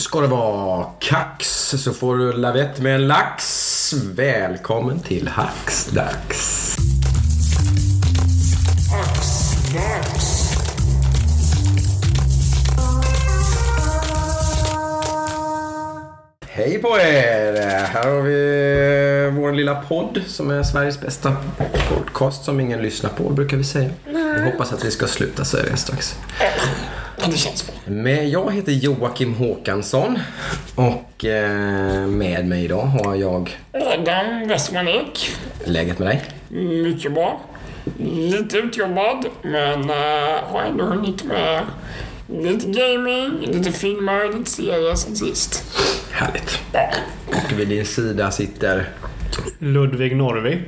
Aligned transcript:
ska 0.00 0.20
det 0.20 0.26
vara 0.26 0.86
kax 0.98 1.68
så 1.78 1.92
får 1.92 2.16
du 2.16 2.32
lavett 2.32 2.80
med 2.80 2.94
en 2.94 3.06
lax. 3.06 3.92
Välkommen 4.14 5.00
till 5.00 5.28
Hacksdags. 5.28 6.76
Hej 16.48 16.78
på 16.78 16.88
er! 16.88 17.86
Här 17.86 18.04
har 18.04 18.22
vi 18.22 19.40
vår 19.40 19.52
lilla 19.52 19.74
podd 19.74 20.22
som 20.26 20.50
är 20.50 20.62
Sveriges 20.62 21.00
bästa 21.00 21.36
podcast 21.88 22.44
som 22.44 22.60
ingen 22.60 22.82
lyssnar 22.82 23.10
på 23.10 23.30
brukar 23.30 23.56
vi 23.56 23.64
säga. 23.64 23.90
Vi 24.06 24.50
hoppas 24.50 24.72
att 24.72 24.84
vi 24.84 24.90
ska 24.90 25.06
sluta 25.06 25.44
säga 25.44 25.64
det 25.70 25.76
strax. 25.76 26.16
Det 27.26 27.36
känns 27.36 27.66
bra. 27.66 27.74
Men 27.84 28.30
jag 28.30 28.52
heter 28.52 28.72
Joakim 28.72 29.34
Håkansson 29.34 30.18
och 30.74 31.24
eh, 31.24 32.06
med 32.06 32.46
mig 32.46 32.64
idag 32.64 32.82
har 32.82 33.14
jag 33.14 33.58
Adam 33.72 34.48
Westman 34.48 34.88
Ek. 34.88 35.30
läget 35.64 35.98
med 35.98 36.08
dig. 36.08 36.22
Mycket 36.82 37.12
bra. 37.12 37.40
Lite 37.98 38.58
utjobbad, 38.58 39.26
men 39.42 39.90
uh, 39.90 39.96
har 40.44 40.62
ändå 40.68 40.84
hunnit 40.84 41.24
med 41.24 41.62
lite 42.28 42.66
gaming, 42.66 43.40
lite 43.40 43.72
filmer, 43.72 44.38
lite 44.38 44.50
serier 44.50 44.94
sen 44.94 45.16
sist. 45.16 45.64
Härligt. 46.10 46.60
Och 47.26 47.58
vid 47.58 47.68
din 47.68 47.86
sida 47.86 48.30
sitter... 48.30 48.88
Ludvig 49.58 50.16
Norvi. 50.16 50.60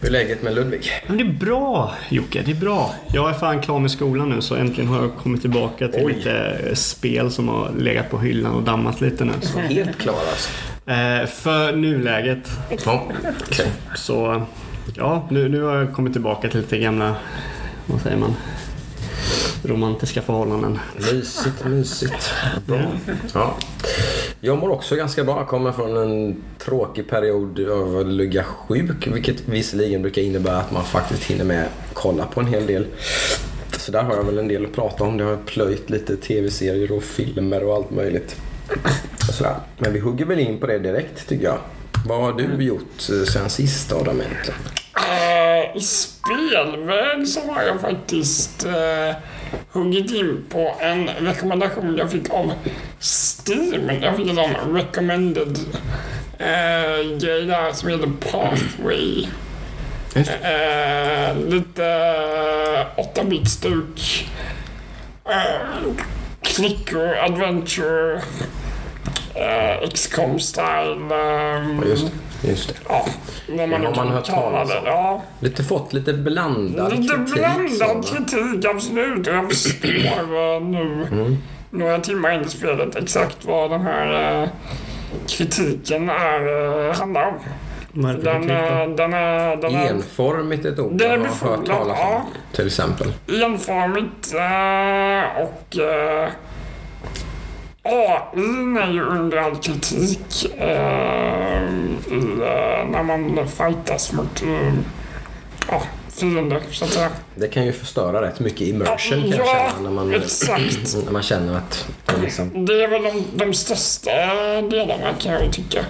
Hur 0.00 0.08
är 0.08 0.12
läget 0.12 0.42
med 0.42 0.54
Ludvig? 0.54 0.90
Men 1.06 1.16
det 1.16 1.22
är 1.22 1.32
bra 1.32 1.94
Jocke, 2.08 2.42
det 2.46 2.50
är 2.50 2.54
bra. 2.54 2.94
Jag 3.12 3.30
är 3.30 3.34
fan 3.34 3.60
klar 3.60 3.78
med 3.78 3.90
skolan 3.90 4.28
nu 4.30 4.40
så 4.40 4.54
äntligen 4.54 4.90
har 4.90 5.02
jag 5.02 5.16
kommit 5.16 5.40
tillbaka 5.40 5.88
till 5.88 6.04
Oj. 6.04 6.12
lite 6.12 6.56
spel 6.76 7.30
som 7.30 7.48
har 7.48 7.70
legat 7.78 8.10
på 8.10 8.18
hyllan 8.18 8.52
och 8.54 8.62
dammat 8.62 9.00
lite 9.00 9.24
nu. 9.24 9.32
Så. 9.42 9.58
Helt 9.58 9.98
klar 9.98 10.14
alltså. 10.30 10.50
Eh, 10.90 11.26
för 11.26 11.76
nuläget 11.76 12.50
Ja, 12.84 13.02
okej. 13.50 13.66
så 13.94 14.42
ja, 14.96 15.26
nu, 15.30 15.48
nu 15.48 15.62
har 15.62 15.76
jag 15.76 15.92
kommit 15.92 16.12
tillbaka 16.12 16.48
till 16.48 16.60
lite 16.60 16.78
gamla, 16.78 17.14
vad 17.86 18.00
säger 18.00 18.16
man, 18.16 18.34
romantiska 19.62 20.22
förhållanden. 20.22 20.78
Mysigt, 21.12 21.64
mysigt. 21.64 22.30
Bra. 22.66 22.92
Ja. 23.34 23.56
Jag 24.40 24.58
mår 24.58 24.70
också 24.70 24.96
ganska 24.96 25.24
bra. 25.24 25.38
Jag 25.38 25.48
kommer 25.48 25.72
från 25.72 25.96
en 25.96 26.42
tråkig 26.58 27.08
period 27.08 27.70
av 27.70 27.98
att 27.98 28.06
ligga 28.06 28.44
sjuk. 28.44 29.06
Vilket 29.06 29.48
visserligen 29.48 30.02
brukar 30.02 30.22
innebära 30.22 30.56
att 30.56 30.70
man 30.70 30.84
faktiskt 30.84 31.24
hinner 31.24 31.44
med 31.44 31.68
kolla 31.92 32.26
på 32.26 32.40
en 32.40 32.46
hel 32.46 32.66
del. 32.66 32.86
Så 33.72 33.92
där 33.92 34.02
har 34.02 34.16
jag 34.16 34.24
väl 34.24 34.38
en 34.38 34.48
del 34.48 34.64
att 34.64 34.74
prata 34.74 35.04
om. 35.04 35.16
Det 35.16 35.24
har 35.24 35.36
plöjt 35.36 35.90
lite 35.90 36.16
tv-serier 36.16 36.92
och 36.92 37.02
filmer 37.02 37.64
och 37.64 37.74
allt 37.74 37.90
möjligt. 37.90 38.36
Och 39.28 39.34
sådär. 39.34 39.54
Men 39.78 39.92
vi 39.92 39.98
hugger 39.98 40.24
väl 40.24 40.38
in 40.38 40.60
på 40.60 40.66
det 40.66 40.78
direkt 40.78 41.28
tycker 41.28 41.44
jag. 41.44 41.58
Vad 42.06 42.20
har 42.20 42.32
du 42.32 42.64
gjort 42.64 43.08
eh, 43.10 43.24
sen 43.24 43.50
sist 43.50 43.92
Adam 43.92 44.20
egentligen? 44.20 44.60
Eh, 44.96 45.76
I 45.76 45.80
spelväg 45.80 47.28
så 47.28 47.52
har 47.52 47.62
jag 47.62 47.80
faktiskt 47.80 48.66
uh, 48.66 49.14
huggit 49.72 50.12
in 50.12 50.44
på 50.48 50.74
en 50.80 51.08
rekommendation 51.08 51.96
jag 51.96 52.10
fick 52.10 52.30
av 52.30 52.52
Steam. 53.00 53.90
Jag 54.02 54.16
fick 54.16 54.28
en 54.30 54.74
recommended 54.74 55.58
uh, 56.40 57.18
grej 57.18 57.46
där 57.46 57.72
som 57.72 57.88
heter 57.88 58.12
Pathway. 58.30 59.26
Eh, 60.14 61.36
lite 61.36 61.82
8-bit-stuk. 62.96 64.28
Uh, 65.26 65.94
klickor, 66.42 67.14
adventure, 67.14 68.14
uh, 69.36 69.88
XCOM-style. 69.88 71.12
ehm, 71.12 71.84
Ja, 71.86 72.08
Just 72.42 72.68
det. 72.68 72.74
Ja, 72.88 73.06
vad 73.48 73.68
man 73.68 73.84
har 73.86 73.94
man 73.94 74.08
hört 74.08 74.24
talas 74.24 74.68
det. 74.68 74.78
om. 74.78 74.84
Ja. 74.86 75.22
Lite 75.40 75.62
fått 75.64 75.92
lite 75.92 76.12
blandad 76.12 76.90
Lite 76.96 77.14
kritik. 77.14 77.34
blandad 77.34 78.04
så, 78.04 78.14
kritik, 78.14 78.64
absolut. 78.64 79.26
Och 79.26 79.34
Jag 79.34 79.48
förstår 79.52 79.88
eh, 80.54 80.60
nu, 80.62 81.06
Mm. 81.12 81.36
några 81.70 81.98
timmar 81.98 82.30
in 82.32 82.40
i 82.40 82.48
spelet, 82.48 82.96
exakt 82.96 83.44
vad 83.44 83.70
den 83.70 83.80
här 83.80 84.42
eh, 84.42 84.48
kritiken 85.28 86.10
är, 86.10 86.86
eh, 86.88 86.94
handlar 86.94 87.26
om. 87.26 87.34
Den, 87.92 88.14
kritik 88.14 88.48
då? 88.48 88.54
är- 88.54 88.86
den 88.96 89.12
är... 89.14 89.56
Den 89.56 89.74
är 89.74 89.90
Enformigt 89.90 90.64
ett 90.64 90.78
ord 90.78 90.92
Det 90.92 91.04
är 91.06 91.18
jag 91.18 91.24
har 91.24 91.56
hört 91.56 91.66
talas 91.66 91.98
ja. 92.00 92.16
om. 92.16 92.22
Till 92.56 92.66
exempel. 92.66 93.12
enformigt 93.44 94.34
eh, 94.34 95.42
och 95.42 95.76
uh, 95.76 96.28
AI 97.82 98.78
är 98.82 98.92
ju 98.92 99.02
under 99.04 99.36
all 99.36 99.56
kritik 99.56 100.52
eh, 100.58 101.62
i, 102.10 102.20
eh, 102.42 102.88
när 102.90 103.02
man 103.02 103.48
fightas 103.48 104.12
mot 104.12 104.42
uh, 104.42 104.72
ja, 105.68 105.82
fiender, 106.08 106.62
så 106.70 106.84
att 106.84 106.90
säga. 106.90 107.10
Det 107.34 107.48
kan 107.48 107.64
ju 107.66 107.72
förstöra 107.72 108.22
rätt 108.22 108.40
mycket 108.40 108.60
immersion 108.60 109.20
kan 109.20 109.30
jag 109.30 109.38
Ja, 109.46 109.70
känna 109.70 109.90
när 109.90 109.90
man, 109.90 110.14
exakt. 110.14 110.94
när 111.04 111.12
man 111.12 111.22
känner 111.22 111.56
att 111.56 111.88
liksom, 112.22 112.64
Det 112.66 112.84
är 112.84 112.88
väl 112.88 113.02
de, 113.02 113.44
de 113.44 113.54
största 113.54 114.10
delarna 114.62 115.14
kan 115.18 115.32
jag 115.32 115.52
tycka. 115.52 115.84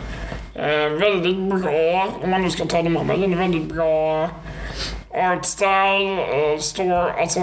Eh, 0.54 0.88
väldigt 0.90 1.62
bra, 1.62 2.08
om 2.22 2.30
man 2.30 2.42
nu 2.42 2.50
ska 2.50 2.64
ta 2.64 2.82
de 2.82 2.96
andra, 2.96 3.16
väldigt 3.16 3.74
bra 3.74 4.28
art 5.14 5.44
style, 5.44 6.52
eh, 6.52 6.58
store, 6.58 7.12
alltså... 7.12 7.40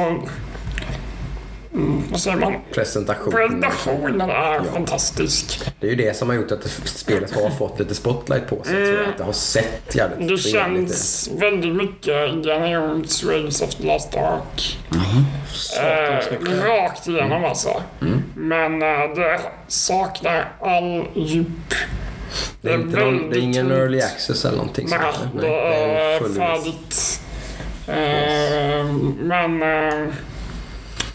Mm, 1.78 2.04
vad 2.12 2.20
säger 2.20 2.38
man? 2.38 2.54
presentation. 2.74 3.34
Presentationen 3.34 4.30
är 4.30 4.62
fantastisk. 4.74 5.62
Det 5.80 5.88
är 5.88 5.92
ju 5.92 5.96
det 5.96 6.18
som 6.18 6.30
har 6.30 6.36
gjort 6.36 6.52
att 6.52 6.62
det- 6.62 6.70
spelet 6.88 7.36
har 7.36 7.50
fått 7.50 7.80
lite 7.80 7.96
spotlight 7.96 8.48
på 8.48 8.64
sig. 8.64 8.74
Tror 8.74 8.98
jag. 9.00 9.10
Att 9.10 9.18
det 9.18 9.24
har 9.24 9.34
sett 9.34 9.96
jävligt 9.96 10.28
Det 10.30 10.38
känns 10.38 11.30
väldigt 11.38 11.76
mycket 11.76 12.30
Indiana 12.30 12.70
Jones, 12.72 13.24
Raiders 13.24 13.62
of 13.62 13.76
the 13.76 13.88
Last 13.88 14.16
Ark. 14.16 14.80
Eh, 15.82 16.66
rakt 16.66 17.08
igenom 17.08 17.46
alltså. 17.46 17.82
Men 18.36 18.82
eh, 18.82 18.88
det 19.16 19.40
saknar 19.68 20.52
all 20.62 21.06
djup. 21.16 21.48
Det 22.62 22.70
är, 22.70 22.74
inte 22.76 23.00
någon, 23.00 23.30
det 23.30 23.38
är 23.38 23.42
ingen 23.42 23.72
early 23.72 24.02
access 24.02 24.46
eller 24.46 24.58
någonting 24.58 24.88
Nej, 24.90 25.00
sånt. 25.14 25.42
det 25.42 25.48
är 25.48 26.20
färdigt. 26.20 27.22
Eh, 27.88 28.86
Men 29.20 29.62
eh, 29.64 30.08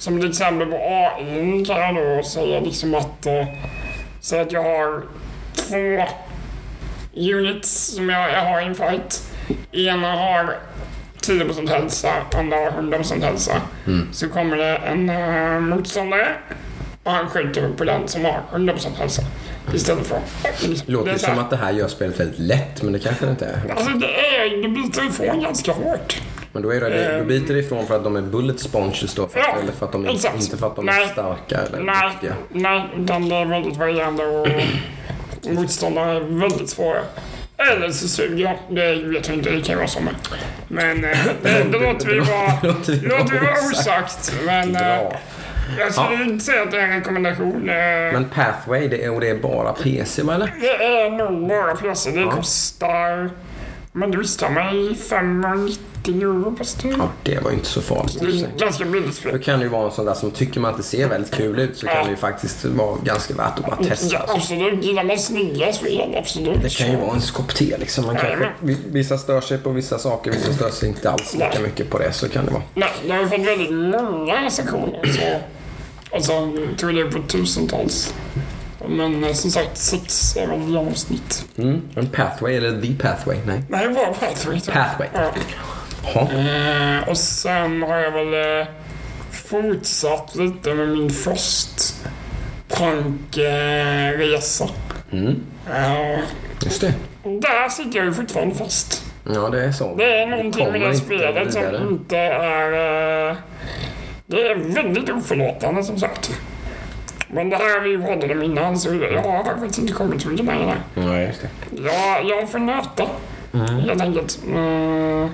som 0.02 0.18
ett 0.18 0.24
exempel 0.24 0.68
på 0.68 0.76
AI 0.76 1.64
kan 1.64 1.80
jag 1.80 1.94
då 1.94 2.22
säga 2.22 2.60
liksom 2.60 2.94
att 2.94 3.26
eh, 3.26 3.46
Säg 4.20 4.40
att 4.40 4.52
jag 4.52 4.62
har 4.62 5.02
två 5.54 6.04
units 7.14 7.94
som 7.94 8.08
jag, 8.08 8.32
jag 8.32 8.44
har 8.44 8.60
i 8.60 8.64
en 8.64 8.74
fight. 8.74 9.22
Ena 9.72 10.12
har 10.16 10.56
10% 11.20 11.68
hälsa, 11.68 12.08
andra 12.34 12.56
har 12.56 12.70
100% 12.70 13.22
hälsa. 13.22 13.52
Mm. 13.86 14.08
Så 14.12 14.28
kommer 14.28 14.56
det 14.56 14.76
en 14.76 15.10
uh, 15.10 15.60
motståndare 15.60 16.28
och 17.02 17.12
han 17.12 17.28
skjuter 17.28 17.68
på 17.76 17.84
den 17.84 18.08
som 18.08 18.24
har 18.24 18.40
100% 18.52 18.98
hälsa. 18.98 19.22
Istället 19.74 20.06
för... 20.06 20.18
Det 20.60 20.88
låter 20.88 21.10
här- 21.10 21.18
som 21.18 21.38
att 21.38 21.50
det 21.50 21.56
här 21.56 21.72
gör 21.72 21.88
spelet 21.88 22.20
väldigt 22.20 22.38
lätt, 22.38 22.82
men 22.82 22.92
det 22.92 22.98
kanske 22.98 23.24
det 23.24 23.30
inte 23.30 23.46
är. 23.46 23.74
Alltså 23.76 23.90
det 23.90 24.36
är, 24.36 24.62
det 24.62 24.68
biter 24.68 25.06
ifrån 25.08 25.40
ganska 25.40 25.72
hårt. 25.72 26.22
Men 26.52 26.62
då, 26.62 26.70
är 26.72 26.80
det, 26.80 27.18
då 27.18 27.24
biter 27.24 27.54
det 27.54 27.60
ifrån 27.60 27.86
för 27.86 27.96
att 27.96 28.04
de 28.04 28.16
är 28.16 28.20
bullet 28.22 28.60
sponges 28.60 29.14
då, 29.14 29.28
för 29.28 29.38
Ja, 29.40 29.56
eller 29.62 29.72
för 29.72 29.86
att 29.86 29.92
de 29.92 30.04
är, 30.06 30.14
exakt. 30.14 30.40
inte 30.42 30.56
för 30.56 30.66
att 30.66 30.76
de 30.76 30.88
är 30.88 30.92
Nej. 30.92 31.08
starka 31.12 31.56
eller 31.68 31.80
Nej, 31.80 32.18
nej, 32.48 32.88
utan 32.98 33.28
det 33.28 33.36
är 33.36 33.44
väldigt 33.44 33.76
varierande 33.76 34.24
och 34.26 34.48
motståndare 35.50 36.16
är 36.16 36.20
väldigt 36.20 36.70
svåra. 36.70 36.98
Eller 37.72 37.90
så 37.90 38.08
suger 38.08 38.44
jag. 38.44 38.56
Det 38.76 38.94
vet 38.94 39.28
jag 39.28 39.36
inte, 39.36 39.50
det 39.50 39.60
kan 39.62 39.78
vara 39.78 39.88
med. 40.00 40.14
Men 40.68 41.04
eh, 41.04 41.18
det, 41.42 41.64
det 41.72 41.78
låter 41.78 42.06
vi 42.06 42.18
vara, 42.18 42.52
Det 42.62 43.02
låter 43.08 43.32
vi 43.32 43.38
vara 43.38 43.52
osagt. 43.72 44.32
Men 44.46 44.76
eh, 44.76 44.98
jag 45.78 45.92
skulle 45.94 46.24
inte 46.24 46.44
säga 46.44 46.62
att 46.62 46.70
det 46.70 46.80
är 46.80 46.84
en 46.84 46.90
rekommendation. 46.98 47.68
eh, 47.68 47.74
Men 48.12 48.24
Pathway, 48.34 48.88
det 48.88 49.04
är, 49.04 49.10
och 49.14 49.20
det 49.20 49.28
är 49.30 49.34
bara 49.34 49.72
PC 49.72 50.22
eller? 50.22 50.52
Det 50.60 50.84
är 50.84 51.10
nog 51.10 51.48
bara 51.48 51.76
plötsligt. 51.76 52.14
Det 52.14 52.24
kostar... 52.24 53.30
Men 53.94 54.10
du 54.10 54.18
visste 54.18 54.48
mig 54.50 54.94
590 54.94 55.78
euro 56.06 56.56
Steam. 56.64 56.94
Ja, 57.00 57.08
det 57.22 57.38
var 57.44 57.50
ju 57.50 57.56
inte 57.56 57.68
så 57.68 57.80
farligt. 57.82 58.18
Det 58.20 58.26
är 58.26 58.58
ganska 58.58 58.84
billigt. 58.84 59.22
Då 59.32 59.38
kan 59.38 59.58
det 59.58 59.62
ju 59.64 59.68
vara 59.68 59.84
en 59.86 59.90
sån 59.92 60.06
där 60.06 60.14
som 60.14 60.30
tycker 60.30 60.60
man 60.60 60.70
att 60.70 60.76
det 60.76 60.82
ser 60.82 61.08
väldigt 61.08 61.34
kul 61.34 61.58
ut 61.58 61.78
så 61.78 61.86
kan 61.86 62.04
det 62.04 62.10
ju 62.10 62.16
faktiskt 62.16 62.64
vara 62.64 62.96
ganska 63.04 63.34
värt 63.34 63.58
att 63.58 63.64
bara 63.66 63.76
testa. 63.76 64.14
Ja, 64.16 64.34
absolut. 64.36 64.84
Gillar 64.84 65.04
man 65.04 65.18
snygga 65.18 65.72
spel, 65.72 66.14
absolut. 66.18 66.62
Det 66.62 66.68
kan 66.76 66.90
ju 66.90 66.96
vara 66.96 67.14
en 67.14 67.20
kopp 67.20 67.54
te 67.54 67.76
liksom. 67.78 68.06
Man 68.06 68.16
kanske, 68.16 68.52
vi- 68.60 68.78
vissa 68.86 69.18
stör 69.18 69.40
sig 69.40 69.58
på 69.58 69.70
vissa 69.70 69.98
saker, 69.98 70.30
vissa 70.30 70.52
stör 70.52 70.70
sig 70.70 70.88
inte 70.88 71.10
alls 71.10 71.34
lika 71.34 71.60
mycket 71.62 71.90
på 71.90 71.98
det. 71.98 72.12
Så 72.12 72.28
kan 72.28 72.44
det 72.44 72.50
vara. 72.50 72.62
Nej, 72.74 72.88
det 73.06 73.12
har 73.12 73.20
ju 73.20 73.28
fått 73.28 73.40
väldigt 73.46 73.72
många 73.72 74.44
recensioner. 74.44 75.00
Så, 75.04 75.20
alltså, 76.16 76.32
jag 76.32 76.78
tror 76.78 76.92
det 76.92 77.00
är 77.00 77.10
på 77.10 77.22
tusentals. 77.28 78.14
Men 78.88 79.24
eh, 79.24 79.32
som 79.32 79.50
sagt, 79.50 79.76
sex 79.78 80.36
är 80.36 80.46
väl 80.46 80.60
genomsnitt. 80.60 81.44
Mm. 81.58 81.82
En 81.96 82.06
Pathway 82.06 82.56
eller 82.56 82.82
The 82.82 82.94
Pathway? 82.94 83.36
Nej. 83.46 83.62
Nej, 83.68 83.88
det 83.88 83.94
var 83.94 84.06
Pathway. 84.06 84.60
Pathway. 84.60 85.08
Ja. 86.14 86.20
Eh, 86.20 87.08
och 87.08 87.16
sen 87.18 87.82
har 87.82 87.96
jag 87.98 88.10
väl 88.10 88.60
eh, 88.60 88.66
fortsatt 89.32 90.34
lite 90.36 90.74
med 90.74 90.88
min 90.88 91.10
först 91.10 91.94
punkresa. 92.68 94.68
Mm. 95.12 95.26
Uh, 95.68 96.18
Just 96.64 96.80
det. 96.80 96.94
där 97.22 97.68
sitter 97.68 97.96
jag 97.98 98.06
ju 98.06 98.12
fortfarande 98.12 98.54
fast. 98.54 99.04
Ja, 99.34 99.48
det 99.48 99.64
är 99.64 99.72
så. 99.72 99.94
Det 99.94 100.20
är 100.20 100.26
någonting 100.26 100.66
kommer 100.66 100.78
med 100.78 100.90
det 100.90 100.96
spelet 100.96 101.52
som 101.52 101.88
inte 101.90 102.16
är... 102.18 102.72
eh, 103.30 103.36
det 104.26 104.42
är 104.42 104.54
väldigt 104.54 105.10
oförlåtande 105.10 105.84
som 105.84 105.98
sagt. 105.98 106.30
Men 107.34 107.50
det 107.50 107.56
här 107.56 107.78
har 107.78 107.80
vi 107.88 107.98
pratat 108.06 108.30
om 108.30 108.42
innan 108.42 108.78
så 108.78 108.94
jag 108.94 109.22
har 109.22 109.44
faktiskt 109.44 109.78
inte 109.78 109.92
kommit 109.92 110.22
så 110.22 110.28
mycket 110.28 110.46
längre 110.46 110.64
där. 110.94 111.02
Ja, 111.02 111.20
just 111.20 111.40
det. 111.42 111.48
Jag, 111.82 112.24
jag 112.24 112.50
får 112.50 112.58
nöta 112.58 113.06
Mm. 113.54 113.66
helt 113.76 114.02
enkelt. 114.02 114.38
Mm. 114.46 115.28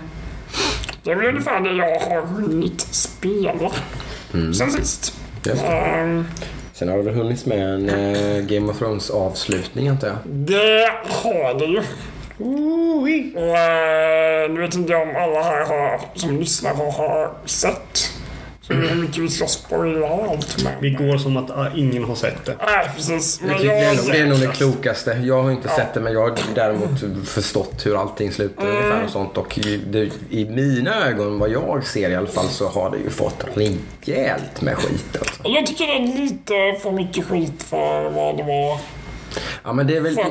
Det 1.03 1.11
är 1.11 1.15
väl 1.17 1.27
ungefär 1.29 1.61
det 1.61 1.73
jag 1.73 2.01
har 2.01 2.21
hunnit 2.27 2.81
spela 2.81 3.71
Mm. 4.35 4.55
sen 4.55 4.73
sist. 4.73 5.15
Just 5.45 5.63
det. 5.63 5.69
Ehm, 5.69 6.25
Sen 6.73 6.89
har 6.89 6.97
det 6.97 7.03
väl 7.03 7.15
hunnits 7.15 7.47
med 7.47 7.75
en 7.75 7.89
eh, 7.89 8.41
Game 8.41 8.71
of 8.73 8.79
Thrones 8.79 9.11
avslutning 9.11 9.89
antar 9.89 10.09
jag. 10.09 10.17
det 10.25 10.91
har 11.09 11.59
det 11.59 11.65
ju. 11.65 11.79
Och, 12.41 13.09
eh, 13.09 14.51
nu 14.51 14.61
vet 14.61 14.75
inte 14.75 14.93
jag 14.93 15.03
om 15.03 15.17
alla 15.17 15.43
här 15.43 15.65
har, 15.67 16.01
som 16.15 16.39
lyssnar 16.39 16.75
har, 16.75 16.91
har 16.93 17.31
sett. 17.45 18.13
Så 18.69 18.75
mycket 18.75 19.19
vi 19.19 19.29
ska 19.29 19.47
spoila 19.47 20.09
allt 20.09 20.65
med. 20.65 20.73
Vi 20.81 20.91
går 20.91 21.19
som 21.19 21.37
att 21.37 21.51
ah, 21.51 21.67
ingen 21.77 22.05
har 22.05 22.15
sett 22.15 22.45
det. 22.45 22.57
Nej, 22.67 22.91
precis. 22.97 23.39
Det, 23.39 23.47
Men 23.47 23.57
det, 23.63 23.69
är, 23.71 23.97
nog- 23.97 24.07
det 24.07 24.17
är 24.17 24.21
jag... 24.21 24.29
nog 24.29 24.39
det 24.41 24.47
klokaste. 24.47 25.11
Jag 25.25 25.43
har 25.43 25.51
inte 25.51 25.69
sett 25.69 25.95
det 25.95 26.01
men 26.01 26.13
jag 26.13 26.21
har 26.21 26.35
däremot 26.55 27.29
förstått 27.29 27.87
hur 27.87 28.01
allting 28.01 28.33
slutar 28.33 28.67
ungefär 28.69 29.05
och 29.05 29.11
sånt. 29.11 29.37
Och 29.39 29.59
i- 29.59 29.81
det, 29.91 30.11
i 30.31 30.45
mina 30.45 31.07
ögon, 31.09 31.39
vad 31.39 31.51
jag 31.51 31.87
ser 31.87 32.11
i 32.11 32.15
alla 32.17 32.27
fall, 32.27 32.49
så 32.49 32.69
har 32.69 32.91
det 32.91 32.97
ju 32.99 33.11
fått 33.11 33.45
rejält 33.55 34.61
med 34.61 34.77
skit 34.77 35.17
alltså. 35.21 35.43
Jag 35.45 35.67
tycker 35.67 35.87
det 35.87 35.93
är 35.93 36.19
lite 36.21 36.81
för 36.83 36.91
mycket 36.93 37.25
skit 37.25 37.63
för 37.63 38.11
vad 38.11 38.37
det 38.37 38.43
var. 38.43 38.79
Ja 39.65 39.73
men 39.73 39.87
det 39.87 39.97
är 39.97 40.01
väl, 40.01 40.15
det, 40.15 40.25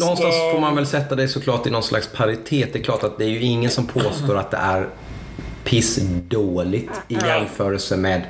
någonstans 0.00 0.34
det- 0.34 0.52
får 0.52 0.60
man 0.60 0.76
väl 0.76 0.86
sätta 0.86 1.14
det 1.14 1.28
såklart 1.28 1.66
i 1.66 1.70
någon 1.70 1.82
slags 1.82 2.08
paritet. 2.08 2.72
Det 2.72 2.78
är 2.78 2.82
klart 2.82 3.04
att 3.04 3.18
det 3.18 3.24
är 3.24 3.28
ju 3.28 3.40
ingen 3.42 3.70
som 3.70 3.86
påstår 3.86 4.36
att 4.38 4.50
det 4.50 4.56
är 4.56 4.88
pissdåligt 5.64 6.90
i 7.08 7.14
jämförelse 7.26 7.96
med 7.96 8.22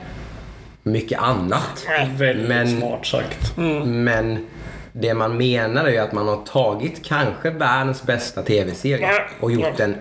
mycket 0.83 1.19
annat. 1.23 1.87
Väldigt 2.17 2.49
Men- 2.49 2.79
smart 2.81 3.07
sagt. 3.07 3.57
Men 3.85 4.47
det 4.93 5.15
man 5.15 5.37
menar 5.37 5.85
är 5.85 5.91
ju 5.91 5.99
att 5.99 6.13
man 6.13 6.29
har 6.29 6.37
tagit 6.37 7.05
kanske 7.05 7.51
världens 7.51 8.03
bästa 8.03 8.43
tv-serie 8.43 9.11
och 9.41 9.53
gjort 9.53 9.81
en 9.81 9.95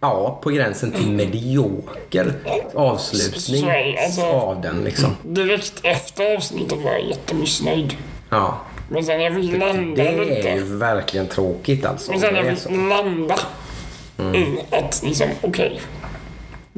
Ja, 0.00 0.40
på 0.42 0.50
gränsen 0.50 0.90
till 0.92 1.10
medioker 1.10 2.32
avslutning 2.74 3.70
alltså. 4.04 4.22
av 4.26 4.60
den 4.60 4.84
liksom. 4.84 5.16
Direkt 5.22 5.80
efter 5.82 6.34
avsnittet 6.36 6.78
var 6.84 6.90
jag 6.92 7.04
jättemissnöjd. 7.08 7.96
Ja, 8.30 8.60
Men 8.90 9.04
sen 9.04 9.20
jag 9.20 9.34
fick 9.34 9.52
landa 9.58 10.02
det 10.04 10.24
lite. 10.24 10.48
är 10.50 10.54
ju 10.56 10.62
verkligen 10.76 11.26
tråkigt 11.26 11.86
alltså. 11.86 12.10
Men 12.10 12.20
sen 12.20 12.34
jag 12.34 12.58
fick 12.58 12.70
landa 12.70 13.34
i 14.34 14.58
att 14.74 15.02
liksom, 15.04 15.26
okej. 15.42 15.80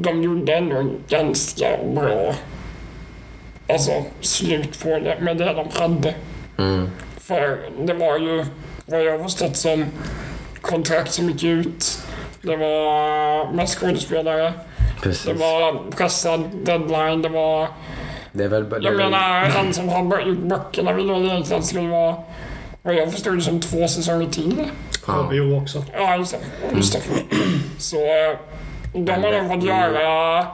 De 0.01 0.23
gjorde 0.23 0.55
ändå 0.55 0.77
en 0.77 0.97
ganska 1.09 1.67
bra 1.95 2.35
alltså, 3.69 4.05
slut 4.21 4.83
på 4.83 4.89
det 4.89 5.17
med 5.21 5.37
det 5.37 5.53
de 5.53 5.81
hade. 5.81 6.15
Mm. 6.59 6.91
För 7.17 7.59
det 7.87 7.95
var 7.95 8.19
ju 8.19 8.45
vad 8.87 9.03
jag 9.05 9.23
förstått 9.23 9.57
som 9.57 9.87
kontrakt 10.61 11.13
som 11.13 11.31
gick 11.31 11.45
ut. 11.45 11.99
Det 12.43 12.57
var 12.57 13.53
med 13.53 13.69
skådespelare. 13.69 14.53
Precis. 15.03 15.25
Det 15.25 15.33
var 15.33 15.91
pressad 15.91 16.45
deadline. 16.65 17.23
Det 17.23 17.29
var... 17.29 17.69
Det 18.33 18.45
är 18.45 18.49
väl... 18.49 18.69
Det 18.71 18.77
Jag 18.77 18.93
väl 18.93 18.97
menar, 19.11 19.45
han 19.45 19.73
som 19.75 19.89
har 19.89 20.21
gjort 20.21 20.39
böckerna 20.39 20.93
ville 20.93 21.13
väl 21.13 21.25
egentligen 21.25 21.63
skulle 21.63 21.89
vara... 21.89 22.17
Vad 22.83 22.95
jag 22.95 23.13
förstod 23.13 23.37
det 23.39 23.43
som 23.43 23.61
två 23.61 23.89
säsonger 23.89 24.27
till. 24.31 24.65
ja. 25.07 25.13
HBO 25.13 25.63
också. 25.63 25.85
Ja, 25.93 26.17
just 26.17 26.33
det. 26.33 26.77
Just 26.77 26.93
det. 26.93 27.01
Så 27.79 27.97
eh, 27.97 28.37
de 29.05 29.13
har 29.13 29.43
nog 29.43 29.53
fått 29.55 29.65
göra... 29.65 30.47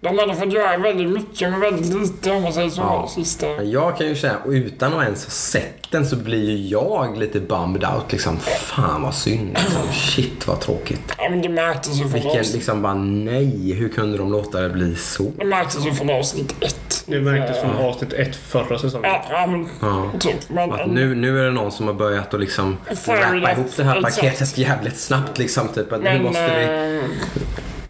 De 0.00 0.18
har 0.18 0.26
nog 0.26 0.38
fått 0.38 0.52
göra 0.52 0.76
väldigt 0.76 1.08
mycket 1.08 1.50
med 1.50 1.60
väldigt 1.60 1.94
lite 2.02 2.30
om 2.30 2.42
man 2.42 2.52
säger 2.52 2.70
så. 2.70 2.80
Ja. 2.80 3.08
Sista. 3.14 3.62
Jag 3.62 3.98
kan 3.98 4.06
ju 4.06 4.16
säga, 4.16 4.36
och 4.44 4.50
utan 4.50 4.94
att 4.94 5.04
ens 5.04 5.24
ha 5.24 5.30
sett 5.30 5.90
den 5.90 6.06
så 6.06 6.16
blir 6.16 6.50
ju 6.50 6.56
jag 6.68 7.18
lite 7.18 7.40
bummed 7.40 7.84
out. 7.84 8.12
Liksom, 8.12 8.38
fan 8.38 9.02
vad 9.02 9.14
synd. 9.14 9.48
Liksom, 9.58 9.92
shit 9.92 10.46
vad 10.48 10.60
tråkigt. 10.60 11.02
Ja, 11.18 11.28
men 11.30 11.42
det 11.42 11.48
märktes 11.48 11.94
ju 11.94 12.00
från 12.02 12.12
Vilken 12.12 12.30
avsnitt. 12.30 12.54
liksom 12.54 12.82
bara 12.82 12.94
nej, 12.94 13.72
hur 13.72 13.88
kunde 13.88 14.18
de 14.18 14.32
låta 14.32 14.60
det 14.60 14.70
bli 14.70 14.94
så? 14.94 15.32
Det 15.38 15.44
märktes 15.44 15.86
ju 15.86 15.92
från 15.92 16.10
avsnitt 16.10 16.54
ett. 16.60 17.04
Det 17.06 17.20
märktes 17.20 17.60
från 17.60 17.76
avsnitt 17.76 18.12
ett 18.12 18.36
förra 18.36 18.78
säsongen. 18.78 19.10
Ja, 19.10 19.24
ja 19.30 19.46
men 19.46 19.68
Ja. 19.80 20.10
typ. 20.20 20.48
Men, 20.48 20.72
Att 20.72 20.86
nu, 20.90 21.14
nu 21.14 21.40
är 21.40 21.44
det 21.44 21.50
någon 21.50 21.72
som 21.72 21.86
har 21.86 21.94
börjat 21.94 22.34
att 22.34 22.40
liksom 22.40 22.76
rappa 23.06 23.52
ihop 23.52 23.76
det 23.76 23.84
här 23.84 24.02
paketet 24.02 24.58
jävligt 24.58 24.98
snabbt. 24.98 25.38
Liksom, 25.38 25.68
typ, 25.68 25.92
att 25.92 26.02
nu 26.02 26.10
men, 26.12 26.22
måste 26.22 26.58
vi... 26.58 27.00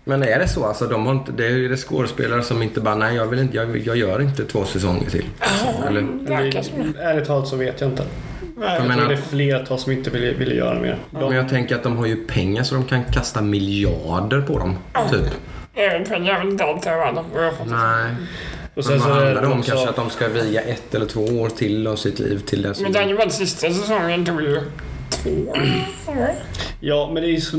Men 0.08 0.22
är 0.22 0.38
det 0.38 0.48
så? 0.48 0.64
Alltså, 0.64 0.86
de 0.86 1.06
har 1.06 1.12
inte, 1.12 1.32
det 1.32 1.46
är 1.46 1.50
ju 1.50 1.68
det 1.68 1.76
skådespelare 1.76 2.42
som 2.42 2.62
inte 2.62 2.80
bara, 2.80 2.94
nej 2.94 3.16
jag, 3.16 3.26
vill 3.26 3.38
inte, 3.38 3.56
jag, 3.56 3.76
jag 3.76 3.96
gör 3.96 4.22
inte 4.22 4.44
två 4.44 4.64
säsonger 4.64 5.10
till. 5.10 5.24
Alltså, 5.38 5.66
eller? 5.88 6.62
som 6.62 6.92
det. 6.92 7.02
Ärligt 7.02 7.26
talat 7.26 7.48
så 7.48 7.56
vet 7.56 7.80
jag 7.80 7.90
inte. 7.90 8.02
Nej, 8.56 8.74
Jag 8.74 8.82
menar- 8.82 8.96
tror 8.96 9.08
det 9.08 9.14
är 9.14 9.22
flertal 9.22 9.78
som 9.78 9.92
inte 9.92 10.10
ville, 10.10 10.32
ville 10.32 10.54
göra 10.54 10.80
mer. 10.80 10.98
Men 11.10 11.20
De, 11.22 11.34
jag 11.34 11.48
tänker 11.48 11.74
att 11.74 11.82
de 11.82 11.96
har 11.96 12.06
ju 12.06 12.16
pengar 12.16 12.62
så 12.62 12.74
de 12.74 12.84
kan 12.84 13.04
kasta 13.04 13.42
miljarder 13.42 14.40
på 14.40 14.58
dem. 14.58 14.76
Typ. 15.10 15.32
Även 15.74 16.04
pengar 16.04 16.34
är 16.34 16.38
väl 16.38 16.48
inte 16.48 16.64
vad 17.34 17.44
jag 17.44 17.56
fattar. 17.56 17.70
Nej. 17.70 18.14
och 18.74 18.84
Men 18.88 18.98
vad 18.98 19.10
handlar 19.10 19.40
det 19.42 19.46
om? 19.48 19.62
Kanske 19.62 19.88
att 19.88 19.96
de 19.96 20.10
ska 20.10 20.28
viga 20.28 20.60
ett 20.60 20.94
eller 20.94 21.06
två 21.06 21.20
år 21.20 21.48
till 21.48 21.86
av 21.86 21.96
sitt 21.96 22.18
liv 22.18 22.38
till 22.38 22.62
dess. 22.62 22.80
Men 22.80 22.92
den 22.92 23.30
sista 23.30 23.70
säsongen 23.70 24.26
tog 24.26 24.42
ju 24.42 24.60
två 25.10 25.30
år. 25.30 25.60
Ja, 26.80 27.10
men 27.12 27.22
det 27.22 27.28
är 27.28 27.32
ju 27.32 27.40
så, 27.40 27.56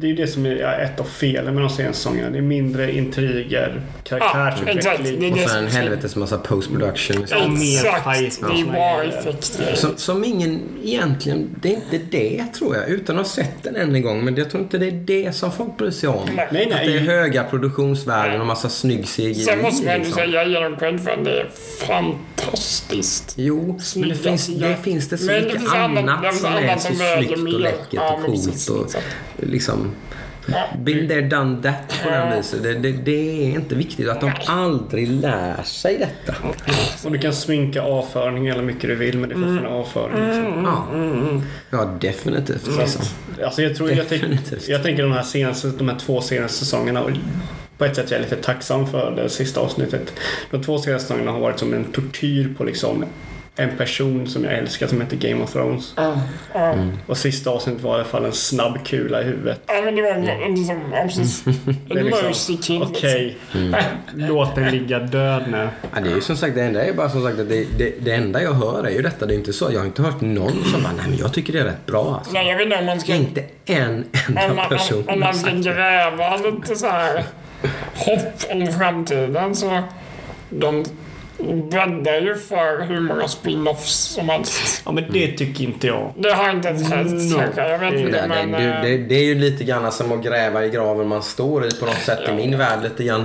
det 0.00 0.06
är 0.06 0.08
ju 0.08 0.14
det 0.16 0.26
som 0.26 0.46
är 0.46 0.80
ett 0.80 1.00
av 1.00 1.04
felen 1.04 1.54
med 1.54 1.62
de 1.62 1.70
senaste 1.70 1.96
säsongerna. 2.02 2.30
Det 2.30 2.38
är 2.38 2.42
mindre 2.42 2.92
intriger, 2.92 3.80
karaktärsutveckling. 4.04 5.38
är 5.38 5.44
Och 5.44 5.50
sen 5.50 5.64
en 5.64 5.70
som- 5.70 5.80
helvetes 5.80 6.16
massa 6.16 6.38
post 6.38 6.70
production. 6.70 7.26
Ja, 7.30 7.48
mer 7.48 7.78
Exakt, 7.78 8.40
det 8.40 8.60
är 8.60 8.64
bara 8.64 9.04
effekter. 9.04 9.74
Som, 9.74 9.96
som 9.96 10.24
ingen 10.24 10.60
egentligen, 10.84 11.56
det 11.62 11.68
är 11.68 11.74
inte 11.74 11.98
det 12.10 12.44
tror 12.58 12.76
jag. 12.76 12.88
Utan 12.88 13.18
att 13.18 13.26
ha 13.26 13.30
sett 13.30 13.62
den 13.62 13.76
än 13.76 13.94
en 13.94 14.02
gång. 14.02 14.24
Men 14.24 14.36
jag 14.36 14.50
tror 14.50 14.62
inte 14.62 14.78
det 14.78 14.86
är 14.86 14.92
det 14.92 15.34
som 15.34 15.52
folk 15.52 15.76
bryr 15.76 15.90
sig 15.90 16.08
om. 16.08 16.28
Nej, 16.36 16.48
nej. 16.52 16.72
Att 16.72 16.78
det 16.86 16.96
är 16.96 17.00
höga 17.00 17.44
produktionsvärden 17.44 18.40
och 18.40 18.46
massa 18.46 18.68
snygg 18.68 19.06
CGI. 19.08 19.34
Sen 19.34 19.62
måste 19.62 19.86
man 19.86 19.94
ju 19.94 19.98
liksom. 19.98 20.16
säga 20.18 20.44
genom 20.44 20.76
cred 20.76 21.00
för 21.00 21.10
att 21.10 21.24
det 21.24 21.40
är 21.40 21.46
fantastiskt. 21.86 22.27
Jo, 23.36 23.78
men 23.96 24.08
det 24.08 24.14
finns, 24.14 24.46
det 24.46 24.76
finns 24.82 25.08
det 25.08 25.18
så 25.18 25.26
Men 25.26 25.44
mycket 25.44 25.74
annat- 25.74 25.94
det 26.06 26.12
annat 26.12 26.20
finns 26.30 26.40
som 26.42 26.52
är 26.52 26.62
annat 26.68 26.82
så 26.82 26.94
snyggt 26.94 27.32
och 27.54 27.60
läckert 27.60 27.86
Ja, 27.90 28.12
och 28.14 28.24
coolt. 28.24 28.44
precis, 28.44 28.68
Och 28.68 28.86
liksom, 29.36 29.90
been 30.78 31.08
there, 31.08 31.20
done 31.20 31.62
that 31.62 32.00
på 32.04 32.10
den 32.10 32.36
viset. 32.36 32.62
Det, 32.62 32.74
det, 32.74 32.92
det 32.92 33.10
är 33.46 33.50
inte 33.50 33.74
viktigt 33.74 34.08
att 34.08 34.20
de 34.20 34.32
aldrig 34.46 35.08
lär 35.08 35.62
sig 35.62 35.98
detta. 35.98 36.34
Och 37.04 37.12
du 37.12 37.18
kan 37.18 37.32
sminka 37.34 37.82
avföring 37.82 38.46
hela 38.46 38.62
mycket 38.62 38.82
du 38.82 38.94
vill, 38.94 39.18
men 39.18 39.28
det 39.28 39.34
är 39.34 39.38
fortfarande 39.38 39.68
avföring. 39.68 40.26
Liksom. 40.26 40.64
Ja, 40.64 41.78
ja 41.78 41.84
definitivt. 42.00 42.64
Så 42.64 42.78
Liksom. 42.80 43.02
alltså 43.44 43.62
jag, 43.62 43.76
tror, 43.76 43.90
jag, 43.90 44.06
tänk, 44.08 44.22
Definitivt. 44.22 44.68
jag 44.68 44.82
tänker 44.82 45.02
de 45.02 45.12
här 45.12 45.22
senaste, 45.22 45.68
de 45.68 45.88
här 45.88 45.98
två 45.98 46.20
senaste 46.20 46.58
säsongerna 46.58 47.02
på 47.78 47.84
ett 47.84 47.96
sätt 47.96 48.10
är 48.10 48.14
jag 48.14 48.22
lite 48.22 48.36
tacksam 48.36 48.86
för 48.86 49.10
det 49.10 49.28
sista 49.28 49.60
avsnittet. 49.60 50.12
De 50.50 50.62
två 50.62 50.78
senaste 50.78 51.08
säsongerna 51.08 51.32
har 51.32 51.40
varit 51.40 51.58
som 51.58 51.74
en 51.74 51.84
tortyr 51.84 52.54
på 52.58 52.64
liksom 52.64 53.04
en 53.60 53.76
person 53.76 54.26
som 54.26 54.44
jag 54.44 54.54
älskar 54.54 54.86
som 54.86 55.00
heter 55.00 55.16
Game 55.16 55.44
of 55.44 55.52
Thrones. 55.52 55.92
Ja. 55.96 56.16
Mm. 56.54 56.98
Och 57.06 57.18
sista 57.18 57.50
avsnittet 57.50 57.82
var 57.82 57.92
i 57.92 57.94
alla 57.94 58.04
fall 58.04 58.24
en 58.24 58.32
snabb 58.32 58.84
kula 58.84 59.22
i 59.22 59.24
huvudet. 59.24 59.60
Ja, 59.66 59.80
men 59.84 59.96
det 59.96 60.02
var 60.02 60.48
liksom, 60.56 60.80
precis. 61.02 61.46
En 61.46 62.04
liksom, 62.04 62.26
mercy 62.26 62.56
kill. 62.56 62.82
Okej, 62.82 63.38
låt 64.14 64.54
den 64.54 64.70
ligga 64.70 64.98
död 64.98 65.42
nu. 65.50 65.68
Ja, 65.94 66.00
det 66.00 66.10
är 66.10 66.14
ju 66.14 66.20
som 66.20 66.36
sagt, 66.36 66.54
det 66.54 66.62
enda 66.62 66.84
är 66.84 66.92
bara 66.92 67.10
som 67.10 67.24
sagt 67.24 67.38
att 67.38 67.48
det, 67.48 67.66
det, 67.78 67.94
det 68.00 68.12
enda 68.12 68.42
jag 68.42 68.52
hör 68.52 68.84
är 68.84 68.90
ju 68.90 69.02
detta. 69.02 69.26
Det 69.26 69.34
är 69.34 69.38
inte 69.38 69.52
så. 69.52 69.72
Jag 69.72 69.78
har 69.78 69.86
inte 69.86 70.02
hört 70.02 70.20
någon 70.20 70.64
som 70.64 70.82
bara, 70.82 70.92
nej 70.92 71.06
men 71.08 71.18
jag 71.18 71.32
tycker 71.34 71.52
det 71.52 71.58
är 71.60 71.64
rätt 71.64 71.86
bra 71.86 72.14
alltså. 72.18 72.32
Nej, 72.32 72.48
jag 72.48 72.56
vet 72.56 72.64
inte 72.64 72.78
om 72.78 72.86
man 72.86 73.00
ska... 73.00 73.14
Inte 73.14 73.44
en 73.64 74.04
Om 74.28 74.36
enda 74.36 74.54
man, 74.54 74.68
person 74.68 75.04
om, 75.06 75.14
om 75.14 75.20
man 75.20 75.34
ska 75.34 75.50
det. 75.50 75.62
gräva 75.62 76.36
lite 76.36 76.76
så 76.76 76.86
här 76.86 77.24
hopp 77.94 78.50
om 78.52 78.66
framtiden 78.72 79.54
så 79.54 79.82
de 80.50 80.84
bäddar 81.70 82.20
ju 82.20 82.34
för 82.34 82.82
hur 82.86 83.00
många 83.00 83.28
spin-offs 83.28 84.14
som 84.14 84.28
helst. 84.28 84.82
Ja 84.84 84.92
men 84.92 85.04
det 85.12 85.28
tycker 85.32 85.64
inte 85.64 85.86
jag. 85.86 86.12
Det 86.16 86.32
har 86.32 86.50
inte 86.50 86.68
ens 86.68 86.90
hänt 86.90 87.10
No. 87.32 87.38
kanske. 87.38 87.68
Jag 87.68 87.78
vet 87.78 87.92
Det, 87.92 88.00
inte 88.00 88.24
men... 88.28 88.52
det, 88.52 88.58
eh, 88.58 88.82
det, 88.82 88.96
det 88.98 89.14
är 89.14 89.24
ju 89.24 89.34
lite 89.34 89.64
grann 89.64 89.92
som 89.92 90.12
att 90.12 90.24
gräva 90.24 90.64
i 90.64 90.70
graven 90.70 91.08
man 91.08 91.22
står 91.22 91.66
i 91.66 91.70
på 91.70 91.86
något 91.86 91.94
sätt 92.02 92.18
i 92.28 92.32
min 92.32 92.58
värld 92.58 92.82
lite 92.82 93.04
grann. 93.04 93.24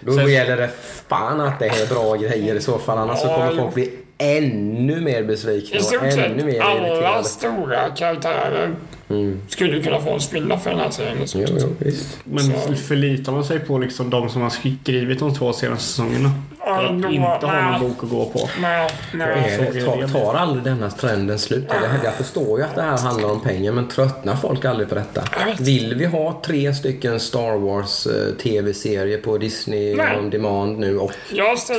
Då 0.00 0.12
Sen- 0.12 0.32
gäller 0.32 0.56
det 0.56 0.70
fan 1.08 1.40
att 1.40 1.58
det 1.58 1.66
är 1.66 1.86
bra 1.94 2.14
grejer 2.16 2.54
i 2.54 2.60
så 2.60 2.78
fall. 2.78 2.98
Annars 2.98 3.18
så 3.18 3.26
Ja, 3.26 3.34
kommer 3.34 3.50
jo. 3.52 3.56
folk 3.58 3.74
bli 3.74 3.90
ännu 4.18 5.00
mer 5.00 5.22
besvikna 5.22 5.76
I 5.76 5.80
och 5.80 5.84
stort 5.84 6.02
ännu 6.02 6.10
sett 6.12 6.44
mer 6.46 6.60
alla 6.60 6.88
irriterade. 6.88 7.24
stora 7.24 7.88
karaktärer 7.96 8.74
Mm. 9.10 9.38
skulle 9.48 9.76
ju 9.76 9.82
kunna 9.82 10.00
få 10.00 10.10
en 10.14 10.20
spin-off 10.20 10.62
för 10.62 10.70
den 10.70 10.78
här 10.78 10.90
serien. 10.90 11.28
stort 11.28 11.42
Jo, 11.48 11.56
jo, 11.60 11.68
visst. 11.78 12.18
Men 12.24 12.40
Så- 12.44 12.74
förlitar 12.74 13.32
man 13.32 13.44
sig 13.44 13.58
på 13.60 13.78
liksom 13.78 14.10
de 14.10 14.28
som 14.28 14.42
har 14.42 14.50
skrivit 14.50 15.18
de 15.18 15.34
två 15.34 15.52
senaste 15.52 15.84
säsongerna? 15.84 16.30
Ja, 16.64 16.76
För 16.76 16.84
att 16.84 17.12
inte 17.12 17.46
ha 17.46 17.52
nej. 17.52 17.72
någon 17.72 17.80
bok 17.88 18.04
att 18.04 18.10
gå 18.10 18.24
på. 18.24 18.48
Nej, 18.60 18.90
nej. 19.14 19.28
Är 19.60 19.72
det, 19.72 19.80
tar, 19.84 20.20
tar 20.20 20.34
aldrig 20.34 20.64
denna 20.64 20.90
trenden 20.90 21.38
slut? 21.38 21.70
Eller, 21.70 21.88
jag 22.04 22.14
förstår 22.14 22.58
ju 22.58 22.64
att 22.64 22.74
det 22.74 22.82
här 22.82 22.98
handlar 22.98 23.30
om 23.30 23.40
pengar 23.40 23.72
men 23.72 23.88
tröttnar 23.88 24.36
folk 24.36 24.64
aldrig 24.64 24.88
på 24.88 24.94
detta? 24.94 25.22
Vill 25.60 25.94
vi 25.94 26.04
ha 26.06 26.42
tre 26.44 26.74
stycken 26.74 27.20
Star 27.20 27.58
Wars 27.58 28.06
eh, 28.06 28.34
tv-serier 28.42 29.18
på 29.18 29.38
Disney 29.38 29.94
Nej. 29.96 30.18
on 30.18 30.30
demand 30.30 30.78
nu 30.78 30.98
och 30.98 31.12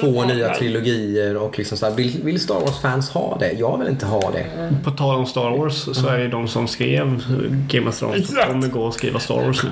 två 0.01 0.23
nya 0.25 0.47
mig. 0.47 0.55
trilogier 0.57 1.37
och 1.37 1.57
liksom 1.57 1.77
så 1.77 1.85
här, 1.85 1.93
vill, 1.93 2.19
vill 2.23 2.39
Star 2.39 2.59
Wars-fans 2.59 3.09
ha 3.09 3.37
det? 3.39 3.51
Jag 3.51 3.77
vill 3.77 3.87
inte 3.87 4.05
ha 4.05 4.31
det. 4.31 4.45
På 4.83 4.91
tal 4.91 5.15
om 5.19 5.25
Star 5.25 5.57
Wars 5.57 5.97
så 5.97 6.07
är 6.07 6.17
det 6.17 6.27
de 6.27 6.47
som 6.47 6.67
skrev 6.67 7.23
Game 7.67 7.89
of 7.89 7.99
Thrones 7.99 8.27
som 8.27 8.35
kommer 8.47 8.67
gå 8.67 8.81
och 8.83 8.93
skriva 8.93 9.19
Star 9.19 9.35
Wars 9.45 9.63
nu. 9.63 9.69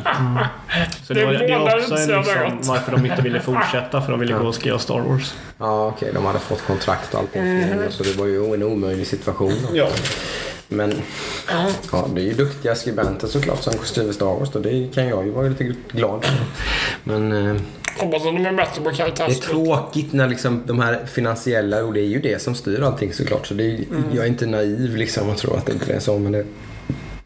Så 1.04 1.14
det, 1.14 1.20
Det 1.20 1.26
var, 1.26 1.34
det 1.34 1.46
är 1.48 1.76
också 1.78 1.96
en, 1.96 2.08
liksom, 2.18 2.60
varför 2.64 2.92
de 2.92 3.06
inte 3.06 3.22
ville 3.22 3.40
fortsätta 3.40 4.02
för 4.02 4.12
de 4.12 4.20
ville 4.20 4.34
gå 4.34 4.48
och 4.48 4.56
skriva 4.56 4.80
Star 4.80 5.00
Wars. 5.00 5.07
Ja, 5.58 5.88
okej, 5.88 6.12
de 6.14 6.26
hade 6.26 6.40
fått 6.40 6.62
kontrakt 6.68 7.14
och 7.14 7.20
allting. 7.20 7.44
Mhm. 7.44 7.92
Så 7.92 8.04
det 8.04 8.18
var 8.18 8.26
ju 8.26 8.54
en 8.54 8.64
omöjlig 8.64 9.08
situation. 9.08 9.54
Ja. 9.74 9.88
Men 10.68 10.94
ja, 11.92 12.08
det 12.16 12.22
är 12.22 12.26
ju 12.26 12.34
duktiga 12.34 12.76
skribenter 12.76 13.28
såklart 13.28 13.64
som 13.64 13.74
skriver 13.84 14.14
Star 14.14 14.26
Wars. 14.26 14.56
Och 14.56 14.62
det 14.62 14.94
kan 14.94 15.08
jag 15.08 15.26
ju 15.26 15.32
vara 15.32 15.48
lite 15.48 15.76
glad 15.92 16.26
för. 16.26 16.36
Men 17.04 17.32
eh, 17.32 17.62
Hoppas 17.98 18.26
att 18.26 18.36
de 18.36 18.46
är 18.46 18.54
bättre 18.54 18.82
på 18.82 18.90
det 18.90 19.04
är 19.04 19.34
tråkigt 19.34 20.14
när 20.14 20.28
liksom 20.28 20.64
de 20.66 20.80
här 20.80 21.06
finansiella, 21.06 21.84
och 21.84 21.94
det 21.94 22.00
är 22.00 22.08
ju 22.08 22.20
det 22.20 22.42
som 22.42 22.56
styr 22.56 22.82
allting 22.82 23.14
såklart. 23.14 23.48
Så 23.48 23.54
det 23.54 23.64
är, 23.64 23.80
jag 24.14 24.24
är 24.24 24.28
inte 24.28 24.46
naiv 24.46 24.96
liksom 24.96 25.30
och 25.30 25.38
tror 25.38 25.58
att 25.58 25.66
det 25.66 25.72
inte 25.74 25.94
är 25.94 26.00
så. 26.00 26.20
Men 26.20 26.32
det, 26.32 26.46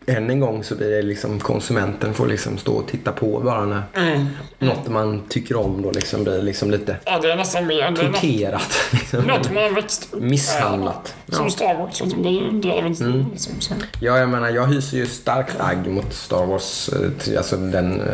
än 0.05 0.29
en 0.29 0.39
gång 0.39 0.63
så 0.63 0.75
blir 0.75 0.89
det 0.89 1.01
liksom 1.01 1.39
konsumenten 1.39 2.13
får 2.13 2.27
liksom 2.27 2.57
stå 2.57 2.73
och 2.73 2.87
titta 2.87 3.11
på 3.11 3.39
bara 3.39 3.65
när 3.65 3.81
Mm. 3.95 4.27
något 4.59 4.87
man 4.87 5.23
tycker 5.29 5.55
om 5.55 5.81
då 5.81 5.91
liksom 5.91 6.23
blir 6.23 6.41
liksom 6.41 6.71
lite 6.71 6.97
Ja, 7.05 7.19
det 7.19 7.31
är 7.31 7.35
nästan 7.35 7.67
mer. 7.67 7.77
Det 7.77 7.83
är 7.83 7.91
något, 7.91 8.13
torterat. 8.13 8.79
Liksom. 8.91 9.23
något 9.23 9.51
man 9.53 9.63
har 9.63 9.69
växt. 9.69 10.13
Misshandlat. 10.13 11.15
Som 11.27 11.35
Ja. 11.35 11.39
Mm. 11.39 11.49
Star 11.51 11.75
Wars. 11.77 12.01
Liksom. 12.01 12.23
Det 12.23 12.67
det 12.69 12.77
är 12.77 12.83
väl 12.83 12.91
liksom, 13.31 13.55
så. 13.59 13.73
Ja, 13.99 14.17
jag 14.17 14.29
menar, 14.29 14.49
jag 14.49 14.67
hyser 14.67 14.97
ju 14.97 15.05
starkt 15.05 15.55
agg 15.59 15.87
mot 15.87 16.13
Star 16.13 16.45
Wars, 16.45 16.89
eh, 16.89 17.37
alltså 17.37 17.57
den 17.57 18.01
eh, 18.01 18.07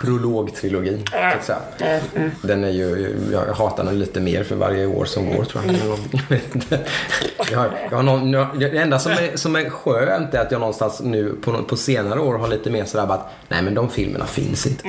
prologtrilogin. 0.00 1.02
Så 1.10 1.16
att 1.38 1.44
säga. 1.44 1.58
Ja, 1.78 2.18
mm. 2.20 2.30
Den 2.42 2.64
är 2.64 2.70
ju, 2.70 3.16
jag 3.32 3.54
hatar 3.54 3.84
den 3.84 3.98
lite 3.98 4.20
mer 4.20 4.44
för 4.44 4.56
varje 4.56 4.86
år 4.86 5.04
som 5.04 5.36
går 5.36 5.44
tror 5.44 5.64
jag. 5.66 5.74
Jag 6.30 6.38
inte. 6.54 6.80
Jag, 7.50 7.58
har- 7.58 7.70
jag 7.90 7.96
har 7.96 8.02
någon, 8.02 8.32
jag, 8.32 8.60
det 8.60 8.78
enda 8.78 8.98
som 8.98 9.12
är, 9.12 9.36
som 9.36 9.56
är 9.56 9.70
skönt 9.70 10.34
är 10.34 10.38
att 10.40 10.50
jag 10.52 10.58
någonstans 10.60 11.00
nu 11.04 11.34
på, 11.42 11.62
på 11.62 11.76
senare 11.76 12.20
år 12.20 12.38
har 12.38 12.48
lite 12.48 12.70
mer 12.70 12.84
sådär 12.84 13.14
att 13.14 13.28
nej 13.48 13.62
men 13.62 13.74
de 13.74 13.90
filmerna 13.90 14.26
finns 14.26 14.66
inte. 14.66 14.84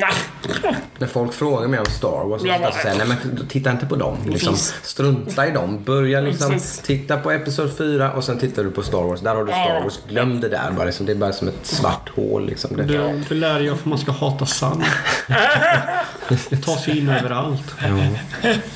När 0.97 1.07
folk 1.07 1.33
frågar 1.33 1.67
mig 1.67 1.79
om 1.79 1.85
Star 1.85 2.25
Wars 2.29 2.41
så 2.41 2.47
Ja, 2.47 2.57
men- 2.61 2.71
säger 2.73 2.87
jag, 2.99 3.07
nej 3.07 3.17
men 3.35 3.47
titta 3.47 3.71
inte 3.71 3.85
på 3.85 3.95
dem. 3.95 4.17
Liksom, 4.29 4.55
strunta 4.83 5.47
i 5.47 5.51
dem. 5.51 5.83
Börja 5.83 6.21
liksom 6.21 6.59
titta 6.83 7.17
på 7.17 7.31
Episod 7.31 7.77
4 7.77 8.11
och 8.11 8.23
sen 8.23 8.39
tittar 8.39 8.63
du 8.63 8.71
på 8.71 8.83
Star 8.83 9.03
Wars. 9.03 9.19
Där 9.21 9.35
har 9.35 9.43
du 9.45 9.51
Star. 9.51 9.81
Wars. 9.83 9.99
Glöm 10.09 10.41
det 10.41 10.49
där 10.49 10.71
bara. 10.77 10.85
Liksom. 10.85 11.05
Det 11.05 11.11
är 11.11 11.15
bara 11.15 11.33
som 11.33 11.47
ett 11.47 11.65
svart 11.65 12.09
hål. 12.15 12.45
Liksom. 12.45 12.77
Det, 12.77 12.83
Du, 12.83 13.23
du 13.29 13.35
lär 13.35 13.59
dig 13.59 13.69
varför 13.69 13.89
man 13.89 13.97
ska 13.99 14.11
hata 14.11 14.45
sand. 14.45 14.83
Det 16.49 16.57
tar 16.57 16.75
sig 16.75 16.97
in 16.99 17.09
överallt. 17.09 17.75
ja, 17.81 17.87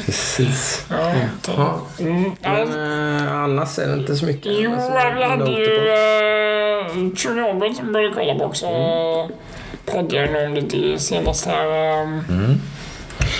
precis. 0.05 0.85
Ja, 0.89 1.13
Ja. 1.57 1.81
Mm. 1.99 2.31
Ja, 2.41 2.49
Men 2.65 3.25
eh, 3.27 3.33
annars 3.33 3.79
är 3.79 3.87
det 3.87 3.93
inte 3.93 4.15
så 4.15 4.25
mycket. 4.25 4.51
Jo, 4.59 4.73
alltså, 4.73 4.91
vi 5.17 5.23
hade 5.23 5.51
ju 5.51 5.65
uh, 5.65 7.15
Tjernobyl 7.15 7.75
som 7.75 7.93
började 7.93 8.13
kolla 8.15 8.35
på 8.35 8.45
också. 8.45 8.65
Mm. 8.65 9.31
Poddade 9.85 10.45
om 10.47 10.53
lite 10.53 10.99
senast 10.99 11.45
här. 11.45 11.65
ehm. 12.01 12.23
Mm. 12.29 12.61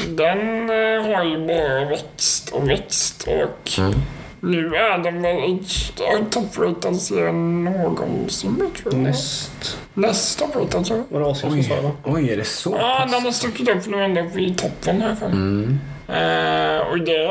Den 0.07 0.69
eh, 0.69 1.15
har 1.17 1.23
ju 1.23 1.47
bara 1.47 1.85
växt 1.89 2.50
och 2.50 2.69
växt 2.69 3.27
och 3.27 3.71
Mm. 3.79 3.93
Nu 4.41 4.75
är 4.75 4.98
den 4.98 5.21
väl 5.21 6.25
toppratad 6.29 7.01
serien 7.01 7.63
någonsin, 7.63 8.55
tror 8.81 8.93
jag. 8.93 9.03
Näst... 9.03 9.77
Näst 9.93 10.39
toppratad, 10.39 10.86
tror 10.86 10.98
jag. 11.10 11.19
Var 11.19 11.25
det 11.25 11.31
Asien 11.31 11.51
som 11.51 11.63
sa 11.63 11.75
det 11.75 11.81
va? 11.81 11.91
Oj, 12.03 12.29
är 12.29 12.38
det 12.38 12.43
så 12.43 12.77
Ja, 12.79 13.00
pass? 13.03 13.12
den 13.12 13.24
har 13.24 13.31
stuckit 13.31 13.69
upp 13.69 13.88
nu 13.88 14.03
ända 14.03 14.21
upp 14.21 14.38
i 14.38 14.53
toppen 14.55 15.01
här 15.01 15.15
för 15.15 15.27
mig. 15.29 15.36
Mm. 15.38 15.79
Eh, 16.07 16.88
och 16.88 17.00
det 17.00 17.29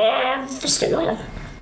förstår 0.60 0.88
jag. 1.02 1.16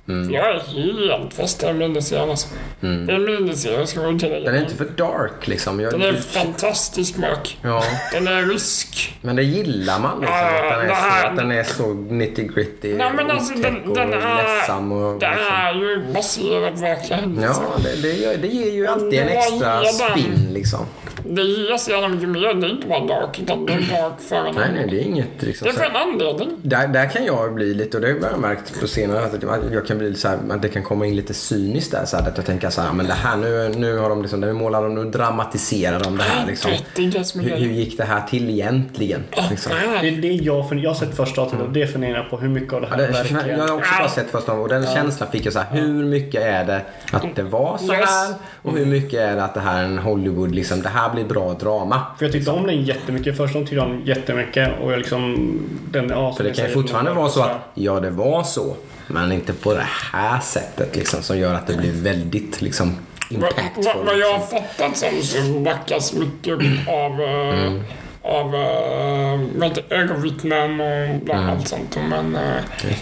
Mm. 0.09 0.33
Jag 0.33 0.49
är 0.49 0.59
helt 0.59 1.33
fast 1.33 1.63
i 1.63 1.73
miniserie 1.73 2.21
alltså. 2.31 2.47
Det 2.79 2.87
en 2.87 3.25
miniserie 3.25 3.87
ska 3.87 4.01
jag 4.01 4.19
tillägga. 4.19 4.45
Den 4.45 4.55
är 4.55 4.59
inte 4.63 4.75
för 4.75 4.85
dark 4.85 5.47
liksom. 5.47 5.79
Jag, 5.79 5.91
Den 5.91 6.01
är 6.01 6.13
fantastisk 6.13 7.17
mörk. 7.17 7.57
ja, 7.61 7.83
Den 8.13 8.27
är 8.27 8.41
rysk. 8.41 9.17
men 9.21 9.35
det 9.35 9.43
gillar 9.43 9.99
man 9.99 10.19
liksom. 10.19 10.37
Ja, 10.37 10.45
att, 10.45 10.69
den 10.69 10.79
är 10.81 10.87
det 10.87 10.95
så, 10.95 11.01
här- 11.01 11.25
att 11.29 11.35
den 11.37 11.51
är 11.51 11.63
så 11.63 11.93
nitty 11.93 12.43
gritty 12.43 12.95
Nej, 12.95 13.11
men 13.15 13.31
alltså, 13.31 13.53
otäck 13.53 13.63
den- 13.73 13.89
och 13.89 13.95
den 13.95 14.13
är- 14.13 14.55
ledsam. 14.57 14.91
Och, 14.91 15.19
Det 15.19 15.29
liksom. 15.29 15.53
är 15.55 15.73
ju 15.73 16.13
baserat 16.13 17.09
händelser. 17.09 17.63
Ja, 17.63 17.81
det, 17.83 18.01
det, 18.01 18.13
gör- 18.13 18.37
det 18.37 18.47
ger 18.47 18.71
ju 18.71 18.87
alltid 18.87 19.19
en 19.19 19.27
Det 19.27 19.33
extra 19.33 19.75
var 19.75 19.81
redan- 19.81 19.93
spin 20.19 20.49
liksom. 20.53 20.85
Det 21.23 21.77
så 21.79 21.91
jävla 21.91 22.07
mycket 22.07 22.29
mer. 22.29 22.53
Det 22.53 22.67
är 22.67 22.71
inte 22.71 22.87
bara 22.87 23.05
dark, 23.05 23.39
utan 23.39 23.65
det 23.65 23.73
är 23.73 23.77
dark 23.77 24.13
för 24.19 24.35
en 24.35 24.55
Nej, 24.55 24.69
nej, 24.73 24.87
det 24.89 24.99
är 24.99 25.03
inget 25.03 25.41
liksom. 25.41 25.65
Det 25.65 25.73
är 25.73 25.77
för 25.77 25.85
en 25.85 25.95
anledning. 25.95 26.49
Där, 26.61 26.87
där 26.87 27.09
kan 27.09 27.25
jag 27.25 27.53
bli 27.53 27.73
lite, 27.73 27.97
och 27.97 28.01
det 28.01 28.07
har 28.07 28.29
jag 28.31 28.39
märkt 28.39 28.79
på 28.79 28.87
senare, 28.87 29.25
att 29.25 29.71
jag, 29.73 29.87
kan 29.87 29.97
bli 29.97 30.15
så 30.15 30.27
här, 30.27 30.37
att 30.49 30.61
det 30.61 30.69
kan 30.69 30.83
komma 30.83 31.05
in 31.05 31.15
lite 31.15 31.33
cyniskt 31.33 31.91
där. 31.91 32.05
Så 32.05 32.17
här, 32.17 32.27
att 32.27 32.37
jag 32.37 32.45
tänker 32.45 32.69
så 32.69 32.81
här, 32.81 32.93
men 32.93 33.07
det 33.07 33.13
här 33.13 33.37
nu, 33.37 33.69
nu 33.77 33.97
har 33.97 34.09
de 34.09 34.21
liksom, 34.21 34.39
nu 34.39 34.53
målar 34.53 34.81
de, 34.83 34.95
nu 34.95 35.05
dramatiserar 35.11 35.99
de 35.99 36.17
det 36.17 36.23
här 36.23 36.47
liksom. 36.47 36.71
Hur, 36.95 37.55
hur 37.55 37.69
gick 37.71 37.97
det 37.97 38.03
här 38.03 38.21
till 38.21 38.49
egentligen? 38.49 39.23
Liksom. 39.49 39.71
Det 40.01 40.07
är 40.07 40.21
det 40.21 40.27
jag, 40.27 40.69
för 40.69 40.75
jag 40.75 40.89
har 40.89 40.95
sett 40.95 41.15
första 41.15 41.41
avsnittet 41.41 41.67
och 41.67 41.73
det 41.73 41.87
funderar 41.87 42.23
på 42.23 42.37
hur 42.37 42.49
mycket 42.49 42.73
av 42.73 42.81
det 42.81 42.87
Ja, 42.91 42.95
här 42.95 43.07
det, 43.07 43.13
verkligen... 43.13 43.59
jag 43.59 43.67
har 43.67 43.75
också 43.75 43.91
bara 43.99 44.09
sett 44.09 44.31
första 44.31 44.53
och 44.53 44.69
den 44.69 44.85
känslan 44.85 45.31
fick 45.31 45.45
jag 45.45 45.53
så 45.53 45.59
här, 45.59 45.77
hur 45.81 46.05
mycket 46.05 46.41
är 46.41 46.65
det 46.65 46.81
att 47.11 47.35
det 47.35 47.43
var 47.43 47.77
så 47.77 47.93
här? 47.93 48.33
Och 48.61 48.77
hur 48.77 48.85
mycket 48.85 49.19
är 49.19 49.35
det 49.35 49.43
att 49.43 49.53
det 49.53 49.59
här 49.59 49.79
är 49.79 49.85
en 49.85 49.97
Hollywood, 49.99 50.55
liksom, 50.55 50.81
det 50.81 50.89
här 50.89 51.08
blir 51.13 51.25
bra 51.25 51.53
drama? 51.53 52.01
För 52.17 52.25
jag 52.25 52.31
tyckte 52.33 52.51
om 52.51 52.67
den 52.67 52.83
jättemycket. 52.83 53.37
Första 53.37 53.59
tyckte 53.59 53.75
jag 53.75 53.85
om 53.85 54.01
jättemycket 54.05 54.69
och 54.81 54.91
jag 54.91 54.97
liksom... 54.97 55.51
Den, 55.91 56.09
ja, 56.09 56.33
För 56.33 56.43
det 56.43 56.53
kan 56.53 56.65
ju 56.65 56.71
fortfarande 56.71 57.11
vara 57.13 57.29
så 57.29 57.41
att, 57.41 57.51
ja 57.73 57.99
det 57.99 58.09
var 58.09 58.43
så, 58.43 58.75
men 59.07 59.31
inte 59.31 59.53
på 59.53 59.73
det 59.73 59.87
här 60.13 60.39
sättet 60.39 60.95
liksom, 60.95 61.21
som 61.21 61.37
gör 61.39 61.53
att 61.53 61.67
det 61.67 61.77
blir 61.77 61.91
väldigt 61.91 62.61
liksom 62.61 62.95
impactful. 63.29 63.83
vad, 63.95 64.05
vad 64.05 64.17
jag 64.17 64.33
har 64.33 64.39
liksom. 64.39 64.59
fattat 64.77 64.97
som 64.97 65.21
så 65.21 65.59
backas 65.59 66.13
mycket 66.13 66.53
av, 66.87 67.21
eh, 67.21 67.49
Mm. 67.49 67.83
Av 68.21 68.51
det, 68.51 69.95
ögonvittnen 69.95 70.81
och 70.81 71.19
bland 71.25 71.49
allt 71.49 71.67
sånt. 71.67 71.97
Men 72.09 72.35
uh, 72.35 72.41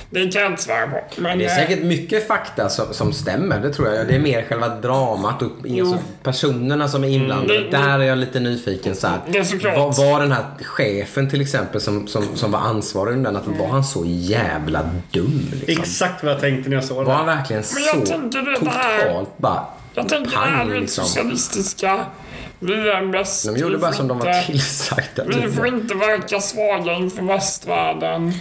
det 0.10 0.32
kan 0.34 0.42
jag 0.42 0.52
inte 0.52 0.64
svära 0.64 0.88
på. 0.88 0.98
Men, 1.18 1.28
Mm. 1.28 1.40
Det 1.40 1.46
är 1.46 1.50
eh, 1.62 1.68
säkert 1.68 1.84
mycket 1.84 2.28
fakta 2.28 2.70
som, 2.70 2.94
som 2.94 3.14
stämmer, 3.14 3.60
det 3.60 3.74
tror 3.74 3.88
jag. 3.94 4.08
Det 4.08 4.16
är 4.16 4.20
mer 4.20 4.42
själva 4.50 4.68
dramat 4.70 5.42
och 5.42 5.52
alltså, 5.80 5.98
personerna 6.24 6.88
som 6.88 7.04
är 7.04 7.08
inblandade. 7.08 7.58
Mm. 7.60 7.72
Där 7.72 8.00
är 8.00 8.04
jag 8.04 8.18
lite 8.18 8.40
nyfiken. 8.40 8.96
Så 8.96 9.08
här, 9.08 9.20
Det 9.32 9.38
är 9.38 9.44
såklart. 9.44 9.78
var, 9.78 10.12
var 10.12 10.20
den 10.20 10.32
här 10.32 10.46
chefen 10.62 11.30
till 11.30 11.42
exempel 11.42 11.82
som, 11.82 12.08
som, 12.08 12.24
som 12.36 12.52
var 12.52 12.60
ansvarig 12.60 13.16
för 13.16 13.22
den, 13.24 13.36
att 13.36 13.48
var 13.48 13.68
han 13.68 13.84
så 13.84 14.04
jävla 14.06 14.82
dum? 15.12 15.52
Liksom? 15.52 15.82
Exakt 15.84 16.24
vad 16.24 16.34
jag 16.34 16.40
tänkte 16.42 16.70
när 16.70 16.78
jag 16.78 16.84
såg 16.86 16.98
Var 16.98 17.04
det. 17.06 17.12
han 17.12 17.26
verkligen 17.26 17.64
Men 17.74 17.84
jag 17.84 18.08
så 18.08 18.14
tänker 18.14 18.42
det- 18.42 18.58
det 18.66 18.70
här- 18.70 19.08
totalt 19.08 19.38
bara 19.38 19.66
jag 19.94 20.10
tänker 20.10 20.32
det 20.32 20.38
här 20.38 20.66
med 20.66 20.80
liksom? 20.82 21.06
socialistiska. 21.06 22.00
Vi 22.60 22.74
är 22.90 23.06
bäst. 23.12 23.46
De 23.46 23.58
gjorde 23.58 23.78
bara 23.78 23.94
som 23.94 24.08
de 24.08 24.20
var 24.20 24.44
tillsagda. 24.46 25.24
Vi 25.26 25.52
får 25.52 25.68
inte 25.68 25.96
verka 25.96 26.40
svaga 26.42 26.94
inför 26.94 27.24
västvärlden. 27.24 28.34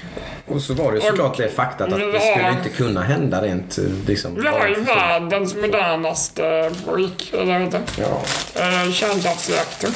Och 0.46 0.62
så 0.62 0.74
var 0.74 0.92
det 0.92 0.98
ju 0.98 1.04
såklart 1.04 1.36
det 1.36 1.48
faktat 1.48 1.92
att 1.92 1.98
det 2.12 2.20
skulle 2.20 2.50
inte 2.50 2.68
kunna 2.68 3.02
hända 3.02 3.42
rent 3.42 3.78
eh, 3.78 3.84
liksom. 4.06 4.34
Vi 4.40 4.46
har 4.48 4.66
ju 4.66 4.74
världens 4.74 5.54
modernaste 5.56 6.70
pojk, 6.86 7.30
eller 7.34 7.58
vad? 7.60 7.80
Ja, 7.98 8.22
Eh, 8.54 8.92
kärnkraftsreaktor. 8.92 9.90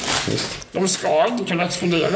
De 0.73 0.89
ska 0.89 1.27
inte 1.27 1.45
kunna 1.45 1.65
explodera. 1.65 2.09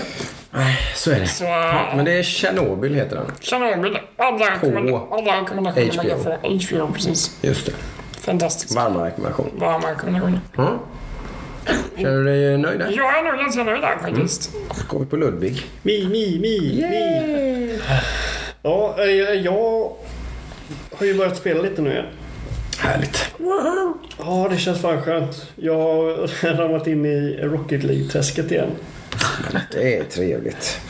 Nej, 0.51 0.79
så 0.95 1.11
är 1.11 1.21
det. 1.21 1.27
Så, 1.27 1.45
Ja, 1.45 1.93
men 1.97 2.05
det 2.05 2.13
är 2.19 2.23
Tjernobyl 2.23 2.95
heter 2.95 3.17
den. 3.17 3.27
Tjernobyl. 3.41 3.99
Alla, 4.17 4.47
rekommend- 4.47 5.01
alla 5.11 5.41
rekommendationer 5.41 5.63
man 5.63 5.75
kan 5.75 6.17
HBO. 6.17 6.23
få. 6.71 6.77
HBO, 6.87 6.93
precis. 6.95 7.37
Just 7.43 7.67
det. 7.67 7.73
Fantastiskt. 8.21 8.75
Varma 8.75 9.07
rekommendation. 9.07 9.51
Varma 9.59 9.91
rekommendationer. 9.91 10.41
Mm. 10.59 10.79
Känner 11.97 12.17
du 12.17 12.25
dig 12.25 12.59
nöjd 12.59 12.79
där? 12.79 12.93
Jag 12.97 13.19
är 13.19 13.23
nog 13.25 13.41
ganska 13.41 13.65
nöjd 13.65 13.83
där 13.83 13.97
faktiskt. 14.03 14.51
Går 14.89 14.99
vi 14.99 15.07
på 15.07 15.17
Ludvig. 15.17 15.67
Mi, 15.83 16.07
mi, 16.09 16.39
mi, 16.41 16.87
mi. 16.91 17.79
Ja, 18.63 18.97
eh, 18.99 19.07
jag 19.35 19.93
har 20.95 21.07
ju 21.07 21.15
börjat 21.15 21.37
spela 21.37 21.63
lite 21.63 21.83
nu 21.83 21.91
igen. 21.91 22.07
Härligt. 22.79 23.35
Ja, 24.19 24.49
det 24.51 24.57
känns 24.57 24.81
fan 24.81 25.03
skönt. 25.03 25.47
Jag 25.57 25.75
har 25.79 26.27
ramlat 26.57 26.87
in 26.87 27.07
i 27.07 27.39
Rocket 27.43 27.83
League-träsket 27.85 28.53
igen. 28.53 28.71
Det 29.73 29.99
är 29.99 30.05
trevligt. 30.05 30.81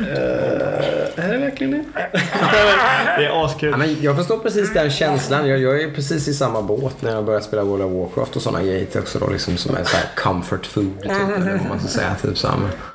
Eh, 0.00 1.24
är 1.24 1.32
det 1.32 1.38
verkligen 1.38 1.72
det? 1.72 1.84
det 3.16 3.24
är 3.24 3.28
Ja, 3.28 3.44
askul. 3.46 3.76
men 3.76 3.96
jag 4.02 4.16
förstår 4.16 4.38
precis 4.38 4.72
den 4.74 4.90
känslan. 4.90 5.48
Jag, 5.48 5.58
jag 5.58 5.82
är 5.82 5.90
precis 5.90 6.28
i 6.28 6.34
samma 6.34 6.62
båt 6.62 7.02
när 7.02 7.10
jag 7.10 7.24
börjar 7.24 7.40
spela 7.40 7.64
World 7.64 7.82
of 7.84 7.92
Warcraft 7.92 8.36
och 8.36 8.42
sådana 8.42 8.64
grejer 8.64 8.86
också 8.98 9.18
då, 9.18 9.26
liksom 9.30 9.56
som 9.56 9.76
är 9.76 9.84
så 9.84 9.96
här 9.96 10.06
comfort 10.16 10.66
food 10.66 11.02
typ, 11.02 11.10
eller 11.12 11.58
vad 11.58 11.68
man 11.68 11.78
ska 11.78 11.88
säga. 11.88 12.14
Typ 12.22 12.38
så 12.38 12.48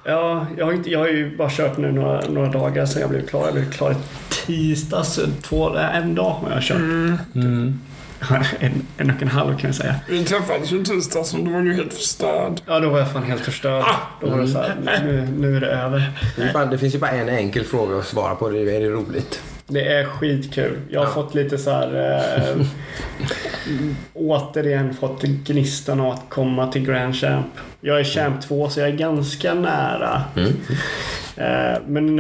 Ja, 0.04 0.46
jag 0.58 0.66
har, 0.66 0.74
inte, 0.74 0.90
jag 0.90 1.00
har 1.00 1.08
ju 1.08 1.38
bara 1.38 1.50
kört 1.50 1.78
nu 1.78 1.92
några, 1.92 2.22
några 2.30 2.50
dagar 2.52 2.86
sedan 2.86 3.02
jag 3.02 3.10
blev 3.10 3.28
klar. 3.28 3.46
Jag 3.46 3.54
blev 3.54 3.72
klar 3.72 3.92
i 3.92 3.96
tisdags, 4.46 5.20
två, 5.42 5.78
en 5.78 6.16
dag 6.16 6.30
har 6.30 6.52
jag 6.52 6.64
kört. 6.64 6.78
Mm. 7.36 7.80
en, 8.60 8.88
en 8.98 9.10
och 9.16 9.22
en 9.22 9.28
halv 9.28 9.58
kan 9.58 9.68
jag 9.70 9.76
säga. 9.76 9.96
Vi 10.10 10.24
träffades 10.26 10.72
ju 10.72 10.84
tisdags 10.84 11.34
och 11.34 11.40
då 11.44 11.52
var 11.52 11.62
du 11.62 11.74
helt 11.74 11.94
förstörd. 11.94 12.62
Ja, 12.66 12.80
då 12.80 12.90
var 12.90 13.00
jag 13.00 13.12
fan 13.12 13.24
helt 13.24 13.42
förstörd. 13.42 13.86
Då 14.22 14.30
var 14.30 14.40
det 14.42 14.48
så 14.48 14.58
här, 14.60 14.76
nu, 15.04 15.28
nu 15.38 15.56
är 15.58 15.62
det 15.62 15.68
över. 15.68 16.12
Det, 16.36 16.42
är 16.44 16.54
bara, 16.54 16.66
det 16.66 16.78
finns 16.78 16.96
ju 16.96 17.00
bara 17.00 17.12
en 17.12 17.30
enkel 17.30 17.64
fråga 17.64 17.98
att 17.98 18.06
svara 18.08 18.36
på. 18.36 18.50
Det 18.50 18.60
är, 18.60 18.80
det 18.80 18.90
roligt? 18.90 19.42
Det 19.68 19.88
är 19.94 20.06
skitkul. 20.06 20.80
Jag 20.90 21.00
har 21.00 21.08
Ja. 21.08 21.14
fått 21.14 21.36
lite 21.36 21.58
så 21.58 21.72
här... 21.72 22.22
Eh, 22.58 22.66
återigen 24.14 24.94
fått 24.94 25.22
gnistan 25.24 26.00
av 26.00 26.12
att 26.12 26.24
komma 26.30 26.72
till 26.72 26.86
Grand 26.86 27.16
Champ. 27.16 27.48
Jag 27.82 28.00
är 28.00 28.04
Champ 28.04 28.42
2 28.42 28.70
så 28.70 28.80
jag 28.80 28.90
är 28.90 28.94
ganska 28.96 29.54
nära. 29.54 30.24
Mm. 30.36 30.54
Eh, 31.38 31.82
men 31.88 32.16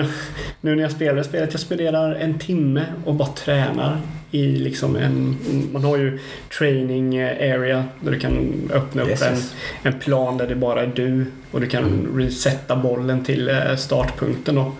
nu 0.61 0.75
när 0.75 0.83
jag 0.83 0.91
spelar 0.91 1.23
spelet, 1.23 1.49
jag 1.51 1.61
spenderar 1.61 2.15
en 2.15 2.39
timme 2.39 2.85
och 3.05 3.15
bara 3.15 3.27
tränar 3.27 3.97
i 4.31 4.45
liksom 4.47 4.95
en... 4.95 5.37
Man 5.71 5.83
har 5.83 5.97
ju 5.97 6.19
training 6.57 7.19
area 7.23 7.85
där 8.01 8.11
du 8.11 8.19
kan 8.19 8.53
öppna 8.73 9.01
upp 9.01 9.09
Yes, 9.09 9.21
en, 9.21 9.33
yes. 9.33 9.55
en 9.83 9.99
plan 9.99 10.37
där 10.37 10.47
det 10.47 10.55
bara 10.55 10.81
är 10.81 10.91
du 10.95 11.25
och 11.51 11.61
du 11.61 11.67
kan 11.67 12.07
resetta 12.15 12.75
bollen 12.75 13.23
till 13.23 13.49
eh, 13.49 13.75
startpunkten 13.75 14.55
då. 14.55 14.71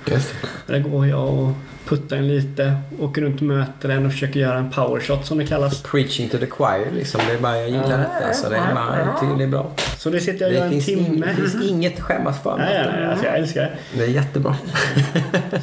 Där 0.68 0.80
går 0.80 1.08
jag 1.08 1.34
och 1.34 1.54
puttar 1.88 2.18
en 2.18 2.28
lite, 2.28 2.76
åker 3.00 3.22
runt 3.22 3.42
och 3.42 3.48
möter 3.48 3.90
den 3.90 4.06
och 4.06 4.12
försöker 4.12 4.40
göra 4.40 4.58
en 4.58 4.72
powershot 4.72 5.26
som 5.26 5.38
det 5.38 5.46
kallas. 5.46 5.84
Preaching 5.84 6.30
to 6.30 6.38
the 6.38 6.48
choir 6.48 6.92
liksom. 6.96 7.22
Det 7.28 7.34
är 7.34 7.40
bara, 7.40 7.58
jag 7.58 7.70
gillar 7.70 7.98
detta. 7.98 8.34
Så 8.34 8.50
det 8.50 8.56
är 8.56 8.74
bara, 8.74 9.00
jag 9.00 9.20
tycker 9.20 9.36
det 9.38 9.44
är 9.44 9.48
bra. 9.48 9.72
Så 9.98 10.10
det 10.10 10.20
sitter 10.20 10.46
jag 10.46 10.50
och 10.50 10.56
gör 10.56 10.78
en 10.78 10.82
timme. 10.82 11.26
det 11.26 11.34
finns 11.34 11.70
inget 11.70 11.94
att 11.98 12.02
skämmas 12.02 12.44
för. 12.44 12.58
Nej, 12.58 12.84
nej, 12.86 12.94
nej, 12.96 13.06
alltså 13.06 13.26
jag 13.26 13.36
älskar 13.38 13.62
det. 13.62 13.98
Det 13.98 14.04
är 14.04 14.08
jättebra. 14.08 14.56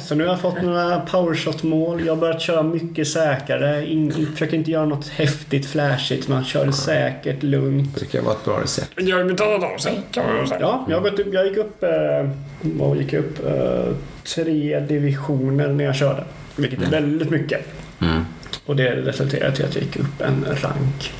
Så 0.01 0.15
nu 0.15 0.23
har 0.23 0.31
jag 0.31 0.41
fått 0.41 0.61
några 0.61 0.99
powershot-mål. 0.99 2.05
Jag 2.05 2.15
har 2.15 2.21
börjat 2.21 2.41
köra 2.41 2.63
mycket 2.63 3.07
säkrare. 3.07 3.85
In, 3.85 4.31
försöker 4.31 4.57
inte 4.57 4.71
göra 4.71 4.85
något 4.85 5.07
häftigt, 5.07 5.65
flashigt. 5.65 6.27
Man 6.27 6.45
kör 6.45 6.65
det 6.65 6.73
säkert, 6.73 7.43
lugnt. 7.43 7.93
Det 7.93 7.99
tycker 7.99 8.17
jag 8.17 8.25
var 8.25 8.31
ett 8.31 8.45
bra 8.45 8.61
recept. 8.61 8.91
Jag 8.95 9.15
har 9.15 9.23
ju 9.23 9.29
betalat 9.29 9.73
av 9.73 9.77
sig 9.77 10.01
kan 10.11 10.25
man 10.25 10.41
ju 10.41 10.47
säga. 10.47 10.59
Ja, 10.61 10.85
jag, 10.89 11.01
har 11.01 11.09
gått 11.09 11.19
upp, 11.19 11.33
jag 11.33 11.47
gick 11.47 11.57
upp, 11.57 11.83
eh, 11.83 12.29
vad 12.61 12.97
gick 12.97 13.13
jag 13.13 13.19
upp? 13.19 13.39
Tre 14.25 14.79
divisioner 14.79 15.67
när 15.67 15.83
jag 15.83 15.95
körde. 15.95 16.23
Vilket 16.55 16.81
är 16.81 16.91
väldigt 16.91 17.29
mycket. 17.29 17.67
Mm. 18.01 18.25
Och 18.65 18.75
det 18.75 18.95
resulterade 18.95 19.55
till 19.55 19.65
att 19.65 19.75
jag 19.75 19.83
gick 19.83 19.99
upp 19.99 20.21
en 20.21 20.45
rank. 20.61 21.13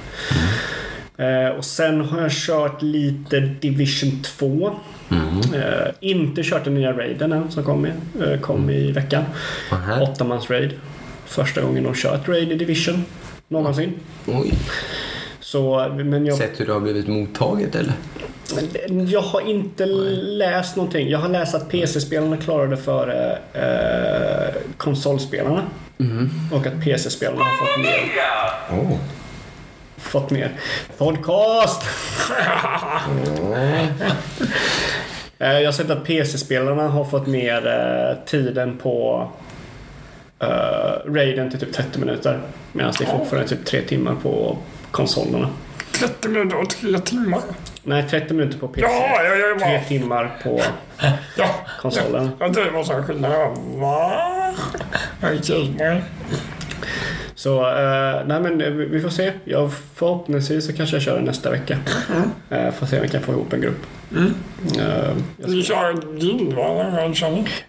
Eh, 1.18 1.58
och 1.58 1.66
sen 1.66 2.02
har 2.02 2.22
jag 2.22 2.32
kört 2.32 2.82
lite 2.82 3.40
Division 3.40 4.22
2. 4.24 4.76
Mm. 5.10 5.54
Eh, 5.54 5.88
inte 6.00 6.44
kört 6.44 6.64
den 6.64 6.74
nya 6.74 6.94
raiden 6.94 7.32
än 7.32 7.52
som 7.52 7.64
kom 7.64 7.86
i, 7.86 7.92
eh, 8.24 8.40
kom 8.40 8.70
i 8.70 8.92
veckan. 8.92 9.24
Aha. 9.72 10.02
Åttamans 10.02 10.50
raid. 10.50 10.72
Första 11.26 11.62
gången 11.62 11.84
de 11.84 11.94
kört 11.94 12.28
raid 12.28 12.52
i 12.52 12.56
Division. 12.56 13.06
Någonsin. 13.48 13.94
Oj. 14.26 14.54
Så, 15.40 15.92
men 15.96 16.26
jag, 16.26 16.38
Sett 16.38 16.60
hur 16.60 16.66
det 16.66 16.74
har 16.74 16.80
blivit 16.80 17.08
mottaget 17.08 17.76
eller? 17.76 17.94
Men 18.90 19.08
jag 19.10 19.22
har 19.22 19.42
inte 19.42 19.86
läst 19.86 20.75
någonting. 20.75 21.10
Jag 21.10 21.20
har 21.20 21.30
läst 21.30 21.56
att 21.56 21.70
PC-spelarna 21.70 22.38
klarade 22.38 22.78
före 22.78 23.38
eh, 23.54 24.62
konsolspelarna. 24.78 25.62
Mm. 26.00 26.30
Och 26.54 26.68
att 26.68 26.82
PC-spelarna 26.84 27.44
har 27.44 27.58
fått 27.58 27.78
mer. 27.78 28.12
Oh. 28.72 28.98
Fått 29.98 30.32
mer. 30.32 30.52
Podcast! 30.98 31.82
Eh, 35.40 35.60
Jag 35.60 35.68
har 35.68 35.72
sett 35.72 35.90
att 35.90 36.04
PC-spelarna 36.06 36.88
har 36.88 37.06
fått 37.06 37.28
ner 37.28 37.68
eh, 37.68 38.25
tiden 38.25 38.78
på 38.78 39.28
uh, 40.44 41.14
raiden 41.14 41.50
till 41.50 41.60
typ 41.60 41.74
30 41.74 42.00
minuter. 42.00 42.40
Medan 42.72 42.94
det 43.00 43.04
är 43.06 43.18
fortfarande 43.18 43.50
typ 43.50 43.66
3 43.66 43.82
timmar 43.82 44.16
på 44.24 44.58
konsolerna. 44.92 45.50
30 45.92 46.28
minuter 46.30 46.62
och 46.62 46.70
3 46.70 47.00
timmar. 47.00 47.42
Nej, 47.88 48.04
30 48.10 48.34
minuter 48.34 48.58
på 48.58 48.68
PC. 48.68 48.88
Ja, 48.88 49.24
ja, 49.24 49.36
ja. 49.36 49.60
3 49.60 49.74
ja. 49.74 49.82
timmar 49.88 50.40
på 50.44 50.62
ja. 51.38 51.50
konsolen. 51.82 52.30
Jag 52.40 52.54
tror 52.54 52.66
det 52.66 52.72
var 52.72 52.84
så 52.84 52.94
skillnad. 53.04 53.32
Jag 53.32 53.56
bara, 53.80 53.80
Va? 53.80 54.54
Så, 57.36 57.60
eh, 57.60 58.26
nej 58.26 58.42
men 58.42 58.62
eh, 58.62 58.70
vi 58.70 58.86
vi 58.86 59.02
får 59.02 59.10
se. 59.10 59.32
Jag, 59.44 59.72
förhoppningsvis 59.96 60.66
så 60.66 60.74
kanske 60.74 60.96
jag 60.96 61.04
kör 61.04 61.16
den 61.16 61.24
nästa 61.24 61.52
vecka. 61.52 61.78
Uh, 62.52 62.72
får 62.72 62.86
se 62.86 62.96
om 62.96 63.02
vi 63.02 63.08
kan 63.08 63.22
få 63.22 63.32
ihop 63.32 63.54
en 63.54 63.62
grupp. 63.62 63.86
Jag 64.78 65.50
Ni 65.50 65.64
ska, 65.64 65.74
kör 65.74 65.94
ett 65.94 66.22
guild 66.22 66.54
va? 66.54 67.14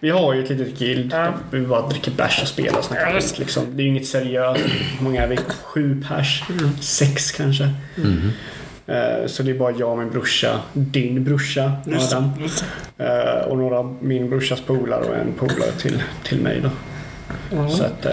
Vi 0.01 0.11
har 0.11 0.35
ju 0.35 0.45
ett 0.45 0.51
litet 0.51 0.79
guild. 0.79 1.11
Där 1.11 1.33
Vi 1.51 1.61
bara 1.61 1.89
dricker 1.89 2.11
bärs 2.11 2.43
och 2.43 2.49
spelar 2.49 2.79
och 2.79 2.85
snackar 2.85 3.21
skit. 3.21 3.39
Liksom. 3.39 3.65
Det 3.71 3.83
är 3.83 3.85
ju 3.85 3.91
inget 3.91 4.07
seriöst. 4.07 4.61
Hur 4.99 5.05
många 5.05 5.23
är 5.23 5.27
vi? 5.27 5.39
Sju 5.63 6.05
pers? 6.09 6.43
Sex 6.81 7.33
kanske? 7.33 7.71
Eh, 8.87 9.27
Så 9.27 9.43
det 9.43 9.51
är 9.51 9.59
bara 9.59 9.71
jag 9.79 9.91
och 9.91 9.99
min 9.99 10.11
brorsa, 10.11 10.61
din 10.73 11.25
brorsa 11.25 11.73
Adam. 11.87 12.31
eh, 12.99 13.49
Och 13.49 13.59
några 13.59 13.79
av 13.79 13.97
min 14.01 14.31
brorsas 14.31 14.61
polare 14.61 15.05
och 15.05 15.17
en 15.17 15.33
polare 15.39 15.71
till, 15.79 16.03
till 16.25 16.41
mig 16.41 16.61
då. 16.63 16.71
det. 17.63 17.69
Så 17.71 17.85
att 17.85 18.07
eh, 18.07 18.13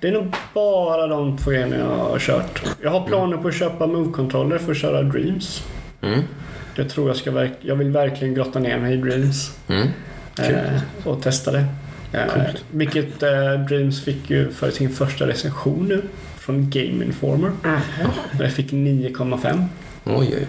det 0.00 0.08
är 0.08 0.12
nog 0.12 0.34
bara 0.54 1.06
de 1.06 1.38
två 1.38 1.50
grejerna 1.50 1.76
jag 1.76 1.86
har 1.86 2.18
kört. 2.18 2.62
Jag 2.82 2.90
har 2.90 3.06
planer 3.06 3.36
på 3.36 3.48
att 3.48 3.54
köpa 3.54 3.86
Move-kontroller 3.86 4.58
för 4.58 4.72
att 4.72 4.78
köra 4.78 5.02
Dreams. 5.02 5.62
Mm. 6.02 6.20
Jag 6.74 6.88
tror 6.90 7.08
jag 7.08 7.16
ska 7.16 7.30
verk- 7.30 7.58
jag 7.60 7.76
vill 7.76 7.90
verkligen 7.90 8.34
grotta 8.34 8.58
ner 8.58 8.78
mig 8.78 8.94
i 8.94 8.96
Dreams. 8.96 9.58
Mm. 9.68 9.88
Eh, 10.38 10.80
och 11.04 11.22
testa 11.22 11.52
det. 11.52 11.64
Eh, 12.12 12.26
vilket 12.70 13.22
eh, 13.22 13.52
Dreams 13.68 14.04
fick 14.04 14.30
ju 14.30 14.50
för 14.50 14.70
sin 14.70 14.90
första 14.90 15.26
recension 15.26 15.86
nu. 15.88 16.02
Från 16.40 16.70
Game 16.70 17.04
Informer. 17.04 17.50
Där 18.32 18.44
jag 18.44 18.52
fick 18.52 18.72
9,5. 18.72 19.64
Oj, 20.04 20.14
oj, 20.16 20.34
oj. 20.38 20.46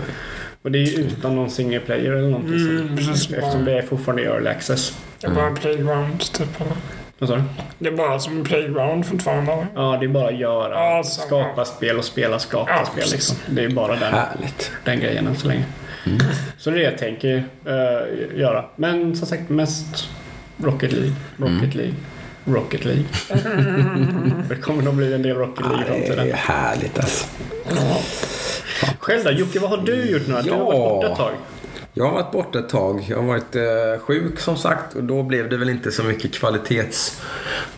Och 0.61 0.71
det 0.71 0.79
är 0.79 0.85
ju 0.85 0.93
utan 1.03 1.35
någon 1.35 1.49
single 1.49 1.79
player 1.79 2.11
eller 2.11 2.29
någonting. 2.29 2.53
Mm, 2.69 2.97
precis. 2.97 3.31
eftersom 3.33 3.65
det 3.65 3.77
är 3.77 3.81
fortfarande 3.81 4.23
early 4.23 4.47
access. 4.49 4.97
Det 5.21 5.27
är 5.27 5.31
bara 5.31 5.51
playground 5.55 6.19
typ. 6.19 6.61
eller? 6.61 6.73
Vad 7.19 7.29
sa 7.29 7.35
du? 7.35 7.43
Det 7.79 7.87
är 7.87 7.91
bara 7.97 8.19
som 8.19 8.37
en 8.37 8.43
playground 8.43 9.05
fortfarande. 9.05 9.67
Ja, 9.75 9.97
det 9.99 10.05
är 10.05 10.07
bara 10.09 10.27
att 10.27 10.37
göra. 10.39 10.73
Ja, 10.73 11.03
så- 11.03 11.21
skapa 11.21 11.65
spel 11.65 11.97
och 11.97 12.05
spela 12.05 12.39
skapa 12.39 12.71
Ja, 12.71 12.85
spel. 12.85 13.03
Liksom. 13.11 13.37
Det 13.49 13.63
är 13.63 13.69
bara 13.69 13.95
den, 13.95 14.13
Härligt. 14.13 14.71
den 14.85 14.99
grejen 14.99 15.27
än 15.27 15.35
så 15.35 15.47
länge. 15.47 15.63
Så 16.57 16.69
det 16.69 16.75
är 16.75 16.79
det 16.79 16.83
jag 16.83 16.97
tänker 16.97 17.43
eh, 17.65 18.39
göra. 18.39 18.65
Men 18.75 19.15
som 19.15 19.27
sagt 19.27 19.49
mest 19.49 20.09
Rocket 20.57 20.91
League, 20.91 21.13
Rocket 21.37 21.75
League, 21.75 21.93
Rocket 22.45 22.85
League. 22.85 23.03
det 24.49 24.55
kommer 24.55 24.83
nog 24.83 24.93
bli 24.95 25.13
en 25.13 25.21
del 25.21 25.35
Rocket 25.37 25.65
League 25.65 25.85
i 25.85 25.89
Det 25.89 25.95
är 26.07 26.15
framtiden. 26.15 26.35
härligt 26.37 26.99
alltså. 26.99 27.25
Själv 28.99 29.23
då? 29.23 29.31
Jocke, 29.31 29.59
vad 29.59 29.69
har 29.69 29.77
du 29.77 30.11
gjort 30.11 30.27
nu? 30.27 30.41
Du 30.43 30.51
har 30.51 30.57
Ja. 30.57 30.65
varit 30.65 30.79
borta 30.79 31.11
ett 31.11 31.17
tag. 31.17 31.31
Jag 31.93 32.05
har 32.05 32.11
varit 32.11 32.31
borta 32.31 32.59
ett 32.59 32.69
tag. 32.69 33.05
Jag 33.09 33.17
har 33.17 33.23
varit 33.23 33.55
eh, 33.55 34.01
sjuk 34.05 34.39
som 34.39 34.57
sagt 34.57 34.95
och 34.95 35.03
då 35.03 35.23
blev 35.23 35.49
det 35.49 35.57
väl 35.57 35.69
inte 35.69 35.91
så 35.91 36.03
mycket 36.03 36.33
kvalitets... 36.33 37.21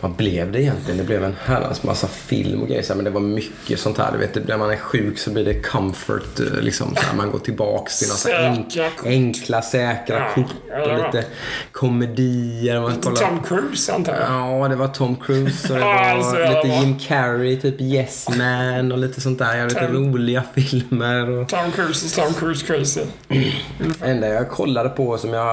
Vad 0.00 0.10
blev 0.12 0.52
det 0.52 0.62
egentligen? 0.62 0.98
Det 0.98 1.04
blev 1.04 1.24
en 1.24 1.36
herrans 1.44 1.82
massa 1.82 2.06
film 2.08 2.62
och 2.62 2.68
grejer. 2.68 2.94
Men 2.94 3.04
det 3.04 3.10
var 3.10 3.20
mycket 3.20 3.80
sånt 3.80 3.98
här. 3.98 4.12
Du 4.12 4.18
vet, 4.18 4.48
när 4.48 4.56
man 4.58 4.70
är 4.70 4.76
sjuk 4.76 5.18
så 5.18 5.30
blir 5.30 5.44
det 5.44 5.54
comfort. 5.62 6.40
eh, 6.40 6.60
Liksom, 6.60 6.94
så 6.96 7.02
här, 7.02 7.16
man 7.16 7.30
går 7.30 7.38
tillbaks 7.38 7.98
till 7.98 8.08
några 8.08 8.56
enkla, 9.04 9.62
säkra 9.62 10.18
Ja, 10.18 10.28
kort 10.34 10.54
och 10.88 10.96
lite 10.96 11.24
komedier. 11.72 12.80
Man 12.80 12.96
kollar. 13.00 13.16
Tom 13.16 13.42
Cruise 13.42 13.92
antar 13.92 14.12
jag. 14.12 14.22
Ja, 14.62 14.68
det 14.68 14.76
var 14.76 14.88
Tom 14.88 15.16
Cruise 15.16 15.72
och 15.72 15.78
det 15.78 15.84
alltså, 15.94 16.30
var 16.32 16.38
det 16.38 16.48
lite 16.48 16.68
var- 16.68 16.82
Jim 16.82 16.98
Carrey, 16.98 17.60
typ 17.60 17.80
Yes 17.80 18.28
Man 18.38 18.92
och 18.92 18.98
lite 18.98 19.20
sånt 19.20 19.38
där. 19.38 19.56
Jag 19.56 19.68
lite 19.68 19.86
roliga 19.86 20.42
filmer. 20.54 21.28
Och... 21.30 21.48
Tom 21.48 21.72
Cruise 21.72 22.06
is 22.06 22.12
Tom 22.14 22.34
Cruise 22.34 22.66
crazy. 22.66 23.00
Det 24.04 24.10
enda 24.10 24.28
jag 24.28 24.48
kollade 24.50 24.88
på 24.88 25.18
som 25.18 25.32
jag... 25.32 25.46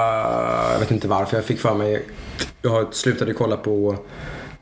Jag 0.72 0.78
vet 0.78 0.90
inte 0.90 1.08
varför 1.08 1.36
jag 1.36 1.44
fick 1.44 1.60
för 1.60 1.74
mig... 1.74 2.02
Jag 2.62 2.94
slutade 2.94 3.34
kolla 3.34 3.56
på... 3.56 3.96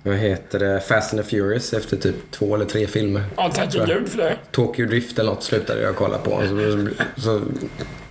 Vad 0.03 0.16
heter 0.16 0.59
det? 0.59 0.81
Fast 0.81 1.12
and 1.14 1.22
the 1.22 1.29
Furious 1.29 1.72
efter 1.72 1.96
typ 1.96 2.14
två 2.31 2.55
eller 2.55 2.64
tre 2.64 2.87
filmer. 2.87 3.22
Ja, 3.37 3.50
tack 3.55 3.72
gud 3.72 4.09
för 4.09 4.16
det. 4.18 4.37
Tokyo 4.50 4.87
Drift 4.87 5.18
eller 5.18 5.31
något 5.31 5.42
slutade 5.42 5.81
jag 5.83 5.96
kolla 5.96 6.18
på. 6.18 6.42
Så, 6.48 6.88
så 7.22 7.40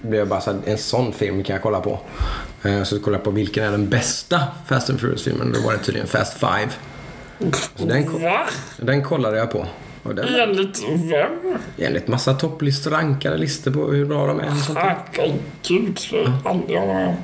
blev 0.02 0.20
jag 0.20 0.28
bara 0.28 0.42
så 0.42 0.52
här, 0.52 0.60
en 0.66 0.78
sån 0.78 1.14
film 1.14 1.44
kan 1.44 1.54
jag 1.54 1.64
kolla 1.64 1.80
på. 1.80 2.00
Eh, 2.64 2.84
Så 2.84 3.00
kollade 3.00 3.18
jag 3.20 3.24
på 3.24 3.32
vilken 3.32 3.64
är 3.64 3.72
den 3.72 3.90
bästa 3.90 4.40
Fast 4.68 4.90
and 4.90 5.00
Furious-filmen. 5.00 5.52
Då 5.54 5.60
var 5.62 5.72
det 5.74 5.80
tydligen 5.80 6.08
Fast 6.08 6.34
Five. 6.40 6.70
Så 7.76 7.86
den, 7.86 8.06
den 8.78 9.04
kollade 9.04 9.38
jag 9.38 9.52
på. 9.52 9.66
Och 10.10 10.16
den 10.16 10.28
Enligt 10.28 10.84
vem? 10.90 11.58
enligt 11.78 12.08
massa 12.08 12.34
topplistor, 12.34 12.92
rankade 12.92 13.38
listor 13.38 13.72
på 13.72 13.92
hur 13.92 14.06
bra 14.06 14.28
de 14.28 14.40
är. 14.40 14.44
Herregud, 14.76 16.00
har 16.44 16.52
aldrig 16.52 16.78
om. 16.78 17.16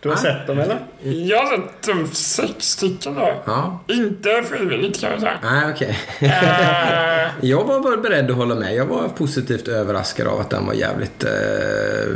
Du 0.00 0.08
har 0.08 0.16
sett 0.16 0.46
dem 0.46 0.58
eller? 0.58 0.78
Jag 1.02 1.38
har 1.38 1.56
sett 1.56 1.80
typ 1.80 2.14
sex 2.14 2.54
stycken 2.70 3.14
då. 3.14 3.42
Ja. 3.46 3.80
Inte 3.86 4.42
frivilligt 4.50 5.00
kan 5.00 5.10
jag 5.10 5.20
säga. 5.20 5.38
Nej, 5.42 5.72
okej. 5.74 5.98
Eh, 6.20 7.30
Jag 7.48 7.64
var 7.64 7.96
beredd 7.96 8.30
att 8.30 8.36
hålla 8.36 8.54
med. 8.54 8.74
Jag 8.74 8.86
var 8.86 9.08
positivt 9.08 9.68
överraskad 9.68 10.26
av 10.26 10.40
att 10.40 10.50
den 10.50 10.66
var 10.66 10.74
jävligt, 10.74 11.24
eh, 11.24 12.12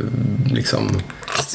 liksom, 0.53 1.01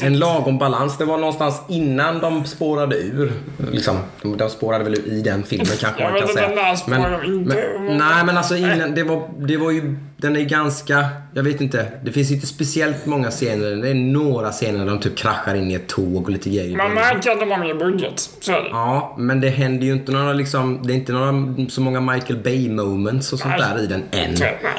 en 0.02 0.18
lagom 0.18 0.58
balans. 0.58 0.98
Det 0.98 1.04
var 1.04 1.18
någonstans 1.18 1.60
innan 1.68 2.20
de 2.20 2.44
spårade 2.44 2.96
ur. 2.96 3.32
Liksom, 3.72 3.96
de, 4.22 4.36
de 4.36 4.50
spårade 4.50 4.84
väl 4.84 4.94
ur 4.94 5.12
i 5.12 5.20
den 5.20 5.42
filmen 5.42 5.66
kanske 5.80 6.02
man 6.02 6.18
kan 6.18 6.28
säga. 6.28 6.50
ur. 6.50 6.86
men, 6.86 7.98
nej, 7.98 8.24
men 8.24 8.36
alltså 8.36 8.56
innan, 8.56 8.94
det 8.94 9.02
var, 9.02 9.28
det 9.38 9.56
var 9.56 9.70
ju, 9.70 9.96
den 10.16 10.36
är 10.36 10.40
ganska, 10.40 11.06
jag 11.34 11.42
vet 11.42 11.60
inte. 11.60 11.86
Det 12.04 12.12
finns 12.12 12.30
inte 12.30 12.46
speciellt 12.46 13.06
många 13.06 13.30
scener. 13.30 13.76
Det 13.76 13.88
är 13.88 13.94
några 13.94 14.50
scener 14.50 14.78
där 14.78 14.86
de 14.86 15.00
typ 15.00 15.16
kraschar 15.16 15.54
in 15.54 15.70
i 15.70 15.74
ett 15.74 15.88
tåg 15.88 16.22
och 16.22 16.30
lite 16.30 16.50
grejer. 16.50 16.76
man 16.76 16.94
märker 16.94 17.30
att 17.30 17.40
de 17.40 17.50
har 17.50 17.58
mer 17.58 17.74
budget. 17.74 18.30
Så. 18.40 18.52
Ja, 18.70 19.14
men 19.18 19.40
det 19.40 19.48
händer 19.48 19.86
ju 19.86 19.92
inte 19.92 20.12
några 20.12 20.32
liksom, 20.32 20.80
det 20.84 20.92
är 20.92 20.96
inte 20.96 21.12
några 21.12 21.54
så 21.68 21.80
många 21.80 22.00
Michael 22.00 22.38
Bay 22.38 22.70
moments 22.70 23.32
och 23.32 23.38
sånt 23.38 23.54
Nej. 23.58 23.68
där 23.74 23.82
i 23.82 23.86
den 23.86 24.02
än. 24.10 24.34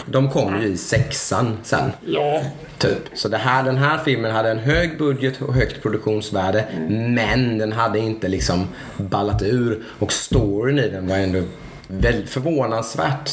De 0.06 0.30
kommer 0.30 0.62
ju 0.62 0.68
i 0.68 0.78
sexan 0.78 1.58
sen. 1.64 1.92
Ja. 2.06 2.42
Typ. 2.80 3.10
Så 3.13 3.28
det 3.28 3.38
här, 3.38 3.63
den 3.63 3.78
här 3.78 3.98
filmen 3.98 4.32
hade 4.32 4.52
en 4.52 4.60
hög 4.60 4.98
budget 4.98 5.42
och 5.42 5.54
högt 5.54 5.82
produktionsvärde. 5.82 6.65
Men 6.89 7.58
den 7.58 7.72
hade 7.72 8.00
inte 8.00 8.28
liksom 8.28 8.68
ballat 8.98 9.42
ur. 9.42 9.84
Och 10.00 10.13
storyn 10.13 10.80
i 10.80 10.89
den 10.89 11.08
var 11.08 11.18
ändå 11.18 11.42
väldigt 11.88 12.30
förvånansvärt 12.30 13.32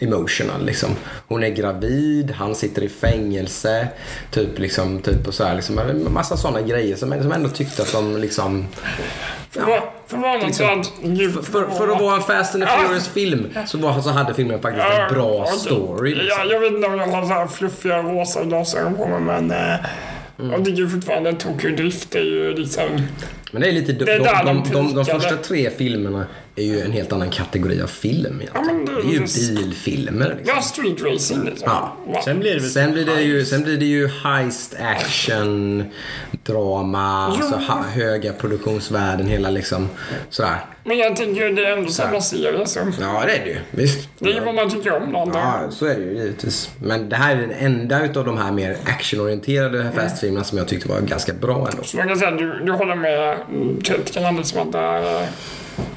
emotional 0.00 0.64
liksom. 0.64 0.90
Hon 1.28 1.42
är 1.44 1.48
gravid, 1.48 2.30
han 2.30 2.54
sitter 2.54 2.82
i 2.82 2.88
fängelse. 2.88 3.88
Typ 4.30 4.58
liksom, 4.58 4.98
typ 5.00 5.26
och 5.28 5.34
så 5.34 5.44
här 5.44 5.54
liksom. 5.54 5.80
Massa 6.10 6.36
sådana 6.36 6.60
grejer 6.60 6.96
som, 6.96 7.22
som 7.22 7.32
ändå 7.32 7.48
tyckte 7.48 7.82
att 7.82 7.92
de 7.92 8.16
liksom... 8.16 8.66
Förvå- 9.52 9.82
Förvånansvärt 10.06 10.88
djupt 11.02 11.46
För, 11.46 11.66
för 11.68 11.88
att 11.88 12.00
vara 12.00 12.16
en 12.16 12.22
Fast 12.22 12.54
and 12.54 12.64
Furious 12.68 13.08
film 13.08 13.46
så, 13.66 13.78
var, 13.78 14.00
så 14.00 14.10
hade 14.10 14.34
filmen 14.34 14.62
faktiskt 14.62 14.86
en 14.86 15.14
bra 15.14 15.46
story. 15.46 16.14
Liksom. 16.14 16.28
Ja, 16.46 16.52
jag 16.52 16.60
vet 16.60 16.72
inte 16.72 16.88
om 16.88 16.98
jag 16.98 17.06
har 17.06 17.22
så 17.22 17.28
här 17.32 17.46
fluffiga 17.46 18.02
rosa 18.02 18.44
glasögon 18.44 18.94
på 18.94 19.06
mig 19.06 19.20
men 19.20 19.50
eh, 19.50 19.76
Mm. 20.38 20.52
jag 20.52 20.64
tycker 20.64 20.78
ju 20.78 20.88
fortfarande 20.88 21.30
att 21.30 21.40
Tokyo 21.40 21.76
Drift 21.76 22.14
är 22.14 22.20
ju 22.20 22.54
liksom... 22.54 22.82
Men 23.52 23.62
det 23.62 23.68
är 23.68 23.72
lite... 23.72 23.92
De, 23.92 24.04
Det 24.04 24.12
är 24.12 24.44
de, 24.44 24.46
de, 24.46 24.70
de 24.72 24.86
de, 24.86 24.94
de 24.94 25.04
första 25.04 25.36
tre 25.36 25.70
filmerna 25.70 26.26
är 26.56 26.64
ju 26.64 26.80
en 26.80 26.92
helt 26.92 27.12
annan 27.12 27.30
kategori 27.30 27.82
av 27.82 27.86
film 27.86 28.40
egentligen. 28.40 28.66
men 28.66 28.84
det- 28.86 29.02
det 29.02 29.08
är 29.08 29.12
ju 29.12 29.18
det- 29.18 29.60
bilfilmer 29.60 30.34
liksom. 30.38 30.54
Ja, 30.56 30.62
street 30.62 31.02
racing 31.02 31.44
liksom. 31.44 31.68
Ja. 32.12 32.22
Sen 32.24 32.40
blir 32.40 32.54
det. 32.54 32.60
Sen 32.60 32.92
blir 32.92 33.04
det 33.06 33.22
ju, 33.22 33.44
sen 33.44 33.62
blir 33.62 33.76
det 33.76 33.84
ju 33.84 34.08
heist, 34.08 34.74
action, 34.80 35.84
drama, 36.44 37.26
alltså 37.26 37.56
ha, 37.56 37.82
höga 37.82 38.32
produktionsvärden, 38.32 39.26
hela 39.26 39.50
liksom 39.50 39.88
sådär. 40.30 40.64
Men 40.84 40.98
jag 40.98 41.16
tänker 41.16 41.48
ju 41.48 41.54
det 41.54 41.66
är 41.66 41.76
ändå 41.76 41.90
samma 41.90 42.20
serie 42.20 42.66
så. 42.66 42.80
Ja, 43.00 43.22
det 43.26 43.32
är 43.36 43.44
det 43.44 43.50
ju. 43.50 43.58
Visst. 43.70 44.08
Det 44.18 44.30
är 44.30 44.34
ju 44.34 44.40
vad 44.40 44.54
man 44.54 44.70
tycker 44.70 44.92
om 44.96 45.12
den. 45.12 45.28
Ja, 45.34 45.60
så 45.70 45.86
är 45.86 45.94
det 45.94 46.02
ju 46.04 46.12
givetvis. 46.18 46.70
Men 46.82 47.08
det 47.08 47.16
här 47.16 47.36
är 47.36 47.40
den 47.40 47.50
enda 47.50 48.04
utav 48.04 48.24
de 48.24 48.38
här 48.38 48.52
mer 48.52 48.76
actionorienterade 48.84 49.90
fastfilmerna 49.96 50.44
som 50.44 50.58
jag 50.58 50.68
tyckte 50.68 50.88
var 50.88 51.00
ganska 51.00 51.32
bra 51.32 51.68
ändå. 51.72 51.82
Så 51.84 51.96
man 51.96 52.08
kan 52.08 52.18
säga 52.18 52.30
att 52.30 52.38
du, 52.38 52.60
du 52.64 52.72
håller 52.72 52.94
med 52.96 53.36
mm, 53.50 53.80
kritikerna 53.80 54.30
liksom 54.30 54.60
att 54.60 54.72
det 54.72 54.78
är 54.78 55.26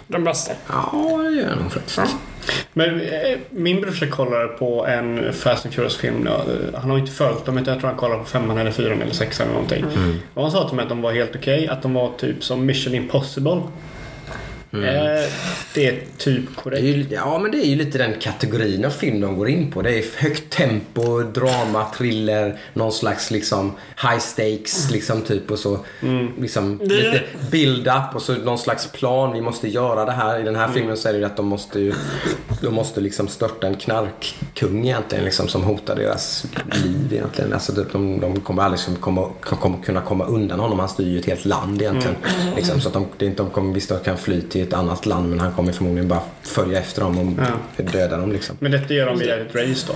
den 0.08 0.24
bästa. 0.24 0.54
Ja, 0.70 0.91
det 1.24 1.36
gör 1.36 1.50
jag 1.50 1.58
nog 1.62 1.72
faktiskt. 1.72 2.00
Men 2.74 3.02
eh, 3.02 3.38
min 3.50 3.82
brorsa 3.82 4.08
kollade 4.08 4.48
på 4.48 4.86
en 4.88 5.34
Fast 5.34 5.65
and 5.65 5.74
Furious-film. 5.76 6.15
nu. 6.24 6.30
Eh, 6.30 6.80
Han 6.82 6.89
har 6.89 6.98
inte 6.98 7.12
följt 7.12 7.46
dem, 7.46 7.58
utan 7.58 7.72
jag 7.74 7.82
tror 7.82 7.89
han 7.89 8.00
kollade 8.00 8.20
på 8.20 8.26
femman 8.26 8.58
eller 8.58 8.72
fyran 8.72 9.02
eller 9.02 9.13
sexan 9.13 9.46
eller 9.48 9.54
någonting. 9.54 9.86
Och 10.34 10.41
han 10.41 10.52
sa 10.52 10.68
till 10.68 10.76
mig 10.76 10.84
att 10.84 10.89
de 10.89 11.02
var 11.02 11.12
helt 11.13 11.36
okej. 11.36 11.68
Att 11.68 11.82
de 11.82 11.94
var 11.94 12.12
typ 12.18 12.44
som 12.44 12.65
Mission 12.65 12.96
Impossible. 12.96 13.62
Eh, 14.84 15.30
det 15.74 15.88
är 15.88 16.02
typ 16.18 16.42
Det 16.46 16.52
är 16.60 16.64
korrekt. 16.64 16.84
ju, 16.84 17.06
ja, 17.10 17.40
men 17.40 17.52
det 17.52 17.58
är 17.58 17.66
ju 17.70 17.76
lite 17.76 17.98
den 17.98 18.14
kategorin 18.20 18.86
av 18.86 18.90
film 18.90 19.20
de 19.22 19.38
går 19.38 19.50
in 19.50 19.72
på. 19.72 19.82
Det 19.82 19.98
är 20.00 20.04
högt 20.22 20.50
tempo, 20.50 21.22
drama, 21.22 21.86
thriller, 21.98 22.60
någon 22.74 22.92
slags 22.92 23.32
liksom 23.32 23.72
high 24.02 24.20
stakes 24.20 24.92
liksom 24.92 25.22
typ 25.22 25.52
och 25.52 25.60
så. 25.60 25.80
Liksom 26.40 26.78
Det 26.78 26.86
är- 26.86 27.12
lite 27.12 27.24
build-up 27.52 28.16
och 28.16 28.22
så 28.22 28.34
någon 28.34 28.58
slags 28.58 28.92
plan. 28.92 29.34
Vi 29.34 29.42
måste 29.42 29.68
göra 29.68 30.06
det 30.06 30.12
här. 30.12 30.40
I 30.40 30.44
den 30.44 30.56
här 30.56 30.68
filmen 30.68 30.98
så 30.98 31.10
är 31.10 31.14
det 31.14 31.20
ju 31.20 31.26
att 31.26 31.38
de 31.38 31.46
måste 31.48 31.80
ju, 31.80 31.94
de 32.62 32.74
måste 32.74 33.02
liksom 33.02 33.28
störta 33.28 33.68
en 33.68 33.76
knarkkung 33.76 34.86
egentligen 34.86 35.26
liksom 35.26 35.48
som 35.48 35.64
hotar 35.64 35.96
deras 35.96 36.46
liv 36.84 37.08
egentligen. 37.14 37.54
Alltså 37.54 37.74
typ, 37.76 37.92
de, 37.92 38.20
de 38.20 38.40
kommer 38.42 38.64
aldrig 38.64 38.80
liksom 38.80 38.96
komma, 38.96 39.30
kommer 39.42 39.84
kunna 39.84 40.02
komma 40.02 40.26
undan 40.26 40.60
honom. 40.60 40.80
Han 40.80 40.90
styr 40.90 41.08
ju 41.10 41.20
ett 41.20 41.26
helt 41.26 41.46
land 41.46 41.82
egentligen. 41.82 42.16
Liksom, 42.56 42.80
så 42.82 42.88
att 42.88 42.94
de, 42.94 43.06
det 43.18 43.26
är 43.26 43.30
inte, 43.30 43.44
de 43.44 43.50
kommer 43.50 43.74
visst 43.74 43.92
att 43.92 44.06
kan 44.06 44.18
fly 44.18 44.42
till 44.42 44.62
ett 44.67 44.73
annat 44.73 45.06
land 45.06 45.30
men 45.30 45.39
han 45.39 45.51
kommer 45.54 45.71
förmodligen 45.71 46.08
bara 46.08 46.21
följa 46.43 46.80
efter 46.80 47.01
dem 47.01 47.39
och 47.78 47.84
döda 47.84 48.17
dem 48.17 48.32
liksom. 48.32 48.56
Men 48.60 48.71
detta 48.71 48.93
gör 48.93 49.06
de 49.06 49.17
via 49.19 49.36
ett 49.38 49.56
race 49.56 49.88
då. 49.88 49.93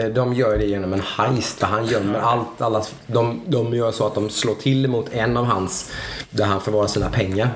Eh, 0.00 0.06
De 0.06 0.34
gör 0.34 0.58
det 0.58 0.64
genom 0.64 0.92
en 0.92 1.00
heist 1.00 1.60
där 1.60 1.66
han 1.66 1.86
gömmer 1.86 2.18
allt. 2.18 2.60
Alla, 2.60 2.84
de, 3.06 3.40
de 3.46 3.74
gör 3.74 3.92
så 3.92 4.06
att 4.06 4.14
de 4.14 4.30
slår 4.30 4.54
till 4.54 4.88
mot 4.88 5.12
en 5.12 5.36
av 5.36 5.44
hans, 5.44 5.92
där 6.30 6.44
han 6.44 6.60
förvarar 6.60 6.86
sina 6.86 7.10
pengar. 7.10 7.50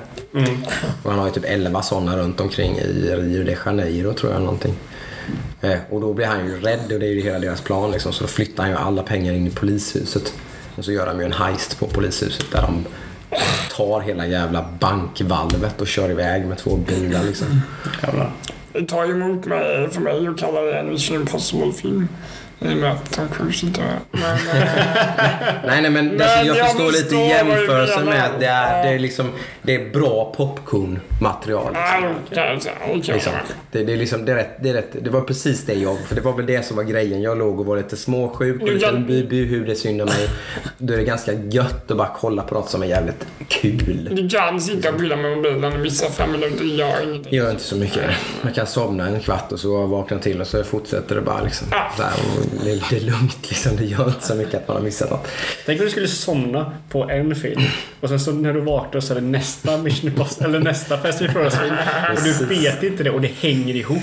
Och 1.03 1.09
han 1.11 1.19
har 1.19 1.27
ju 1.27 1.33
typ 1.33 1.45
11 1.45 1.81
sådana 1.81 2.17
runt 2.17 2.39
omkring 2.39 2.77
i 2.77 3.15
Rio 3.15 3.43
de 3.43 3.55
Janeiro 3.65 4.13
tror 4.13 4.31
jag 4.33 4.41
någonting. 4.41 4.73
Eh, 5.61 5.77
och 5.89 6.01
då 6.01 6.13
blir 6.13 6.25
han 6.25 6.45
ju 6.45 6.61
rädd 6.61 6.91
och 6.91 6.99
det 6.99 7.05
är 7.05 7.11
ju 7.11 7.21
hela 7.21 7.39
deras 7.39 7.61
plan 7.61 7.91
liksom. 7.91 8.13
Så 8.13 8.23
då 8.23 8.27
flyttar 8.27 8.63
han 8.63 8.71
ju 8.71 8.77
alla 8.77 9.03
pengar 9.03 9.33
in 9.33 9.47
i 9.47 9.49
polishuset. 9.49 10.33
Och 10.75 10.85
så 10.85 10.91
gör 10.91 11.05
de 11.05 11.19
ju 11.19 11.25
en 11.25 11.33
heist 11.33 11.79
på 11.79 11.87
polishuset 11.87 12.45
där 12.51 12.61
de 12.61 12.85
tar 13.77 14.01
hela 14.01 14.27
jävla 14.27 14.65
bankvalvet 14.79 15.81
och 15.81 15.87
kör 15.87 16.11
iväg 16.11 16.45
med 16.45 16.57
två 16.57 16.75
bilar 16.75 17.23
liksom. 17.23 17.61
Jävlar. 18.03 18.31
Det 18.73 18.85
tar 18.85 19.05
emot 19.05 19.45
mig 19.45 19.89
för 19.89 20.01
mig 20.01 20.27
att 20.27 20.37
kalla 20.37 20.61
det 20.61 20.79
en 20.79 20.89
Mission 20.89 21.15
Impossible-film. 21.15 22.07
I 22.59 22.73
och 22.73 22.77
med 22.77 22.91
att 22.91 23.11
Tom 23.11 23.27
Cruise 23.37 23.65
inte 23.65 23.81
är 23.81 23.99
Men 24.11 24.21
eh, 24.23 24.67
Nej, 25.65 25.81
nej 25.81 25.91
men, 25.91 26.07
Men 26.07 26.21
alltså, 26.21 26.45
jag, 26.45 26.57
jag 26.57 26.67
förstår 26.67 26.91
lite 26.91 27.15
jämförelsen 27.15 28.05
med 28.05 28.25
att 28.25 28.39
det 28.39 28.45
är, 28.45 28.83
det 28.83 28.89
är, 28.89 28.99
liksom, 28.99 29.31
det 29.61 29.75
är 29.75 29.89
bra 29.89 30.33
popcornmaterial. 30.37 31.73
Liksom. 31.73 32.15
det 32.29 32.35
kan 32.35 32.47
jag 32.47 32.61
säga. 32.61 32.75
Det 32.79 32.87
kan 32.87 32.93
jag 32.93 33.13
Liksom. 33.13 33.31
säga. 33.31 33.43
Det, 33.71 33.83
det, 33.83 33.93
är 33.93 33.97
liksom, 33.97 34.25
det, 34.25 34.31
är 34.31 34.35
rätt, 34.35 34.57
det, 34.63 34.69
är 34.69 34.73
rätt, 34.73 34.95
det 35.01 35.09
var 35.09 35.21
precis 35.21 35.65
det 35.65 35.73
jag... 35.73 35.97
För 35.99 36.15
det 36.15 36.21
var 36.21 36.33
väl 36.33 36.45
det 36.45 36.65
som 36.65 36.77
var 36.77 36.83
grejen. 36.83 37.21
Jag 37.21 37.37
låg 37.37 37.59
och 37.59 37.65
var 37.65 37.77
lite 37.77 37.97
småsjuk 37.97 38.61
och 38.61 38.67
lite 38.71 38.91
bu, 38.91 39.27
bu, 39.27 39.45
hur 39.45 39.65
det 39.65 39.75
synd 39.75 40.01
om 40.01 40.07
mig. 40.07 40.29
Då 40.77 40.93
är 40.93 40.97
det 40.97 41.03
ganska 41.03 41.33
gött 41.33 41.91
att 41.91 41.97
bara 41.97 42.11
kolla 42.19 42.41
på 42.43 42.55
något 42.55 42.69
som 42.69 42.83
är 42.83 42.87
jävligt 42.87 43.25
kul. 43.47 44.09
Du 44.11 44.29
kan 44.29 44.61
sitta 44.61 44.89
och 44.89 44.99
pilla 44.99 45.15
med 45.15 45.37
mobilen 45.37 45.73
i 45.73 45.77
vissa 45.77 46.11
fem 46.11 46.31
minuter. 46.31 46.63
Gör 46.65 47.03
ingenting. 47.03 47.33
Gör 47.33 47.51
inte 47.51 47.63
så 47.63 47.75
mycket. 47.75 48.03
Jag 48.43 48.55
kan 48.55 48.67
somna 48.67 49.07
en 49.07 49.19
kvart 49.19 49.51
och 49.51 49.59
så 49.59 49.85
vakna 49.85 50.19
till 50.19 50.41
och 50.41 50.47
så 50.47 50.63
fortsätter 50.63 51.15
det 51.15 51.21
bara 51.21 51.41
liksom. 51.41 51.67
Ja. 51.71 52.05
Och 52.59 52.65
det 52.65 52.95
är 52.95 52.99
lugnt 52.99 53.49
liksom. 53.49 53.75
Det 53.75 53.85
gör 53.85 54.07
inte 54.07 54.27
så 54.27 54.35
mycket 54.35 54.55
att 54.55 54.67
man 54.67 54.77
har 54.77 54.83
missat 54.83 55.11
något. 55.11 55.27
Tänk 55.65 55.79
om 55.79 55.85
du 55.85 55.91
skulle 55.91 56.07
somna 56.07 56.71
på 56.89 57.09
en 57.09 57.35
film 57.35 57.61
och 58.01 58.09
sen 58.09 58.19
så 58.19 58.31
när 58.31 58.53
du 58.53 58.61
vaknar 58.61 59.01
så 59.01 59.13
är 59.13 59.15
det 59.15 59.27
nästa 59.27 59.77
Mission 59.77 60.09
Impossible, 60.09 60.47
eller 60.47 60.59
nästa 60.59 60.97
Fast 60.97 61.21
and 61.21 61.31
Furious-film. 61.31 61.75
Och 62.17 62.23
du 62.23 62.45
vet 62.45 62.83
inte 62.83 63.03
det 63.03 63.09
och 63.09 63.21
det 63.21 63.31
hänger 63.41 63.75
ihop. 63.75 64.01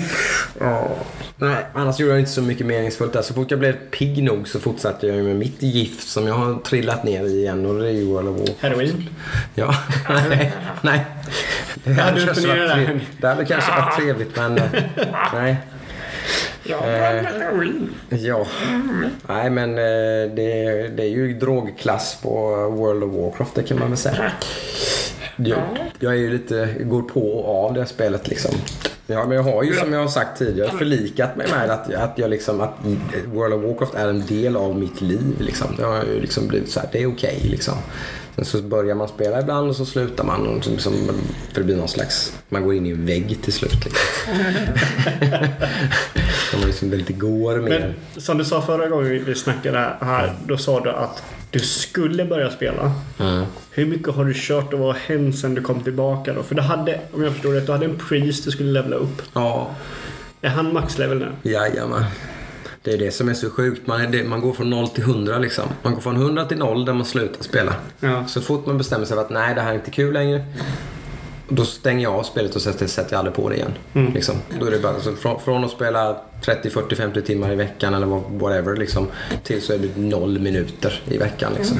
Nej, 1.37 1.65
annars 1.73 1.99
gjorde 1.99 2.11
jag 2.13 2.19
inte 2.19 2.31
så 2.31 2.41
mycket 2.41 2.65
meningsfullt 2.65 3.13
där. 3.13 3.21
Så 3.21 3.33
fort 3.33 3.51
jag 3.51 3.59
blev 3.59 3.73
pigg 3.73 4.23
nog 4.23 4.47
så 4.47 4.59
fortsatte 4.59 5.07
jag 5.07 5.25
med 5.25 5.35
mitt 5.35 5.61
gift 5.61 6.07
som 6.07 6.27
jag 6.27 6.33
har 6.33 6.59
trillat 6.59 7.03
ner 7.03 7.23
i 7.25 7.39
igen 7.39 7.65
och 7.65 7.79
det 7.79 7.87
är 7.87 7.91
ju 7.91 8.05
World 8.05 8.27
of 8.29 8.37
Warcraft. 8.37 8.61
Heroin. 8.61 9.09
Ja, 9.55 9.75
nej, 10.29 10.53
nej. 10.81 11.05
Det 11.83 11.91
Ja, 11.91 12.03
hade 12.03 12.19
du 12.19 12.25
kanske 12.25 12.47
varit, 12.47 13.01
det 13.21 13.27
hade 13.27 13.45
kanske 13.45 13.71
varit 13.71 13.97
trevligt 13.97 14.35
men 14.35 14.57
eh, 14.57 14.63
nej. 15.33 15.57
Ja, 16.63 16.77
Eh. 16.85 17.23
Ja, 18.09 18.47
nej 19.27 19.49
men 19.49 19.69
eh, 19.69 20.35
det, 20.35 20.87
det 20.87 21.03
är 21.03 21.09
ju 21.09 21.33
drogklass 21.33 22.17
på 22.21 22.29
World 22.69 23.03
of 23.03 23.13
Warcraft 23.13 23.55
det 23.55 23.63
kan 23.63 23.79
man 23.79 23.87
väl 23.89 23.97
säga. 23.97 24.31
Jag, 25.35 25.59
jag 25.99 26.13
är 26.13 26.17
ju 26.17 26.31
lite, 26.31 26.75
går 26.79 27.01
på 27.01 27.31
och 27.31 27.65
av 27.65 27.73
det 27.73 27.85
spelet 27.85 28.27
liksom. 28.27 28.51
Ja, 29.07 29.25
men 29.25 29.37
jag 29.37 29.43
har 29.43 29.63
ju 29.63 29.73
som 29.73 29.93
jag 29.93 29.99
har 29.99 30.07
sagt 30.07 30.39
tidigare 30.39 30.71
förlikat 30.77 31.35
mig 31.35 31.47
med 31.51 31.69
att, 31.69 31.93
att, 31.93 32.17
jag 32.17 32.29
liksom, 32.29 32.61
att 32.61 32.73
World 33.25 33.53
of 33.53 33.63
Warcraft 33.63 33.95
är 33.95 34.07
en 34.07 34.25
del 34.25 34.55
av 34.55 34.75
mitt 34.79 35.01
liv. 35.01 35.35
Liksom. 35.39 35.67
Det 35.77 35.83
har 35.83 36.03
ju 36.03 36.19
liksom 36.19 36.47
blivit 36.47 36.71
så 36.71 36.79
här, 36.79 36.89
det 36.91 37.01
är 37.01 37.07
okej 37.07 37.39
liksom. 37.43 37.73
Sen 38.35 38.45
så 38.45 38.61
börjar 38.61 38.95
man 38.95 39.07
spela 39.07 39.39
ibland 39.41 39.69
och 39.69 39.75
så 39.75 39.85
slutar 39.85 40.23
man. 40.23 40.47
Och 40.47 40.67
liksom, 40.67 40.93
för 41.53 41.59
det 41.61 41.63
blir 41.63 41.75
någon 41.75 41.87
slags, 41.87 42.33
man 42.49 42.63
går 42.63 42.73
in 42.75 42.85
i 42.85 42.89
en 42.89 43.05
vägg 43.05 43.37
till 43.41 43.53
slut. 43.53 43.85
Liksom. 43.85 44.33
Man 46.53 46.61
liksom 46.67 46.93
inte 46.93 47.13
går 47.13 47.55
mer. 47.61 47.79
Men 47.79 48.21
som 48.21 48.37
du 48.37 48.45
sa 48.45 48.61
förra 48.61 48.87
gången 48.87 49.09
vi- 49.09 49.19
vi 49.19 49.35
snackade 49.35 49.79
här, 50.01 50.33
då 50.45 50.57
sa 50.57 50.79
du 50.79 50.89
att 50.89 51.23
du 51.51 51.59
skulle 51.59 52.25
börja 52.25 52.49
spela. 52.49 52.91
Mm. 53.19 53.45
Hur 53.71 53.85
mycket 53.85 54.15
har 54.15 54.25
du 54.25 54.33
kört 54.35 54.73
och 54.73 54.79
vad 54.79 54.87
har 54.95 54.99
hänt 55.15 55.39
sen 55.39 55.55
du 55.55 55.61
kom 55.61 55.83
tillbaka 55.83 56.33
då? 56.33 56.43
För 56.43 56.55
du 56.55 56.61
hade, 56.61 56.99
om 57.13 57.23
jag 57.23 57.33
förstår 57.33 57.53
rätt, 57.53 57.65
du 57.65 57.71
hade 57.71 57.85
en 57.85 57.97
priest 58.09 58.45
du 58.45 58.51
skulle 58.51 58.71
levla 58.71 58.95
upp. 58.95 59.21
Ja, 59.33 59.69
Är 60.41 60.49
han 60.49 60.73
maxlevel 60.73 61.17
nu? 61.17 61.51
jajamän. 61.51 62.03
Det 62.83 62.93
är 62.93 62.97
det 62.97 63.11
som 63.11 63.29
är 63.29 63.33
så 63.33 63.49
sjukt. 63.49 63.87
Man, 63.87 64.11
det, 64.11 64.23
man 64.23 64.41
går 64.41 64.53
från 64.53 64.69
0 64.69 64.87
till 64.87 65.03
100 65.03 65.37
liksom. 65.37 65.63
Man 65.81 65.93
går 65.93 66.01
från 66.01 66.15
100 66.15 66.45
till 66.45 66.57
0 66.57 66.85
där 66.85 66.93
man 66.93 67.05
slutar 67.05 67.43
spela. 67.43 67.75
Ja. 67.99 68.25
Så 68.27 68.41
fort 68.41 68.65
man 68.65 68.77
bestämmer 68.77 69.05
sig 69.05 69.15
för 69.15 69.23
att 69.23 69.29
nej, 69.29 69.55
det 69.55 69.61
här 69.61 69.71
är 69.71 69.75
inte 69.75 69.91
kul 69.91 70.13
längre. 70.13 70.45
Då 71.49 71.65
stänger 71.65 72.03
jag 72.03 72.13
av 72.13 72.23
spelet 72.23 72.55
och 72.55 72.61
sätter, 72.61 72.87
sätter 72.87 73.13
jag 73.13 73.19
aldrig 73.19 73.35
på 73.35 73.49
det 73.49 73.55
igen. 73.55 73.73
Mm. 73.93 74.13
Liksom. 74.13 74.35
Då 74.59 74.65
är 74.65 74.71
det 74.71 74.79
bara, 74.79 74.99
så 74.99 75.15
från, 75.15 75.39
från 75.39 75.63
att 75.63 75.71
spela 75.71 76.21
30, 76.45 76.69
40, 76.69 76.95
50 76.95 77.21
timmar 77.21 77.51
i 77.51 77.55
veckan 77.55 77.93
eller 77.93 78.07
whatever 78.39 78.75
liksom, 78.75 79.07
till 79.43 79.61
så 79.61 79.73
är 79.73 79.77
det 79.77 79.97
noll 79.97 80.39
minuter 80.39 81.01
i 81.05 81.17
veckan. 81.17 81.53
Liksom. 81.57 81.77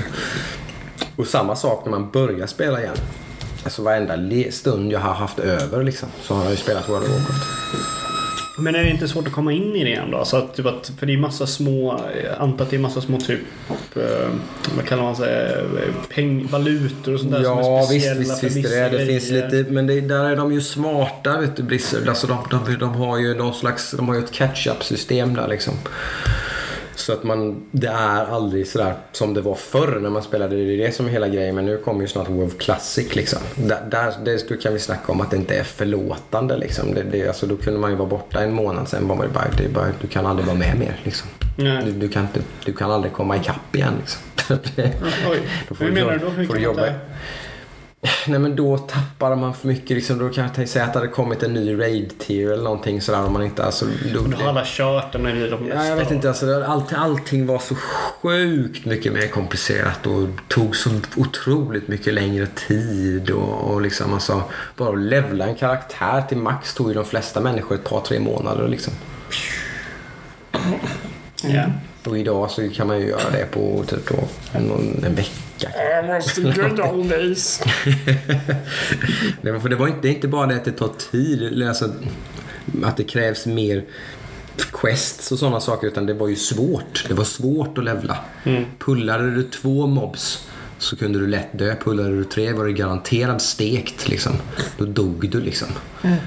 Och 1.15 1.27
samma 1.27 1.55
sak 1.55 1.85
när 1.85 1.91
man 1.91 2.11
börjar 2.11 2.47
spela 2.47 2.81
igen. 2.81 2.95
Alltså 3.63 3.81
varenda 3.81 4.51
stund 4.51 4.91
jag 4.91 4.99
har 4.99 5.13
haft 5.13 5.39
över 5.39 5.83
liksom, 5.83 6.09
så 6.21 6.33
har 6.33 6.43
jag 6.43 6.51
ju 6.51 6.57
spelat 6.57 6.89
World 6.89 7.03
of 7.03 7.11
Warcraft. 7.11 8.02
Men 8.57 8.75
är 8.75 8.83
det 8.83 8.89
inte 8.89 9.07
svårt 9.07 9.27
att 9.27 9.33
komma 9.33 9.51
in 9.51 9.75
i 9.75 9.83
det 9.83 9.89
igen 9.89 10.11
då? 10.11 10.25
Så 10.25 10.37
att, 10.37 10.55
typ 10.55 10.65
att, 10.65 10.91
för 10.99 11.05
det 11.05 11.13
är 11.13 11.17
massa 11.17 11.47
små, 11.47 11.99
antar 12.37 12.65
att 12.65 12.69
det 12.71 12.75
är 12.75 12.79
massa 12.79 13.01
små 13.01 13.19
typ, 13.19 13.39
eh, 13.95 14.29
vad 14.75 14.85
kallar 14.85 15.03
man 15.03 15.15
sig, 15.15 15.53
eh, 15.53 15.93
peng, 16.15 16.47
valutor 16.47 17.13
och 17.13 17.19
sånt 17.19 17.31
där 17.31 17.43
som 17.43 17.57
är 17.57 17.61
Ja 17.61 17.77
visst, 17.79 17.89
speciella 17.89 18.19
visst, 18.19 18.39
för 18.39 18.47
visst 18.47 18.57
vissa 18.57 18.69
det 18.69 18.79
är 18.79 18.89
det. 18.89 19.05
Finns 19.05 19.29
lite, 19.29 19.65
men 19.71 19.87
det, 19.87 20.01
där 20.01 20.25
är 20.25 20.35
de 20.35 20.53
ju 20.53 20.61
smarta 20.61 21.37
vet 21.39 21.55
du 21.55 21.63
Blizzard. 21.63 22.09
Alltså 22.09 22.27
de, 22.27 22.37
de, 22.49 22.75
de 22.75 22.95
har 22.95 23.19
ju 23.19 23.35
någon 23.35 23.53
slags, 23.53 23.91
de 23.91 24.07
har 24.07 24.15
ju 24.15 24.23
ett 24.23 24.31
catch-up 24.31 24.83
system 24.83 25.33
där 25.33 25.47
liksom. 25.47 25.73
Så 27.03 27.13
att 27.13 27.23
man, 27.23 27.63
det 27.71 27.87
är 27.87 28.25
aldrig 28.25 28.67
sådär 28.67 28.93
som 29.11 29.33
det 29.33 29.41
var 29.41 29.55
förr 29.55 29.99
när 29.99 30.09
man 30.09 30.23
spelade. 30.23 30.55
Det 30.55 30.73
är 30.73 30.77
det 30.77 30.91
som 30.91 31.05
är 31.05 31.09
hela 31.09 31.27
grejen. 31.27 31.55
Men 31.55 31.65
nu 31.65 31.77
kommer 31.77 32.01
ju 32.01 32.07
snart 32.07 32.29
WoW 32.29 32.49
Classic 32.49 33.15
liksom. 33.15 33.39
Där, 33.55 33.81
där 33.91 34.13
det 34.25 34.61
kan 34.61 34.73
vi 34.73 34.79
snacka 34.79 35.11
om 35.11 35.21
att 35.21 35.31
det 35.31 35.37
inte 35.37 35.55
är 35.55 35.63
förlåtande 35.63 36.57
liksom. 36.57 36.93
Det, 36.93 37.03
det, 37.03 37.27
alltså, 37.27 37.47
då 37.47 37.55
kunde 37.55 37.79
man 37.79 37.89
ju 37.89 37.95
vara 37.95 38.09
borta 38.09 38.43
en 38.43 38.53
månad 38.53 38.87
sen 38.87 39.07
var 39.07 39.15
man 39.15 39.27
bara, 39.33 39.47
det 39.57 39.69
bara, 39.69 39.87
du 40.01 40.07
kan 40.07 40.25
aldrig 40.25 40.45
vara 40.45 40.57
med 40.57 40.79
mer 40.79 40.99
liksom. 41.03 41.29
Nej. 41.57 41.83
Du, 41.85 41.91
du, 41.91 42.09
kan 42.09 42.21
inte, 42.23 42.39
du 42.65 42.73
kan 42.73 42.91
aldrig 42.91 43.13
komma 43.13 43.37
ikapp 43.37 43.75
igen 43.75 43.93
liksom. 43.99 44.21
Oj, 45.29 45.39
Då 45.69 45.75
får 45.75 45.85
hur 45.85 45.91
du 45.91 46.01
menar 46.01 46.11
du 46.11 46.19
då? 46.19 46.29
Hur 46.29 46.45
får 46.45 46.53
du 46.53 46.61
jobba. 46.61 46.87
inte... 46.87 46.99
Nej 48.27 48.39
men 48.39 48.55
då 48.55 48.77
tappar 48.77 49.35
man 49.35 49.53
för 49.53 49.67
mycket 49.67 49.89
liksom. 49.89 50.19
Då 50.19 50.29
kan 50.29 50.43
jag 50.43 50.53
tänka- 50.53 50.71
säga 50.71 50.85
att 50.85 50.93
det 50.93 50.99
hade 50.99 51.11
kommit 51.11 51.43
en 51.43 51.53
ny 51.53 51.79
raid 51.79 52.13
tier 52.19 52.51
eller 52.51 52.63
någonting 52.63 53.01
sådär 53.01 53.25
om 53.25 53.33
man 53.33 53.43
inte 53.43 53.63
alltså... 53.63 53.85
Då, 54.13 54.21
Då 54.21 54.37
har 54.37 54.49
alla 54.49 54.63
kört 54.65 55.11
det 55.11 55.17
är 55.17 55.51
de 55.51 55.67
Ja, 55.67 55.85
jag 55.85 55.95
vet 55.95 56.11
inte. 56.11 56.27
Alltså, 56.27 56.63
allt, 56.63 56.93
allting 56.93 57.45
var 57.45 57.59
så 57.59 57.75
sjukt 57.75 58.85
mycket 58.85 59.13
mer 59.13 59.27
komplicerat 59.27 60.07
och 60.07 60.27
tog 60.47 60.75
så 60.75 60.89
otroligt 61.17 61.87
mycket 61.87 62.13
längre 62.13 62.47
tid. 62.67 63.29
Och, 63.29 63.71
och 63.71 63.81
liksom, 63.81 64.13
alltså, 64.13 64.43
bara 64.77 64.89
att 64.89 64.99
levla 64.99 65.45
en 65.45 65.55
karaktär 65.55 66.21
till 66.29 66.37
max 66.37 66.73
tog 66.73 66.87
ju 66.87 66.93
de 66.93 67.05
flesta 67.05 67.41
människor 67.41 67.75
ett 67.75 67.83
par, 67.83 68.01
tre 68.01 68.19
månader. 68.19 68.67
Liksom. 68.67 68.93
Ja. 71.43 71.63
Och 72.05 72.17
idag 72.17 72.51
så 72.51 72.69
kan 72.69 72.87
man 72.87 72.99
ju 72.99 73.07
göra 73.07 73.31
det 73.31 73.45
på 73.51 73.83
typ 73.87 74.09
då, 74.09 74.59
någon, 74.59 75.03
en 75.05 75.15
vecka. 75.15 75.29
I 75.63 76.07
was 76.07 76.35
the 76.35 76.41
good 76.41 76.79
old 76.79 77.09
days. 77.09 77.61
Nej, 79.41 79.59
för 79.59 79.69
det, 79.69 79.75
var 79.75 79.87
inte, 79.87 79.99
det 80.01 80.07
är 80.07 80.13
inte 80.13 80.27
bara 80.27 80.47
det 80.47 80.55
att 80.55 80.65
det 80.65 80.71
tar 80.71 80.91
tid, 81.11 81.63
alltså, 81.67 81.89
att 82.83 82.97
det 82.97 83.03
krävs 83.03 83.45
mer 83.45 83.83
quests 84.71 85.31
och 85.31 85.39
sådana 85.39 85.59
saker 85.59 85.87
utan 85.87 86.05
det 86.05 86.13
var 86.13 86.27
ju 86.27 86.35
svårt. 86.35 87.05
Det 87.07 87.13
var 87.13 87.23
svårt 87.23 87.77
att 87.77 87.83
levla. 87.83 88.17
Pullade 88.79 89.35
du 89.35 89.43
två 89.43 89.87
mobs 89.87 90.47
så 90.83 90.95
kunde 90.95 91.19
du 91.19 91.27
lätt 91.27 91.47
dö. 91.59 91.75
Pullade 91.83 92.09
du 92.09 92.23
tre 92.23 92.51
var 92.53 92.65
du 92.65 92.73
garanterad 92.73 93.41
stekt 93.41 94.07
liksom. 94.09 94.33
Då 94.77 94.85
dog 94.85 95.29
du 95.29 95.41
liksom. 95.41 95.67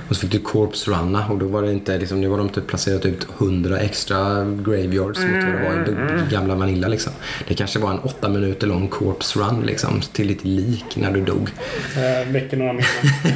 Och 0.08 0.16
så 0.16 0.20
fick 0.20 0.32
du 0.32 0.38
corpse 0.38 0.90
runna 0.90 1.26
och 1.28 1.38
då 1.38 1.46
var 1.46 1.62
det 1.62 1.72
inte 1.72 1.98
liksom, 1.98 2.20
nu 2.20 2.28
var 2.28 2.38
de 2.38 2.48
typ 2.48 2.66
placerat 2.66 3.06
ut 3.06 3.26
100 3.38 3.78
extra 3.78 4.44
graveyards 4.44 5.18
mot 5.20 5.44
vad 5.44 5.54
det 5.54 5.64
var 5.68 5.88
i 5.88 5.94
b- 6.18 6.22
gamla 6.30 6.54
Vanilla 6.54 6.88
liksom. 6.88 7.12
Det 7.48 7.54
kanske 7.54 7.78
var 7.78 7.90
en 7.90 7.98
åtta 7.98 8.28
minuter 8.28 8.66
lång 8.66 8.88
corpse 8.88 9.38
run 9.38 9.62
liksom 9.66 10.00
till 10.12 10.28
ditt 10.28 10.44
lik 10.44 10.84
när 10.96 11.10
du 11.10 11.20
dog. 11.20 11.50
Eh, 11.96 12.32
Väcker 12.32 12.56
några 12.56 12.72
minnen. 12.72 12.86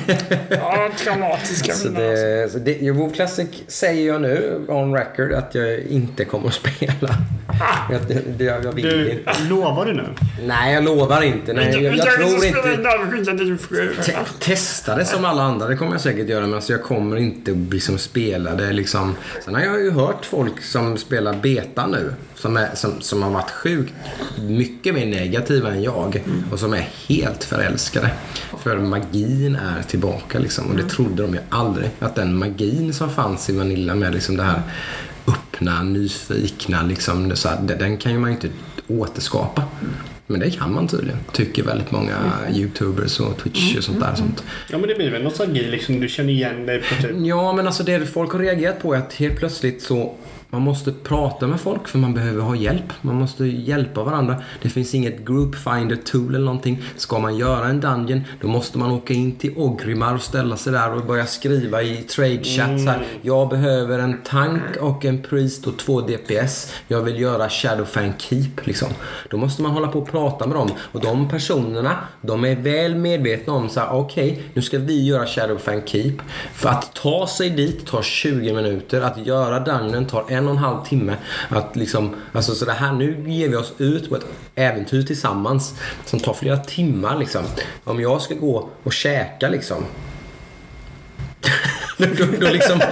Ja, 0.51 0.89
traumatiska 1.05 1.73
Så 1.73 1.89
alltså. 1.89 2.03
det, 2.03 2.49
så 2.53 2.59
det, 2.59 2.77
jo, 2.81 2.95
WoW 2.95 3.13
Classic 3.15 3.49
säger 3.67 4.07
jag 4.07 4.21
nu 4.23 4.61
on 4.69 4.95
record 4.95 5.33
att 5.33 5.55
jag 5.55 5.79
inte 5.81 6.25
kommer 6.25 6.49
att 6.49 6.55
spela. 6.55 7.17
Jag, 7.91 8.01
det, 8.09 8.39
det, 8.39 8.45
jag 8.45 8.73
vill 8.73 8.85
Du, 8.85 9.25
lovar 9.49 9.87
du 9.87 9.93
nu? 9.95 10.05
Nej, 10.47 10.75
jag 10.75 10.85
lovar 10.85 11.10
inte. 11.23 11.53
Nej, 11.53 11.83
jag, 11.83 11.97
jag 11.97 12.15
tror 12.15 12.39
spelar 12.39 12.73
inte... 12.73 14.03
Te- 14.03 14.17
testa 14.39 14.97
det 14.97 15.05
som 15.05 15.25
alla 15.25 15.43
andra, 15.43 15.69
det 15.69 15.77
kommer 15.77 15.93
jag 15.93 16.01
säkert 16.01 16.29
göra. 16.29 16.41
Men 16.47 16.55
alltså 16.55 16.73
jag 16.73 16.83
kommer 16.83 17.17
inte 17.17 17.51
liksom 17.71 17.99
spela 17.99 18.55
det 18.55 18.73
liksom. 18.73 19.15
Sen 19.45 19.55
har 19.55 19.63
jag 19.63 19.81
ju 19.81 19.91
hört 19.91 20.25
folk 20.25 20.63
som 20.63 20.97
spelar 20.97 21.35
beta 21.35 21.87
nu. 21.87 22.15
Som, 22.35 22.57
är, 22.57 22.75
som, 22.75 23.01
som 23.01 23.23
har 23.23 23.31
varit 23.31 23.51
sjukt 23.51 23.93
mycket 24.49 24.95
mer 24.95 25.07
negativa 25.07 25.71
än 25.71 25.83
jag. 25.83 26.23
Och 26.53 26.59
som 26.59 26.73
är 26.75 26.89
helt 27.09 27.45
förälskade. 27.45 28.11
För 28.63 28.77
magin 28.77 29.57
är 29.57 29.83
tillbaka 29.83 30.39
liksom. 30.39 30.67
Och 30.71 30.77
det 30.77 30.89
trodde 30.89 31.23
de 31.23 31.35
ju 31.35 31.41
aldrig. 31.49 31.91
Att 31.99 32.15
den 32.15 32.37
magin 32.37 32.95
som 32.95 33.11
fanns 33.11 33.51
i 33.51 33.57
Vanilla 33.57 33.95
med 33.95 34.15
liksom 34.15 34.37
det 34.37 34.43
här 34.43 34.63
öppna, 35.27 35.83
nyfikna 35.83 36.83
liksom. 36.83 37.37
Så 37.37 37.49
här, 37.49 37.61
den 37.79 37.97
kan 37.97 38.13
ju 38.13 38.19
man 38.19 38.31
ju 38.31 38.37
inte 38.37 38.49
återskapa. 38.89 39.63
Men 40.31 40.41
det 40.41 40.51
kan 40.51 40.75
man 40.75 40.89
tydligen. 40.89 41.19
Tycker 41.33 41.63
väldigt 41.63 41.91
många 41.91 42.17
YouTubers 42.55 43.21
och 43.21 43.37
Twitch 43.39 43.77
och 43.77 43.85
sånt 43.85 44.01
där. 44.01 44.15
Sånt. 44.15 44.45
Ja 44.71 44.79
men 44.79 44.89
det 44.89 44.95
blir 44.95 45.11
väl 45.11 45.23
nostalgi 45.23 45.69
liksom. 45.71 46.01
Du 46.01 46.09
känner 46.09 46.33
igen 46.33 46.67
dig 46.67 46.81
på 46.81 47.03
typ... 47.03 47.11
Ja, 47.17 47.53
men 47.53 47.67
alltså 47.67 47.83
det 47.83 48.07
folk 48.07 48.33
har 48.33 48.39
reagerat 48.39 48.83
på 48.83 48.95
är 48.95 48.99
att 48.99 49.15
helt 49.15 49.39
plötsligt 49.39 49.83
så 49.83 50.15
man 50.51 50.63
måste 50.63 50.93
prata 50.93 51.47
med 51.47 51.61
folk 51.61 51.89
för 51.89 51.99
man 51.99 52.15
behöver 52.15 52.43
ha 52.43 52.57
hjälp. 52.57 52.93
Man 53.01 53.15
måste 53.15 53.45
hjälpa 53.45 54.05
varandra. 54.05 54.37
Det 54.63 54.69
finns 54.69 54.95
inget 54.95 55.25
group 55.25 55.57
finder 55.57 55.97
tool 55.97 56.35
eller 56.35 56.45
någonting. 56.45 56.83
Ska 56.97 57.19
man 57.19 57.37
göra 57.37 57.69
en 57.69 57.81
dungeon 57.81 58.23
då 58.41 58.49
måste 58.49 58.79
man 58.79 58.91
åka 58.91 59.15
in 59.15 59.37
till 59.37 59.53
Ogrimar 59.57 60.15
och 60.15 60.23
ställa 60.23 60.57
sig 60.57 60.73
där 60.73 60.95
och 60.95 61.07
börja 61.07 61.27
skriva 61.27 61.83
i 61.83 61.97
trade 61.97 62.45
chat 62.45 62.81
så 62.81 62.91
här. 62.91 63.03
Jag 63.23 63.49
behöver 63.49 63.99
en 63.99 64.23
tank 64.25 64.77
och 64.81 65.05
en 65.05 65.23
priest 65.23 65.67
och 65.67 65.79
två 65.79 66.01
DPS. 66.01 66.75
Jag 66.89 67.03
vill 67.03 67.21
göra 67.21 67.49
Shadowfang 67.49 68.13
Keep 68.19 68.51
liksom. 68.65 68.89
Då 69.31 69.37
måste 69.37 69.63
man 69.63 69.73
hålla 69.73 69.89
på 69.89 69.99
och 69.99 70.11
prata 70.11 70.47
med 70.47 70.57
dem. 70.57 70.71
Och 70.93 71.01
de 71.01 71.29
personerna, 71.29 71.97
de 72.23 72.45
är 72.45 72.57
väl 72.57 72.95
medvetna 72.95 73.53
om 73.53 73.69
så 73.69 73.81
här, 73.81 73.93
okej, 73.93 74.43
nu 74.55 74.63
ska 74.63 74.79
vi 74.79 75.07
göra 75.07 75.27
Shadowfang 75.27 75.83
Keep. 75.87 76.15
För 76.53 76.69
att 76.69 76.95
ta 76.95 77.27
sig 77.27 77.51
dit 77.51 77.87
tar 77.87 78.03
20 78.03 78.53
minuter. 78.53 79.01
Att 79.01 79.27
göra 79.27 79.61
dungeon 79.61 80.07
tar 80.07 80.25
en 80.29 80.40
en 80.41 80.49
och 80.49 80.53
en 80.53 80.59
halv 80.59 80.85
timme. 80.85 81.17
Att 81.49 81.77
liksom, 81.77 82.15
alltså 82.33 82.55
så 82.55 82.65
det 82.65 82.73
här, 82.73 82.93
nu 82.93 83.25
ger 83.31 83.49
vi 83.49 83.57
oss 83.57 83.73
ut 83.79 84.09
på 84.09 84.17
ett 84.17 84.27
äventyr 84.55 85.03
tillsammans. 85.03 85.75
Som 86.05 86.21
tar 86.21 86.35
flera 86.35 86.57
timmar 86.57 87.19
liksom. 87.19 87.43
Om 87.85 88.01
jag 88.01 88.23
ska 88.23 88.35
gå 88.35 88.69
och 88.83 88.93
käka 88.93 89.49
liksom 89.49 89.85
då, 92.01 92.07
då, 92.19 92.25
då 92.41 92.53
liksom... 92.53 92.79
Då. 92.79 92.87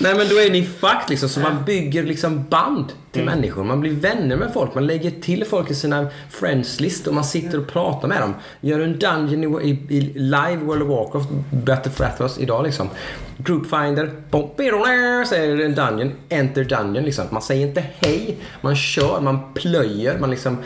Nej 0.00 0.14
men 0.14 0.28
då 0.28 0.40
är 0.40 0.50
ni 0.50 0.62
fucked 0.64 1.10
liksom. 1.10 1.28
Så 1.28 1.40
man 1.40 1.64
bygger 1.64 2.02
liksom 2.02 2.44
band 2.48 2.92
till 3.12 3.24
människor. 3.24 3.64
Man 3.64 3.80
blir 3.80 3.92
vänner 3.92 4.36
med 4.36 4.52
folk. 4.52 4.74
Man 4.74 4.86
lägger 4.86 5.10
till 5.10 5.44
folk 5.44 5.70
i 5.70 5.74
sina 5.74 6.06
friends 6.30 6.80
list 6.80 7.06
och 7.06 7.14
man 7.14 7.24
sitter 7.24 7.58
och 7.58 7.68
pratar 7.68 8.08
med 8.08 8.20
dem. 8.20 8.34
Gör 8.60 8.80
en 8.80 8.98
dungeon 8.98 9.62
i, 9.62 9.70
i, 9.88 10.00
live 10.14 10.56
World 10.56 10.82
of 10.82 10.88
Warcraft, 10.88 11.28
Battle 11.50 11.92
for 11.92 12.04
Athos 12.04 12.38
idag 12.38 12.64
liksom. 12.64 12.88
Groupfinder, 13.36 15.24
säger 15.24 15.60
en 15.60 15.74
dungeon, 15.74 16.12
enter 16.28 16.64
dungeon 16.64 17.04
liksom. 17.04 17.24
Man 17.30 17.42
säger 17.42 17.66
inte 17.66 17.84
hej, 17.98 18.36
man 18.60 18.76
kör, 18.76 19.20
man 19.20 19.54
plöjer, 19.54 20.18
man 20.18 20.30
liksom 20.30 20.58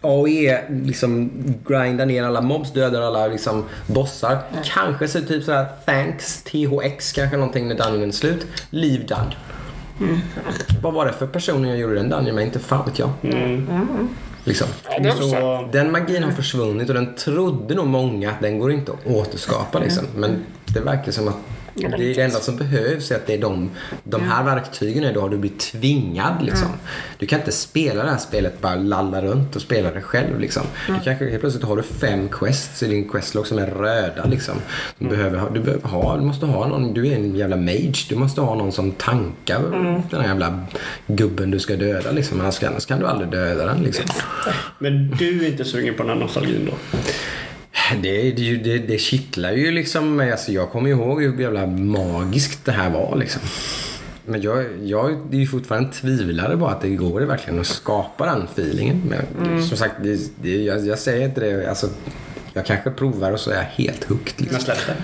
AOE 0.00 0.58
liksom 0.68 1.30
grindar 1.68 2.06
ner 2.06 2.24
alla 2.24 2.40
mobs, 2.40 2.72
dödar 2.72 3.02
alla 3.02 3.26
liksom 3.26 3.64
bossar. 3.86 4.38
Kanske 4.64 5.08
så 5.08 5.20
typ 5.20 5.44
såhär 5.44 5.66
thanks, 5.86 6.42
THX 6.42 7.12
kanske 7.12 7.36
någonting 7.36 7.68
när 7.68 7.74
dungeonen 7.74 8.08
är 8.08 8.12
slut. 8.12 8.46
Leave 8.70 9.04
dungeon. 9.04 9.34
Vad 10.82 10.94
var 10.94 11.06
det 11.06 11.12
för 11.12 11.26
personer 11.26 11.68
jag 11.68 11.78
gjorde 11.78 11.94
den 11.94 12.08
dungeon 12.08 12.34
med? 12.34 12.44
Inte 12.44 12.58
fan 12.58 12.84
vet 12.86 12.98
jag. 12.98 13.10
Liksom. 14.44 14.66
Ja, 14.90 14.98
det 15.02 15.08
är 15.08 15.12
så. 15.12 15.30
Så, 15.30 15.68
Den 15.72 15.92
magin 15.92 16.22
har 16.22 16.30
försvunnit 16.30 16.88
och 16.88 16.94
den 16.94 17.14
trodde 17.14 17.74
nog 17.74 17.86
många 17.86 18.30
att 18.30 18.40
den 18.40 18.58
går 18.58 18.72
inte 18.72 18.92
att 18.92 19.06
återskapa 19.06 19.78
liksom. 19.78 20.04
Men 20.16 20.44
det 20.66 20.80
verkar 20.80 21.12
som 21.12 21.28
att 21.28 21.36
det 21.74 21.84
är 21.86 22.14
det 22.14 22.22
enda 22.22 22.40
som 22.40 22.56
behövs 22.56 23.10
är 23.10 23.16
att 23.16 23.26
det 23.26 23.34
är 23.34 23.38
de, 23.38 23.70
de 24.04 24.22
här 24.22 24.44
verktygen 24.44 25.04
är 25.04 25.14
då 25.14 25.20
har 25.20 25.28
du 25.28 25.38
blivit 25.38 25.58
tvingad 25.58 26.42
liksom. 26.42 26.68
Du 27.18 27.26
kan 27.26 27.38
inte 27.38 27.52
spela 27.52 28.04
det 28.04 28.10
här 28.10 28.18
spelet 28.18 28.60
bara 28.60 28.74
lalla 28.74 29.22
runt 29.22 29.56
och 29.56 29.62
spela 29.62 29.90
det 29.90 30.00
själv 30.00 30.40
liksom. 30.40 30.62
Du 30.86 30.94
kanske 31.04 31.30
helt 31.30 31.40
plötsligt 31.40 31.64
har 31.64 31.76
du 31.76 31.82
fem 31.82 32.28
quests 32.28 32.82
i 32.82 32.88
din 32.88 33.08
questlog 33.08 33.46
som 33.46 33.58
är 33.58 33.66
röda 33.66 34.24
liksom. 34.24 34.54
Du, 34.98 35.08
behöver 35.08 35.38
ha, 35.38 35.50
du, 35.50 35.60
behöver 35.60 35.88
ha, 35.88 36.16
du 36.16 36.22
måste 36.22 36.46
ha 36.46 36.66
någon, 36.66 36.94
du 36.94 37.06
är 37.06 37.14
en 37.14 37.36
jävla 37.36 37.56
mage. 37.56 38.06
Du 38.08 38.16
måste 38.16 38.40
ha 38.40 38.54
någon 38.54 38.72
som 38.72 38.92
tankar 38.92 39.60
den 40.10 40.20
här 40.20 40.28
jävla 40.28 40.60
gubben 41.06 41.50
du 41.50 41.58
ska 41.60 41.76
döda 41.76 42.10
liksom. 42.10 42.40
Annars, 42.40 42.62
annars 42.62 42.86
kan 42.86 43.00
du 43.00 43.06
aldrig 43.06 43.30
döda 43.30 43.66
den 43.66 43.82
liksom. 43.82 44.04
men 44.78 45.10
du 45.10 45.44
är 45.44 45.48
inte 45.48 45.64
sugen 45.64 45.94
på 45.94 46.02
den 46.02 46.12
här 46.12 46.18
nostalgin 46.18 46.70
då? 46.70 46.98
Det, 48.02 48.30
det, 48.30 48.56
det, 48.56 48.78
det 48.78 48.98
kittlar 48.98 49.52
ju 49.52 49.70
liksom. 49.70 50.20
Alltså 50.20 50.52
jag 50.52 50.70
kommer 50.70 50.90
ihåg 50.90 51.22
hur 51.22 51.40
jävla 51.40 51.66
magiskt 51.66 52.64
det 52.64 52.72
här 52.72 52.90
var 52.90 53.16
liksom. 53.16 53.42
Men 54.26 54.42
jag, 54.42 54.64
jag 54.82 55.10
är 55.10 55.36
ju 55.36 55.46
fortfarande 55.46 55.92
tvivlare 55.92 56.56
på 56.56 56.66
att 56.66 56.80
det 56.80 56.88
går 56.88 57.20
det 57.20 57.26
verkligen 57.26 57.60
att 57.60 57.66
skapa 57.66 58.26
den 58.26 58.42
feelingen. 58.44 59.02
Men 59.08 59.62
som 59.62 59.76
sagt, 59.76 59.94
det, 60.02 60.42
det, 60.42 60.62
jag, 60.62 60.86
jag 60.86 60.98
säger 60.98 61.24
inte 61.24 61.40
det. 61.40 61.68
Alltså, 61.68 61.88
jag 62.52 62.66
kanske 62.66 62.90
provar 62.90 63.32
och 63.32 63.40
så 63.40 63.50
är 63.50 63.54
jag 63.54 63.62
helt 63.62 64.04
hooked. 64.04 64.40
Liksom. 64.40 64.60
släpps 64.60 64.86
det? 64.86 64.96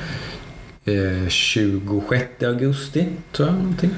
Eh, 0.88 1.28
26 1.28 2.42
augusti, 2.42 3.06
tror 3.32 3.48
jag. 3.48 3.56
Någonting. 3.58 3.90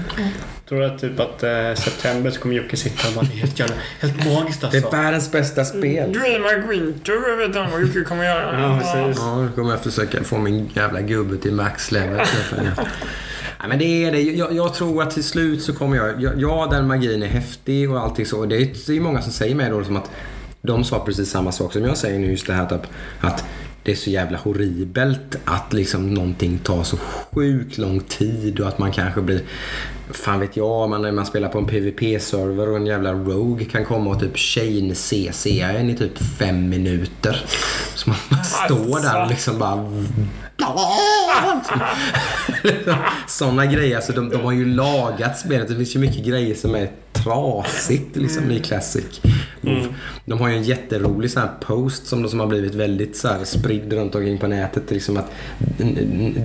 Tror 0.68 0.81
du 0.81 0.87
att 0.87 0.98
typ 1.00 1.20
att 1.20 1.42
eh, 1.42 1.74
september 1.76 2.31
så 2.31 2.40
kommer 2.40 2.55
Jocke 2.55 2.76
sitta 2.76 3.09
och 3.09 3.14
bara 3.14 3.24
det 3.24 3.37
helt 3.37 3.59
jävla, 3.61 3.74
helt 4.00 4.24
magiskt 4.35 4.61
Det 4.61 4.66
alltså. 4.66 4.87
är 4.87 4.90
världens 5.03 5.33
bästa 5.33 5.64
spel. 5.64 6.12
Dreamhack 6.12 6.70
Winter, 6.70 7.12
jag 7.29 7.37
vet 7.37 7.46
inte 7.46 7.66
vad 7.72 7.83
Jocke 7.83 8.00
kommer 8.00 8.24
göra. 8.24 8.61
Ja, 8.61 8.79
precis. 8.81 9.22
Ja, 9.22 9.42
nu 9.42 9.48
kommer 9.55 9.70
jag 9.70 9.81
försöka 9.83 10.24
få 10.24 10.38
min 10.38 10.70
jävla 10.74 11.00
gubbe 11.00 11.37
till 11.37 11.53
max 11.55 11.92
level. 11.92 12.26
Nej, 13.61 13.68
men 13.68 13.79
det 13.79 14.05
är 14.05 14.12
det. 14.12 14.20
Jag, 14.22 14.53
jag 14.53 14.74
tror 14.74 15.03
att 15.03 15.11
till 15.11 15.24
slut 15.24 15.62
så 15.62 15.72
kommer 15.72 15.96
jag... 15.96 16.22
jag- 16.22 16.40
Ja, 16.40 16.68
den 16.70 16.87
magin 16.87 17.22
är 17.22 17.26
häftig 17.26 17.90
och 17.90 18.00
allting 18.00 18.26
så. 18.26 18.44
Det 18.46 18.57
är, 18.57 18.68
det 18.87 18.96
är 18.96 19.00
många 19.00 19.22
som 19.22 19.33
säger 19.33 19.55
mig 19.55 19.70
då 19.70 19.85
som 19.85 19.96
att 19.96 20.11
de 20.62 20.85
sa 20.85 21.05
precis 21.05 21.31
samma 21.31 21.53
sak 21.53 21.72
som 21.72 21.85
jag 21.85 21.96
säger 21.96 22.18
nu. 22.18 22.31
Just 22.31 22.46
det 22.46 22.53
här 22.53 22.66
typ, 22.66 22.81
att 23.20 23.44
det 23.82 23.92
är 23.92 23.96
så 23.96 24.10
jävla 24.10 24.38
horribelt 24.38 25.36
att 25.44 25.72
liksom 25.72 26.14
någonting 26.14 26.58
tar 26.58 26.82
så 26.82 26.96
sjukt 26.96 27.78
lång 27.78 28.00
tid 28.00 28.60
och 28.60 28.68
att 28.68 28.78
man 28.78 28.92
kanske 28.92 29.20
blir... 29.20 29.42
Fan 30.12 30.40
vet 30.40 30.57
jag, 30.57 30.90
man, 30.90 31.03
när 31.03 31.12
man 31.12 31.27
spelar 31.27 31.49
på 31.49 31.59
en 31.59 31.66
PVP-server 31.66 32.68
och 32.68 32.77
en 32.77 32.87
jävla 32.87 33.12
Rogue 33.12 33.64
kan 33.64 33.85
komma 33.85 34.11
och 34.11 34.20
typ 34.20 34.37
chain 34.37 34.94
CC 34.94 35.61
en 35.61 35.90
i 35.90 35.96
typ 35.96 36.18
fem 36.38 36.68
minuter. 36.68 37.44
Så 37.94 38.11
man 38.11 38.18
bara 38.31 38.42
står 38.42 39.03
där 39.03 39.23
och 39.23 39.29
liksom 39.29 39.59
bara... 39.59 39.92
Sådana 43.29 43.66
grejer. 43.66 43.96
Alltså 43.96 44.12
de, 44.12 44.31
de 44.31 44.40
har 44.40 44.53
ju 44.53 44.64
lagat 44.64 45.38
spelet. 45.38 45.68
Det 45.68 45.77
finns 45.77 45.96
ju 45.96 46.01
mycket 46.01 46.25
grejer 46.25 46.55
som 46.55 46.75
är 46.75 46.90
trasigt 47.12 48.16
liksom, 48.16 48.51
i 48.51 48.61
Classic. 48.61 49.20
De 50.25 50.40
har 50.40 50.49
ju 50.49 50.57
en 50.57 50.62
jätterolig 50.62 51.31
sån 51.31 51.42
här 51.42 51.51
post 51.61 52.07
som, 52.07 52.29
som 52.29 52.40
har 52.40 52.46
blivit 52.46 52.75
väldigt 52.75 53.16
så 53.16 53.29
här, 53.29 53.44
spridd 53.44 53.92
runt 53.92 54.14
omkring 54.14 54.38
på 54.38 54.46
nätet. 54.46 54.90
Liksom 54.90 55.16
att 55.16 55.31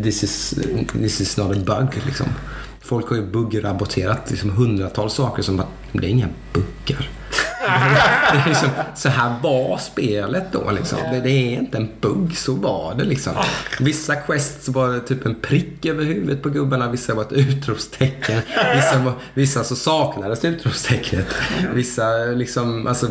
this 0.04 0.24
is, 0.24 0.60
this 0.94 1.22
is 1.22 1.38
not 1.38 1.52
a 1.52 1.60
bug. 1.66 1.88
Liksom. 2.06 2.28
Folk 2.86 3.10
har 3.10 3.16
ju 3.16 3.26
buggrapporterat 3.26 4.32
liksom, 4.32 4.50
hundratals 4.50 5.14
saker 5.14 5.44
som 5.44 5.58
bara, 5.58 5.68
det 5.92 6.08
är 6.08 6.10
inga 6.10 6.30
buggar. 6.54 7.10
Det 8.32 8.40
är 8.40 8.50
liksom, 8.50 8.70
så 8.96 9.10
här 9.10 9.36
var 9.44 9.78
spelet 9.78 10.44
då. 10.52 10.72
Liksom. 10.72 11.00
Det, 11.12 11.20
det 11.20 11.30
är 11.30 11.60
inte 11.60 11.78
en 11.78 11.90
bugg, 12.02 12.38
så 12.38 12.54
var 12.56 12.96
det. 12.96 13.04
Liksom. 13.04 13.34
Vissa 13.80 14.16
quests 14.16 14.70
var 14.70 14.90
det 14.90 15.00
typ 15.00 15.26
en 15.26 15.36
prick 15.36 15.86
över 15.86 16.04
huvudet 16.04 16.44
på 16.44 16.50
gubbarna, 16.50 16.92
vissa 16.92 17.14
var 17.14 17.24
ett 17.24 17.32
utropstecken. 17.32 18.42
Vissa, 18.76 19.00
var, 19.00 19.14
vissa 19.34 19.64
så 19.64 19.76
saknades 19.76 20.46
utropstecknet. 20.46 21.28
Vissa 21.74 22.16
liksom, 22.18 22.88
alltså... 22.88 23.08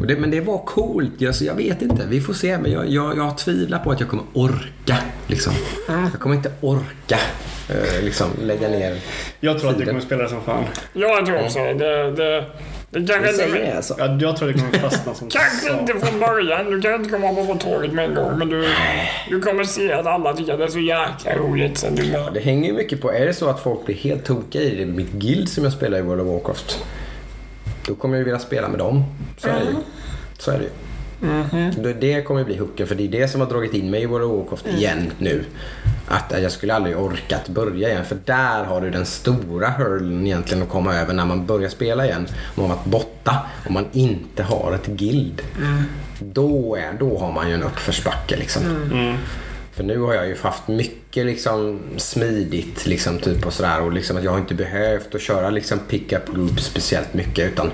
och 0.00 0.06
Det, 0.06 0.16
men 0.16 0.30
det 0.30 0.40
var 0.40 0.58
coolt. 0.58 1.22
Alltså, 1.26 1.44
jag 1.44 1.54
vet 1.54 1.82
inte. 1.82 2.06
Vi 2.08 2.20
får 2.20 2.34
se. 2.34 2.58
Men 2.58 2.72
jag, 2.72 2.88
jag, 2.88 3.16
jag 3.16 3.38
tvivlar 3.38 3.78
på 3.78 3.90
att 3.90 4.00
jag 4.00 4.08
kommer 4.08 4.24
orka. 4.32 4.96
Liksom. 5.26 5.52
Jag 5.88 6.20
kommer 6.20 6.36
inte 6.36 6.52
orka 6.60 7.18
eh, 7.68 8.04
liksom, 8.04 8.26
lägga 8.42 8.68
ner 8.68 8.96
Jag 9.40 9.60
tror 9.60 9.70
att 9.70 9.78
du 9.78 9.86
kommer 9.86 10.00
spela 10.00 10.22
det 10.22 10.28
som 10.28 10.42
fan. 10.42 10.64
Ja, 10.92 11.08
jag 11.08 11.26
tror 11.26 11.44
också 11.44 11.58
det. 11.58 11.74
Det, 11.74 12.10
det, 12.12 12.44
det 12.90 13.12
kanske 13.12 13.36
Det 13.36 13.44
inte... 13.46 13.58
jag 13.58 13.76
alltså. 13.76 13.94
Ja, 13.98 14.18
jag 14.20 14.36
tror 14.36 14.48
att 14.48 14.54
du 14.56 14.60
kommer 14.60 14.78
fastna 14.78 15.14
som 15.14 15.28
Kanske 15.30 15.80
inte 15.80 16.06
från 16.06 16.20
början. 16.20 16.70
Du 16.70 16.80
kan 16.80 16.94
inte 16.94 17.10
komma 17.10 17.44
på 17.44 17.54
tåget 17.54 17.92
med 17.92 18.04
en 18.04 18.14
gång. 18.14 18.38
Men 18.38 18.48
du, 18.48 18.68
du 19.30 19.40
kommer 19.42 19.64
se 19.64 19.92
att 19.92 20.06
alla 20.06 20.32
tycker 20.32 20.52
att 20.52 20.58
det 20.58 20.64
är 20.64 20.68
så 20.68 20.78
jäkla 20.78 21.42
roligt. 21.42 21.78
Sen 21.78 21.94
du 21.94 22.12
bara... 22.12 22.30
Det 22.30 22.40
hänger 22.40 22.68
ju 22.68 22.76
mycket 22.76 23.00
på, 23.00 23.12
är 23.12 23.26
det 23.26 23.34
så 23.34 23.48
att 23.48 23.62
folk 23.62 23.86
blir 23.86 23.96
helt 23.96 24.24
tokiga 24.24 24.62
i 24.62 24.76
det, 24.76 24.86
mitt 24.86 25.12
guild 25.12 25.48
som 25.48 25.64
jag 25.64 25.72
spelar 25.72 25.98
i 25.98 26.02
World 26.02 26.20
of 26.20 26.26
Warcraft. 26.26 26.84
Då 27.90 27.96
kommer 27.96 28.14
jag 28.14 28.18
ju 28.20 28.24
vilja 28.24 28.38
spela 28.38 28.68
med 28.68 28.78
dem. 28.78 29.04
Så 29.38 29.48
är 29.48 29.54
det 29.60 29.64
ju. 29.70 29.76
Så 30.38 30.50
är 30.50 30.58
det 30.58 30.64
ju. 30.64 30.70
Det- 31.82 31.92
Det 31.92 32.22
kommer 32.22 32.40
ju 32.40 32.46
bli 32.46 32.56
hooken 32.56 32.86
för 32.86 32.94
det 32.94 33.04
är 33.04 33.08
det 33.08 33.28
som 33.28 33.40
har 33.40 33.48
dragit 33.48 33.74
in 33.74 33.90
mig 33.90 34.02
i 34.02 34.06
World 34.06 34.24
of 34.24 34.38
Warcraft 34.38 34.66
igen 34.78 35.12
nu. 35.18 35.44
Att 36.08 36.42
jag 36.42 36.52
skulle 36.52 36.74
aldrig 36.74 36.98
orkat 36.98 37.48
börja 37.48 37.88
igen 37.90 38.04
för 38.04 38.16
där 38.24 38.64
har 38.64 38.80
du 38.80 38.90
den 38.90 39.06
stora 39.06 39.68
hurlen 39.70 40.26
egentligen 40.26 40.62
att 40.62 40.68
komma 40.68 40.94
över 40.94 41.14
när 41.14 41.24
man 41.26 41.46
börjar 41.46 41.68
spela 41.68 42.06
igen. 42.06 42.26
Om 42.56 42.62
man 42.62 42.70
har 42.70 42.76
varit 42.76 42.86
borta 42.86 43.36
och 43.64 43.70
man 43.70 43.84
inte 43.92 44.42
har 44.42 44.72
ett 44.74 44.86
guild. 44.86 45.42
Då, 46.20 46.76
är, 46.76 46.92
då 46.98 47.18
har 47.18 47.32
man 47.32 47.48
ju 47.48 47.54
en 47.54 47.62
uppförsbacke 47.62 48.36
liksom. 48.36 48.62
För 49.72 49.84
nu 49.84 49.98
har 49.98 50.14
jag 50.14 50.28
ju 50.28 50.36
haft 50.36 50.68
mycket 50.68 51.26
liksom 51.26 51.80
smidigt 51.96 52.86
liksom 52.86 53.18
typ 53.18 53.46
och 53.46 53.52
sådär 53.52 53.80
och 53.80 53.92
liksom 53.92 54.16
att 54.16 54.24
jag 54.24 54.30
har 54.30 54.38
inte 54.38 54.54
behövt 54.54 55.14
att 55.14 55.20
köra 55.20 55.50
liksom 55.50 55.78
pick-up 55.78 56.26
group 56.34 56.60
speciellt 56.60 57.14
mycket 57.14 57.52
utan 57.52 57.70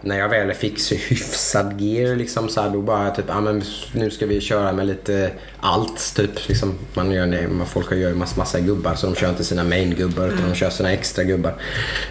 när 0.00 0.18
jag 0.18 0.28
väl 0.28 0.54
fick 0.54 0.80
så 0.80 0.94
hyfsad 0.94 1.80
gear 1.80 2.16
liksom 2.16 2.48
så 2.48 2.60
här, 2.60 2.70
då 2.70 2.82
bara 2.82 3.10
typ 3.10 3.24
ah, 3.28 3.40
men 3.40 3.62
nu 3.92 4.10
ska 4.10 4.26
vi 4.26 4.40
köra 4.40 4.72
med 4.72 4.86
lite 4.86 5.30
allt 5.60 6.14
typ 6.16 6.48
liksom 6.48 6.74
man 6.94 7.10
gör 7.10 7.26
det, 7.26 7.48
man, 7.48 7.66
folk 7.66 7.92
gör 7.92 8.08
ju 8.08 8.14
massa, 8.14 8.38
massa 8.38 8.60
gubbar 8.60 8.94
så 8.94 9.06
de 9.06 9.14
kör 9.14 9.30
inte 9.30 9.44
sina 9.44 9.64
main-gubbar 9.64 10.26
utan 10.26 10.48
de 10.48 10.54
kör 10.54 10.70
sina 10.70 10.92
extra 10.92 11.24
gubbar. 11.24 11.54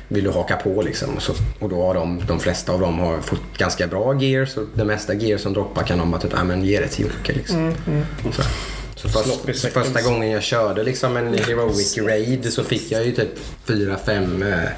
Vill 0.07 0.23
du 0.23 0.31
haka 0.31 0.55
på 0.55 0.81
liksom 0.81 1.15
och, 1.15 1.21
så, 1.21 1.33
och 1.59 1.69
då 1.69 1.85
har 1.85 1.93
de, 1.93 2.21
de 2.27 2.39
flesta 2.39 2.73
av 2.73 2.79
dem 2.79 2.99
har 2.99 3.21
fått 3.21 3.57
ganska 3.57 3.87
bra 3.87 4.21
gear 4.21 4.45
så 4.45 4.65
det 4.73 4.85
mesta 4.85 5.13
gear 5.13 5.37
som 5.37 5.53
droppar 5.53 5.83
kan 5.83 5.97
de 5.97 6.11
bara 6.11 6.21
typ 6.21 6.39
ah, 6.39 6.43
men 6.43 6.65
ge 6.65 6.79
det 6.79 6.87
till 6.87 7.05
Jocke 7.05 7.33
liksom. 7.33 7.73
Så. 8.35 8.41
Så 9.03 9.09
först, 9.09 9.61
så 9.61 9.67
första 9.67 10.01
gången 10.01 10.31
jag 10.31 10.43
körde 10.43 10.83
liksom 10.83 11.17
en 11.17 11.33
heroic 11.33 11.97
raid 11.97 12.53
så 12.53 12.63
fick 12.63 12.91
jag 12.91 13.05
ju 13.05 13.11
typ 13.11 13.39
fyra 13.65 13.97
fem 14.05 14.43
eh, 14.43 14.69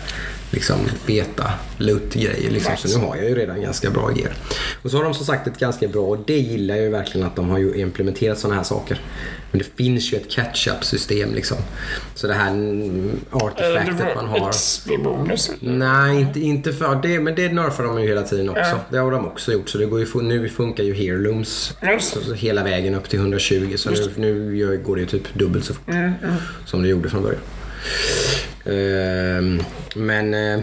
liksom 0.51 0.77
beta 1.05 1.51
loot 1.77 2.13
grejer 2.13 2.51
liksom. 2.51 2.73
Så 2.77 2.99
nu 2.99 3.05
har 3.05 3.15
jag 3.15 3.25
ju 3.29 3.35
redan 3.35 3.61
ganska 3.61 3.89
bra 3.89 4.11
gear. 4.15 4.33
Och 4.81 4.91
så 4.91 4.97
har 4.97 5.03
de 5.03 5.13
som 5.13 5.25
sagt 5.25 5.47
ett 5.47 5.59
ganska 5.59 5.87
bra 5.87 6.05
och 6.05 6.17
det 6.27 6.37
gillar 6.37 6.75
jag 6.75 6.83
ju 6.83 6.89
verkligen 6.89 7.27
att 7.27 7.35
de 7.35 7.49
har 7.49 7.57
ju 7.57 7.75
implementerat 7.75 8.39
sådana 8.39 8.55
här 8.55 8.63
saker. 8.63 9.01
Men 9.51 9.59
det 9.59 9.83
finns 9.83 10.13
ju 10.13 10.17
ett 10.17 10.29
catch-up 10.31 10.83
system 10.83 11.33
liksom. 11.33 11.57
Så 12.15 12.27
det 12.27 12.33
här 12.33 12.51
artefaktet 13.31 14.15
man 14.15 14.25
har. 14.25 14.51
XP-bonus. 14.51 15.51
Nej, 15.59 16.21
inte, 16.21 16.39
inte 16.39 16.73
för 16.73 16.99
det. 17.01 17.19
Men 17.19 17.35
det 17.35 17.49
nerfar 17.49 17.83
de 17.83 18.01
ju 18.01 18.07
hela 18.07 18.23
tiden 18.23 18.49
också. 18.49 18.61
Ja. 18.61 18.79
Det 18.89 18.97
har 18.97 19.11
de 19.11 19.25
också 19.27 19.53
gjort. 19.53 19.69
Så 19.69 19.77
det 19.77 19.85
går 19.85 19.99
ju, 19.99 20.21
nu 20.21 20.49
funkar 20.49 20.83
ju 20.83 20.93
Heirlooms 20.93 21.77
Just 21.81 22.13
så, 22.13 22.21
så 22.21 22.33
hela 22.33 22.63
vägen 22.63 22.95
upp 22.95 23.09
till 23.09 23.19
120. 23.19 23.73
Så 23.77 23.89
nu, 23.89 24.11
nu 24.15 24.81
går 24.85 24.95
det 24.95 25.01
ju 25.01 25.07
typ 25.07 25.33
dubbelt 25.33 25.65
så 25.65 25.73
fort 25.73 25.95
som 26.65 26.81
det 26.81 26.87
gjorde 26.87 27.09
från 27.09 27.23
början. 27.23 27.41
Ehm, 28.65 29.61
men, 29.95 30.33
eh, 30.33 30.59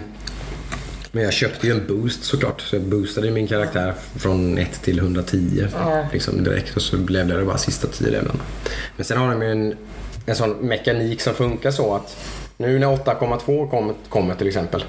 men 1.13 1.25
jag 1.25 1.33
köpte 1.33 1.67
ju 1.67 1.73
en 1.73 1.87
boost 1.87 2.25
såklart. 2.25 2.61
Så 2.61 2.77
jag 2.77 2.83
boostade 2.83 3.31
min 3.31 3.47
karaktär 3.49 3.95
från 4.17 4.59
1 4.59 4.83
till 4.83 4.99
110 4.99 5.67
Ja. 5.73 6.07
liksom 6.13 6.45
direkt. 6.45 6.77
Och 6.77 6.83
så 6.83 6.97
levlade 6.97 7.41
det 7.41 7.47
bara 7.47 7.59
sista 7.59 7.87
10 7.89 8.11
levlarna. 8.11 8.41
Men 8.97 9.05
sen 9.05 9.19
har 9.19 9.31
de 9.31 9.43
ju 9.43 9.51
en, 9.53 9.75
en 10.27 10.35
sån 10.37 10.51
mekanik 10.51 11.21
som 11.21 11.35
funkar 11.35 11.71
så 11.71 11.95
att 11.95 12.17
nu 12.57 12.79
när 12.79 12.87
8,2 12.87 13.95
kommer, 14.09 14.35
till 14.35 14.47
exempel. 14.47 14.85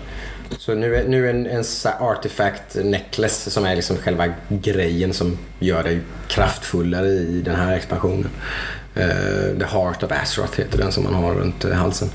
Så 0.59 0.75
nu 0.75 0.95
är, 0.95 1.07
nu 1.07 1.25
är 1.25 1.29
en, 1.33 1.45
en 1.45 1.63
artifact 1.99 2.75
necklace 2.83 3.49
som 3.51 3.65
är 3.65 3.75
liksom 3.75 3.97
själva 3.97 4.33
grejen 4.49 5.13
som 5.13 5.37
gör 5.59 5.83
dig 5.83 5.99
kraftfullare 6.27 7.07
i 7.07 7.41
den 7.45 7.55
här 7.55 7.75
expansionen. 7.75 8.29
Uh, 8.97 9.59
The 9.59 9.65
Heart 9.65 10.03
of 10.03 10.11
Azeroth 10.11 10.59
heter 10.59 10.77
den 10.77 10.91
som 10.91 11.03
man 11.03 11.13
har 11.13 11.35
runt 11.35 11.65
eh, 11.65 11.71
halsen. 11.71 12.09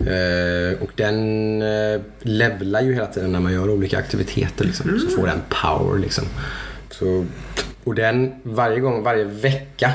Uh, 0.00 0.82
och 0.82 0.90
den 0.94 1.62
uh, 1.62 2.00
levlar 2.22 2.80
ju 2.80 2.94
hela 2.94 3.06
tiden 3.06 3.32
när 3.32 3.40
man 3.40 3.52
gör 3.52 3.70
olika 3.70 3.98
aktiviteter. 3.98 4.64
Liksom. 4.64 4.98
Så 4.98 5.16
får 5.16 5.26
den 5.26 5.42
power 5.62 5.98
liksom. 5.98 6.24
Så, 6.90 7.26
och 7.84 7.94
den 7.94 8.34
varje 8.42 8.80
gång, 8.80 9.02
varje 9.02 9.24
vecka 9.24 9.92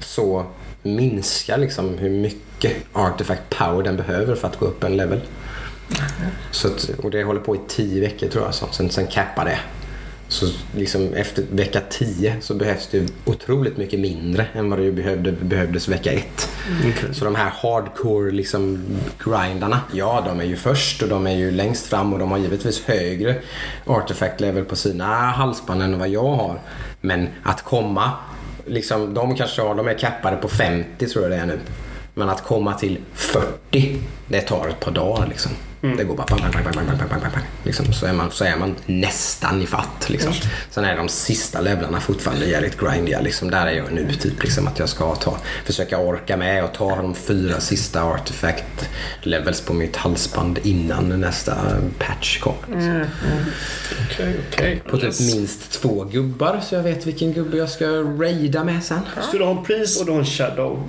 så 0.00 0.46
minskar 0.82 1.58
liksom 1.58 1.98
hur 1.98 2.10
mycket 2.10 2.76
artifact 2.92 3.42
power 3.48 3.82
den 3.82 3.96
behöver 3.96 4.34
för 4.34 4.48
att 4.48 4.58
gå 4.58 4.66
upp 4.66 4.84
en 4.84 4.96
level. 4.96 5.20
Så 6.50 6.68
att, 6.68 6.90
och 6.98 7.10
det 7.10 7.24
håller 7.24 7.40
på 7.40 7.56
i 7.56 7.60
tio 7.68 8.00
veckor 8.00 8.28
tror 8.28 8.44
jag. 8.44 8.54
Så. 8.54 8.66
Sen, 8.72 8.90
sen 8.90 9.06
cappar 9.06 9.44
det. 9.44 9.58
Så 10.30 10.46
liksom 10.76 11.14
efter 11.14 11.44
vecka 11.50 11.80
10 11.90 12.36
så 12.40 12.54
behövs 12.54 12.88
det 12.90 13.12
otroligt 13.24 13.76
mycket 13.76 14.00
mindre 14.00 14.46
än 14.54 14.70
vad 14.70 14.78
det 14.78 14.92
behövde, 14.92 15.32
behövdes 15.32 15.88
vecka 15.88 16.12
1. 16.12 16.48
Så 17.12 17.24
de 17.24 17.34
här 17.34 17.50
hardcore 17.50 18.30
liksom 18.30 18.84
grindarna, 19.24 19.80
ja 19.92 20.22
de 20.26 20.40
är 20.40 20.44
ju 20.44 20.56
först 20.56 21.02
och 21.02 21.08
de 21.08 21.26
är 21.26 21.36
ju 21.36 21.50
längst 21.50 21.86
fram 21.86 22.12
och 22.12 22.18
de 22.18 22.30
har 22.30 22.38
givetvis 22.38 22.82
högre 22.82 23.34
artifact 23.86 24.40
level 24.40 24.64
på 24.64 24.76
sina 24.76 25.14
halsband 25.14 25.82
än 25.82 25.98
vad 25.98 26.08
jag 26.08 26.28
har. 26.28 26.60
Men 27.00 27.28
att 27.42 27.62
komma, 27.62 28.10
liksom 28.66 29.14
de 29.14 29.36
kanske 29.36 29.62
har, 29.62 29.74
de 29.74 29.88
är 29.88 29.98
cappade 29.98 30.36
på 30.36 30.48
50 30.48 31.06
tror 31.06 31.24
jag 31.24 31.32
det 31.32 31.36
är 31.36 31.46
nu. 31.46 31.58
Men 32.20 32.28
att 32.28 32.44
komma 32.44 32.74
till 32.74 32.98
40, 33.14 33.96
det 34.28 34.40
tar 34.40 34.68
ett 34.68 34.80
par 34.80 34.90
dagar. 34.90 35.26
Liksom. 35.26 35.52
Mm. 35.82 35.96
Det 35.96 36.04
går 36.04 36.16
bara 36.16 36.26
bang, 36.26 36.40
bang, 36.40 36.52
bang, 36.52 36.64
bang, 36.64 36.74
bang, 36.86 36.98
bang, 36.98 37.08
bang, 37.10 37.32
bang. 37.32 37.44
Liksom, 37.62 37.92
så, 37.92 38.06
är 38.06 38.12
man, 38.12 38.30
så 38.30 38.44
är 38.44 38.56
man 38.56 38.76
nästan 38.86 39.62
i 39.62 39.66
fatt. 39.66 40.10
Liksom. 40.10 40.32
Mm. 40.32 40.42
Sen 40.70 40.84
är 40.84 40.96
de 40.96 41.08
sista 41.08 41.60
levlarna 41.60 42.00
fortfarande 42.00 42.46
jävligt 42.46 42.80
grindiga. 42.80 43.20
Liksom. 43.20 43.50
Där 43.50 43.66
är 43.66 43.70
jag 43.70 43.92
nu, 43.92 44.12
typ. 44.12 44.42
Liksom, 44.42 44.68
att 44.68 44.78
jag 44.78 44.88
ska 44.88 45.14
ta, 45.14 45.36
försöka 45.64 45.98
orka 45.98 46.36
med 46.36 46.64
och 46.64 46.74
ta 46.74 46.96
de 46.96 47.14
fyra 47.14 47.60
sista 47.60 48.02
artifact 48.02 48.88
levels 49.22 49.60
på 49.60 49.72
mitt 49.72 49.96
halsband 49.96 50.58
innan 50.62 51.20
nästa 51.20 51.56
patch 51.98 52.38
kommer. 52.38 52.66
Liksom. 52.66 52.90
Mm. 52.90 52.96
mm. 52.96 53.44
Okay, 54.10 54.34
okay. 54.48 54.78
På 54.78 54.96
typ 54.96 55.04
yes. 55.04 55.34
minst 55.34 55.72
två 55.72 56.04
gubbar, 56.04 56.60
så 56.68 56.74
jag 56.74 56.82
vet 56.82 57.06
vilken 57.06 57.32
gubbe 57.32 57.56
jag 57.56 57.70
ska 57.70 57.86
raida 57.86 58.64
med 58.64 58.84
sen. 58.84 59.00
Så 59.30 59.38
du 59.38 59.44
har 59.44 59.50
en 59.50 59.64
pris 59.64 60.00
och 60.00 60.06
du 60.06 60.12
har 60.12 60.18
en 60.18 60.24
shadow? 60.26 60.88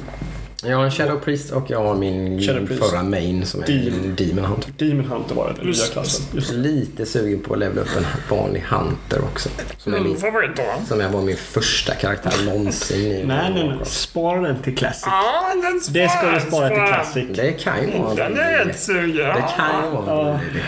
Jag 0.64 0.78
har 0.78 0.84
en 0.86 0.92
Shadow 0.92 1.20
Priest 1.20 1.52
och 1.52 1.70
jag 1.70 1.84
har 1.84 1.96
min 1.96 2.42
Shadow 2.42 2.66
Priest. 2.68 2.84
förra 2.90 3.04
main 3.04 3.46
som 3.46 3.64
är 3.64 3.68
Demon. 3.68 4.16
Demon 4.16 4.46
Hunter. 4.46 4.72
Demon 4.78 5.06
Hunter 5.06 5.36
var 5.36 5.48
det, 5.48 5.54
den 5.58 5.66
nya 5.72 5.86
klassen. 5.92 6.26
Just. 6.34 6.52
Lite 6.52 7.06
sugen 7.06 7.40
på 7.40 7.54
att 7.54 7.60
levla 7.60 7.82
upp 7.82 7.88
en 7.98 8.06
vanlig 8.38 8.62
Hunter 8.70 9.22
också. 9.24 9.50
Som, 9.78 9.94
är 9.94 9.98
Min 10.00 10.08
min, 10.08 10.18
favorit 10.18 10.52
då? 10.56 10.64
som 10.88 11.02
är 11.02 11.10
var 11.10 11.22
min 11.22 11.38
första 11.38 11.94
karaktär 11.96 12.34
någonsin 12.46 12.98
i 13.12 13.24
Nej, 13.26 13.52
nej, 13.54 13.68
nej. 13.68 13.78
Spara 13.86 14.42
den 14.42 14.62
till 14.62 14.78
Classic. 14.78 15.04
Ja, 15.06 15.52
den 15.54 15.82
Det 15.94 16.10
ska 16.10 16.32
du 16.32 16.40
spara 16.40 16.68
till. 16.70 16.78
Classic. 16.78 17.26
Det 17.36 17.52
kan 17.52 17.82
ju 17.82 18.00
vara 18.00 18.10
en 18.12 18.16
Den 18.16 18.38
är 18.38 18.66
rätt 18.66 18.80
sugen. 18.80 19.28
Det 19.28 19.46
kan 19.58 19.84
ju 19.86 19.92
vara 20.06 20.30
idé. 20.52 20.60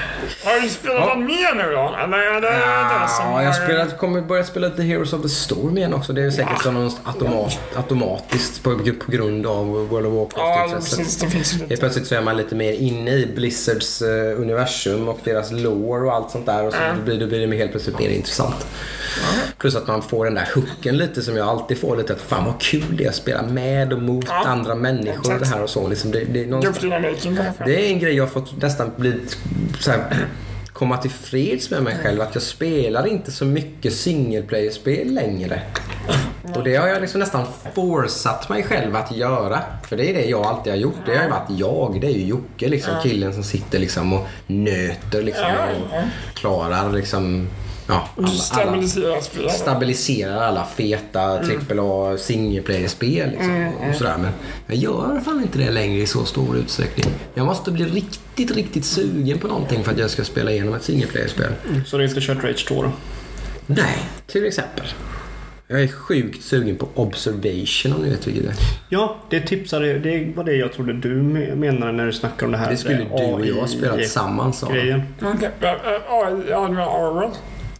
Har 0.43 0.61
du 0.61 0.69
spelat 0.69 0.97
Ja. 0.99 1.05
någon 1.15 1.25
mer 1.25 1.55
nu 1.55 1.71
då? 1.71 1.95
Eller 2.03 2.17
är 2.17 2.41
det 2.41 2.47
det 2.47 3.07
som 3.09 3.25
Ja, 3.31 3.41
jag 3.43 3.49
har- 3.53 3.65
spelat, 3.65 3.97
kommer 3.97 4.21
börja 4.21 4.43
spela 4.43 4.69
The 4.69 4.81
Heroes 4.83 5.13
of 5.13 5.21
the 5.21 5.29
Storm 5.29 5.77
igen 5.77 5.93
också. 5.93 6.13
Det 6.13 6.21
är 6.21 6.31
säkert 6.31 6.61
som 6.61 6.73
något 6.73 6.97
automat, 7.03 7.59
automatiskt 7.75 8.63
på, 8.63 8.79
på 9.05 9.11
grund 9.11 9.45
av 9.47 9.82
World 9.91 10.05
of 10.07 10.31
Ja, 10.35 10.43
Warcraft-intresset. 10.43 10.97
precis. 10.99 11.17
Det 11.19 11.27
finns 11.29 11.53
ju 11.53 11.67
Helt 11.67 11.79
plötsligt 11.79 12.07
så 12.07 12.15
är 12.15 12.21
man 12.21 12.37
lite 12.37 12.55
mer 12.55 12.73
inne 12.73 13.11
i 13.11 13.25
Blizzards 13.35 14.01
eh, 14.01 14.39
universum 14.41 15.07
och 15.07 15.19
deras 15.23 15.51
lore 15.51 16.05
och 16.07 16.13
allt 16.13 16.31
sånt 16.31 16.45
där. 16.45 16.67
Och 16.67 16.73
så 16.73 16.79
Ja. 16.81 16.93
blir, 17.05 17.19
det, 17.19 17.27
blir 17.27 17.47
det 17.47 17.55
helt 17.57 17.71
plötsligt 17.71 17.99
mer 17.99 18.09
intressant. 18.09 18.65
Plus 19.57 19.75
att 19.75 19.87
man 19.87 20.01
får 20.01 20.25
den 20.25 20.33
där 20.35 20.49
hooken 20.55 20.97
lite 20.97 21.21
som 21.21 21.37
jag 21.37 21.47
alltid 21.47 21.77
får 21.77 21.97
lite 21.97 22.13
att 22.13 22.21
fan 22.21 22.45
vad 22.45 22.61
kul 22.61 22.97
det 22.97 23.03
är 23.05 23.09
att 23.09 23.15
spela 23.15 23.41
med 23.41 23.93
och 23.93 24.01
mot 24.01 24.25
Ja, 24.27 24.43
andra 24.47 24.75
människor 24.75 25.33
och 25.33 25.39
det 25.39 25.45
här 25.45 25.61
och 25.63 25.69
så. 25.69 25.87
Liksom 25.87 26.11
det, 26.11 26.23
det, 26.23 26.43
är 26.43 26.47
någonstans, 26.47 26.79
det 27.65 27.85
är 27.85 27.89
en 27.93 27.99
grej 27.99 28.13
jag 28.15 28.23
har 28.23 28.29
fått 28.29 28.61
nästan 28.61 28.91
bli 28.97 29.13
så 29.79 29.91
här, 29.91 30.27
komma 30.73 30.97
till 30.97 31.11
freds 31.11 31.69
med 31.69 31.83
mig 31.83 31.97
själv. 32.03 32.21
Att 32.21 32.33
jag 32.35 32.41
spelar 32.43 33.07
inte 33.07 33.31
så 33.31 33.45
mycket 33.45 33.93
single 33.93 34.41
player-spel 34.41 35.13
längre. 35.13 35.61
Och 36.55 36.63
det 36.63 36.75
har 36.75 36.87
jag 36.87 37.01
liksom 37.01 37.19
nästan 37.19 37.45
forsatt 37.75 38.49
mig 38.49 38.63
själv 38.63 38.95
att 38.95 39.11
göra. 39.15 39.59
För 39.87 39.97
det 39.97 40.09
är 40.09 40.13
det 40.13 40.25
jag 40.25 40.45
alltid 40.45 40.73
har 40.73 40.77
gjort. 40.77 41.05
Det 41.05 41.15
har 41.15 41.23
ju 41.23 41.29
varit 41.29 41.49
jag. 41.59 42.01
Det 42.01 42.07
är 42.07 42.11
ju 42.11 42.25
Jocke, 42.25 42.67
liksom, 42.67 42.93
killen 43.03 43.33
som 43.33 43.43
sitter 43.43 43.79
liksom 43.79 44.13
och 44.13 44.27
nöter 44.47 45.23
liksom, 45.23 45.45
och 45.45 46.35
klarar 46.35 46.91
liksom, 46.91 47.47
ja, 47.87 48.09
alla, 48.17 48.27
alla, 48.27 48.37
stabiliserar 48.37 49.21
spelet. 49.21 49.51
stabiliserar 49.51 50.41
alla 50.41 50.65
feta 50.65 51.21
AAA 51.21 52.17
single 52.17 52.61
player-spel. 52.61 53.29
Liksom, 53.29 53.71
och 53.89 53.95
sådär. 53.95 54.17
Men 54.17 54.31
jag 54.67 54.77
gör 54.77 55.21
fan 55.25 55.41
inte 55.41 55.57
det 55.57 55.71
längre 55.71 56.01
i 56.01 56.07
så 56.07 56.25
stor 56.25 56.57
utsträckning. 56.57 57.13
Jag 57.33 57.45
måste 57.45 57.71
bli 57.71 57.85
riktigt, 57.85 58.51
riktigt 58.51 58.85
sugen 58.85 59.39
på 59.39 59.47
någonting 59.47 59.83
för 59.83 59.91
att 59.91 59.99
jag 59.99 60.09
ska 60.09 60.23
spela 60.23 60.51
igenom 60.51 60.73
ett 60.73 60.83
single 60.83 61.07
player-spel. 61.07 61.51
Så 61.85 61.97
du 61.97 62.05
inte 62.05 62.21
kört 62.21 62.43
Rage 62.43 62.67
2 62.67 62.83
då? 62.83 62.91
Nej, 63.67 63.97
till 64.27 64.45
exempel. 64.45 64.85
Jag 65.73 65.83
är 65.83 65.87
sjukt 65.87 66.43
sugen 66.43 66.75
på 66.75 66.87
Observation 66.95 67.93
om 67.93 68.01
ni 68.01 68.09
vet 68.09 68.27
vilket 68.27 68.43
det 68.43 68.49
är. 68.49 68.55
Ja, 68.89 69.17
det 69.29 69.39
tipsade, 69.39 69.99
det 69.99 70.33
var 70.35 70.43
det 70.43 70.53
jag 70.55 70.73
trodde 70.73 70.93
du 70.93 71.21
me- 71.21 71.55
menade 71.55 71.91
när 71.91 72.05
du 72.05 72.13
snackade 72.13 72.45
om 72.45 72.51
det 72.51 72.57
här. 72.57 72.71
Det 72.71 72.77
skulle 72.77 72.97
du 72.97 73.33
och 73.33 73.45
jag 73.45 73.69
spela 73.69 73.95
tillsammans. 73.95 74.63
Grejen. 74.69 75.01
Orwell? 76.01 77.29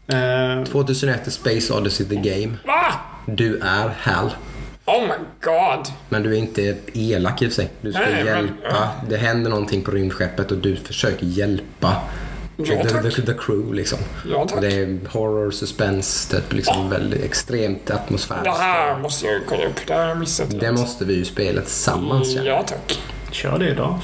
Eh, 0.07 0.63
2001 0.65 1.27
är 1.27 1.31
Space 1.31 1.73
Odyssey 1.73 2.05
the 2.07 2.15
Game. 2.15 2.53
Va? 2.65 2.93
Du 3.25 3.57
är 3.59 3.89
Hal. 3.99 4.29
Oh 4.85 5.01
my 5.01 5.13
god. 5.43 5.85
Men 6.09 6.23
du 6.23 6.33
är 6.33 6.37
inte 6.39 6.75
elak 6.93 7.41
i 7.41 7.49
sig. 7.49 7.69
Du 7.81 7.93
ska 7.93 8.09
hjälpa. 8.25 8.89
Det 9.09 9.17
händer 9.17 9.49
någonting 9.49 9.81
på 9.81 9.91
rymdskeppet 9.91 10.51
och 10.51 10.57
du 10.57 10.75
försöker 10.75 11.25
hjälpa 11.25 11.95
Ja, 12.57 12.83
the, 12.83 13.09
the, 13.11 13.21
the 13.21 13.33
crew 13.33 13.73
liksom. 13.73 13.99
Ja, 14.31 14.47
tack. 14.47 14.61
Det 14.61 14.67
är 14.73 14.99
horror, 15.09 15.51
suspense, 15.51 16.29
typ 16.35 16.53
liksom 16.53 16.89
väldigt 16.89 17.23
extremt 17.23 17.91
atmosfäriskt. 17.91 18.45
Det 18.45 18.51
här 18.63 18.99
måste 18.99 19.25
jag 19.25 19.41
kolla 19.49 19.65
upp. 19.65 19.87
Det 19.87 19.93
jag 19.93 20.17
missat. 20.17 20.59
Det 20.59 20.71
måste 20.71 21.05
vi 21.05 21.13
ju 21.13 21.25
spela 21.25 21.61
tillsammans 21.61 22.33
jag. 22.35 22.45
Ja, 22.45 22.63
tack. 22.67 22.99
kör 23.31 23.57
det 23.59 23.69
idag. 23.69 23.99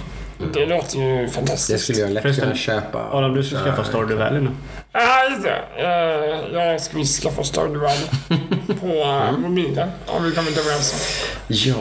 Det 0.54 0.66
låter 0.66 0.98
ju 1.00 1.28
fantastiskt. 1.30 1.70
Det 1.70 1.78
skulle 1.80 2.00
jag 2.00 2.12
lätt 2.12 2.22
Förresten, 2.22 2.44
kunna 2.44 2.56
köpa. 2.56 3.10
Adam, 3.12 3.34
du 3.34 3.44
ska 3.44 3.58
skaffa 3.58 3.84
Stardew 3.84 4.16
Valley 4.24 4.42
nu. 4.42 4.50
Ja, 4.92 5.30
just 5.30 5.44
det. 5.44 5.64
Eh, 5.78 6.54
Jag 6.64 6.82
ska 6.82 6.98
visst 6.98 7.24
skaffa 7.24 7.44
Stardew 7.44 7.80
Valley 7.80 8.40
på 8.82 8.88
eh, 8.88 9.32
mobilen. 9.38 9.90
Har 10.06 10.20
vi 10.20 10.32
kommit 10.32 10.58
överens 10.58 10.94
om. 10.94 11.00
Ja. 11.48 11.76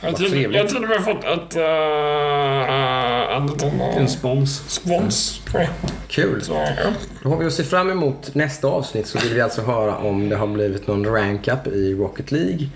Jag 0.00 0.10
har 0.10 0.16
trevligt. 0.16 0.54
jag 0.56 0.62
har 0.62 0.68
till 0.68 0.82
och 0.82 0.88
med 0.88 1.04
fått 1.04 1.24
ett, 1.24 1.56
uh, 1.56 1.62
en 3.36 3.80
uh, 3.80 3.96
En 3.96 4.08
spons. 4.08 4.62
spons 4.68 5.40
det. 5.52 5.68
Kul. 6.08 6.42
Så, 6.42 6.52
ja. 6.52 6.90
Då 7.22 7.28
har 7.28 7.36
vi 7.36 7.46
att 7.46 7.52
se 7.52 7.64
fram 7.64 7.90
emot 7.90 8.34
nästa 8.34 8.68
avsnitt 8.68 9.06
så 9.06 9.18
vill 9.18 9.34
vi 9.34 9.40
alltså 9.40 9.62
höra 9.62 9.96
om 9.96 10.28
det 10.28 10.36
har 10.36 10.46
blivit 10.46 10.86
någon 10.86 11.06
rank-up 11.06 11.66
i 11.66 11.94
Rocket 11.94 12.32
League. 12.32 12.68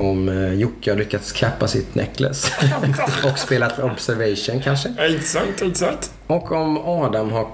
Om 0.00 0.28
eh, 0.28 0.52
Jocke 0.54 0.90
har 0.90 0.98
lyckats 0.98 1.32
kappa 1.32 1.68
sitt 1.68 1.94
necklace 1.94 2.52
och 3.32 3.38
spelat 3.38 3.78
Observation 3.78 4.60
kanske. 4.60 4.88
Exakt, 4.98 5.62
exakt. 5.62 6.10
Och 6.26 6.52
om 6.52 6.78
Adam 6.78 7.32
har 7.32 7.48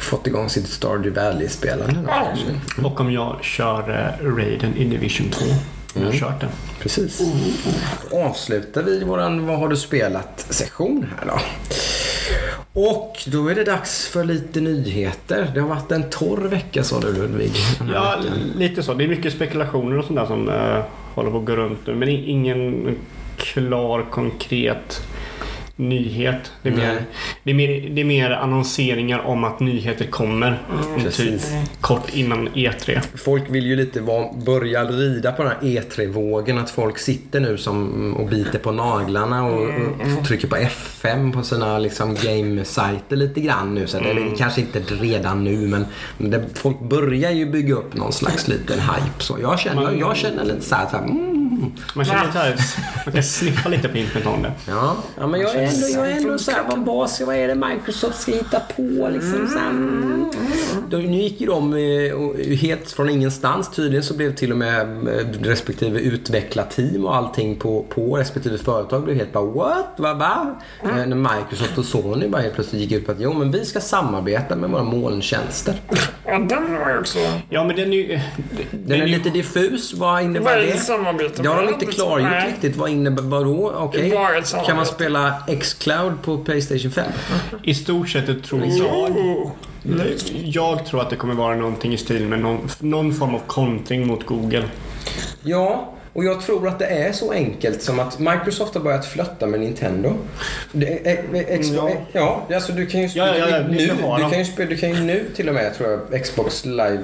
fått 0.00 0.26
igång 0.26 0.48
sitt 0.48 0.68
Stardew 0.68 1.20
Valley-spelande. 1.22 1.94
kanske. 2.08 2.82
Och 2.84 3.00
om 3.00 3.12
jag 3.12 3.44
kör 3.44 3.90
eh, 4.20 4.26
Raiden 4.26 4.76
in 4.76 4.90
Division 4.90 5.30
2. 5.30 5.44
Jag 5.94 6.02
har 6.02 6.12
kört 6.12 6.40
den. 6.40 6.50
Precis. 6.80 7.22
Då 8.10 8.16
avslutar 8.16 8.82
vi 8.82 9.04
våran 9.04 9.46
Vad 9.46 9.58
har 9.58 9.68
du 9.68 9.76
spelat-session 9.76 11.06
här 11.18 11.26
då. 11.26 11.40
Och 12.72 13.16
då 13.26 13.48
är 13.48 13.54
det 13.54 13.64
dags 13.64 14.06
för 14.06 14.24
lite 14.24 14.60
nyheter. 14.60 15.50
Det 15.54 15.60
har 15.60 15.68
varit 15.68 15.92
en 15.92 16.10
torr 16.10 16.48
vecka 16.48 16.84
sa 16.84 17.00
du 17.00 17.12
Ludvig. 17.12 17.52
Ja, 17.94 18.16
veckan. 18.22 18.52
lite 18.56 18.82
så. 18.82 18.94
Det 18.94 19.04
är 19.04 19.08
mycket 19.08 19.32
spekulationer 19.32 19.98
och 19.98 20.04
sånt 20.04 20.18
där 20.18 20.26
som 20.26 20.48
eh, 20.48 20.82
håller 21.14 21.30
på 21.30 21.38
att 21.38 21.44
gå 21.44 21.56
runt 21.56 21.86
nu. 21.86 21.94
Men 21.94 22.08
ingen 22.08 22.96
klar, 23.36 24.06
konkret 24.10 25.02
nyhet. 25.80 26.52
Det 26.62 26.68
är, 26.68 26.72
mer, 26.76 27.02
det, 27.44 27.50
är 27.50 27.54
mer, 27.54 27.90
det 27.94 28.00
är 28.00 28.04
mer 28.04 28.30
annonseringar 28.30 29.18
om 29.18 29.44
att 29.44 29.60
nyheter 29.60 30.06
kommer. 30.06 30.58
Typ 30.96 31.04
Precis. 31.04 31.52
kort 31.80 32.14
innan 32.14 32.48
E 32.54 32.70
E3. 32.70 33.00
Folk 33.14 33.42
vill 33.50 33.66
ju 33.66 33.76
lite 33.76 34.00
va- 34.00 34.34
börja 34.46 34.84
rida 34.84 35.32
på 35.32 35.42
den 35.42 35.52
här 35.52 35.60
E3-vågen. 35.68 36.58
Att 36.58 36.70
folk 36.70 36.98
sitter 36.98 37.40
nu 37.40 37.58
som, 37.58 38.14
och 38.16 38.28
biter 38.28 38.58
på 38.58 38.72
naglarna 38.72 39.44
och, 39.44 39.68
och 40.18 40.24
trycker 40.26 40.48
på 40.48 40.56
F5 40.56 41.32
på 41.32 41.42
sina 41.42 41.78
liksom, 41.78 42.14
game-sajter 42.14 43.16
lite 43.16 43.40
grann 43.40 43.74
nu. 43.74 43.86
Så 43.86 43.98
det 43.98 44.10
är 44.10 44.36
kanske 44.38 44.60
inte 44.60 44.80
redan 44.80 45.44
nu 45.44 45.56
men 45.66 45.86
det, 46.18 46.44
folk 46.54 46.80
börjar 46.80 47.30
ju 47.30 47.46
bygga 47.46 47.74
upp 47.74 47.94
någon 47.94 48.12
slags 48.12 48.48
liten 48.48 48.80
hype. 48.80 49.18
Så 49.18 49.38
jag 49.42 49.58
känner, 49.60 49.92
jag 49.92 50.16
känner 50.16 50.44
lite 50.44 50.60
så 50.60 50.74
här, 50.74 50.86
så 50.86 50.96
här 50.96 51.04
mm, 51.04 51.29
Man 51.94 52.04
känner 52.04 52.26
lite 52.26 52.38
här, 52.38 52.56
man 53.06 53.12
kan 53.14 53.22
sniffa 53.22 53.68
lite 53.68 53.88
på 53.88 53.98
internet 53.98 54.28
det. 54.42 54.52
Ja, 54.72 54.96
ja 55.18 55.26
men 55.26 55.40
jag 55.40 55.54
är 55.54 55.62
ändå, 55.62 55.86
jag 55.94 56.10
är 56.10 56.16
ändå 56.16 56.38
så 56.38 56.50
här, 56.50 56.62
vad 56.68 56.84
bas, 56.84 57.20
vad 57.20 57.36
är 57.36 57.48
det 57.48 57.54
Microsoft 57.54 58.20
ska 58.20 58.32
hitta 58.32 58.60
på 58.60 59.08
liksom 59.12 59.48
så 59.52 59.58
här, 59.58 59.70
mm. 59.70 60.30
Nu 60.90 61.16
gick 61.22 61.40
ju 61.40 61.46
de 61.46 61.74
eh, 61.74 62.56
helt 62.56 62.90
från 62.90 63.10
ingenstans 63.10 63.70
tydligen 63.70 64.02
så 64.02 64.14
blev 64.16 64.34
till 64.34 64.50
och 64.50 64.58
med 64.58 65.08
eh, 65.08 65.26
respektive 65.42 66.00
utvecklarteam 66.00 67.04
och 67.04 67.16
allting 67.16 67.56
på, 67.56 67.82
på 67.88 68.16
respektive 68.16 68.58
företag 68.58 69.04
blev 69.04 69.16
helt 69.16 69.32
bara 69.32 69.44
what? 69.44 69.94
Vad 69.96 70.18
va? 70.18 70.56
Eh, 70.82 71.06
När 71.06 71.36
Microsoft 71.36 71.78
och 71.78 71.84
Sony 71.84 72.28
bara 72.28 72.42
helt 72.42 72.54
plötsligt 72.54 72.82
gick 72.82 72.92
ut 72.92 73.06
på 73.06 73.12
att 73.12 73.20
jo 73.20 73.32
men 73.32 73.50
vi 73.50 73.64
ska 73.64 73.80
samarbeta 73.80 74.56
med 74.56 74.70
våra 74.70 74.82
molntjänster. 74.82 75.74
Ja, 76.24 76.38
den 76.38 76.78
var 76.78 76.90
ju 76.90 76.98
också... 76.98 77.18
Ja, 77.48 77.64
men 77.64 77.76
den 77.76 77.92
är 77.92 77.96
ju... 77.96 78.20
Den 78.72 79.02
är 79.02 79.06
lite 79.06 79.30
diffus, 79.30 79.94
vad 79.94 80.12
Vad 80.12 80.22
innebär 80.22 80.56
är 80.56 80.60
det 80.60 80.72
det? 80.72 80.78
samarbete 80.78 81.39
Det 81.39 81.39
har 81.48 81.62
de 81.62 81.68
inte 81.68 81.86
klargjort 81.86 82.30
Nej. 82.30 82.48
riktigt. 82.52 82.76
Vad 82.76 82.90
innebär 82.90 83.22
vadå? 83.22 83.72
Okej. 83.76 84.10
Det 84.10 84.38
ett 84.38 84.66
Kan 84.66 84.76
man 84.76 84.86
spela 84.86 85.42
X-Cloud 85.48 86.22
på 86.22 86.38
Playstation 86.38 86.90
5? 86.90 87.12
I 87.62 87.74
stort 87.74 88.08
sett 88.08 88.26
det 88.26 88.40
tror 88.40 88.64
jag. 88.66 89.52
Jag 90.44 90.86
tror 90.86 91.00
att 91.00 91.10
det 91.10 91.16
kommer 91.16 91.34
vara 91.34 91.54
någonting 91.54 91.92
i 91.92 91.96
stil 91.96 92.26
med 92.26 92.40
någon, 92.40 92.68
någon 92.78 93.14
form 93.14 93.34
av 93.34 93.40
kontring 93.46 94.06
mot 94.06 94.26
Google. 94.26 94.64
Ja, 95.42 95.94
och 96.12 96.24
jag 96.24 96.40
tror 96.40 96.68
att 96.68 96.78
det 96.78 96.86
är 96.86 97.12
så 97.12 97.32
enkelt 97.32 97.82
som 97.82 98.00
att 98.00 98.18
Microsoft 98.18 98.74
har 98.74 98.80
börjat 98.80 99.06
flytta 99.06 99.46
med 99.46 99.60
Nintendo. 99.60 100.16
Det 100.72 100.86
ex, 101.34 101.68
Ja. 101.68 101.90
ja. 102.12 102.46
alltså 102.54 102.72
du 102.72 102.86
kan 102.86 103.00
ju 103.00 103.08
Ja, 103.14 103.36
ja, 103.36 103.48
ja, 103.48 103.58
nu, 103.68 103.76
du 103.76 104.30
kan 104.30 104.38
ju 104.38 104.44
spela, 104.44 104.70
du 104.70 104.76
kan 104.76 104.90
ju 104.94 105.00
nu 105.00 105.24
till 105.36 105.48
och 105.48 105.54
med 105.54 105.74
tror 105.74 105.90
jag 106.10 106.22
Xbox 106.22 106.64
live 106.64 107.02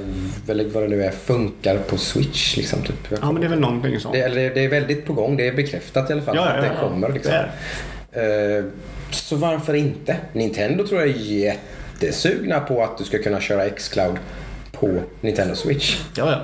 eller 0.48 0.64
vad 0.64 0.82
det 0.82 0.88
nu 0.88 1.04
är 1.04 1.10
funkar 1.10 1.78
på 1.78 1.96
Switch 1.96 2.56
liksom 2.56 2.82
typ. 2.82 3.08
Ja, 3.20 3.32
men 3.32 3.40
det 3.40 3.46
är 3.46 3.50
väl 3.50 3.60
någonting 3.60 4.00
sånt. 4.00 4.14
det, 4.14 4.20
eller 4.20 4.54
det, 4.54 4.64
är 4.64 4.68
väldigt 4.68 5.06
på 5.06 5.12
gång. 5.12 5.36
Det 5.36 5.48
är 5.48 5.52
bekräftat 5.52 6.10
i 6.10 6.12
alla 6.12 6.22
fall 6.22 6.38
att 6.38 6.62
det 6.62 6.70
kommer 6.80 7.12
liksom. 7.12 7.32
Det 7.32 7.48
Eh, 8.16 8.64
så 9.10 9.36
varför 9.36 9.74
inte? 9.74 10.16
Nintendo 10.32 10.86
tror 10.86 11.00
jag 11.00 11.10
är 11.10 11.14
jättesugna 11.14 12.60
på 12.60 12.82
att 12.82 12.98
du 12.98 13.04
ska 13.04 13.18
kunna 13.18 13.40
köra 13.40 13.70
Xcloud 13.70 14.16
på 14.72 15.00
Nintendo 15.20 15.54
Switch. 15.54 16.00
Ja, 16.16 16.30
ja. 16.30 16.40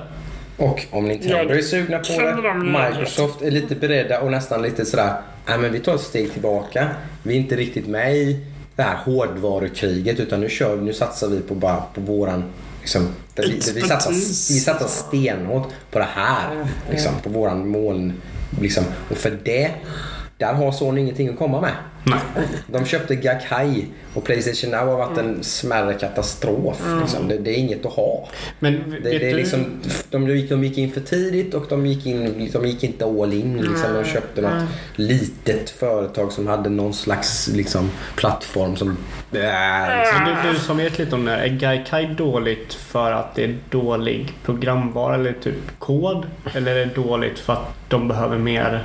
Och 0.63 0.85
om 0.91 1.07
Nintendo 1.07 1.53
är 1.53 1.61
sugna 1.61 1.99
på 1.99 2.19
det. 2.19 2.53
Microsoft 2.53 3.41
är 3.41 3.51
lite 3.51 3.75
beredda 3.75 4.21
och 4.21 4.31
nästan 4.31 4.61
lite 4.61 4.85
sådär, 4.85 5.13
nej 5.47 5.57
men 5.57 5.71
vi 5.71 5.79
tar 5.79 5.95
ett 5.95 6.01
steg 6.01 6.33
tillbaka. 6.33 6.89
Vi 7.23 7.33
är 7.33 7.39
inte 7.39 7.55
riktigt 7.55 7.87
med 7.87 8.15
i 8.15 8.39
det 8.75 8.83
här 8.83 8.95
hårdvarukriget 8.95 10.19
utan 10.19 10.41
nu 10.41 10.49
kör 10.49 10.77
nu 10.77 10.93
satsar 10.93 11.27
vi 11.27 11.39
på 11.39 11.55
bara 11.55 11.83
på 11.93 12.01
våran 12.01 12.43
Liksom, 12.83 13.07
vi, 13.35 13.61
vi, 13.75 13.81
satsar, 13.81 14.11
vi 14.53 14.59
satsar 14.59 14.87
stenhårt 14.87 15.67
på 15.91 15.99
det 15.99 16.07
här. 16.13 16.67
Liksom, 16.89 17.11
på 17.23 17.29
våran 17.29 17.67
moln. 17.67 18.13
Liksom. 18.61 18.83
Och 19.09 19.17
för 19.17 19.37
det, 19.43 19.71
där 20.43 20.53
har 20.53 20.71
Sony 20.71 21.01
ingenting 21.01 21.29
att 21.29 21.37
komma 21.37 21.61
med. 21.61 21.73
Nej. 22.03 22.19
De 22.67 22.85
köpte 22.85 23.15
Gakai 23.15 23.85
och 24.13 24.23
Playstation 24.23 24.71
Now 24.71 24.87
har 24.87 24.97
varit 24.97 25.17
en 25.17 25.43
smärre 25.43 25.93
katastrof. 25.93 26.81
Liksom. 27.01 27.27
Det, 27.27 27.37
det 27.37 27.51
är 27.51 27.55
inget 27.55 27.85
att 27.85 27.93
ha. 27.93 28.27
Men 28.59 28.73
Det, 29.03 29.09
det 29.09 29.29
är 29.29 29.35
liksom, 29.35 29.65
de, 30.09 30.27
gick, 30.27 30.49
de 30.49 30.63
gick 30.63 30.77
in 30.77 30.91
för 30.91 31.01
tidigt 31.01 31.53
och 31.53 31.65
de 31.69 31.85
gick, 31.85 32.05
in, 32.05 32.49
de 32.53 32.67
gick 32.67 32.83
inte 32.83 33.05
all 33.05 33.33
in. 33.33 33.57
Liksom. 33.57 33.93
De 33.93 34.03
köpte 34.03 34.41
något 34.41 34.69
litet 34.95 35.69
företag 35.69 36.31
som 36.31 36.47
hade 36.47 36.69
någon 36.69 36.93
slags 36.93 37.47
liksom, 37.47 37.91
plattform 38.15 38.75
som... 38.75 38.89
Äh, 38.89 38.97
liksom. 39.31 40.51
Du 40.53 40.59
som 40.59 40.77
vet 40.77 40.99
lite 40.99 41.15
om 41.15 41.25
det 41.25 41.31
här, 41.31 41.39
är 41.39 41.47
Gaikai 41.47 42.05
dåligt 42.05 42.73
för 42.73 43.11
att 43.11 43.35
det 43.35 43.43
är 43.43 43.55
dålig 43.69 44.33
programvara 44.45 45.15
eller 45.15 45.33
typ 45.33 45.79
kod? 45.79 46.25
Eller 46.53 46.75
är 46.75 46.85
det 46.85 46.95
dåligt 46.95 47.39
för 47.39 47.53
att 47.53 47.75
de 47.89 48.07
behöver 48.07 48.37
mer 48.37 48.83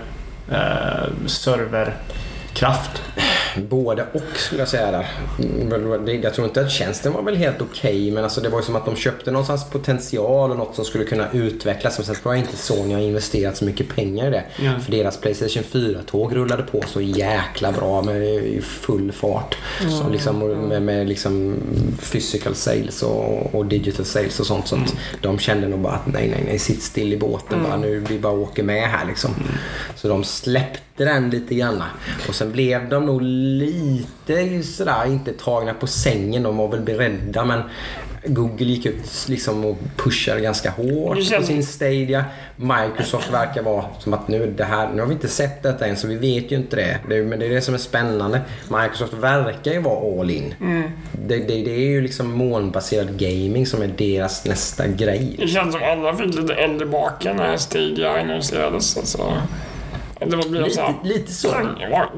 eh, 0.50 1.08
serverkraft? 1.24 3.02
Både 3.66 4.02
och 4.12 4.22
skulle 4.38 4.60
jag 4.60 4.68
säga 4.68 4.90
där. 4.90 5.06
Mm, 5.38 6.22
Jag 6.22 6.34
tror 6.34 6.46
inte 6.46 6.60
att 6.60 6.70
tjänsten 6.70 7.12
var 7.12 7.22
väl 7.22 7.36
helt 7.36 7.62
okej 7.62 8.10
men 8.10 8.24
alltså 8.24 8.40
det 8.40 8.48
var 8.48 8.58
ju 8.58 8.64
som 8.64 8.76
att 8.76 8.84
de 8.84 8.96
köpte 8.96 9.30
någonstans 9.30 9.70
potential 9.70 10.50
och 10.50 10.56
något 10.56 10.74
som 10.74 10.84
skulle 10.84 11.04
kunna 11.04 11.28
utvecklas. 11.32 11.98
Men 11.98 12.06
sen 12.06 12.14
tror 12.14 12.34
jag 12.34 12.44
inte 12.44 12.56
Sony 12.56 12.94
har 12.94 13.00
investerat 13.00 13.56
så 13.56 13.64
mycket 13.64 13.88
pengar 13.88 14.26
i 14.26 14.30
det. 14.30 14.44
Ja. 14.62 14.72
För 14.84 14.92
deras 14.92 15.20
Playstation 15.20 15.62
4-tåg 15.62 16.36
rullade 16.36 16.62
på 16.62 16.82
så 16.86 17.00
jäkla 17.00 17.72
bra 17.72 18.02
med 18.02 18.22
i 18.24 18.60
full 18.62 19.12
fart. 19.12 19.56
Så 20.00 20.08
liksom, 20.08 20.38
med, 20.68 20.82
med 20.82 21.08
liksom 21.08 21.56
physical 22.12 22.54
sales 22.54 23.02
och, 23.02 23.54
och 23.54 23.66
digital 23.66 24.04
sales 24.04 24.40
och 24.40 24.46
sånt. 24.46 24.68
Så 24.68 24.76
att 24.76 24.94
de 25.20 25.38
kände 25.38 25.68
nog 25.68 25.80
bara 25.80 25.92
att 25.94 26.06
nej, 26.06 26.28
nej, 26.28 26.42
nej, 26.46 26.58
sitt 26.58 26.82
still 26.82 27.12
i 27.12 27.16
båten 27.16 27.62
bara. 27.62 27.76
Nu, 27.76 28.04
vi 28.08 28.18
bara 28.18 28.32
åker 28.32 28.62
med 28.62 28.82
här 28.90 29.06
liksom. 29.06 29.30
Så 29.96 30.08
de 30.08 30.24
släppte 30.24 30.80
den 31.04 31.30
lite 31.30 31.54
grann. 31.54 31.82
Och 32.28 32.34
sen 32.34 32.52
blev 32.52 32.88
de 32.88 33.06
nog 33.06 33.22
lite 33.22 34.62
sådär, 34.62 35.06
inte 35.06 35.32
tagna 35.32 35.74
på 35.74 35.86
sängen. 35.86 36.42
De 36.42 36.56
var 36.56 36.68
väl 36.68 36.80
beredda 36.80 37.44
men 37.44 37.62
Google 38.24 38.66
gick 38.66 38.86
ut 38.86 39.28
liksom 39.28 39.64
och 39.64 39.78
pushade 39.96 40.40
ganska 40.40 40.70
hårt 40.70 41.16
på 41.36 41.42
sin 41.42 41.64
Stadia. 41.64 42.24
Microsoft 42.56 43.32
verkar 43.32 43.62
vara 43.62 43.84
som 43.98 44.14
att 44.14 44.28
nu, 44.28 44.54
det 44.56 44.64
här, 44.64 44.88
nu 44.94 45.00
har 45.00 45.06
vi 45.06 45.14
inte 45.14 45.28
sett 45.28 45.62
detta 45.62 45.86
än 45.86 45.96
så 45.96 46.06
vi 46.06 46.14
vet 46.14 46.52
ju 46.52 46.56
inte 46.56 46.76
det. 46.76 46.98
det 47.08 47.22
men 47.22 47.38
det 47.38 47.46
är 47.46 47.50
det 47.50 47.60
som 47.60 47.74
är 47.74 47.78
spännande. 47.78 48.40
Microsoft 48.68 49.12
verkar 49.12 49.72
ju 49.72 49.80
vara 49.80 50.20
all 50.20 50.30
in. 50.30 50.54
Det, 51.12 51.36
det, 51.36 51.62
det 51.62 51.70
är 51.70 51.88
ju 51.88 52.00
liksom 52.00 52.32
molnbaserad 52.32 53.18
gaming 53.18 53.66
som 53.66 53.82
är 53.82 53.86
deras 53.86 54.44
nästa 54.44 54.86
grej. 54.86 55.36
Det 55.38 55.48
känns 55.48 55.72
som 55.72 55.82
alla 55.82 56.16
fick 56.16 56.34
lite 56.34 56.54
eld 56.54 56.82
i 56.82 56.84
baken 56.84 57.36
när 57.36 57.56
Stadia 57.56 58.20
annonserades. 58.20 58.96
Alltså. 58.96 59.32
Det 60.20 60.36
var 60.36 60.68
så 60.68 60.80
här... 60.80 60.94
Lite, 61.02 61.18
lite 61.18 61.32
så. 61.32 61.48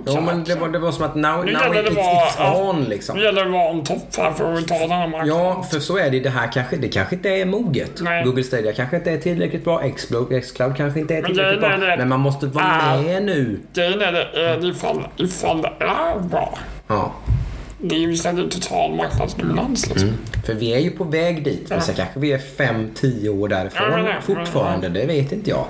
Ja, 0.07 0.21
men 0.21 0.45
det 0.45 0.55
var, 0.55 0.69
det 0.69 0.79
var 0.79 0.93
som 0.93 1.05
att 1.05 1.15
now, 1.15 1.45
Nu 1.45 1.53
now 1.53 1.63
gäller 1.75 1.83
det 1.83 1.91
it's, 1.91 2.69
on 2.71 2.85
liksom. 2.85 3.17
Nu 3.17 3.25
gäller 3.25 3.41
det 3.41 3.47
att 3.47 3.53
vara 3.53 3.71
en 3.71 3.85
topp 3.85 4.17
här 4.19 4.33
för 4.33 4.55
att 4.55 4.69
ta 4.69 4.75
den 4.79 4.91
här 4.91 5.09
marknaden. 5.09 5.45
Ja, 5.45 5.63
för 5.71 5.81
så 5.81 5.99
är 5.99 6.11
det. 6.11 6.21
Det 6.21 6.31
här 6.31 6.53
kanske, 6.53 6.77
det 6.77 6.89
kanske 6.89 7.15
inte 7.17 7.29
är 7.29 7.47
moget. 7.47 7.93
Nej. 8.01 8.25
Google 8.25 8.43
Stadia 8.45 8.73
kanske 8.73 8.97
inte 8.97 9.11
är 9.11 9.19
tillräckligt 9.19 9.65
bra. 9.65 9.83
Xcloud, 9.97 10.43
Xcloud 10.45 10.77
kanske 10.77 11.01
inte 11.01 11.15
är 11.15 11.23
Men 11.23 11.31
tillräckligt 11.31 11.61
grejen 11.61 11.81
bra. 11.81 11.89
är 11.89 11.91
det- 11.91 11.97
Men 11.97 12.09
man 12.09 12.21
måste 12.21 12.47
vara 12.47 12.65
Ah. 12.83 12.97
med 13.03 13.23
nu. 13.23 13.61
Grejen 13.75 14.01
är 14.01 14.13
det, 14.13 14.25
är 14.51 14.57
det 14.61 14.67
ifall, 14.69 15.07
ifall 15.17 15.63
det 15.63 15.73
är 15.81 16.19
bra. 16.21 16.59
Ja. 16.89 17.13
Det 17.83 17.95
är 17.95 17.99
ju 17.99 18.13
istället 18.13 18.51
total 18.51 18.95
marknadsdominans 18.97 19.89
liksom. 19.89 20.09
Mm. 20.09 20.21
För 20.47 20.55
vi 20.55 20.73
är 20.75 20.79
ju 20.79 20.91
på 20.91 21.05
väg 21.05 21.45
dit. 21.45 21.67
Men 21.71 21.83
sen 21.83 21.95
kanske 21.95 22.21
vi 22.21 22.33
är 22.33 22.39
5-10 22.39 23.29
år 23.29 23.49
därifrån 23.49 23.83
Ja, 23.91 23.97
men 23.97 24.05
det- 24.05 24.17
fortfarande. 24.23 24.89
Det 24.89 25.07
vet 25.07 25.33
inte 25.33 25.51
jag. 25.51 25.67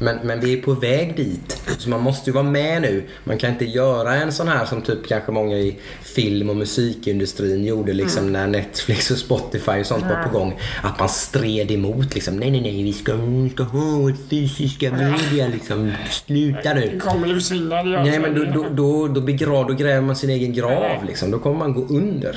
Men, 0.00 0.16
men 0.24 0.40
vi 0.40 0.52
är 0.58 0.62
på 0.62 0.72
väg 0.72 1.16
dit. 1.16 1.62
Så 1.78 1.90
man 1.90 2.00
måste 2.00 2.30
ju 2.30 2.34
vara 2.34 2.44
med 2.44 2.82
nu. 2.82 3.04
Man 3.24 3.38
kan 3.38 3.50
inte 3.50 3.64
göra 3.64 4.14
en 4.14 4.32
sån 4.32 4.48
här 4.48 4.64
som 4.66 4.82
typ 4.82 5.08
kanske 5.08 5.32
många 5.32 5.56
i 5.56 5.78
film 6.02 6.50
och 6.50 6.56
musikindustrin 6.56 7.64
gjorde 7.64 7.92
liksom 7.92 8.32
när 8.32 8.46
Netflix 8.46 9.10
och 9.10 9.16
Spotify 9.18 9.80
och 9.80 9.86
sånt 9.86 10.04
var 10.04 10.22
på 10.22 10.38
gång. 10.38 10.58
Att 10.82 10.98
man 10.98 11.08
stred 11.08 11.70
emot 11.70 12.14
liksom. 12.14 12.36
Nej, 12.36 12.50
nej, 12.50 12.60
nej. 12.60 12.82
Vi 12.82 12.92
ska, 12.92 13.14
vi 13.14 13.50
ska 13.50 13.62
ha 13.62 14.12
fysiska 14.30 14.92
media 14.92 15.48
liksom. 15.48 15.92
Sluta 16.10 16.74
nu. 16.74 16.90
Det 16.92 16.98
kommer 16.98 17.28
ju 17.28 17.34
försvinna. 17.34 17.82
det 17.82 17.90
gör 17.90 18.02
Nej 18.02 18.10
det. 18.12 18.18
men 18.20 18.34
då, 18.34 18.44
då, 18.44 18.66
då, 18.74 19.08
då, 19.08 19.20
begrav, 19.20 19.66
då 19.66 19.74
gräver 19.74 20.00
man 20.00 20.16
sin 20.16 20.30
egen 20.30 20.52
grav 20.52 21.04
liksom. 21.06 21.30
Då 21.30 21.38
kommer 21.38 21.51
man 21.54 21.72
gå 21.72 21.86
under. 21.86 22.32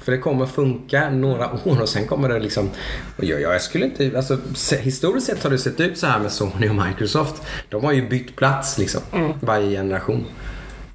För 0.00 0.12
det 0.12 0.18
kommer 0.18 0.46
funka 0.46 1.10
några 1.10 1.52
år 1.64 1.80
och 1.80 1.88
sen 1.88 2.06
kommer 2.06 2.28
det 2.28 2.38
liksom... 2.38 2.70
Jag, 3.16 3.40
jag 3.40 3.62
skulle 3.62 3.84
inte... 3.84 4.12
Alltså, 4.16 4.38
historiskt 4.80 5.26
sett 5.26 5.42
har 5.42 5.50
det 5.50 5.58
sett 5.58 5.80
ut 5.80 5.98
så 5.98 6.06
här 6.06 6.20
med 6.20 6.32
Sony 6.32 6.68
och 6.68 6.86
Microsoft. 6.86 7.42
De 7.68 7.84
har 7.84 7.92
ju 7.92 8.08
bytt 8.08 8.36
plats 8.36 8.78
liksom. 8.78 9.00
Varje 9.40 9.70
generation. 9.70 10.24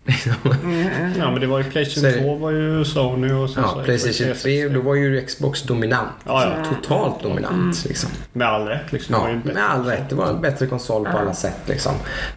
Ja, 1.18 1.32
men 1.32 1.42
det 1.42 1.48
var 1.48 1.58
ju 1.58 1.64
Så 1.64 1.70
Playstation 1.72 2.12
det- 2.12 2.22
2 2.24 2.36
var 2.36 2.52
ju 2.52 2.86
Sony 2.86 3.32
och 3.32 3.50
sen 3.50 3.64
Ja, 3.64 3.70
så 3.74 3.84
Playstation 3.84 4.34
3, 4.42 4.68
då 4.70 4.82
var 4.82 4.96
ju 4.96 5.22
Xbox 5.26 5.64
dominant. 5.64 6.10
Ja, 6.26 6.44
ja. 6.44 6.66
Totalt 6.76 7.24
dominant 7.24 7.86
liksom. 7.86 8.10
Med 8.34 8.48
all 8.48 8.68
rätt 8.68 8.92
liksom. 8.92 9.14
Det 9.16 9.22
var 9.22 9.30
Ja, 9.30 9.40
med 9.54 9.70
all 9.72 9.86
rätt. 9.86 10.10
Det 10.10 10.16
var 10.16 10.28
en 10.30 10.42
bättre 10.42 10.68
konsol 10.68 11.06
på 11.06 11.18
alla 11.18 11.34
sätt. 11.34 11.58
Liksom. 11.66 11.94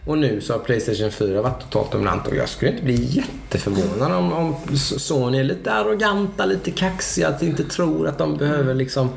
Och 0.06 0.18
nu 0.18 0.40
så 0.40 0.52
har 0.52 0.58
Playstation 0.60 1.10
4 1.10 1.42
varit 1.42 1.60
totalt 1.60 1.92
dominant 1.92 2.26
och 2.26 2.36
jag 2.36 2.48
skulle 2.48 2.70
inte 2.70 2.84
bli 2.84 3.04
jätteförvånad 3.04 4.12
om, 4.12 4.32
om 4.32 4.54
Sony 4.76 5.38
är 5.40 5.44
lite 5.44 5.72
arroganta, 5.72 6.44
lite 6.44 6.70
kaxiga, 6.70 7.28
att 7.28 7.42
inte 7.42 7.64
tror 7.64 8.08
att 8.08 8.18
de 8.18 8.36
behöver 8.36 8.74
liksom 8.74 9.10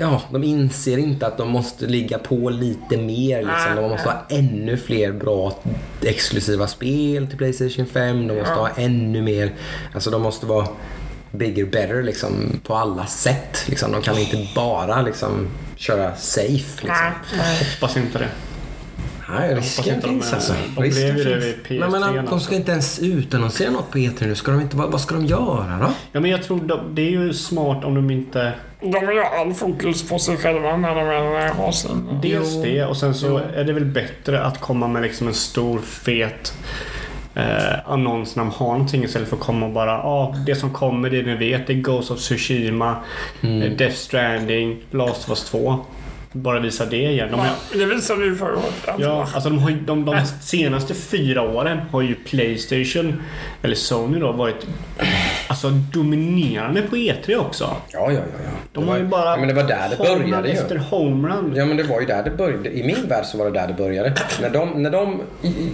Ja, 0.00 0.22
de 0.32 0.44
inser 0.44 0.98
inte 0.98 1.26
att 1.26 1.38
de 1.38 1.48
måste 1.48 1.86
ligga 1.86 2.18
på 2.18 2.50
lite 2.50 2.96
mer. 2.96 3.38
Liksom. 3.38 3.76
De 3.76 3.90
måste 3.90 4.08
ha 4.08 4.26
ännu 4.28 4.76
fler 4.76 5.12
bra 5.12 5.58
exklusiva 6.02 6.66
spel 6.66 7.26
till 7.26 7.38
Playstation 7.38 7.86
5. 7.86 8.28
De 8.28 8.38
måste 8.38 8.54
ha 8.54 8.68
ännu 8.76 9.22
mer. 9.22 9.52
Alltså 9.94 10.10
de 10.10 10.22
måste 10.22 10.46
vara 10.46 10.66
bigger, 11.30 11.64
better 11.64 12.02
liksom, 12.02 12.60
på 12.62 12.74
alla 12.74 13.06
sätt. 13.06 13.64
Liksom. 13.66 13.92
De 13.92 14.02
kan 14.02 14.18
inte 14.18 14.48
bara 14.54 15.02
liksom, 15.02 15.48
köra 15.76 16.16
safe. 16.16 16.86
Liksom. 16.86 17.12
Nej. 17.36 17.58
Hoppas 17.74 17.96
inte 17.96 18.18
det. 18.18 18.28
Nej, 19.28 19.48
hoppas 19.48 19.64
risken 19.64 19.94
inte 19.94 20.06
de 20.06 20.12
finns 20.12 20.32
alltså. 20.32 20.54
de 20.76 20.82
risken 20.82 21.14
blev 21.14 21.28
ju 21.28 21.34
det 21.34 21.54
vid 21.68 21.80
Men, 21.80 21.90
men 21.90 22.02
PS3 22.02 22.08
att 22.08 22.14
de 22.14 22.18
alltså. 22.18 22.38
ska 22.38 22.54
inte 22.54 22.72
ens 22.72 22.98
utannonsera 22.98 23.70
något 23.70 23.90
på 23.90 23.98
E3 23.98 24.26
nu. 24.26 24.34
Ska 24.34 24.50
de 24.50 24.60
inte, 24.60 24.76
vad, 24.76 24.92
vad 24.92 25.00
ska 25.00 25.14
de 25.14 25.26
göra 25.26 25.78
då? 25.80 25.92
Ja, 26.12 26.20
men 26.20 26.30
jag 26.30 26.42
tror 26.42 26.60
de, 26.60 26.94
det 26.94 27.02
är 27.02 27.10
ju 27.10 27.34
smart 27.34 27.84
om 27.84 27.94
de 27.94 28.10
inte... 28.10 28.52
De 28.80 29.06
har 29.06 29.12
ju 29.12 29.20
all 29.22 29.54
fokus 29.54 30.08
på 30.08 30.18
sig 30.18 30.36
själva 30.36 30.76
när 30.76 30.94
de 30.94 31.06
väl 31.08 31.48
har 31.54 31.72
sin... 31.72 32.08
Dels 32.22 32.54
Jo. 32.54 32.62
det 32.62 32.84
och 32.84 32.96
sen 32.96 33.14
så 33.14 33.36
är 33.56 33.64
det 33.64 33.72
väl 33.72 33.84
bättre 33.84 34.42
att 34.44 34.60
komma 34.60 34.88
med 34.88 35.02
liksom 35.02 35.28
en 35.28 35.34
stor 35.34 35.78
fet 35.78 36.52
eh, 37.34 37.90
annons 37.90 38.36
när 38.36 38.44
de 38.44 38.52
har 38.52 38.66
någonting 38.72 39.04
istället 39.04 39.28
för 39.28 39.36
att 39.36 39.42
komma 39.42 39.66
och 39.66 39.72
bara 39.72 39.90
ja, 39.90 40.02
ah, 40.02 40.34
det 40.46 40.54
som 40.54 40.70
kommer 40.72 41.10
det 41.10 41.22
ni 41.22 41.34
vet 41.36 41.66
det 41.66 41.72
är 41.72 41.74
Ghost 41.80 42.10
of 42.10 42.18
Tsushima, 42.18 42.96
Mm. 43.40 43.62
eh, 43.62 43.70
Death 43.72 43.96
Stranding, 43.96 44.76
Last 44.90 45.24
of 45.24 45.28
Us 45.30 45.44
2. 45.44 45.78
Bara 46.32 46.60
visa 46.60 46.84
det 46.86 46.96
igen. 47.10 47.28
De, 47.30 47.40
Ja, 47.40 47.78
det 47.78 47.84
visade 47.86 48.24
ju 48.24 48.36
förra 48.36 48.52
året. 48.56 48.88
ja, 48.98 49.28
alltså 49.34 49.50
de, 49.50 49.58
har, 49.58 49.70
de, 49.70 50.04
de 50.04 50.20
senaste 50.40 50.94
fyra 50.94 51.42
åren 51.42 51.80
har 51.90 52.02
ju 52.02 52.14
Playstation, 52.14 53.22
eller 53.62 53.74
Sony 53.74 54.18
då, 54.18 54.32
varit 54.32 54.66
alltså, 55.48 55.70
dominerande 55.70 56.82
på 56.82 56.96
E3 56.96 57.36
också. 57.36 57.64
Ja, 57.64 57.78
ja, 57.92 58.12
ja. 58.12 58.20
ja. 58.44 58.50
De 58.72 58.80
Det 58.84 58.86
har 58.90 58.96
var- 58.96 59.02
ju 59.04 59.06
bara 59.08 59.30
ja, 59.30 59.36
men 59.36 59.48
det 59.48 59.54
var 59.54 59.62
där 59.64 59.88
det 59.90 59.96
började 59.96 60.48
ju. 60.48 60.54
efter 60.54 60.76
homerun. 60.76 61.52
Ja 61.56 61.64
men 61.66 61.76
det 61.76 61.82
var 61.82 62.00
ju 62.00 62.06
där 62.06 62.22
det 62.24 62.30
började. 62.30 62.78
I 62.78 62.86
min 62.86 63.08
värld 63.08 63.24
så 63.24 63.38
var 63.38 63.44
det 63.44 63.50
där 63.60 63.68
det 63.68 63.74
började. 63.74 64.14
När 64.40 64.50
de, 64.50 64.82
när 64.82 64.90
de 64.90 65.20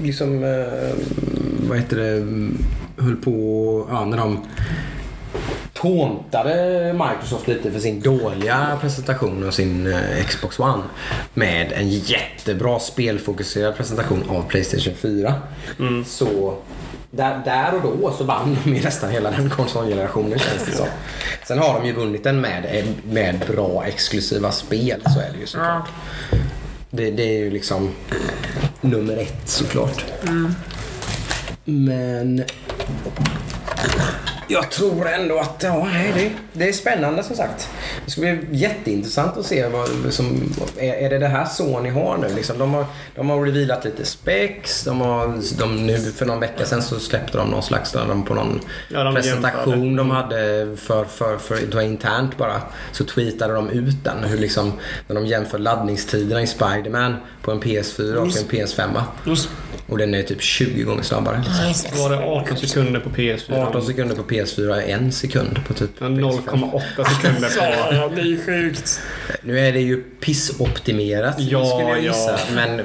liksom, 0.03 0.45
eh, 0.45 0.93
vad 1.69 1.79
heter 1.79 1.97
det, 1.97 2.09
mm, 2.17 2.59
höll 2.99 3.17
på, 3.17 3.87
ja 3.91 4.05
när 4.05 4.17
de 4.17 4.39
tåntade 5.73 6.93
Microsoft 6.93 7.49
lite 7.49 7.71
för 7.71 7.81
sin 7.81 8.01
dåliga 8.01 8.79
presentation 8.81 9.47
av 9.47 9.51
sin 9.51 9.87
eh, 9.93 10.25
Xbox 10.29 10.59
One. 10.61 10.83
Med 11.35 11.73
en 11.73 11.89
jättebra 11.89 12.79
spelfokuserad 12.79 13.77
presentation 13.77 14.25
av 14.29 14.43
Playstation 14.49 14.95
4. 14.95 15.35
Så 16.07 16.55
där, 17.15 17.43
där 17.45 17.75
och 17.75 17.83
då 17.83 18.13
så 18.13 18.25
vann 18.25 18.57
de 18.65 18.75
ju 18.75 18.83
nästan 18.83 19.11
hela 19.11 19.31
den 19.31 19.51
konsolgenerationen 19.51 20.39
känns 20.39 20.67
det 20.67 20.77
som. 20.77 20.87
Sen 21.47 21.59
har 21.59 21.81
de 21.81 21.87
ju 21.87 21.93
vunnit 21.93 22.25
den 22.25 22.41
med, 22.41 22.85
med 23.05 23.45
bra 23.49 23.85
exklusiva 23.85 24.53
spel, 24.53 25.03
så 25.15 25.21
är 25.21 25.33
det 25.33 25.39
ju 25.39 25.47
såklart. 25.47 25.89
Det, 26.91 27.11
det 27.11 27.23
är 27.23 27.39
ju 27.39 27.51
liksom 27.51 27.91
nummer 28.81 29.17
ett 29.17 29.49
såklart. 29.49 30.05
Men 31.65 32.45
jag 34.49 34.71
tror 34.71 35.09
ändå 35.09 35.39
att 35.39 35.63
ja, 35.63 35.89
det, 36.15 36.31
det 36.53 36.69
är 36.69 36.73
spännande 36.73 37.23
som 37.23 37.37
sagt. 37.37 37.69
Det 38.05 38.11
ska 38.11 38.21
bli 38.21 38.39
jätteintressant 38.51 39.37
att 39.37 39.47
se 39.47 39.67
vad 39.67 39.89
som, 40.11 40.55
är, 40.77 40.95
är 40.95 41.11
det 41.11 41.19
det 41.19 41.29
här 41.29 41.45
Sony 41.45 41.91
har 41.91 42.19
nu. 42.19 42.35
Liksom, 42.35 42.59
de, 42.59 42.75
har, 42.75 42.87
de 43.15 43.31
har 43.31 43.45
revealat 43.45 43.85
lite 43.85 44.05
specs. 44.05 44.85
De 44.85 45.01
har, 45.01 45.59
de, 45.59 45.87
nu, 45.87 45.99
för 45.99 46.27
någon 46.27 46.41
vecka 46.41 46.65
sedan 46.65 46.83
så 46.83 47.01
släppte 47.01 47.39
de 47.39 47.49
någon 47.49 47.63
slags 47.63 47.93
de 47.93 48.25
på 48.25 48.35
någon 48.35 48.61
Ja, 48.89 49.05
de 49.05 49.15
presentation 49.15 49.73
jämförde. 49.73 49.97
de 49.97 50.11
hade 50.11 50.77
för, 50.77 51.05
för, 51.05 51.39
för, 51.39 51.57
det 51.57 51.75
var 51.75 51.83
internt 51.83 52.39
bara. 52.39 52.63
Så 52.93 53.05
tweetade 53.05 53.55
de 53.55 53.71
ut 53.71 54.05
den. 54.05 54.25
Hur 54.25 54.39
liksom, 54.39 54.73
när 55.09 55.15
de 55.15 55.27
jämför 55.27 55.59
laddningstiderna 55.59 56.43
i 56.43 56.47
Spider-Man 56.47 57.17
på 57.43 57.51
en 57.51 57.61
PS4 57.61 58.15
och 58.15 58.27
en 58.27 58.67
PS5. 58.67 59.03
Just 59.27 59.49
Och 59.89 59.99
den 59.99 60.15
är 60.15 60.23
typ 60.23 60.43
20 60.43 60.83
gånger 60.83 61.03
snabbare. 61.03 61.45
Liksom. 61.65 62.03
Var 62.03 62.11
det 62.11 62.19
18 62.25 62.57
sekunder 62.57 63.01
på 63.01 63.11
PS4? 63.11 63.67
18 63.69 63.83
sekunder 63.83 64.17
på 64.17 64.23
PS4 64.33 64.75
är 64.83 64.89
en 64.95 65.13
sekund 65.13 65.59
på 65.67 65.75
typ 65.75 65.91
Ja, 65.99 66.07
PS5. 66.07 66.21
0,8 66.47 67.05
sekunder 67.05 67.49
på... 68.09 68.15
det 68.15 68.21
är 68.21 68.47
sjukt. 68.47 69.01
Nu 69.43 69.59
är 69.59 69.73
det 69.73 69.81
ju 69.81 70.03
pissoptimerat 70.21 71.35
Ja, 71.39 71.65
skulle 71.67 71.89
jag 71.89 72.03
gissa. 72.03 72.31
ja. 72.31 72.39
Men 72.55 72.81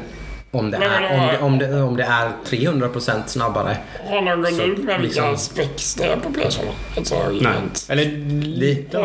om 0.60 0.72
det, 0.72 0.78
är, 0.78 1.12
om, 1.14 1.28
det, 1.28 1.38
om, 1.40 1.58
det, 1.60 1.82
om 1.82 1.98
det 1.98 2.04
är 2.04 2.32
300% 2.46 3.22
snabbare. 3.26 3.78
Har 4.10 4.22
någon 4.22 4.42
gått 4.42 4.54
Så, 4.56 4.62
ut 4.64 4.78
med 4.84 5.02
vilka 5.02 5.32
liksom- 5.32 5.38
specs 5.38 5.96
det 5.96 6.04
är 6.06 6.16
på 6.18 6.30
PS4? 6.30 6.60
Alltså, 6.98 7.16
Nej. 7.42 7.54
Eller 7.90 8.06
Det- 8.06 8.46
lite. 8.48 8.98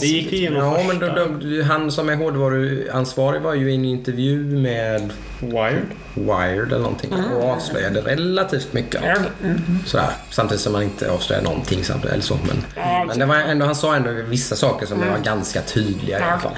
Det 0.00 0.06
gick 0.06 0.32
igenom 0.32 0.58
Ja, 0.62 0.80
men 0.88 0.98
de, 0.98 1.40
de, 1.40 1.62
han 1.62 1.90
som 1.90 2.08
är 2.08 2.16
hårdvaruansvarig 2.16 3.40
var 3.42 3.54
ju 3.54 3.70
i 3.72 3.74
en 3.74 3.84
intervju 3.84 4.36
med 4.44 5.12
Wired. 5.40 5.82
Wired 6.14 6.66
eller 6.72 6.78
någonting 6.78 7.12
och 7.12 7.50
avslöjade 7.50 8.00
relativt 8.00 8.72
mycket. 8.72 9.02
Mm. 9.42 9.60
Sådär. 9.86 10.10
Samtidigt 10.30 10.60
som 10.60 10.72
man 10.72 10.82
inte 10.82 11.10
avslöjade 11.10 11.48
någonting 11.48 11.84
samtidigt, 11.84 12.12
eller 12.12 12.22
så. 12.24 12.34
Men, 12.34 12.64
Ja, 12.76 13.04
men 13.08 13.18
det 13.18 13.26
var 13.26 13.36
ändå, 13.36 13.66
han 13.66 13.74
sa 13.74 13.94
ändå 13.96 14.10
vissa 14.10 14.56
saker 14.56 14.86
som 14.86 14.98
var 14.98 15.18
ganska 15.24 15.60
tydliga 15.62 16.18
i 16.18 16.22
alla 16.22 16.38
fall. 16.40 16.52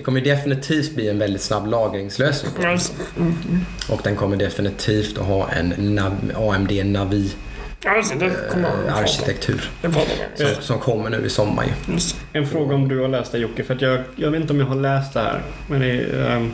Det 0.00 0.04
kommer 0.04 0.20
definitivt 0.20 0.94
bli 0.94 1.08
en 1.08 1.18
väldigt 1.18 1.42
snabb 1.42 1.66
lagringslösning 1.66 2.52
på 2.52 2.62
den. 2.62 2.78
Och 3.88 4.00
den 4.04 4.16
kommer 4.16 4.36
definitivt 4.36 5.18
att 5.18 5.26
ha 5.26 5.48
en 5.50 5.94
nav, 5.94 6.12
AMD 6.36 6.72
Navi 6.84 7.32
det. 8.18 8.50
Kommer 8.50 8.68
eh, 8.68 8.74
ihåg. 8.74 8.88
arkitektur. 8.88 9.70
Det 9.82 9.88
pratar 9.88 10.12
vi 10.36 10.44
om. 10.44 10.54
Som, 10.54 10.62
som 10.62 10.78
kommer 10.78 11.10
nu 11.10 11.26
i 11.26 11.30
sommar 11.30 11.64
ju. 11.64 11.98
En 12.32 12.46
fråga 12.46 12.74
om 12.74 12.88
du 12.88 13.00
har 13.00 13.08
läst 13.08 13.32
det 13.32 13.38
Jocke, 13.38 13.64
för 13.64 13.74
att 13.74 13.80
jag, 13.80 14.00
jag 14.16 14.30
vet 14.30 14.40
inte 14.40 14.52
om 14.52 14.60
jag 14.60 14.66
har 14.66 14.74
läst 14.74 15.14
det 15.14 15.20
här. 15.20 15.42
Men, 15.68 15.80
det, 15.80 16.26
ehm, 16.26 16.52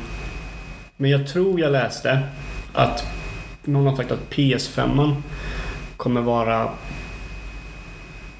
men 0.96 1.10
jag 1.10 1.26
tror 1.26 1.60
jag 1.60 1.72
läste 1.72 2.22
att 2.72 3.04
någon 3.64 3.86
har 3.86 3.96
sagt 3.96 4.12
att 4.12 4.30
PS5 4.30 5.22
kommer 5.96 6.20
vara 6.20 6.70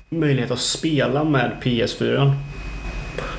möjlighet 0.09 0.51
att 0.51 0.61
spela 0.61 1.25
med 1.25 1.53
PS4. 1.63 2.35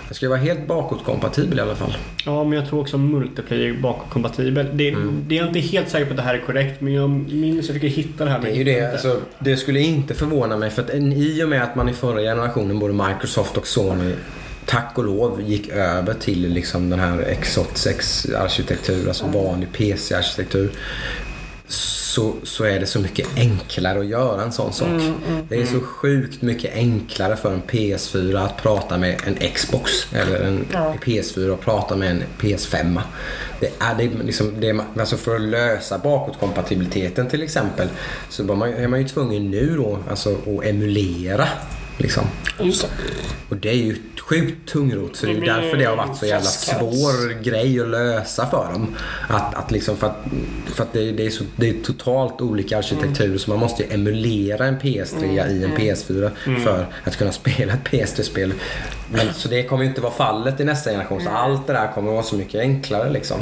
Den 0.07 0.15
ska 0.15 0.25
ju 0.25 0.29
vara 0.29 0.39
helt 0.39 0.67
bakåtkompatibel 0.67 1.57
i 1.57 1.61
alla 1.61 1.75
fall. 1.75 1.97
Ja, 2.25 2.43
men 2.43 2.59
jag 2.59 2.69
tror 2.69 2.79
också 2.81 2.97
multiplayer 2.97 3.73
bakåtkompatibel. 3.73 4.67
Det, 4.73 4.89
Mm. 4.89 5.23
det 5.27 5.35
är 5.35 5.39
jag 5.39 5.47
inte 5.47 5.59
helt 5.59 5.89
säker 5.89 6.05
på 6.05 6.11
att 6.11 6.17
det 6.17 6.23
här 6.23 6.33
är 6.35 6.39
korrekt, 6.45 6.81
men 6.81 6.93
jag 6.93 7.09
minns 7.09 7.69
att 7.69 7.75
jag 7.75 7.81
fick 7.81 7.93
hitta 7.97 8.25
det 8.25 8.31
här. 8.31 8.39
Det 8.39 8.49
är 8.49 8.55
ju 8.55 8.63
det. 8.63 8.91
Alltså, 8.91 9.21
det 9.39 9.57
skulle 9.57 9.79
inte 9.79 10.13
förvåna 10.13 10.57
mig 10.57 10.69
för 10.69 10.81
att 10.81 10.89
i 10.93 11.43
och 11.43 11.49
med 11.49 11.63
att 11.63 11.75
man 11.75 11.89
i 11.89 11.93
förra 11.93 12.19
generationen, 12.21 12.79
både 12.79 12.93
Microsoft 12.93 13.57
och 13.57 13.67
Sony, 13.67 14.13
tack 14.65 14.97
och 14.97 15.05
lov 15.05 15.41
gick 15.41 15.69
över 15.69 16.13
till 16.13 16.49
liksom 16.53 16.89
den 16.89 16.99
här 16.99 17.37
x86-arkitektur, 17.41 19.07
alltså 19.07 19.25
vanlig 19.27 19.71
PC-arkitektur. 19.73 20.69
Så, 21.69 22.33
så 22.43 22.63
är 22.63 22.79
det 22.79 22.85
så 22.85 22.99
mycket 22.99 23.27
enklare 23.35 23.99
att 23.99 24.05
göra 24.05 24.41
en 24.41 24.51
sån 24.51 24.73
sak. 24.73 24.87
Det 25.49 25.61
är 25.61 25.65
så 25.65 25.79
sjukt 25.79 26.41
mycket 26.41 26.73
enklare 26.75 27.35
för 27.35 27.53
en 27.53 27.61
PS4 27.61 28.45
att 28.45 28.57
prata 28.57 28.97
med 28.97 29.21
en 29.25 29.49
Xbox 29.53 29.91
eller 30.13 30.39
en 30.39 30.65
Ja. 30.73 30.95
PS4 31.03 31.53
att 31.53 31.61
prata 31.61 31.95
med 31.95 32.11
en 32.11 32.23
PS5. 32.39 33.01
Det 33.59 33.71
är, 33.79 33.95
det 33.95 34.03
är 34.03 34.23
liksom, 34.23 34.53
det 34.59 34.69
är, 34.69 34.79
alltså 34.99 35.17
för 35.17 35.35
att 35.35 35.41
lösa 35.41 35.97
bakåtkompatibiliteten 35.97 37.27
till 37.27 37.43
exempel 37.43 37.87
så 38.29 38.43
man, 38.43 38.73
är 38.73 38.87
man 38.87 39.01
ju 39.01 39.07
tvungen 39.07 39.51
nu 39.51 39.75
då 39.77 39.99
alltså, 40.09 40.29
att 40.29 40.65
emulera. 40.65 41.47
Liksom. 41.97 42.23
Och 43.49 43.57
det 43.57 43.69
är 43.69 43.73
ju 43.73 43.95
sjukt 44.29 44.69
tungrot 44.69 45.15
så 45.15 45.25
det 45.25 45.31
är 45.31 45.35
ju 45.35 45.41
därför 45.41 45.77
det 45.77 45.85
har 45.85 45.95
varit 45.95 46.17
så 46.17 46.25
jävla 46.25 46.47
svår 46.49 47.43
grej 47.43 47.81
att 47.81 47.87
lösa 47.87 48.45
för 48.45 48.71
dem. 48.73 48.95
Att, 49.27 49.55
att 49.55 49.71
liksom 49.71 49.97
för 49.97 50.07
att, 50.07 50.17
för 50.75 50.83
att 50.83 50.93
det, 50.93 51.11
det, 51.11 51.25
är 51.25 51.29
så, 51.29 51.43
det 51.55 51.69
är 51.69 51.73
totalt 51.83 52.41
olika 52.41 52.77
arkitekturer 52.77 53.37
så 53.37 53.49
man 53.49 53.59
måste 53.59 53.83
ju 53.83 53.93
emulera 53.93 54.65
en 54.65 54.79
PS3 54.79 55.49
i 55.49 55.63
en 55.63 55.77
PS4 55.77 56.31
för 56.63 56.85
att 57.03 57.17
kunna 57.17 57.31
spela 57.41 57.73
ett 57.73 57.83
PS3-spel. 57.83 58.53
Men, 59.11 59.33
så 59.33 59.47
det 59.49 59.63
kommer 59.63 59.83
ju 59.83 59.89
inte 59.89 60.01
vara 60.01 60.13
fallet 60.13 60.59
i 60.59 60.63
nästa 60.63 60.89
generation 60.89 61.23
så 61.23 61.29
allt 61.29 61.67
det 61.67 61.73
där 61.73 61.91
kommer 61.93 62.11
vara 62.11 62.23
så 62.23 62.35
mycket 62.35 62.61
enklare 62.61 63.09
liksom. 63.09 63.39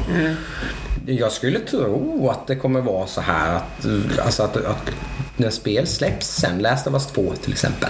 Jag 1.05 1.31
skulle 1.31 1.59
tro 1.59 2.29
att 2.29 2.47
det 2.47 2.55
kommer 2.55 2.81
vara 2.81 3.07
så 3.07 3.21
här 3.21 3.55
att, 3.55 3.85
alltså 4.19 4.43
att, 4.43 4.57
att 4.57 4.91
när 5.37 5.49
spel 5.49 5.87
släpps 5.87 6.27
sen, 6.27 6.59
Last 6.59 6.87
of 6.87 6.93
Us 6.93 7.07
2 7.07 7.33
till 7.41 7.51
exempel. 7.51 7.89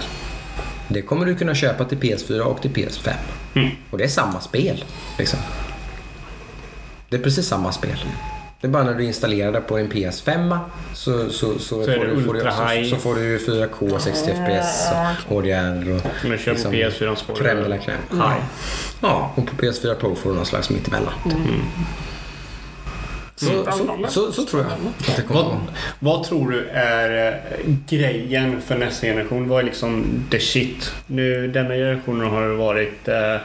Det 0.88 1.02
kommer 1.02 1.26
du 1.26 1.34
kunna 1.34 1.54
köpa 1.54 1.84
till 1.84 1.98
PS4 1.98 2.40
och 2.40 2.62
till 2.62 2.70
PS5. 2.70 3.10
Och 3.90 3.98
det 3.98 4.04
är 4.04 4.08
samma 4.08 4.40
spel. 4.40 4.84
Liksom. 5.18 5.38
Det 7.08 7.16
är 7.16 7.20
precis 7.20 7.46
samma 7.46 7.72
spel. 7.72 7.98
Det 8.60 8.66
är 8.66 8.70
bara 8.70 8.84
när 8.84 8.94
du 8.94 9.04
installerar 9.04 9.52
det 9.52 9.60
på 9.60 9.78
en 9.78 9.90
PS5 9.92 10.58
så, 10.94 11.30
så, 11.30 11.58
så, 11.58 11.80
är 11.80 11.98
får, 11.98 12.04
du, 12.04 12.22
får, 12.22 12.34
du, 12.34 12.40
så, 12.40 12.96
så 12.96 13.02
får 13.02 13.14
du 13.14 13.38
4K, 13.38 13.98
60 13.98 14.30
FPS, 14.30 14.88
och 15.28 15.36
HDR 15.36 15.92
och 15.92 16.24
Om 16.24 16.30
du 16.30 16.38
kör 16.38 16.54
på 16.54 16.70
PS4 16.70 17.14
så 17.14 17.24
får 17.24 17.34
du... 17.34 17.40
crème 17.40 17.62
de 17.62 17.68
la 17.68 17.76
crème. 17.76 18.00
High. 18.10 18.44
Ja, 19.00 19.32
och 19.34 19.46
på 19.46 19.56
PS4 19.56 19.94
Pro 19.94 20.14
får 20.14 20.30
du 20.30 20.36
någon 20.36 20.46
slags 20.46 20.70
mittemellan. 20.70 21.12
Så, 23.38 23.46
så, 23.46 24.06
så, 24.08 24.32
så 24.32 24.44
tror 24.44 24.62
jag 24.62 24.72
att 24.72 25.16
det 25.16 25.22
kommer 25.22 25.40
Vad, 25.42 25.56
vad 25.98 26.24
tror 26.24 26.50
du 26.50 26.68
är 26.72 27.32
eh, 27.32 27.74
grejen 27.88 28.60
för 28.62 28.74
nästa 28.78 29.06
generation? 29.06 29.48
Vad 29.48 29.60
är 29.60 29.64
liksom 29.64 30.04
the 30.30 30.40
shit? 30.40 30.92
Nu, 31.06 31.48
denna 31.48 31.68
generationen 31.74 32.30
har 32.30 32.48
varit 32.48 33.08
eh, 33.08 33.36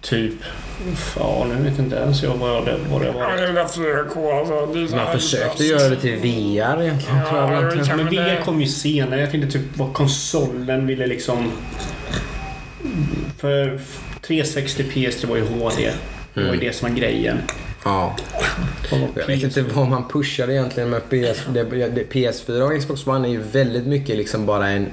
typ... 0.00 0.34
Ja, 1.18 1.46
nu 1.48 1.70
vet 1.70 1.78
inte 1.78 1.96
ens 1.96 2.22
jag 2.22 2.34
vad 2.34 2.64
det, 2.64 2.76
vad 2.90 3.00
det 3.00 3.06
Ja, 3.06 3.12
var. 3.12 3.36
det 3.36 3.42
är 3.42 3.52
där 3.52 3.64
4K 3.64 4.38
alltså. 4.38 4.66
Det 4.74 4.82
är 4.82 4.86
så 4.86 4.96
Man 4.96 5.12
försökte 5.12 5.64
göra 5.64 5.88
det 5.88 5.96
till 5.96 6.16
VR 6.16 6.82
egentligen. 6.82 7.16
jag 7.16 7.52
Ja, 7.86 7.96
Men 7.96 8.06
VR 8.06 8.40
kom 8.44 8.60
ju 8.60 8.66
senare. 8.66 9.20
Jag 9.20 9.30
tänkte 9.30 9.58
typ 9.58 9.76
vad 9.76 9.92
konsolen 9.92 10.86
ville 10.86 11.06
liksom... 11.06 11.52
För 13.38 13.80
360 14.22 14.84
PS3 14.94 15.26
var 15.26 15.36
ju 15.36 15.42
HD. 15.46 15.90
Det 16.34 16.44
var 16.44 16.54
ju 16.54 16.60
det 16.60 16.72
som 16.76 16.88
var 16.88 16.96
grejen. 16.96 17.38
Ja. 17.84 18.16
Jag 18.90 19.26
vet 19.26 19.42
inte 19.42 19.62
vad 19.62 19.88
man 19.88 20.08
pushar 20.08 20.48
egentligen 20.48 20.90
med 20.90 21.02
PS, 21.08 21.40
det, 21.48 21.64
det, 21.64 22.12
PS4 22.12 22.60
och 22.60 22.80
Xbox 22.80 23.06
One 23.06 23.28
är 23.28 23.32
ju 23.32 23.42
väldigt 23.42 23.86
mycket 23.86 24.16
liksom 24.16 24.46
bara 24.46 24.68
en... 24.68 24.86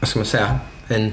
Vad 0.00 0.08
ska 0.08 0.18
man 0.18 0.26
säga? 0.26 0.58
En 0.88 1.12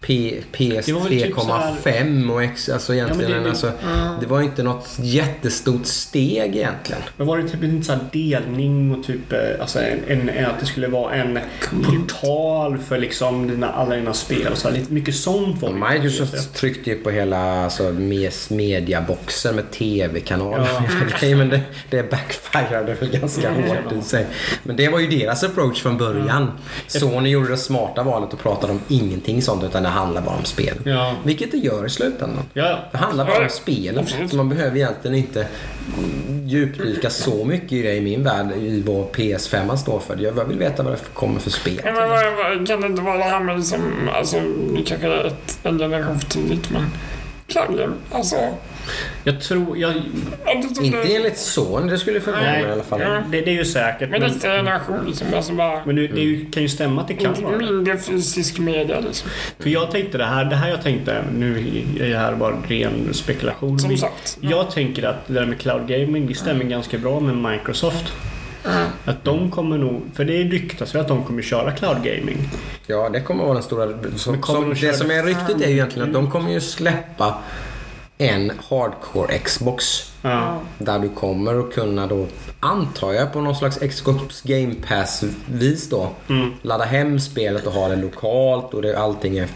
P, 0.00 0.40
PS 0.52 0.86
Det 0.86 0.92
var 0.92 1.00
väl 1.00 1.08
typ 1.10 1.34
3,5 1.36 2.30
och 2.32 2.42
X, 2.42 2.68
alltså 2.68 2.94
egentligen. 2.94 3.30
Ja, 3.30 3.36
men 3.36 3.44
det- 3.44 3.50
alltså, 3.50 3.72
det 4.20 4.26
var 4.26 4.40
inte 4.42 4.62
något 4.62 4.88
jättestort 5.02 5.86
steg 5.86 6.56
egentligen. 6.56 7.02
Men 7.16 7.26
var 7.26 7.38
det 7.38 7.48
typ 7.48 7.62
en 7.62 7.84
sån 7.84 7.94
här 7.94 8.04
delning 8.12 8.94
och 8.94 9.04
typ 9.04 9.32
eh, 9.32 9.38
alltså 9.60 9.78
en, 9.78 10.28
en, 10.28 10.46
att 10.46 10.60
det 10.60 10.66
skulle 10.66 10.88
vara 10.88 11.14
en 11.14 11.38
portal 11.84 12.78
för 12.78 12.98
liksom 12.98 13.48
dina, 13.48 13.68
alla 13.72 13.96
dina 13.96 14.12
spel 14.14 14.52
och 14.52 14.58
så 14.58 14.68
här, 14.68 14.74
lite 14.76 14.92
mycket 14.92 15.14
sånt 15.14 15.62
var 15.62 15.68
det. 15.72 15.94
Microsoft 16.00 16.54
tryckte 16.54 16.90
ju 16.90 16.96
på 16.96 17.10
hela 17.10 17.64
alltså, 17.64 17.82
mes- 17.82 18.52
mediaboxen 18.52 19.54
med 19.56 19.70
tv-kanaler 19.70 20.68
Ja. 21.20 21.28
men 21.36 21.48
det, 21.48 21.60
det 21.90 22.10
backfirade 22.10 22.94
väl 22.94 23.10
ganska 23.10 23.50
hårt 23.50 23.92
i 23.98 24.02
sig. 24.02 24.26
Men 24.62 24.76
det 24.76 24.88
var 24.88 24.98
ju 24.98 25.06
deras 25.06 25.44
approach 25.44 25.82
från 25.82 25.96
början. 25.98 26.50
Sony 26.86 27.28
gjorde 27.30 27.48
det 27.48 27.56
smarta 27.56 28.02
valet 28.02 28.32
och 28.32 28.38
pratade 28.38 28.72
om 28.72 28.80
ingenting 28.88 29.42
sånt 29.42 29.64
utan 29.64 29.87
det 29.88 29.92
handlar 29.92 30.22
bara 30.22 30.36
om 30.36 30.44
spel. 30.44 30.74
Ja. 30.84 31.14
Vilket 31.24 31.50
det 31.50 31.56
gör 31.58 31.86
i 31.86 31.90
slutändan. 31.90 32.44
Ja, 32.52 32.78
Det 32.92 32.98
handlar 32.98 33.24
bara 33.24 33.42
om 33.42 33.48
spelen. 33.48 34.06
Så 34.30 34.36
man 34.36 34.48
behöver 34.48 34.76
egentligen 34.76 35.16
inte 35.16 35.46
djupdyka 36.44 37.10
så 37.10 37.44
mycket 37.44 37.72
i 37.72 37.82
det 37.82 37.94
i 37.94 38.00
min 38.00 38.24
värld 38.24 38.52
i 38.52 38.82
vad 38.86 38.96
PS5 39.10 39.76
står 39.76 40.00
för. 40.00 40.16
Jag 40.16 40.44
vill 40.44 40.58
veta 40.58 40.82
vad 40.82 40.92
det 40.92 40.98
kommer 41.14 41.40
för 41.40 41.50
spel. 41.50 41.80
Ja, 41.84 41.92
men 41.92 42.08
vad, 42.36 42.66
kan 42.68 42.80
det 42.80 42.86
inte 42.86 43.02
vara 43.02 43.16
det 43.16 43.24
här 43.24 43.40
med 43.40 43.56
liksom, 43.56 43.80
alltså, 44.14 44.36
kanske 44.86 45.06
är 45.06 45.24
ett, 45.26 45.58
en 45.62 45.78
generation 45.78 46.20
för 46.20 46.28
tidigt, 46.28 46.70
men 46.70 46.86
pluggen, 47.46 47.94
alltså. 48.12 48.36
Jag 49.24 49.40
tror... 49.40 49.78
Jag, 49.78 49.94
Inte 50.82 51.14
enligt 51.14 51.38
Sony, 51.38 51.90
det 51.90 51.98
skulle 51.98 52.20
förvåna 52.20 52.42
mig 52.42 52.62
i 52.62 52.72
alla 52.72 52.82
fall. 52.82 53.00
Ja. 53.00 53.22
det, 53.30 53.40
det 53.40 53.50
är 53.50 53.54
ju 53.54 53.64
säkert. 53.64 54.10
Men 54.10 54.20
Men, 54.20 54.30
nästa 54.30 54.48
generation 54.48 55.06
liksom, 55.06 55.26
alltså 55.34 55.52
bara... 55.52 55.84
men 55.84 55.94
nu, 55.94 56.06
det 56.06 56.20
är 56.20 56.24
ju, 56.24 56.50
kan 56.50 56.62
ju 56.62 56.68
stämma 56.68 57.00
att 57.00 57.08
det 57.08 57.14
kan 57.14 57.42
vara 57.42 57.52
det. 57.52 57.58
Mindre 57.58 57.98
fysisk 57.98 58.58
media 58.58 59.00
liksom. 59.00 59.30
För 59.58 59.70
jag 59.70 59.90
tänkte 59.90 60.18
det 60.18 60.24
här, 60.24 60.44
det 60.44 60.56
här 60.56 60.70
jag 60.70 60.82
tänkte, 60.82 61.24
nu 61.34 61.58
är 62.00 62.08
det 62.08 62.18
här 62.18 62.34
bara 62.34 62.54
ren 62.68 63.14
spekulation. 63.14 63.78
Som 63.78 63.96
sagt. 63.96 64.38
Jag 64.40 64.70
tänker 64.70 65.02
att 65.02 65.26
det 65.26 65.34
där 65.34 65.46
med 65.46 65.58
cloud 65.58 65.88
gaming, 65.88 66.26
det 66.26 66.34
stämmer 66.34 66.64
ganska 66.64 66.98
bra 66.98 67.20
med 67.20 67.52
Microsoft. 67.52 68.12
Att 69.04 69.24
de 69.24 69.50
kommer 69.50 69.78
nog, 69.78 70.02
för 70.14 70.24
det 70.24 70.32
ryktas 70.32 70.94
ju 70.94 70.98
att 70.98 71.08
de 71.08 71.24
kommer 71.24 71.42
köra 71.42 71.72
cloud 71.72 71.96
gaming. 71.96 72.38
Ja, 72.86 73.08
det 73.08 73.20
kommer 73.20 73.44
vara 73.44 73.54
den 73.54 73.62
stora... 73.62 73.86
Kommer 73.86 74.18
som, 74.18 74.74
de 74.80 74.86
det 74.86 74.92
som 74.92 75.08
det 75.08 75.14
är 75.14 75.22
ryktigt 75.22 75.60
är 75.60 75.66
ju 75.66 75.72
egentligen 75.72 76.08
att 76.08 76.14
de 76.14 76.30
kommer 76.30 76.50
ju 76.50 76.60
släppa 76.60 77.38
en 78.18 78.52
hardcore 78.68 79.38
Xbox. 79.38 80.12
Ja. 80.22 80.60
Där 80.78 80.98
du 80.98 81.08
kommer 81.08 81.60
att 81.60 81.74
kunna 81.74 82.06
då, 82.06 82.26
antar 82.60 83.12
jag, 83.12 83.32
på 83.32 83.40
någon 83.40 83.54
slags 83.56 83.78
Xbox 83.78 84.42
Game 84.42 84.74
Pass-vis 84.88 85.90
då. 85.90 86.10
Mm. 86.28 86.50
Ladda 86.62 86.84
hem 86.84 87.20
spelet 87.20 87.66
och 87.66 87.72
ha 87.72 87.88
det 87.88 87.96
lokalt 87.96 88.74
och 88.74 88.82
det, 88.82 88.98
allting 88.98 89.38
är 89.38 89.48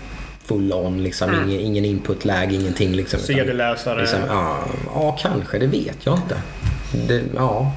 full 0.45 0.73
on 0.73 1.03
liksom. 1.03 1.35
Ingen, 1.35 1.61
ingen 1.61 1.85
input-lag, 1.85 2.53
ingenting 2.53 2.93
liksom. 2.93 3.21
CD-läsare. 3.21 4.01
Liksom, 4.01 4.21
ja, 4.29 4.59
ja, 4.95 5.17
kanske. 5.21 5.59
Det 5.59 5.67
vet 5.67 6.07
jag 6.07 6.19
inte. 6.19 6.37
Det, 7.09 7.23
ja, 7.35 7.73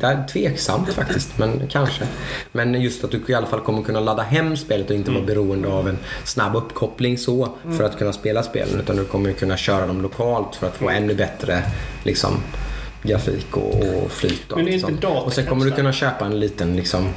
det 0.00 0.06
är 0.06 0.26
tveksamt 0.26 0.92
faktiskt, 0.92 1.38
men 1.38 1.62
kanske. 1.68 2.04
Men 2.52 2.82
just 2.82 3.04
att 3.04 3.10
du 3.10 3.20
i 3.28 3.34
alla 3.34 3.46
fall 3.46 3.60
kommer 3.60 3.82
kunna 3.82 4.00
ladda 4.00 4.22
hem 4.22 4.56
spelet 4.56 4.90
och 4.90 4.96
inte 4.96 5.10
vara 5.10 5.24
beroende 5.24 5.68
av 5.68 5.88
en 5.88 5.98
snabb 6.24 6.56
uppkoppling 6.56 7.18
så 7.18 7.48
för 7.76 7.84
att 7.84 7.98
kunna 7.98 8.12
spela 8.12 8.42
spelen. 8.42 8.80
Utan 8.80 8.96
du 8.96 9.04
kommer 9.04 9.32
kunna 9.32 9.56
köra 9.56 9.86
dem 9.86 10.02
lokalt 10.02 10.56
för 10.56 10.66
att 10.66 10.76
få 10.76 10.88
ännu 10.88 11.14
bättre 11.14 11.62
liksom, 12.04 12.42
grafik 13.02 13.56
och, 13.56 13.74
och 13.84 14.10
flyt. 14.12 14.52
Och, 14.52 14.56
Men 14.56 14.66
det 14.66 14.72
är 14.72 14.74
allt 14.84 14.90
inte 14.90 15.06
sånt. 15.06 15.26
och 15.26 15.32
sen 15.32 15.46
kommer 15.46 15.64
du 15.64 15.70
kunna 15.70 15.92
köpa 15.92 16.26
en 16.26 16.40
liten 16.40 16.76
liksom, 16.76 17.08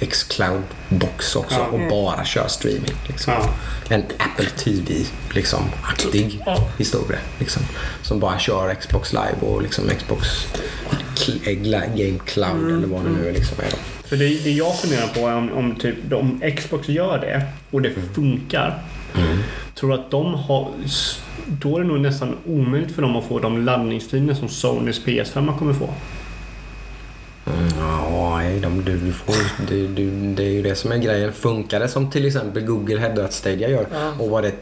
X-Cloud-box 0.00 1.36
också 1.36 1.54
Ja. 1.58 1.66
och 1.66 1.80
bara 1.90 2.24
köra 2.24 2.48
streaming. 2.48 2.92
Liksom. 3.08 3.32
Ja. 3.32 3.54
En 3.94 4.02
Apple 4.18 4.50
TV 4.64 4.94
liksom, 5.34 5.60
aktig 5.82 6.40
Ja. 6.46 6.68
historia. 6.78 7.18
Liksom, 7.38 7.62
som 8.02 8.20
bara 8.20 8.38
kör 8.38 8.74
Xbox 8.74 9.12
Live 9.12 9.36
och 9.40 9.62
liksom 9.62 9.84
Xbox 9.98 10.28
Game 11.96 12.18
Cloud 12.26 12.72
eller 12.72 12.86
vad 12.86 13.04
det 13.04 13.10
nu 13.10 13.28
är. 13.28 13.32
Liksom 13.32 13.56
är. 13.60 13.72
För 14.08 14.16
det, 14.16 14.44
det 14.44 14.50
jag 14.50 14.78
funderar 14.80 15.06
på 15.06 15.20
är 15.28 15.34
om, 15.34 15.52
om, 15.52 15.74
typ, 15.76 16.12
om 16.12 16.40
Xbox 16.56 16.88
gör 16.88 17.18
det 17.18 17.42
och 17.70 17.82
det 17.82 17.90
funkar. 18.14 18.82
Tror 19.74 19.94
att 19.94 20.10
de 20.10 20.34
har... 20.34 20.68
Då 21.46 21.76
är 21.76 21.80
det 21.80 21.86
nog 21.86 22.00
nästan 22.00 22.36
omöjligt 22.46 22.94
för 22.94 23.02
dem 23.02 23.16
att 23.16 23.24
få 23.24 23.38
de 23.38 23.64
laddningstider 23.64 24.34
som 24.34 24.48
Sonys 24.48 25.04
PS5 25.04 25.58
kommer 25.58 25.72
få. 25.72 25.88
Mm, 27.46 27.68
ja, 27.78 28.36
nej, 28.36 28.60
de, 28.60 28.84
du, 28.84 28.98
du 28.98 29.12
får, 29.12 29.66
du, 29.68 29.88
du, 29.88 30.34
det 30.34 30.42
är 30.42 30.50
ju 30.50 30.62
det 30.62 30.74
som 30.74 30.92
är 30.92 30.98
grejen. 30.98 31.32
Funkar 31.32 31.80
det 31.80 31.88
som 31.88 32.10
till 32.10 32.26
exempel 32.26 32.64
Google 32.64 33.00
hävdar 33.00 33.24
att 33.24 33.32
Stadia 33.32 33.68
gör 33.68 33.86
och 34.18 34.30
vad 34.30 34.44
det 34.44 34.52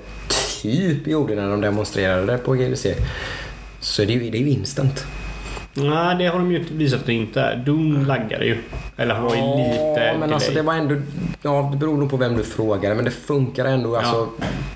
typ 0.62 1.06
gjorde 1.06 1.34
när 1.34 1.50
de 1.50 1.60
demonstrerade 1.60 2.32
det 2.32 2.38
på 2.38 2.52
GDC 2.54 2.94
så 3.80 4.02
är 4.02 4.06
det, 4.06 4.12
ju, 4.12 4.30
det 4.30 4.38
är 4.38 4.42
ju 4.42 4.50
instant. 4.50 5.06
Nej, 5.76 6.16
det 6.18 6.26
har 6.26 6.38
de 6.38 6.52
ju 6.52 6.64
visat 6.70 7.00
att 7.00 7.06
det 7.06 7.12
inte 7.12 7.40
är. 7.40 7.56
Doom 7.56 8.04
laggade 8.06 8.44
ju. 8.44 8.58
Eller 8.96 9.14
har 9.14 9.36
ju 9.36 9.40
lite 9.40 10.12
Ja, 10.12 10.18
men 10.18 10.32
alltså 10.32 10.52
det 10.52 10.62
var 10.62 10.74
ändå... 10.74 10.94
Ja, 11.42 11.68
det 11.72 11.78
beror 11.78 11.96
nog 11.96 12.10
på 12.10 12.16
vem 12.16 12.36
du 12.36 12.42
frågar. 12.42 12.94
Men 12.94 13.04
det 13.04 13.10
funkar 13.10 13.64
ändå. 13.64 13.96
Alltså, 13.96 14.28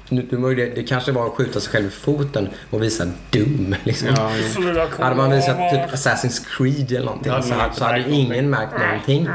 nu, 0.09 0.27
nu, 0.31 0.49
ju 0.49 0.55
det, 0.55 0.75
det 0.75 0.83
kanske 0.83 1.13
var 1.13 1.27
att 1.27 1.33
skjuta 1.33 1.61
sig 1.61 1.73
själv 1.73 1.87
i 1.87 1.91
foten 1.91 2.49
och 2.71 2.83
visa 2.83 3.05
dum. 3.31 3.75
Liksom. 3.85 4.09
Ja, 4.17 4.31
Hade 4.99 5.17
man 5.17 5.31
visat 5.31 5.57
typ 5.71 5.95
Assassin's 5.95 6.47
Creed 6.57 6.93
eller 6.93 7.07
någonting 7.07 7.33
så, 7.43 7.55
så 7.73 7.85
hade 7.85 7.99
ju 7.99 8.11
ingen 8.11 8.51
märkt 8.51 8.73
någonting. 8.73 9.29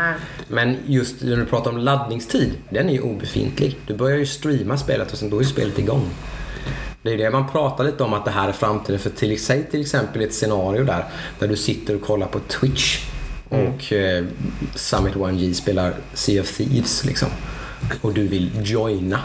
Men 0.48 0.78
just 0.86 1.24
när 1.24 1.36
du 1.36 1.46
pratar 1.46 1.72
om 1.72 1.78
laddningstid, 1.78 2.54
den 2.70 2.90
är 2.90 2.94
ju 2.94 3.02
obefintlig. 3.02 3.78
Du 3.88 3.94
börjar 3.94 4.18
ju 4.18 4.26
streama 4.26 4.78
spelet 4.78 5.12
och 5.12 5.18
sen 5.18 5.30
då 5.30 5.40
är 5.40 5.44
spelet 5.44 5.80
igång. 5.80 6.10
Det 7.06 7.14
är 7.14 7.18
det 7.18 7.30
man 7.30 7.50
pratar 7.50 7.84
lite 7.84 8.04
om 8.04 8.14
att 8.14 8.26
det 8.26 8.32
här 8.32 8.50
är 8.50 8.54
framtiden. 8.54 9.00
För 9.00 9.10
till, 9.10 9.44
säg 9.44 9.64
till 9.72 9.82
exempel 9.82 10.22
ett 10.22 10.34
scenario 10.34 10.84
där, 10.84 11.06
där 11.40 11.48
du 11.48 11.56
sitter 11.56 11.96
och 11.96 12.02
kollar 12.02 12.28
på 12.28 12.40
Twitch 12.40 13.06
och 13.50 13.94
eh, 13.94 14.26
Summit 14.76 15.14
1G 15.14 15.54
spelar 15.54 15.94
Sea 16.14 16.42
of 16.42 16.58
Thieves 16.58 17.06
liksom. 17.06 17.28
Och 18.02 18.14
du 18.14 18.28
vill 18.28 18.52
joina. 18.64 19.20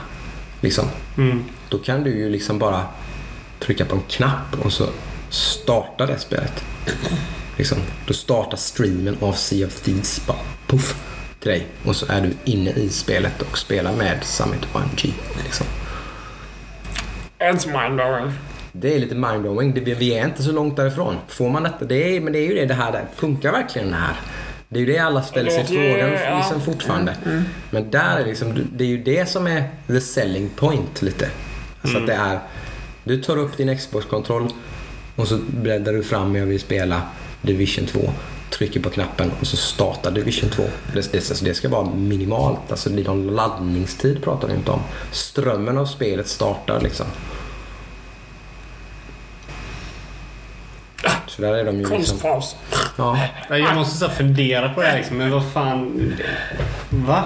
Liksom. 0.61 0.85
Mm. 1.17 1.45
Då 1.69 1.79
kan 1.79 2.05
du 2.05 2.11
ju 2.11 2.29
liksom 2.29 2.59
bara 2.59 2.85
trycka 3.59 3.85
på 3.85 3.97
en 3.97 4.03
knapp 4.09 4.65
och 4.65 4.73
så 4.73 4.87
startar 5.31 6.07
det 6.07 6.19
spelet. 6.19 6.65
Liksom. 7.59 7.79
Då 8.07 8.15
startar 8.15 8.57
streamen 8.57 9.17
av 9.21 9.33
Sea 9.33 9.67
of 9.67 9.81
Thieves 9.81 10.27
bara 10.27 10.39
puff 10.67 10.95
till 11.41 11.51
dig. 11.51 11.67
Och 11.85 11.97
så 11.97 12.07
är 12.09 12.21
du 12.21 12.53
inne 12.53 12.71
i 12.71 12.89
spelet 12.89 13.43
och 13.43 13.59
spelar 13.59 13.93
med 13.93 14.25
Summit 14.25 14.67
1G. 14.73 15.13
Liksom. 15.45 15.67
It's 17.41 17.83
mindblowing. 17.83 18.33
Det 18.73 18.95
är 18.95 18.99
lite 18.99 19.15
mindblowing. 19.15 19.75
Det- 19.75 19.95
Vi 19.95 20.15
är 20.19 20.25
inte 20.25 20.43
så 20.43 20.53
långt 20.53 20.77
därifrån. 20.77 21.17
Får 21.29 21.51
man 21.51 21.63
detta? 21.63 21.85
Det 21.85 22.17
är, 22.17 22.21
men 22.21 22.33
det 22.33 22.39
är 22.39 22.47
ju 22.49 22.55
det, 22.55 22.67
det 22.67 22.75
här. 22.75 22.93
där. 22.93 23.05
Funkar 23.15 23.53
verkligen 23.53 23.91
det 23.91 23.97
här? 23.97 24.15
Det 24.69 24.79
är 24.79 24.81
ju 24.81 24.87
det 24.93 24.99
alla 24.99 25.23
ställer 25.23 25.51
sig 25.51 25.61
Det 25.61 25.67
frågan 25.67 26.11
liksom 26.39 26.61
fortfarande. 26.61 27.17
Men 27.71 27.91
där 27.91 28.17
är 28.21 28.25
liksom, 28.27 28.67
det 28.73 28.85
är 28.85 28.89
ju 28.89 29.03
det 29.03 29.29
som 29.29 29.47
är 29.47 29.65
the 29.87 30.01
selling 30.01 30.49
point 30.49 31.03
lite. 31.03 31.29
Alltså 31.83 31.99
att 31.99 32.07
det 32.07 32.13
är, 32.15 32.39
du 33.05 33.23
tar 33.23 33.37
upp 33.37 33.57
din 33.57 33.79
Xbox-kontroll 33.79 34.49
och 35.17 35.29
så 35.29 35.39
breddar 35.51 35.93
du 35.93 36.03
fram 36.03 36.33
med 36.33 36.43
och 36.43 36.51
vill 36.51 36.61
spela 36.61 37.03
Division 37.43 37.87
2. 37.87 38.01
Trycker 38.51 38.81
på 38.81 38.91
knappen 38.91 39.33
och 39.41 39.47
så 39.47 39.57
startar 39.57 40.11
Division 40.11 40.51
2. 40.51 40.63
Det, 40.95 41.13
det, 41.13 41.19
alltså 41.19 41.45
det 41.45 41.55
ska 41.55 41.69
vara 41.69 41.85
minimalt. 41.91 42.71
Alltså 42.71 42.91
det 42.91 43.03
är 43.03 43.05
någon 43.05 43.27
laddningstid 43.27 44.23
pratar 44.23 44.49
vi 44.49 44.55
inte 44.55 44.71
om. 44.71 44.81
Strömmen 45.11 45.79
av 45.79 45.87
spelet 45.87 46.29
startar 46.29 46.81
liksom. 46.81 47.07
Så 51.27 51.43
där 51.43 51.55
är 51.55 51.65
de 51.65 51.71
ju 51.71 51.79
liksom... 51.79 51.97
Konstpaus. 51.97 52.57
Ja. 52.97 53.19
Nej, 53.51 53.61
Jag 53.61 53.75
måste 53.75 53.99
så 53.99 54.09
fundera 54.09 54.69
på 54.69 54.81
det 54.81 54.87
här 54.87 54.97
liksom. 54.97 55.17
Men 55.17 55.31
vad 55.31 55.53
fan... 55.53 56.15
Va? 56.91 57.25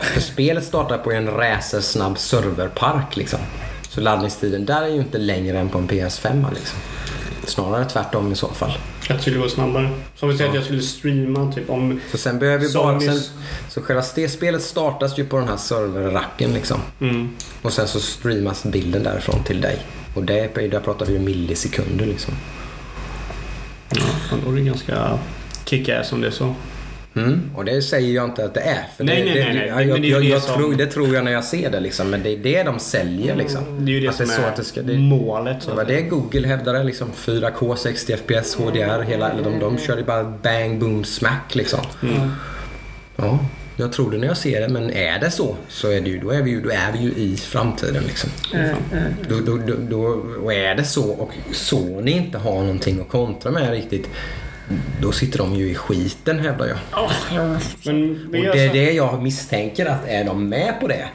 För 0.00 0.20
spelet 0.20 0.64
startar 0.64 0.98
på 0.98 1.12
en 1.12 1.30
racersnabb 1.30 2.18
serverpark 2.18 3.16
liksom. 3.16 3.40
Så 3.88 4.00
laddningstiden 4.00 4.66
där 4.66 4.82
är 4.82 4.88
ju 4.88 4.96
inte 4.96 5.18
längre 5.18 5.58
än 5.58 5.68
på 5.68 5.78
en 5.78 5.88
PS5 5.88 6.54
liksom. 6.54 6.78
Snarare 7.44 7.84
tvärtom 7.84 8.32
i 8.32 8.36
så 8.36 8.48
fall. 8.48 8.70
Att 9.00 9.08
det 9.08 9.18
skulle 9.18 9.38
gå 9.38 9.48
snabbare. 9.48 9.90
Som 10.16 10.28
vi 10.28 10.36
säger 10.36 10.50
att 10.50 10.56
jag 10.56 10.64
skulle 10.64 10.82
streama 10.82 11.52
typ 11.52 11.70
om... 11.70 12.00
Så 12.10 12.18
sen 12.18 12.38
behöver 12.38 12.66
vi 12.66 12.72
bara... 12.72 13.00
Sen, 13.00 13.20
så 13.68 13.82
själva 13.82 14.02
det 14.14 14.28
spelet 14.28 14.62
startas 14.62 15.18
ju 15.18 15.26
på 15.26 15.38
den 15.38 15.48
här 15.48 15.56
serverracken 15.56 16.54
liksom. 16.54 16.80
Mm. 17.00 17.30
Och 17.62 17.72
sen 17.72 17.88
så 17.88 18.00
streamas 18.00 18.64
bilden 18.64 19.02
därifrån 19.02 19.44
till 19.44 19.60
dig. 19.60 19.78
Och 20.14 20.22
det, 20.22 20.54
där 20.54 20.80
pratar 20.80 21.06
vi 21.06 21.12
ju 21.12 21.18
millisekunder 21.18 22.06
liksom. 22.06 22.34
Ja, 23.90 24.36
då 24.44 24.50
är 24.50 24.56
det 24.56 24.60
ganska 24.60 25.18
kick-ass 25.64 26.12
om 26.12 26.20
det 26.20 26.26
är 26.26 26.30
så. 26.30 26.54
Mm. 27.14 27.50
Och 27.56 27.64
det 27.64 27.82
säger 27.82 28.14
jag 28.14 28.24
inte 28.24 28.44
att 28.44 28.54
det 28.54 28.60
är. 28.60 28.84
För 28.96 29.04
Nej, 29.04 29.16
det, 29.22 29.24
nej, 29.24 29.34
det, 29.34 29.44
nej, 29.60 29.72
nej. 29.76 29.88
Jag, 29.88 30.00
det 30.00 30.06
ju 30.06 30.12
jag, 30.12 30.24
jag 30.24 30.42
som- 30.42 30.56
tror, 30.58 30.74
det 30.74 30.86
tror 30.86 31.14
jag 31.14 31.24
när 31.24 31.32
jag 31.32 31.44
ser 31.44 31.70
det 31.70 31.80
liksom. 31.80 32.10
Men 32.10 32.22
det 32.22 32.30
är 32.32 32.36
det 32.36 32.62
de 32.62 32.78
säljer 32.78 33.36
liksom. 33.36 33.84
Det 33.86 33.92
är 33.92 33.94
ju 33.94 34.00
det 34.00 34.08
Att 34.08 34.14
som 34.16 34.26
det 34.26 34.32
är 34.32 34.36
så 34.36 34.42
är 34.42 34.46
att 34.48 34.56
det 34.56 34.64
ska- 34.64 34.82
det- 34.82 34.98
målet. 34.98 35.62
Så 35.62 35.70
Det 35.70 35.76
var 35.76 35.84
det 35.84 36.00
Google 36.02 36.48
hävdade 36.48 36.84
liksom. 36.84 37.08
4K, 37.14 37.76
60 37.76 38.12
FPS, 38.16 38.54
HDR. 38.54 39.02
Hela, 39.02 39.30
eller 39.30 39.42
de, 39.44 39.58
de 39.58 39.78
körde 39.78 40.02
bara 40.02 40.24
bang, 40.24 40.78
boom, 40.80 41.04
smack 41.04 41.54
liksom. 41.54 41.80
Ja, 43.16 43.38
jag 43.76 43.92
tror 43.92 44.10
det 44.10 44.18
när 44.18 44.26
jag 44.26 44.36
ser 44.36 44.60
det. 44.60 44.68
Men 44.68 44.90
är 44.90 45.18
det 45.20 45.30
så 45.30 45.56
så 45.68 45.90
är 45.90 46.00
det 46.00 46.10
ju, 46.10 46.18
då, 46.18 46.30
är 46.30 46.42
vi 46.42 46.50
ju, 46.50 46.60
då 46.60 46.70
är 46.70 46.92
vi 46.92 46.98
ju 46.98 47.10
i 47.10 47.36
framtiden 47.36 48.02
liksom. 48.06 48.30
Då, 49.28 49.40
då, 49.46 49.56
då, 49.66 49.74
då, 49.90 50.02
och 50.44 50.52
är 50.52 50.74
det 50.74 50.84
så 50.84 51.10
och 51.10 51.30
Sony 51.52 52.10
inte 52.10 52.38
har 52.38 52.54
någonting 52.60 53.00
att 53.00 53.08
kontra 53.08 53.50
med 53.50 53.70
riktigt. 53.70 54.08
Då 55.00 55.12
sitter 55.12 55.38
de 55.38 55.54
ju 55.54 55.70
i 55.70 55.74
skiten 55.74 56.38
hävdar 56.38 56.66
jag. 56.66 56.78
Ja, 56.92 57.10
jo. 57.32 57.56
Men 57.84 58.28
vi 58.32 58.48
Och 58.48 58.54
det 58.56 58.60
är 58.64 58.68
så- 58.68 58.74
det 58.74 58.92
jag 58.92 59.22
misstänker 59.22 59.86
att 59.86 60.08
är 60.08 60.24
de 60.24 60.48
med 60.48 60.80
på 60.80 60.88
det 60.88 61.08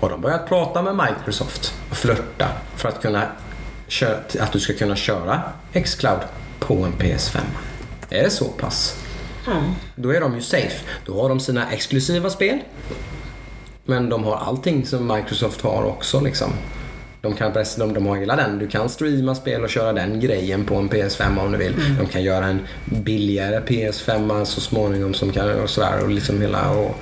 har 0.00 0.10
de 0.10 0.20
börjat 0.20 0.48
prata 0.48 0.82
med 0.82 0.96
Microsoft 0.96 1.74
och 1.90 1.96
flörta 1.96 2.48
för 2.76 2.88
att, 2.88 3.02
kunna 3.02 3.22
köra, 3.88 4.16
att 4.40 4.52
du 4.52 4.60
ska 4.60 4.72
kunna 4.72 4.96
köra 4.96 5.42
Xcloud 5.84 6.20
på 6.60 6.74
en 6.74 6.92
PS5. 6.92 7.40
Är 8.10 8.22
det 8.22 8.30
så 8.30 8.44
pass? 8.44 8.96
Då 9.96 10.10
är 10.14 10.20
de 10.20 10.34
ju 10.34 10.40
safe. 10.42 10.84
Då 11.06 11.22
har 11.22 11.28
de 11.28 11.40
sina 11.40 11.70
exklusiva 11.72 12.30
spel. 12.30 12.58
Men 13.84 14.08
de 14.08 14.24
har 14.24 14.36
allting 14.36 14.86
som 14.86 15.06
Microsoft 15.06 15.60
har 15.60 15.84
också 15.84 16.20
liksom. 16.20 16.50
De, 17.24 17.34
kan, 17.34 17.52
pressa- 17.52 17.78
de, 17.78 17.94
de 17.94 18.06
har 18.06 18.16
hela 18.16 18.36
den. 18.36 18.58
Du 18.58 18.66
kan 18.68 18.88
streama 18.88 19.34
spel 19.34 19.62
och 19.62 19.70
köra 19.70 19.92
den 19.92 20.20
grejen 20.20 20.64
på 20.64 20.74
en 20.76 20.88
PS5 20.90 21.40
om 21.40 21.52
du 21.52 21.58
vill. 21.58 21.74
De 22.00 22.06
kan 22.06 22.22
göra 22.22 22.46
en 22.46 22.60
billigare 22.84 23.60
PS5 23.60 24.44
så 24.44 24.60
småningom 24.60 25.14
som 25.14 25.32
kan, 25.32 25.60
och 25.60 25.70
sådär. 25.70 26.02
Och 26.02 26.10
liksom 26.10 26.40
hela, 26.40 26.70
och... 26.70 26.94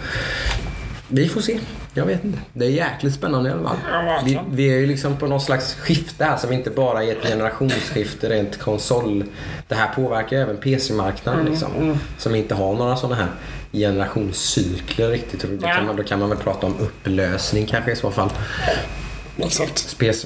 Vi 1.09 1.29
får 1.29 1.41
se. 1.41 1.59
Jag 1.95 2.07
vet 2.07 2.25
inte. 2.25 2.39
Det 2.53 2.65
är 2.65 2.71
jäkligt 2.71 3.15
spännande 3.15 3.49
i 3.49 3.53
alla 3.53 3.69
fall. 3.69 3.77
Vi, 4.25 4.39
vi 4.51 4.71
är 4.75 4.77
ju 4.79 4.87
liksom 4.87 5.17
på 5.17 5.27
någon 5.27 5.41
slags 5.41 5.75
skifte 5.75 6.25
här 6.25 6.37
som 6.37 6.53
inte 6.53 6.71
bara 6.71 7.05
är 7.05 7.13
ett 7.13 7.27
generationsskifte 7.29 8.29
rent 8.29 8.59
konsol. 8.59 9.25
Det 9.69 9.75
här 9.75 9.89
påverkar 9.95 10.37
även 10.37 10.57
PC-marknaden 10.57 11.45
liksom. 11.45 11.99
Som 12.19 12.35
inte 12.35 12.55
har 12.55 12.75
några 12.75 12.97
sådana 12.97 13.15
här 13.17 13.29
generationscykler 13.73 15.09
riktigt. 15.11 15.43
Då 15.61 15.67
kan, 15.67 15.87
man, 15.87 15.97
då 15.97 16.03
kan 16.03 16.19
man 16.19 16.29
väl 16.29 16.39
prata 16.39 16.67
om 16.67 16.75
upplösning 16.81 17.67
kanske 17.67 17.93
i 17.93 17.97
så 17.97 18.11
fall. 18.11 18.31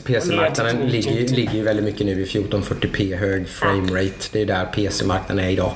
PC-marknaden 0.04 0.76
ligger, 0.88 1.10
ju- 1.10 1.16
tråkigt. 1.16 1.30
ligger 1.30 1.52
ju 1.54 1.62
väldigt 1.62 1.84
mycket 1.84 2.06
nu 2.06 2.12
i 2.22 2.24
1440p 2.24 3.16
hög 3.16 3.48
framerate. 3.48 4.28
Det 4.32 4.40
är 4.42 4.46
där 4.46 4.64
PC-marknaden 4.66 5.44
är 5.44 5.50
idag. 5.50 5.72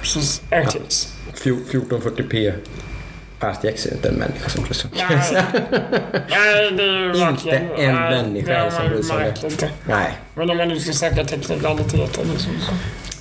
Precis. 0.00 0.42
RTX. 0.50 1.08
1440p 1.34 2.52
RTX 3.40 3.86
är 3.86 3.92
inte 3.92 4.08
en 4.08 4.14
människa 4.14 4.48
som 4.48 4.62
bryr 4.62 4.72
sig 4.72 4.90
om. 4.92 4.98
Nej, 5.08 5.44
nej, 6.30 6.70
det 6.76 6.82
är 6.82 7.14
ju 7.14 7.28
Inte 7.28 7.50
en 7.58 7.94
nej, 7.94 8.10
människa 8.22 8.52
det 8.52 8.58
har 8.58 8.70
som 8.70 8.88
bryr 8.88 9.02
sig 9.02 9.16
om 9.42 9.50
det. 9.58 9.70
Nej. 9.88 10.12
Men 10.34 10.50
om 10.50 10.56
man 10.56 10.68
nu 10.68 10.80
ska 10.80 10.92
snacka 10.92 11.24
teknikaliteter 11.24 12.24
liksom 12.32 12.52
så. 12.60 12.72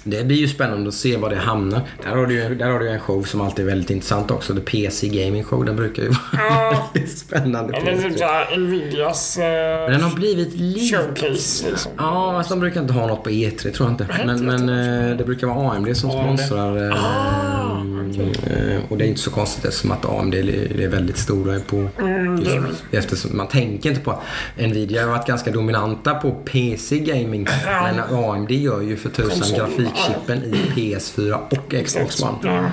Det 0.03 0.23
blir 0.23 0.37
ju 0.37 0.47
spännande 0.47 0.87
att 0.87 0.93
se 0.93 1.17
var 1.17 1.29
det 1.29 1.35
hamnar. 1.35 1.81
Där 2.03 2.09
har 2.09 2.25
du 2.25 2.33
ju, 2.33 2.55
där 2.55 2.69
har 2.69 2.79
du 2.79 2.85
ju 2.85 2.91
en 2.91 2.99
show 2.99 3.23
som 3.23 3.41
alltid 3.41 3.65
är 3.65 3.69
väldigt 3.69 3.89
intressant 3.89 4.31
också. 4.31 4.53
The 4.55 4.59
PC 4.61 5.07
Gaming 5.07 5.43
Show. 5.43 5.65
Den 5.65 5.75
brukar 5.75 6.03
ju 6.03 6.09
vara 6.09 6.19
Ja, 6.49 6.89
väldigt 6.93 7.17
spännande. 7.17 7.77
eller 7.77 7.95
typ 7.97 8.11
PS3. 8.11 8.17
såhär 8.17 8.57
Nvidias 8.57 9.37
Men 9.37 9.83
eh, 9.83 9.89
den 9.91 10.01
har 10.01 10.15
blivit 10.15 10.55
lite... 10.55 10.95
showcase 10.97 11.69
liksom. 11.69 11.91
Ja, 11.97 12.33
fast 12.37 12.49
de 12.49 12.59
brukar 12.59 12.81
inte 12.81 12.93
ha 12.93 13.07
något 13.07 13.23
på 13.23 13.29
E3 13.29 13.71
tror 13.71 13.89
jag 13.89 13.93
inte. 13.93 14.07
Men, 14.25 14.45
men 14.45 14.69
eh, 15.11 15.17
det 15.17 15.23
brukar 15.23 15.47
vara 15.47 15.71
AMD 15.71 15.97
som 15.97 16.11
AMD. 16.11 16.39
sponsrar. 16.39 16.89
eh, 16.91 17.05
Ah, 17.05 17.62
eh, 18.11 18.81
Och 18.89 18.97
det 18.97 19.05
är 19.05 19.07
inte 19.07 19.21
så 19.21 19.31
konstigt 19.31 19.65
eftersom 19.65 19.91
att 19.91 20.05
AMD 20.05 20.35
är 20.35 20.87
väldigt 20.87 21.17
stora 21.17 21.59
på... 21.59 21.89
Mm, 21.99 22.65
Eftersom 22.91 23.37
man 23.37 23.47
tänker 23.47 23.89
inte 23.89 24.01
på... 24.01 24.21
Nvidia 24.57 25.01
har 25.01 25.09
varit 25.09 25.27
ganska 25.27 25.51
dominanta 25.51 26.13
på 26.13 26.31
PC 26.31 26.99
gaming. 26.99 27.47
Men 27.65 27.99
AMD 27.99 28.51
gör 28.51 28.81
ju 28.81 28.97
för 28.97 29.09
tusan 29.09 29.57
grafikchippen 29.57 30.43
i 30.43 30.55
PS4 30.75 31.39
och 31.49 31.85
Xbox 31.85 32.23
One. 32.23 32.71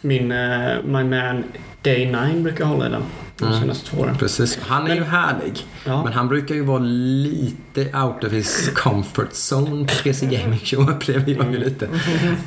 Min 0.00 0.32
uh, 0.32 0.84
My 0.84 1.04
Man 1.04 1.44
Day9 1.82 2.42
brukar 2.42 2.64
hålla 2.64 2.86
i 2.86 2.90
den 2.90 3.02
de 3.38 3.44
Mm. 3.44 3.60
senaste 3.60 3.86
två 3.90 4.00
åren. 4.00 4.16
Precis. 4.18 4.58
Han 4.62 4.86
är 4.90 4.94
ju 4.94 5.04
härlig. 5.04 5.66
Ja. 5.84 6.04
Men 6.04 6.12
han 6.12 6.28
brukar 6.28 6.54
ju 6.54 6.64
vara 6.64 6.78
lite 6.78 7.80
out 7.98 8.24
of 8.24 8.32
his 8.32 8.70
comfort 8.74 9.28
zone 9.32 9.84
på 9.86 9.94
PC 10.02 10.26
Gaming 10.26 10.58
Show 10.64 10.90
upplever 10.90 11.32
jag 11.32 11.52
ju 11.52 11.58
lite. 11.58 11.88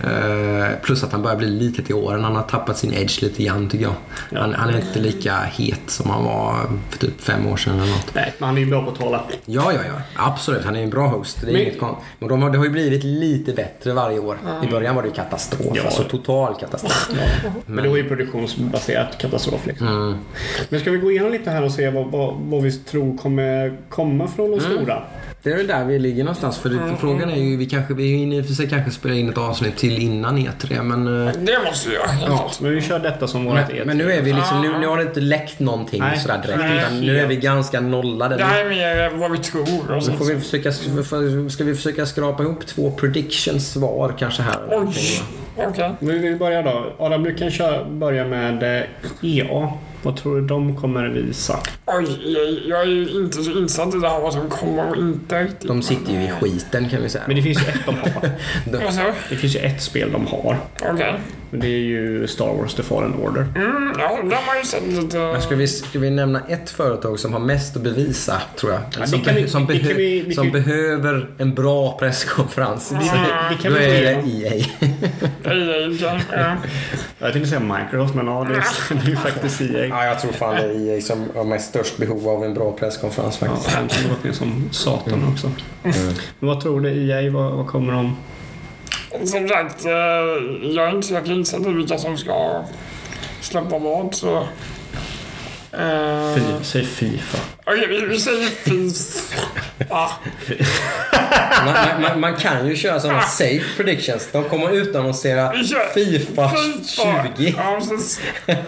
Eh, 0.03 0.79
plus 0.83 1.03
att 1.03 1.11
han 1.11 1.21
börjar 1.21 1.37
bli 1.37 1.47
lite 1.47 1.83
till 1.83 1.95
åren. 1.95 2.23
Han 2.23 2.35
har 2.35 2.43
tappat 2.43 2.77
sin 2.77 2.93
edge 2.93 3.21
lite 3.23 3.43
grann 3.43 3.69
tycker 3.69 3.85
jag. 3.85 3.93
Ja. 4.29 4.39
Han, 4.41 4.53
han 4.53 4.69
är 4.69 4.77
inte 4.77 4.99
lika 4.99 5.35
het 5.37 5.79
som 5.87 6.09
han 6.09 6.23
var 6.23 6.55
för 6.89 6.97
typ 6.99 7.21
fem 7.21 7.47
år 7.47 7.57
sedan 7.57 7.73
eller 7.79 7.91
något. 7.91 8.11
Nej, 8.15 8.33
men 8.39 8.47
han 8.47 8.57
är 8.57 8.61
ju 8.61 8.67
bra 8.67 8.83
på 8.83 8.91
att 8.91 8.99
tala. 8.99 9.21
Ja, 9.45 9.71
ja, 9.73 9.79
ja. 9.87 10.01
Absolut. 10.15 10.65
Han 10.65 10.75
är 10.75 10.83
en 10.83 10.89
bra 10.89 11.07
host. 11.07 11.37
Det 11.41 11.47
är 11.47 11.53
Men- 11.53 11.61
inget 11.61 11.79
kon- 11.79 11.95
Men 12.19 12.29
de 12.29 12.41
har, 12.41 12.49
det 12.49 12.57
har 12.57 12.65
ju 12.65 12.71
blivit 12.71 13.03
lite 13.03 13.53
bättre 13.53 13.93
varje 13.93 14.19
år. 14.19 14.37
I 14.63 14.67
början 14.71 14.95
var 14.95 15.01
det 15.01 15.07
ju 15.07 15.13
katastrof. 15.15 15.71
Ja. 15.75 15.83
Alltså 15.85 16.03
total 16.03 16.55
katastrof. 16.59 17.09
Men 17.65 17.83
det 17.83 17.89
var 17.89 17.97
ju 17.97 18.07
produktionsbaserat 18.07 19.17
katastrof 19.17 19.65
liksom. 19.65 19.87
Mm. 19.87 20.17
Men 20.79 20.83
ska 20.83 20.91
vi 20.91 20.97
gå 20.97 21.11
igenom 21.11 21.31
lite 21.31 21.51
här 21.51 21.63
och 21.63 21.71
se 21.71 21.89
vad, 21.89 22.05
vad, 22.11 22.35
vad 22.39 22.63
vi 22.63 22.71
tror 22.71 23.17
kommer 23.17 23.77
komma 23.89 24.27
från 24.27 24.51
de 24.51 24.59
stora? 24.59 25.03
Det 25.43 25.51
är 25.51 25.57
väl 25.57 25.67
där 25.67 25.85
vi 25.85 25.99
ligger 25.99 26.23
någonstans. 26.23 26.57
För 26.57 26.69
det, 26.69 26.95
frågan 26.99 27.29
är 27.29 27.35
ju, 27.35 27.57
vi 27.57 27.65
kanske, 27.65 27.93
vi 27.93 28.07
hinner 28.07 28.37
i 28.37 28.41
och 28.41 28.45
för 28.45 28.53
sig 28.53 28.69
kanske 28.69 28.91
spela 28.91 29.15
in 29.15 29.29
ett 29.29 29.37
avsnitt 29.37 29.77
till 29.77 30.01
innan 30.01 30.37
E3. 30.37 30.83
Men, 30.83 31.27
eh, 31.27 31.33
Det 31.33 31.59
måste 31.65 31.89
vi 31.89 31.95
göra. 31.95 32.05
Ja. 32.27 32.51
Men 32.61 32.75
vi 32.75 32.81
kör 32.81 32.99
detta 32.99 33.27
som 33.27 33.45
vårt 33.45 33.53
men, 33.53 33.87
men 33.87 33.97
nu 33.97 34.11
är 34.11 34.21
vi 34.21 34.33
liksom, 34.33 34.61
nu, 34.61 34.79
nu 34.79 34.87
har 34.87 34.97
det 34.97 35.03
inte 35.03 35.19
läckt 35.19 35.59
någonting 35.59 35.99
Nej. 35.99 36.19
sådär 36.19 36.41
direkt. 36.45 36.59
Nej. 36.59 36.77
Utan 36.77 36.99
nu 36.99 37.19
är 37.19 37.27
vi 37.27 37.35
ganska 37.35 37.79
nollade. 37.79 38.37
Det 38.37 38.43
här 38.43 38.65
är 38.65 38.69
mer 38.69 39.09
vad 39.09 39.31
vi 39.31 39.37
tror. 39.37 39.91
Och 39.91 40.03
Så 40.03 40.13
får 40.13 40.25
vi 40.25 40.39
försöka, 40.39 40.71
ska 41.49 41.63
vi 41.63 41.75
försöka 41.75 42.05
skrapa 42.05 42.43
ihop 42.43 42.65
två 42.65 42.91
predictions 42.91 43.75
var 43.75 44.13
kanske 44.19 44.41
här? 44.41 44.59
Oj, 44.69 45.21
okej. 45.55 45.93
Vi 45.99 46.17
vill 46.17 46.35
börja 46.35 46.61
då. 46.61 46.93
Adam, 46.99 47.23
du 47.23 47.35
kan 47.35 47.51
köra, 47.51 47.85
börja 47.85 48.25
med 48.25 48.63
eh, 48.63 48.85
EA. 49.21 49.69
Vad 50.03 50.15
tror 50.17 50.41
du 50.41 50.47
de 50.47 50.75
kommer 50.75 51.07
visa? 51.07 51.59
Oj, 51.85 52.05
jag, 52.33 52.59
jag 52.67 52.81
är 52.81 52.85
ju 52.91 53.09
inte 53.09 53.43
så 53.43 53.51
insatt 53.51 53.95
i 53.95 53.97
det 53.97 54.09
här 54.09 54.19
vad 54.19 54.33
som 54.33 54.49
kommer 54.49 54.89
och 54.89 54.97
inte 54.97 55.43
riktigt. 55.43 55.67
De 55.67 55.81
sitter 55.81 56.11
ju 56.13 56.23
i 56.23 56.29
skiten 56.41 56.89
kan 56.89 57.01
vi 57.01 57.09
säga. 57.09 57.23
Men 57.27 57.35
det 57.35 57.41
finns 57.41 57.61
ju 57.61 57.67
ett 57.67 57.85
de 57.85 57.95
har. 57.95 58.21
De- 58.71 59.13
Det 59.29 59.35
finns 59.35 59.55
ju 59.55 59.59
ett 59.59 59.81
spel 59.81 60.11
de 60.11 60.27
har. 60.27 60.57
Okej. 60.93 61.15
Men 61.51 61.59
det 61.61 61.67
är 61.67 61.79
ju 61.79 62.27
Star 62.27 62.53
Wars 62.53 62.73
The 62.73 62.83
Fallen 62.83 63.13
Order. 63.15 63.47
Mm, 63.55 63.93
ja, 63.99 64.19
det 64.29 64.35
har 64.35 64.55
ju 64.55 64.63
sett 64.63 64.87
lite... 64.87 65.17
Men 65.17 65.41
ska 65.41 65.55
vi, 65.55 65.67
ska 65.67 65.99
vi 65.99 66.09
nämna 66.09 66.41
ett 66.47 66.69
företag 66.69 67.19
som 67.19 67.33
har 67.33 67.39
mest 67.39 67.75
att 67.75 67.81
bevisa, 67.81 68.41
tror 68.59 68.71
jag? 68.71 68.81
Det 69.01 69.07
som, 69.07 69.21
kan 69.21 69.35
vi- 69.35 69.41
be- 69.41 69.47
som, 69.47 69.65
det 69.67 69.79
kan 69.79 69.87
behö- 69.89 69.95
vi- 69.97 70.21
vi 70.27 70.35
som 70.35 70.43
kan- 70.43 70.51
behöver 70.63 71.29
en 71.37 71.53
bra 71.55 71.97
presskonferens. 71.99 72.89
Det, 72.89 72.95
det 73.49 73.63
kan 73.63 73.71
Då 73.73 73.77
vi 73.79 73.85
är 73.85 74.01
det. 74.01 74.29
EA. 74.29 74.51
Ej, 75.43 75.71
ej, 75.71 75.97
ja. 76.31 76.55
Jag 77.19 77.33
tänkte 77.33 77.49
säga 77.49 77.59
Microsoft, 77.59 78.15
men 78.15 78.27
ja, 78.27 78.47
det 78.49 78.55
är, 78.55 78.93
det 78.95 79.05
är 79.05 79.09
ju 79.09 79.15
faktiskt 79.15 79.61
EA. 79.61 79.88
Ja, 79.89 80.05
jag 80.05 80.19
tror 80.19 80.31
fan 80.31 80.55
det 80.55 80.61
är 80.61 80.95
EA 80.95 81.01
som 81.01 81.25
har 81.35 81.43
mest 81.43 81.69
störst 81.69 81.97
behov 81.97 82.29
av 82.29 82.43
en 82.43 82.53
bra 82.53 82.71
presskonferens 82.71 83.39
Ja, 83.41 83.47
faktiskt. 83.47 83.77
Anthem 83.77 84.03
har 84.03 84.09
gått 84.15 84.23
ner 84.23 84.31
som 84.31 84.69
satan 84.71 85.31
också. 85.33 85.51
Mm. 85.83 86.13
Men 86.39 86.49
vad 86.49 86.61
tror 86.61 86.81
du 86.81 87.09
EA? 87.09 87.31
Vad, 87.31 87.51
vad 87.51 87.67
kommer 87.67 87.93
de? 87.93 88.17
Som 89.25 89.47
sagt, 89.47 89.85
eh, 89.85 89.91
jag 90.71 90.87
är 90.87 90.95
inte 90.95 91.07
så 91.07 91.13
jäkla 91.13 91.33
insatt 91.33 91.61
i 91.67 91.71
vilka 91.73 91.97
som 91.97 92.17
ska 92.17 92.63
släppa 93.41 93.79
vad, 93.79 94.15
så... 94.15 94.37
Eh, 95.71 96.35
Fi, 96.35 96.41
säg 96.61 96.85
Fifa. 96.85 97.37
Okej, 97.65 97.87
vi, 97.87 98.05
vi 98.05 98.19
säger 98.19 98.47
FIF. 98.47 99.33
Ja, 99.89 100.11
Man, 101.65 102.01
man- 102.01 102.19
man, 102.19 102.35
kan 102.35 102.67
ju 102.67 102.75
köra 102.75 102.99
sådana 102.99 103.21
safe 103.21 103.63
predictions. 103.77 104.29
De 104.31 104.43
kommer 104.43 104.71
utannonsera 104.71 105.53
Fifa 105.93 106.51
20 107.35 107.53
Ja, 107.57 107.79
precis. 107.79 108.19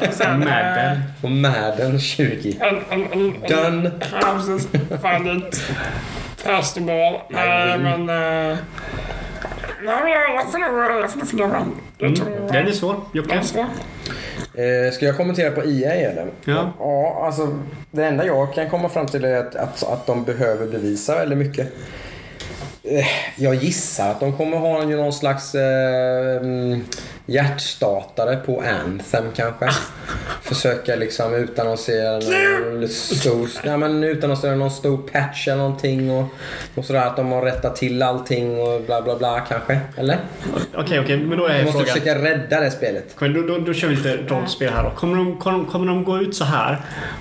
Och 0.07 0.14
sen, 0.14 0.32
eh, 0.32 0.38
Madden. 0.49 1.01
och 1.22 1.32
Madden 1.32 1.99
20. 1.99 2.57
En, 2.62 2.76
en, 2.89 3.05
en, 3.12 3.12
en, 3.12 3.41
Done. 3.47 3.91
Ja, 4.22 4.36
precis. 4.38 4.68
Fan, 5.01 5.24
det 5.24 5.32
är. 5.32 7.24
Nej, 7.30 7.78
men... 7.80 8.09
eh, 8.51 8.57
Nej, 9.84 9.95
men 10.03 10.12
jag, 10.12 10.36
nog 10.68 10.80
jag 11.97 12.16
tror... 12.16 12.28
Mm. 12.28 12.47
Den 12.47 12.68
är 12.68 12.72
svår. 12.72 12.95
Jocke? 13.14 13.30
Den 13.30 13.39
är 13.39 13.43
svår. 13.43 13.66
Eh, 14.55 14.91
ska 14.93 15.05
jag 15.05 15.17
kommentera 15.17 15.51
på 15.51 15.61
EA 15.63 15.93
eller? 15.93 16.27
Ja. 16.45 16.73
Ja, 16.79 17.21
alltså 17.25 17.59
det 17.91 18.05
enda 18.05 18.25
jag 18.25 18.53
kan 18.53 18.69
komma 18.69 18.89
fram 18.89 19.07
till 19.07 19.25
är 19.25 19.35
att, 19.37 19.55
att, 19.55 19.83
att 19.83 20.05
de 20.05 20.23
behöver 20.23 20.67
bevisa 20.67 21.15
väldigt 21.15 21.37
mycket. 21.37 21.67
Eh, 22.83 23.05
Jag 23.37 23.55
gissar 23.55 24.11
att 24.11 24.19
de 24.19 24.37
kommer 24.37 24.57
ha 24.57 24.83
någon 24.85 25.13
slags 25.13 25.55
eh, 25.55 26.35
mm, 26.41 26.83
hjärtstartare 27.26 28.36
på 28.36 28.63
Anthem 28.84 29.26
kanske. 29.36 29.69
Försöka 30.41 30.95
liksom 30.95 31.34
utannonsera 31.34 32.11
någon 32.11 32.88
stor, 32.88 33.49
nej, 33.65 33.78
men 33.78 34.03
utannonsera 34.03 34.55
någon 34.55 34.72
stor 34.72 34.97
patch 34.97 35.47
eller 35.47 35.57
någonting 35.57 36.11
och, 36.11 36.26
och 36.76 36.86
sådär 36.86 37.07
att 37.07 37.15
de 37.15 37.32
har 37.32 37.41
rättat 37.41 37.76
till 37.76 38.01
allting 38.01 38.59
och 38.59 38.82
bla 38.82 39.01
bla 39.01 39.15
bla 39.15 39.39
kanske. 39.39 39.80
Eller? 39.97 40.17
Okej, 40.76 40.99
okej, 40.99 41.17
men 41.17 41.38
då 41.38 41.45
är 41.45 41.63
måste 41.63 41.72
frågan. 41.72 41.88
försöka 41.88 42.15
rädda 42.15 42.59
det 42.59 42.72
spelet. 42.72 43.15
Då, 43.19 43.28
då, 43.28 43.57
då 43.57 43.74
kör 43.74 43.88
vi 43.88 43.95
lite 43.95 44.17
rollspel 44.17 44.74
här 44.74 44.84
då. 44.84 44.89
Kommer 44.89 45.17
de, 45.17 45.39
kommer, 45.39 45.65
kommer 45.65 45.88
de 45.88 46.03
gå 46.03 46.17
ut 46.17 46.36
så 46.36 46.43
här 46.43 46.78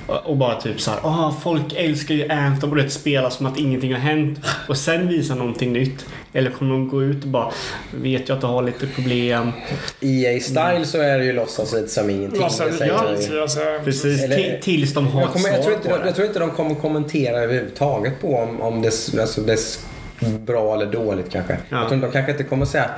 och, 0.07 0.37
bara 0.37 0.61
typ 0.61 0.81
så 0.81 0.91
här. 0.91 1.01
Åh, 1.03 1.35
folk 1.43 1.73
älskar 1.77 2.15
ju 2.15 2.29
Anthem 2.29 2.71
och 2.71 2.77
det 2.77 2.91
spela 2.91 3.31
som 3.31 3.47
att 3.47 3.59
ingenting 3.59 3.93
har 3.93 4.01
hänt 4.01 4.39
och 4.69 4.77
sen 4.77 5.09
visa 5.09 5.35
någonting 5.35 5.73
nytt? 5.73 6.07
Eller 6.33 6.51
kommer 6.51 6.73
de 6.73 6.89
gå 6.89 7.03
ut 7.03 7.23
och 7.25 7.29
bara 7.31 7.53
vet 7.95 8.29
jag 8.29 8.35
att 8.37 8.41
du 8.41 8.47
har 8.47 8.63
lite 8.63 8.87
problem? 8.87 9.53
EA-style 10.01 10.85
så 10.85 10.99
är 11.01 11.19
det 11.19 11.25
ju 11.25 11.33
låtsas 11.33 11.73
lite 11.73 11.89
som 11.89 12.11
ingenting. 12.11 12.51
Säger 12.51 12.87
ja, 12.89 13.05
jag 13.11 13.17
ju. 13.21 13.27
så 13.27 13.35
jag 13.35 13.51
säger- 13.51 13.79
Precis, 13.85 14.23
Eller- 14.25 14.37
ti- 14.37 14.61
tills 14.61 14.95
de 14.95 15.07
har 15.07 15.21
Jag, 15.21 15.29
ett 15.29 15.35
kommer, 15.35 15.49
jag, 15.51 15.63
tror 15.63 15.75
inte, 15.75 15.89
jag 16.05 16.15
tror 16.15 16.27
inte 16.27 16.39
de 16.39 16.51
kommer 16.51 16.75
kommentera 16.75 17.37
överhuvudtaget 17.39 18.21
på 18.21 18.37
om, 18.37 18.61
om 18.61 18.83
det, 18.83 19.21
alltså 19.21 19.41
det 19.41 19.53
är 19.53 20.39
bra 20.39 20.75
eller 20.75 20.87
dåligt 20.87 21.31
kanske. 21.33 21.57
Ja. 21.69 21.79
Jag 21.81 21.89
tror 21.89 22.01
de 22.01 22.11
kanske 22.13 22.33
inte 22.33 22.45
kommer 22.45 22.67
säga 22.67 22.91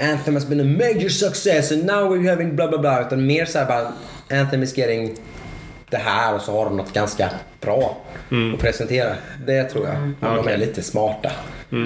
Anthem 0.00 0.34
has 0.34 0.46
been 0.46 0.60
a 0.60 0.64
major 0.78 1.08
success 1.08 1.72
and 1.72 1.84
now 1.84 2.16
we're 2.16 2.30
having 2.30 2.56
bla 2.56 2.68
bla 2.68 2.78
bla. 2.78 3.06
Utan 3.06 3.26
mer 3.26 3.44
såhär 3.44 3.66
bara 3.66 3.92
Anthem 4.40 4.62
is 4.62 4.78
getting 4.78 5.14
det 5.90 5.96
här 5.96 6.34
och 6.34 6.40
så 6.40 6.52
har 6.52 6.64
de 6.64 6.76
något 6.76 6.92
ganska 6.92 7.30
bra 7.60 7.96
att 8.54 8.60
presentera. 8.60 9.14
Det 9.46 9.64
tror 9.64 9.86
jag. 9.86 9.96
Om 10.30 10.36
de 10.44 10.48
är 10.52 10.56
lite 10.56 10.82
smarta. 10.82 11.30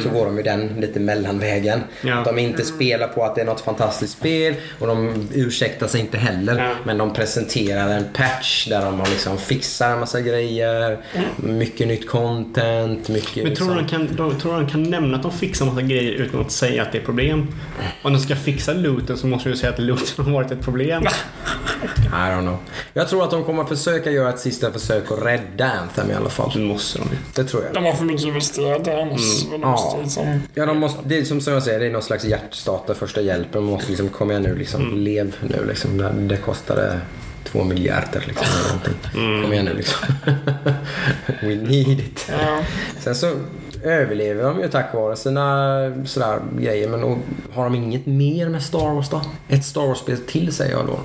Så 0.02 0.08
går 0.08 0.24
de 0.26 0.36
ju 0.36 0.42
den 0.42 0.68
lite 0.80 1.00
mellanvägen. 1.00 1.80
Ja. 2.02 2.22
De 2.24 2.38
inte 2.38 2.64
spelar 2.64 3.08
på 3.08 3.24
att 3.24 3.34
det 3.34 3.40
är 3.40 3.44
något 3.44 3.60
fantastiskt 3.60 4.12
spel 4.12 4.54
och 4.78 4.86
de 4.86 5.28
ursäktar 5.34 5.86
sig 5.86 6.00
inte 6.00 6.18
heller. 6.18 6.58
Ja. 6.64 6.70
Men 6.84 6.98
de 6.98 7.12
presenterar 7.12 7.88
en 7.88 8.04
patch 8.14 8.68
där 8.68 8.84
de 8.84 9.00
har 9.00 9.06
liksom 9.06 9.38
fixar 9.38 9.90
en 9.90 10.00
massa 10.00 10.20
grejer. 10.20 10.98
Mycket 11.36 11.88
nytt 11.88 12.08
content. 12.08 13.08
Mycket 13.08 13.44
Men 13.44 13.54
tror 13.54 13.74
du, 13.74 13.80
liksom- 13.80 13.98
de 14.06 14.06
kan, 14.16 14.16
de, 14.30 14.40
tror 14.40 14.54
du 14.54 14.60
de 14.60 14.70
kan 14.70 14.82
nämna 14.82 15.16
att 15.16 15.22
de 15.22 15.32
fixar 15.32 15.66
massa 15.66 15.82
grejer 15.82 16.12
utan 16.12 16.40
att 16.40 16.50
säga 16.52 16.82
att 16.82 16.92
det 16.92 16.98
är 16.98 17.02
problem? 17.02 17.46
Om 18.02 18.12
de 18.12 18.18
ska 18.18 18.36
fixa 18.36 18.72
looten 18.72 19.16
så 19.16 19.26
måste 19.26 19.48
du 19.48 19.56
säga 19.56 19.72
att 19.72 19.78
looten 19.78 20.24
har 20.24 20.32
varit 20.32 20.50
ett 20.50 20.62
problem. 20.62 21.02
I 22.06 22.10
don't 22.10 22.40
know. 22.40 22.58
Jag 22.92 23.08
tror 23.08 23.24
att 23.24 23.30
de 23.30 23.44
kommer 23.44 23.64
försöka 23.64 24.10
göra 24.10 24.28
ett 24.28 24.40
sista 24.40 24.72
försök 24.72 25.12
att 25.12 25.22
rädda 25.24 25.70
Anthem 25.80 26.10
i 26.10 26.14
alla 26.14 26.30
fall. 26.30 26.50
Det 26.54 26.60
måste 26.60 26.98
de 26.98 27.04
ju. 27.04 27.16
Det 27.34 27.44
tror 27.44 27.64
jag. 27.64 27.74
De 27.74 27.84
har 27.84 27.92
för 27.92 28.04
mycket 28.04 28.24
investerat 28.26 28.84
där 28.84 29.02
annars. 29.02 29.44
Mm. 29.46 29.60
Ja. 29.60 29.77
Måste, 29.84 30.02
liksom, 30.02 30.42
Ja, 30.54 30.66
de 30.66 30.78
måste, 30.78 31.02
det 31.06 31.18
är 31.18 31.24
som, 31.24 31.40
som 31.40 31.52
jag 31.52 31.62
säger, 31.62 31.80
det 31.80 31.86
är 31.86 31.90
någon 31.90 32.02
slags 32.02 32.24
hjärtstarter, 32.24 32.94
första 32.94 33.20
hjälpen. 33.20 33.62
Man 33.62 33.72
måste 33.72 33.88
liksom, 33.88 34.08
kom 34.08 34.30
igen 34.30 34.42
nu 34.42 34.54
liksom, 34.56 34.98
lev 34.98 35.36
nu 35.42 35.64
liksom. 35.68 35.98
Det, 35.98 36.12
det 36.18 36.36
kostade 36.36 37.00
två 37.44 37.64
miljarder 37.64 38.24
liksom. 38.26 38.46
Någonting. 38.68 39.42
Kom 39.42 39.52
igen 39.52 39.64
nu 39.64 39.74
liksom. 39.74 40.08
We 41.42 41.54
need 41.54 42.00
it. 42.00 42.26
ja. 42.30 42.60
Sen 43.00 43.14
så, 43.14 43.32
överlever 43.82 44.42
de 44.44 44.60
ju 44.60 44.68
tack 44.68 44.94
vare 44.94 45.16
sina 45.16 45.76
sådär 46.06 46.38
grejer. 46.58 46.88
Men 46.88 47.02
och, 47.04 47.18
har 47.54 47.64
de 47.64 47.74
inget 47.74 48.06
mer 48.06 48.48
med 48.48 48.62
Star 48.62 48.94
Wars 48.94 49.08
då? 49.08 49.22
Ett 49.48 49.64
Star 49.64 49.86
Wars-spel 49.86 50.18
till 50.18 50.52
säger 50.52 50.72
jag 50.72 50.86
då. 50.86 51.00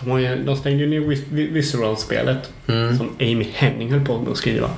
De, 0.00 0.20
ju, 0.22 0.44
de 0.44 0.56
stängde 0.56 0.84
ju 0.84 0.90
ner 0.90 1.00
Vis- 1.08 1.24
Vi- 1.30 1.46
Visceral-spelet 1.46 2.50
Mm. 2.68 2.98
som 2.98 3.08
Amy 3.20 3.46
Henning 3.54 3.92
höll 3.92 4.04
på 4.04 4.26
att 4.30 4.36
skriva. 4.36 4.70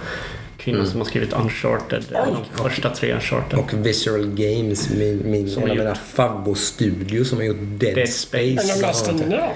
Kvinnan 0.69 0.81
Mm. 0.81 0.91
som 0.93 1.01
har 1.01 1.07
skrivit 1.07 1.33
Uncharted, 1.33 2.05
de 2.11 2.63
första 2.63 2.91
tre 2.91 3.13
Uncharted. 3.15 3.59
Och 3.59 3.87
Visceral 3.87 4.27
Games, 4.27 4.91
min, 4.91 5.23
min, 5.31 5.51
Som 5.51 5.63
en 5.63 5.71
av 5.71 5.77
mina 5.77 5.95
favvostudio 5.95 7.25
som 7.25 7.39
har 7.39 7.45
gjort 7.45 7.57
Dead, 7.61 7.95
Dead 7.95 8.09
Space. 8.09 8.59
Space. 8.59 8.87
Läste 8.87 9.13
det. 9.13 9.51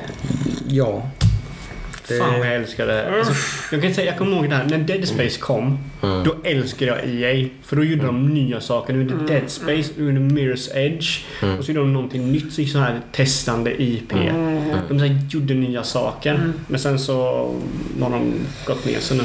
Ja. 0.68 1.10
Det- 2.08 2.18
Fan 2.18 2.38
vad 2.38 2.46
jag 2.48 2.54
älskade 2.54 3.18
alltså, 3.18 3.32
jag, 3.72 3.82
kan 3.82 3.94
säga, 3.94 4.06
jag 4.06 4.18
kommer 4.18 4.36
ihåg 4.36 4.50
det 4.50 4.56
här, 4.56 4.64
när 4.64 4.78
Dead 4.78 5.08
Space 5.08 5.38
kom, 5.40 5.78
Mm. 6.02 6.24
då 6.24 6.34
älskade 6.44 6.86
jag 6.90 6.98
EA. 7.08 7.48
För 7.62 7.76
då 7.76 7.84
gjorde 7.84 8.06
de 8.06 8.28
nya 8.28 8.60
saker. 8.60 8.92
De 8.92 8.98
gjorde 9.02 9.26
Dead 9.26 9.50
Space, 9.50 9.90
de 9.96 10.02
gjorde 10.04 10.18
Mirror's 10.20 10.76
Edge. 10.76 11.18
Mm. 11.42 11.58
Och 11.58 11.64
så 11.64 11.72
gjorde 11.72 11.80
de 11.80 11.92
någonting 11.92 12.32
nytt, 12.32 12.52
så 12.52 12.64
så 12.64 12.78
här 12.78 13.00
testande 13.12 13.82
IP. 13.82 14.10
De 14.88 14.98
så 14.98 15.04
här, 15.04 15.18
gjorde 15.30 15.54
nya 15.54 15.82
saker. 15.84 16.52
Men 16.68 16.80
sen 16.80 16.98
så 16.98 17.14
har 18.00 18.10
de 18.10 18.32
gått 18.66 18.84
ner 18.86 18.98
sig 18.98 19.16
nu. 19.16 19.24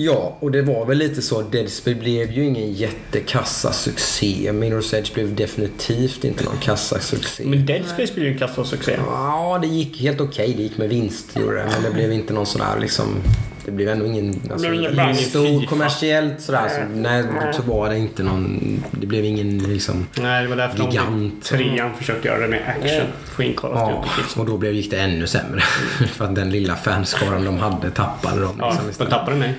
Ja, 0.00 0.36
och 0.40 0.50
det 0.50 0.62
var 0.62 0.86
väl 0.86 0.98
lite 0.98 1.22
så. 1.22 1.42
Dead 1.42 1.68
Space 1.68 1.94
blev 1.94 2.32
ju 2.32 2.44
ingen 2.44 2.72
jättekassa 2.72 3.72
succé. 3.72 4.50
Mirror's 4.52 4.94
Edge 4.94 5.14
blev 5.14 5.34
definitivt 5.34 6.24
inte 6.24 6.44
någon 6.44 6.58
kassasuccé. 6.58 7.44
Men 7.44 7.66
Dead 7.66 7.84
Space 7.86 8.14
blev 8.14 8.26
ju 8.26 8.32
en 8.32 8.38
kassasuccé. 8.38 8.96
Ja, 9.06 9.58
det 9.62 9.68
gick 9.68 10.00
helt 10.00 10.20
okej. 10.20 10.54
Det 10.56 10.62
gick 10.62 10.78
med 10.78 10.88
vinst, 10.88 11.36
gjorde 11.36 11.56
det. 11.56 11.68
Men 11.74 11.82
det 11.82 11.90
blev 11.90 12.12
inte 12.12 12.32
någon 12.32 12.46
sådär 12.46 12.78
liksom... 12.80 13.22
Det 13.64 13.70
blev 13.70 13.88
ändå 13.88 14.06
ingen, 14.06 14.40
alltså, 14.52 14.68
blev 14.70 14.92
ingen 14.92 15.14
stor 15.16 15.66
kommersiellt 15.66 16.40
sådär. 16.40 16.68
Så, 16.68 16.98
nej, 17.00 17.24
så 17.54 17.62
var 17.62 17.88
det 17.88 17.98
inte 17.98 18.22
någon... 18.22 18.60
Det 18.90 19.06
blev 19.06 19.24
ingen 19.24 19.58
liksom... 19.58 20.06
Nej, 20.20 20.42
det 20.42 20.48
var 20.48 20.56
därför 20.56 20.78
de 20.78 20.90
Gigant. 20.90 21.44
trean 21.44 21.90
försökte 21.98 22.28
göra 22.28 22.38
det 22.38 22.48
med 22.48 22.60
action. 22.68 23.06
Få 23.24 23.42
in 23.42 23.54
Call 23.54 23.70
of 23.72 23.78
Ja, 23.78 24.04
Kids. 24.16 24.36
och 24.36 24.46
då 24.46 24.56
blev, 24.56 24.72
gick 24.72 24.90
det 24.90 24.96
ännu 24.96 25.26
sämre. 25.26 25.60
För 26.12 26.24
att 26.24 26.34
den 26.34 26.50
lilla 26.50 26.76
fanskaran 26.76 27.44
de 27.44 27.58
hade 27.58 27.90
tappade 27.90 28.40
de. 28.40 28.56
Ja, 28.58 28.78
Liksom, 28.86 29.04
de 29.06 29.10
tappade 29.10 29.36
mig. 29.36 29.54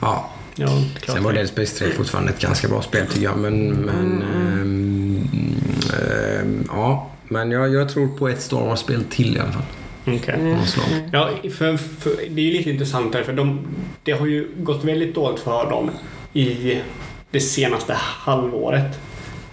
ja. 0.00 0.30
Ja. 0.56 0.68
Sen 1.06 1.22
var 1.22 1.32
Dead 1.32 1.48
Space 1.48 1.78
3 1.84 1.90
fortfarande 1.94 2.30
ett 2.32 2.40
ganska 2.40 2.68
bra 2.68 2.82
spel 2.82 3.06
tycker 3.06 3.24
jag. 3.24 3.38
Men, 3.38 3.68
men 3.68 4.22
ehm, 4.34 5.28
ehm, 6.40 6.64
ja. 6.68 7.10
Men 7.28 7.50
jag, 7.50 7.74
jag 7.74 7.88
tror 7.88 8.08
på 8.08 8.28
ett 8.28 8.40
Star 8.42 8.60
Wars-spel 8.60 9.04
till 9.10 9.36
i 9.36 9.40
alla 9.40 9.52
fall. 9.52 9.62
Okej. 10.06 10.34
Mm. 10.34 10.58
Ja, 11.12 11.30
för, 11.42 11.76
för, 11.76 12.10
det 12.30 12.40
är 12.42 12.44
ju 12.46 12.52
lite 12.52 12.70
intressant 12.70 13.14
här, 13.14 13.22
för 13.22 13.32
de, 13.32 13.66
det 14.02 14.12
har 14.12 14.26
ju 14.26 14.48
gått 14.56 14.84
väldigt 14.84 15.14
dåligt 15.14 15.40
för 15.40 15.70
dem 15.70 15.90
i 16.32 16.78
det 17.30 17.40
senaste 17.40 17.94
halvåret. 17.98 18.98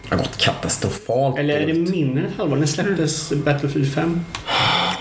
Det 0.03 0.15
har 0.15 0.17
gått 0.17 0.37
katastrofalt 0.37 1.39
Eller 1.39 1.59
är 1.59 1.67
det 1.67 1.73
mindre 1.73 2.23
än 2.23 2.33
halvår? 2.37 2.57
När 2.57 2.65
släpptes 2.65 3.33
Battlefield 3.33 3.93
5? 3.93 4.19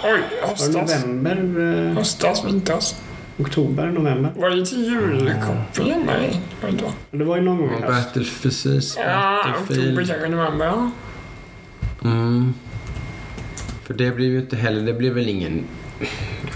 Oj, 0.05 0.21
höstas. 0.49 1.05
november? 1.05 1.87
Eh, 1.89 1.95
Höstas, 1.97 2.45
vintras. 2.45 3.01
oktober? 3.39 3.87
November? 3.87 4.33
Var 4.37 4.51
det 4.51 4.67
till 4.67 4.85
julkopplingen? 4.85 6.03
Nej, 6.07 6.41
var 6.61 6.69
det 6.69 6.73
inte. 6.73 6.85
Det 7.11 7.25
var 7.25 7.37
ju 7.37 7.43
någon 7.43 7.57
gång 7.57 7.71
i 7.79 7.83
höst. 7.83 7.87
Battle, 7.87 8.25
precis. 8.43 8.99
Ja, 9.07 9.45
oktober, 9.63 9.97
Battlefield. 9.97 10.31
november. 10.31 10.91
Mm. 12.05 12.55
För 13.89 13.95
det 13.95 14.11
blev 14.11 14.31
ju 14.31 14.39
inte 14.39 14.57
heller, 14.57 14.83
det 14.83 14.93
blev 14.93 15.13
väl 15.13 15.29
ingen... 15.29 15.65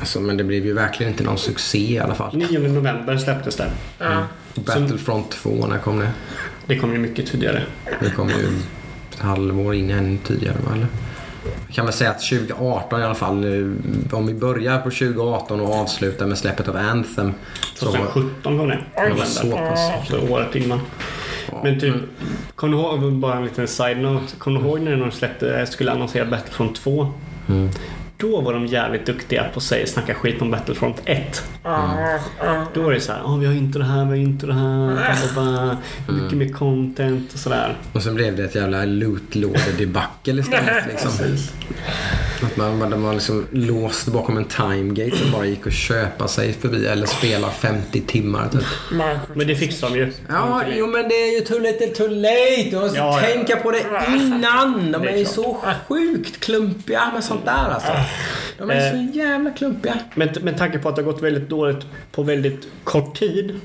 Alltså, 0.00 0.20
men 0.20 0.36
det 0.36 0.44
blev 0.44 0.66
ju 0.66 0.72
verkligen 0.72 1.12
inte 1.12 1.24
någon 1.24 1.38
succé 1.38 1.78
i 1.78 1.98
alla 1.98 2.14
fall. 2.14 2.36
9 2.36 2.58
november 2.58 3.16
släpptes 3.16 3.56
det. 3.56 3.70
Ja. 3.98 4.26
Battlefront 4.54 5.30
2, 5.30 5.66
när 5.66 5.78
kom 5.78 5.98
det? 5.98 6.10
Det 6.66 6.78
kom 6.78 6.92
ju 6.92 6.98
mycket 6.98 7.26
tidigare. 7.26 7.62
Det 8.00 8.10
kom 8.10 8.28
ju 8.28 8.34
ett 9.12 9.18
halvår 9.18 9.74
in 9.74 9.90
ännu 9.90 10.18
tidigare 10.24 10.56
va? 10.66 10.72
Eller? 10.74 10.86
Jag 11.66 11.74
kan 11.74 11.84
väl 11.84 11.94
säga 11.94 12.10
att 12.10 12.22
2018 12.22 13.00
i 13.00 13.04
alla 13.04 13.14
fall, 13.14 13.44
eh, 13.44 14.18
om 14.18 14.26
vi 14.26 14.34
börjar 14.34 14.78
på 14.78 14.90
2018 14.90 15.60
och 15.60 15.74
avslutar 15.74 16.26
med 16.26 16.38
släppet 16.38 16.68
av 16.68 16.76
Anthem. 16.76 17.32
Så 17.74 17.86
var, 17.86 17.92
2017 17.92 18.58
kom 18.58 18.68
det. 18.68 18.84
det 18.94 19.00
var 19.00 19.08
November. 19.08 19.24
så 19.26 19.56
pass. 19.56 20.08
Så 20.08 20.28
året 20.28 20.56
innan. 20.56 20.80
Men 21.64 21.80
typ, 21.80 21.94
Mm. 21.94 22.08
kommer 22.54 22.76
du 22.76 22.82
ihåg, 22.82 23.12
bara 23.12 23.36
en 23.36 23.44
liten 23.44 23.68
side-note. 23.68 24.36
Kommer 24.38 24.60
du 24.60 24.66
ihåg 24.66 24.80
när 24.80 24.96
de 24.96 25.10
släppte, 25.10 25.66
skulle 25.66 25.92
annonsera 25.92 26.24
Battlefront 26.24 26.74
2? 26.76 27.06
Mm. 27.48 27.68
Då 28.22 28.40
var 28.40 28.52
de 28.52 28.66
jävligt 28.66 29.06
duktiga 29.06 29.44
på 29.54 29.58
att 29.58 29.88
snacka 29.88 30.14
skit 30.14 30.42
om 30.42 30.50
Battlefront 30.50 30.96
1. 31.04 31.42
Ja, 31.64 31.94
ja. 32.38 32.66
Då 32.74 32.82
var 32.82 32.92
det 32.92 33.00
så 33.00 33.12
här, 33.12 33.20
"Åh, 33.24 33.38
vi 33.38 33.46
har 33.46 33.52
inte 33.52 33.78
det 33.78 33.84
här, 33.84 34.04
vi 34.04 34.10
har 34.10 34.16
inte 34.16 34.46
det 34.46 34.54
här, 34.54 34.86
bla, 35.34 35.42
bla, 35.42 35.76
bla. 36.06 36.14
mycket 36.22 36.38
mer 36.38 36.48
content 36.48 37.32
och 37.32 37.38
sådär. 37.38 37.76
Och 37.92 38.02
sen 38.02 38.14
blev 38.14 38.36
det 38.36 38.44
ett 38.44 38.54
jävla 38.54 38.84
lootlådedebacle 38.84 40.40
istället. 40.40 40.86
Liksom. 40.88 41.10
Att 42.42 42.56
man, 42.56 42.78
man 42.78 43.02
var 43.02 43.12
liksom 43.12 43.46
låst 43.50 44.06
bakom 44.06 44.36
en 44.36 44.44
timegate 44.44 45.16
som 45.16 45.32
bara 45.32 45.44
gick 45.46 45.66
att 45.66 45.72
köpa 45.72 46.28
sig 46.28 46.52
förbi 46.52 46.86
eller 46.86 47.06
spela 47.06 47.50
50 47.50 48.00
timmar 48.00 48.48
typ. 48.48 48.62
Men 49.34 49.46
det 49.46 49.56
fixar 49.56 49.90
de 49.90 49.96
ju. 49.98 50.12
Ja, 50.28 50.62
jo 50.76 50.86
men 50.86 51.08
det 51.08 51.14
är 51.14 51.38
ju 51.38 51.44
too 51.44 51.58
little 51.58 51.86
too 51.86 52.08
late. 52.08 52.68
Du 52.70 52.76
måste 52.80 52.98
Ja, 52.98 53.20
ja. 53.20 53.26
tänka 53.34 53.56
på 53.56 53.70
det 53.70 53.82
innan. 54.16 54.92
De 54.92 55.02
Det 55.02 55.08
är 55.08 55.12
är 55.14 55.18
ju 55.18 55.24
så 55.24 55.56
sjukt 55.88 56.40
klumpiga 56.40 57.10
med 57.14 57.24
sånt 57.24 57.44
där 57.44 57.68
alltså. 57.74 57.92
De 58.58 58.70
är 58.70 58.76
Eh. 58.86 58.90
så 58.90 59.18
jävla 59.18 59.50
klumpiga. 59.50 59.94
Men 60.14 60.28
med 60.42 60.58
tanke 60.58 60.78
på 60.78 60.88
att 60.88 60.96
det 60.96 61.02
har 61.02 61.12
gått 61.12 61.22
väldigt 61.22 61.48
dåligt 61.48 61.86
på 62.12 62.22
väldigt 62.22 62.68
kort 62.84 63.18
tid. 63.18 63.60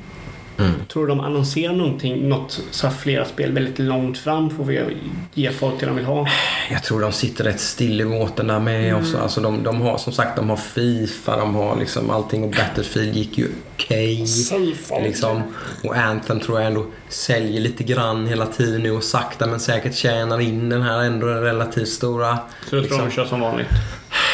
Mm. 0.60 0.72
Tror 0.88 1.08
du 1.08 1.10
de 1.10 1.20
annonserar 1.20 1.74
någonting, 1.74 2.30
något 2.30 2.62
så 2.72 2.88
här 2.88 2.94
flera 2.94 3.26
spel 3.26 3.52
väldigt 3.52 3.80
långt 3.80 4.18
fram 4.18 4.50
för 4.50 4.64
att 4.64 4.88
ge 5.34 5.52
folk 5.52 5.80
det 5.80 5.86
de 5.86 5.96
vill 5.96 6.06
ha? 6.06 6.28
Jag 6.72 6.84
tror 6.84 7.02
de 7.02 7.12
sitter 7.12 7.44
rätt 7.44 7.60
still 7.60 8.02
i 8.02 8.06
båten 8.06 8.48
där 8.48 8.60
med 8.60 8.96
också. 8.96 9.18
Alltså 9.18 9.42
de, 9.42 9.64
de 9.64 9.82
har 9.82 9.98
som 9.98 10.14
sagt 10.14 10.36
de 10.36 10.50
har 10.50 10.58
Fifa, 10.58 11.38
de 11.38 11.56
har 11.56 11.76
liksom 11.80 12.10
allting 12.10 12.44
och 12.44 12.50
Battlefield 12.50 13.16
gick 13.16 13.38
ju 13.38 13.48
okej. 13.76 14.28
Safe. 14.28 15.02
Liksom. 15.04 15.42
Och 15.84 15.96
Anthem 15.96 16.40
tror 16.40 16.60
jag 16.60 16.68
ändå 16.68 16.86
säljer 17.10 17.62
lite 17.62 17.84
grann 17.84 18.28
hela 18.28 18.46
tiden 18.46 18.82
nu 18.84 18.92
och 18.92 19.04
sakta 19.04 19.48
men 19.48 19.60
säkert 19.60 19.96
tjänar 19.96 20.40
in 20.42 20.70
den 20.70 20.82
här 20.82 21.00
ändå 21.04 21.28
relativt 21.28 21.90
stora. 21.90 22.38
Så 22.38 22.42
jag 22.62 22.70
tror 22.70 22.82
liksom. 22.82 23.06
de 23.06 23.12
kör 23.12 23.26
som 23.26 23.40
vanligt. 23.42 23.68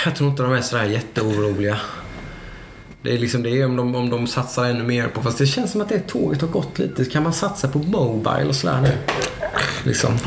Jag 0.06 0.16
tror 0.16 0.30
inte 0.30 0.44
de 0.44 0.54
är 0.54 0.62
sådär 0.62 0.84
jätteoroliga. 0.84 1.78
Det 3.02 3.14
är 3.14 3.18
liksom 3.18 3.44
det 3.44 3.66
om 3.66 3.76
de, 3.76 3.96
om 3.96 4.10
de 4.10 4.28
satsar 4.28 4.66
ännu 4.66 4.84
mer 4.84 5.08
på, 5.08 5.22
fast 5.22 5.38
det 5.38 5.46
känns 5.46 5.72
som 5.72 5.82
att 5.82 5.90
det 5.90 6.00
tåget 6.00 6.42
har 6.42 6.48
gått 6.48 6.80
lite. 6.80 7.06
Kan 7.06 7.24
man 7.24 7.34
satsa 7.34 7.68
på 7.68 7.80
Mobile 7.80 8.46
och 8.46 8.56
sådär 8.56 8.82
nu? 8.82 8.98
Liksom. 9.84 10.18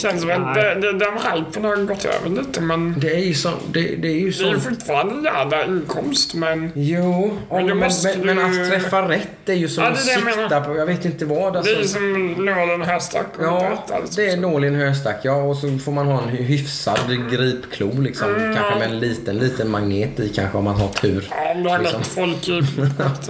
Känns 0.00 0.20
som 0.20 0.30
att 0.30 0.54
det- 0.54 0.74
det- 0.74 0.92
den 0.92 1.12
hypen 1.34 1.64
har 1.64 1.76
gått 1.76 2.04
över 2.04 2.28
lite 2.30 2.60
men 2.60 2.94
Det 3.00 3.14
är 3.14 3.18
ju 3.24 3.34
så, 3.34 3.48
det, 3.72 3.80
det 3.80 4.08
är 4.08 4.12
ju 4.12 4.30
det 4.30 4.44
är 4.44 4.48
ju 4.54 4.60
fortfarande 4.60 5.14
en 5.14 5.24
jävla 5.24 5.64
inkomst 5.64 6.34
men 6.34 6.72
Jo, 6.74 7.38
Men 7.50 7.56
men, 7.56 7.66
men, 7.66 7.78
måste 7.78 8.18
men, 8.24 8.36
du- 8.36 8.62
att 8.62 8.70
träffa 8.70 9.08
rätt 9.08 9.28
är 9.48 9.54
ju 9.54 9.68
som 9.68 9.84
Ja, 9.84 9.90
att 9.90 10.06
det 10.06 10.12
är 10.12 10.16
det 10.24 10.30
jag 10.30 10.34
sikta 10.34 10.60
på, 10.60 10.76
jag 10.76 10.86
vet 10.86 11.04
inte 11.04 11.24
vad. 11.24 11.52
det 11.52 11.58
Alltså. 11.58 11.74
är 11.74 11.78
ju 11.80 11.88
som 11.88 12.32
nålen 12.44 12.82
höstack 12.82 13.26
Ja, 13.42 13.70
rätt, 13.72 13.90
alltså. 13.96 14.20
det 14.20 14.30
är 14.30 14.36
nål 14.36 14.64
i 14.64 14.68
en 14.68 14.74
höstack 14.74 15.20
ja. 15.22 15.34
Och 15.34 15.56
så 15.56 15.78
får 15.78 15.92
man 15.92 16.06
ha 16.06 16.22
en 16.22 16.28
hyfsad 16.28 16.98
gripklo 17.30 18.00
liksom. 18.00 18.34
Mm, 18.34 18.54
Kanske 18.54 18.78
med 18.78 18.90
en 18.90 18.98
liten, 19.00 19.38
liten 19.38 19.70
magnet 19.70 20.20
i 20.20 20.28
kanske 20.28 20.58
om 20.58 20.64
man 20.64 20.74
har 20.74 20.88
tur. 20.88 21.28
Ja, 21.30 21.52
om 21.54 21.62
du 21.62 21.68
har 21.70 21.78
liksom. 21.78 22.02
folk 22.04 22.48
i 22.48 22.62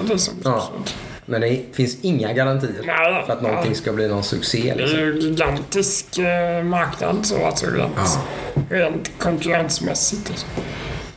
liksom. 0.13 0.35
Ja. 0.45 0.71
Men 1.31 1.41
det 1.41 1.61
finns 1.73 1.97
inga 2.03 2.33
garantier 2.33 2.83
Nej, 2.87 3.25
för 3.27 3.33
att 3.33 3.43
någonting 3.43 3.75
ska 3.75 3.93
bli 3.93 4.09
någon 4.09 4.23
succé 4.23 4.63
Det 4.63 4.71
är 4.71 4.77
liksom. 4.77 4.99
ju 4.99 5.11
en 5.13 5.21
gigantisk 5.21 6.19
eh, 6.19 6.63
marknad 6.65 7.27
så 7.27 7.45
alltså 7.47 7.67
rent, 7.67 8.19
rent 8.71 9.11
konkurrensmässigt. 9.19 10.29
Liksom. 10.31 10.49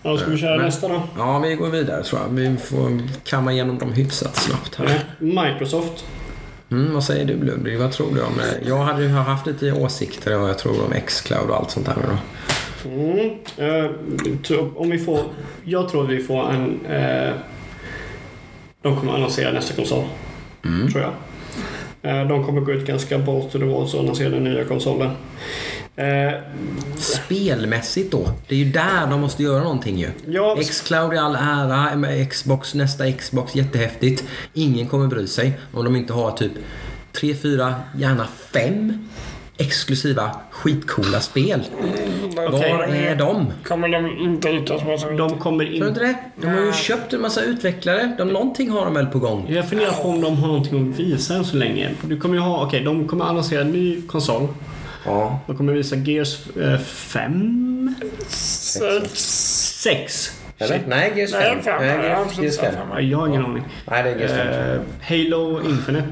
Ja, 0.04 0.18
ska 0.18 0.30
vi 0.30 0.38
köra 0.38 0.56
Men- 0.58 0.66
nästa 0.66 0.88
då? 0.88 1.02
Ja, 1.18 1.40
vi 1.40 1.56
går 1.56 1.70
vidare 1.70 2.04
tror 2.04 2.22
jag. 2.22 2.30
Vi 2.30 2.58
får 2.58 3.00
kamma 3.24 3.54
igenom 3.54 3.80
dem 3.80 3.94
hyfsat 3.94 4.36
snabbt 4.36 4.76
här. 4.76 5.04
Microsoft. 5.20 6.06
Mm, 6.72 6.94
vad 6.94 7.04
säger 7.04 7.26
du 7.26 7.34
Ludvig? 7.34 7.80
Vad 7.80 7.92
tror 7.92 8.16
du 8.16 8.22
om 8.22 8.34
det? 8.38 8.70
Jag 8.70 8.78
hade 8.78 9.04
ju 9.04 9.10
haft 9.10 9.48
lite 9.48 9.72
åsikter 9.72 10.38
vad 10.38 10.50
jag 10.50 10.58
tror 10.58 10.74
om 10.86 10.94
Xcloud 11.08 11.50
och 11.50 11.56
allt 11.56 11.72
sånt 11.72 11.86
där 11.86 11.96
då. 11.96 12.18
Mm. 12.90 13.30
Eh, 13.58 13.92
om 14.76 14.90
vi 14.90 15.00
får... 15.00 15.20
Jag 15.64 15.90
tror 15.90 16.04
att 16.04 16.10
vi 16.10 16.24
får 16.24 16.52
en... 16.52 16.86
Eh, 16.86 17.34
de 18.84 19.00
kommer 19.00 19.14
annonsera 19.14 19.52
nästa 19.52 19.74
konsol. 19.76 20.04
Mm. 20.66 20.92
Tror 20.92 21.04
jag. 21.04 21.12
Eh, 22.02 22.28
de 22.28 22.46
kommer 22.46 22.62
gå 22.62 22.72
ut 22.72 22.88
ganska 22.88 23.18
bort 23.18 23.52
the 23.52 23.58
walls 23.58 23.94
och 23.94 24.00
annonsera 24.00 24.30
den 24.30 24.44
nya 24.44 24.66
konsolen. 24.66 25.10
Eh, 25.96 26.34
Spelmässigt 26.98 28.12
då? 28.12 28.30
Det 28.48 28.56
är 28.56 28.60
ju 28.60 28.72
där 28.72 29.08
de 29.10 29.22
måste 29.22 29.44
göra 29.44 29.64
någonting 29.64 29.98
ju. 29.98 30.10
ja, 30.28 30.58
Xcloud 30.62 31.14
i 31.14 31.18
all 31.18 31.36
ära, 31.36 32.26
Xbox, 32.26 32.74
nästa 32.74 33.12
Xbox, 33.12 33.56
jättehäftigt. 33.56 34.24
Ingen 34.54 34.88
kommer 34.88 35.08
bry 35.08 35.28
sig 35.28 35.60
om 35.74 35.86
de 35.86 35.96
inte 35.96 36.14
har 36.14 36.32
typ 36.32 36.52
3, 37.12 37.36
4, 37.36 37.76
gärna 37.98 38.28
5 38.54 39.08
exklusiva 39.58 40.32
skitcoola 40.52 41.20
spel. 41.20 41.64
Okej. 42.36 42.74
Var 42.74 42.84
är 42.84 43.16
de? 43.16 43.54
Kommer 43.64 43.90
de 43.90 44.18
inte 44.18 44.54
med 44.86 45.00
så 45.00 45.10
De 45.10 45.40
kommer 45.40 45.76
in... 45.76 45.88
inte 45.88 46.00
det? 46.00 46.16
De 46.36 46.48
har 46.48 46.62
ju 46.62 46.74
köpt 46.74 47.14
en 47.14 47.22
massa 47.22 47.42
utvecklare. 47.42 48.16
De, 48.18 48.28
någonting 48.28 48.70
har 48.70 48.86
de 48.86 48.94
väl 48.94 49.06
på 49.06 49.20
gång? 49.20 49.46
Jag 49.50 49.70
funderar 49.70 49.92
på 49.92 50.08
om 50.10 50.22
de 50.22 50.38
har 50.38 50.48
någonting 50.48 50.92
att 50.92 51.00
visa 51.00 51.34
än 51.34 51.46
så 51.46 51.58
länge. 51.58 51.90
Du 52.02 52.20
kommer 52.20 52.36
ju 52.36 52.42
ha... 52.42 52.66
Okej, 52.66 52.84
de 52.84 53.08
kommer 53.08 53.26
annonsera 53.26 53.62
en 53.62 53.72
ny 53.72 54.02
konsol. 54.02 54.48
Ja. 55.06 55.40
De 55.48 55.58
kommer 55.58 55.74
visa 55.74 55.96
Gears 55.96 56.38
5? 56.86 57.96
Sex. 58.28 59.14
6? 59.82 60.43
Eller? 60.64 60.82
Nej, 60.88 61.12
Gears 61.16 61.32
5. 61.32 61.42
Nej, 61.42 61.64
fem. 61.64 61.76
Nej, 61.82 61.96
Ja, 61.98 62.04
Gears, 62.04 62.40
Gears 62.40 62.58
5. 62.58 62.74
fem. 62.74 63.10
Jag 63.10 63.18
har 63.18 63.28
ingen 63.28 63.46
aning. 63.46 63.64
Nej, 63.92 64.04
det 64.04 64.10
är 64.10 64.16
Gears 64.20 64.32
5. 64.32 64.48
Eh, 64.48 64.80
Halo 65.02 65.62
Infinite. 65.70 66.08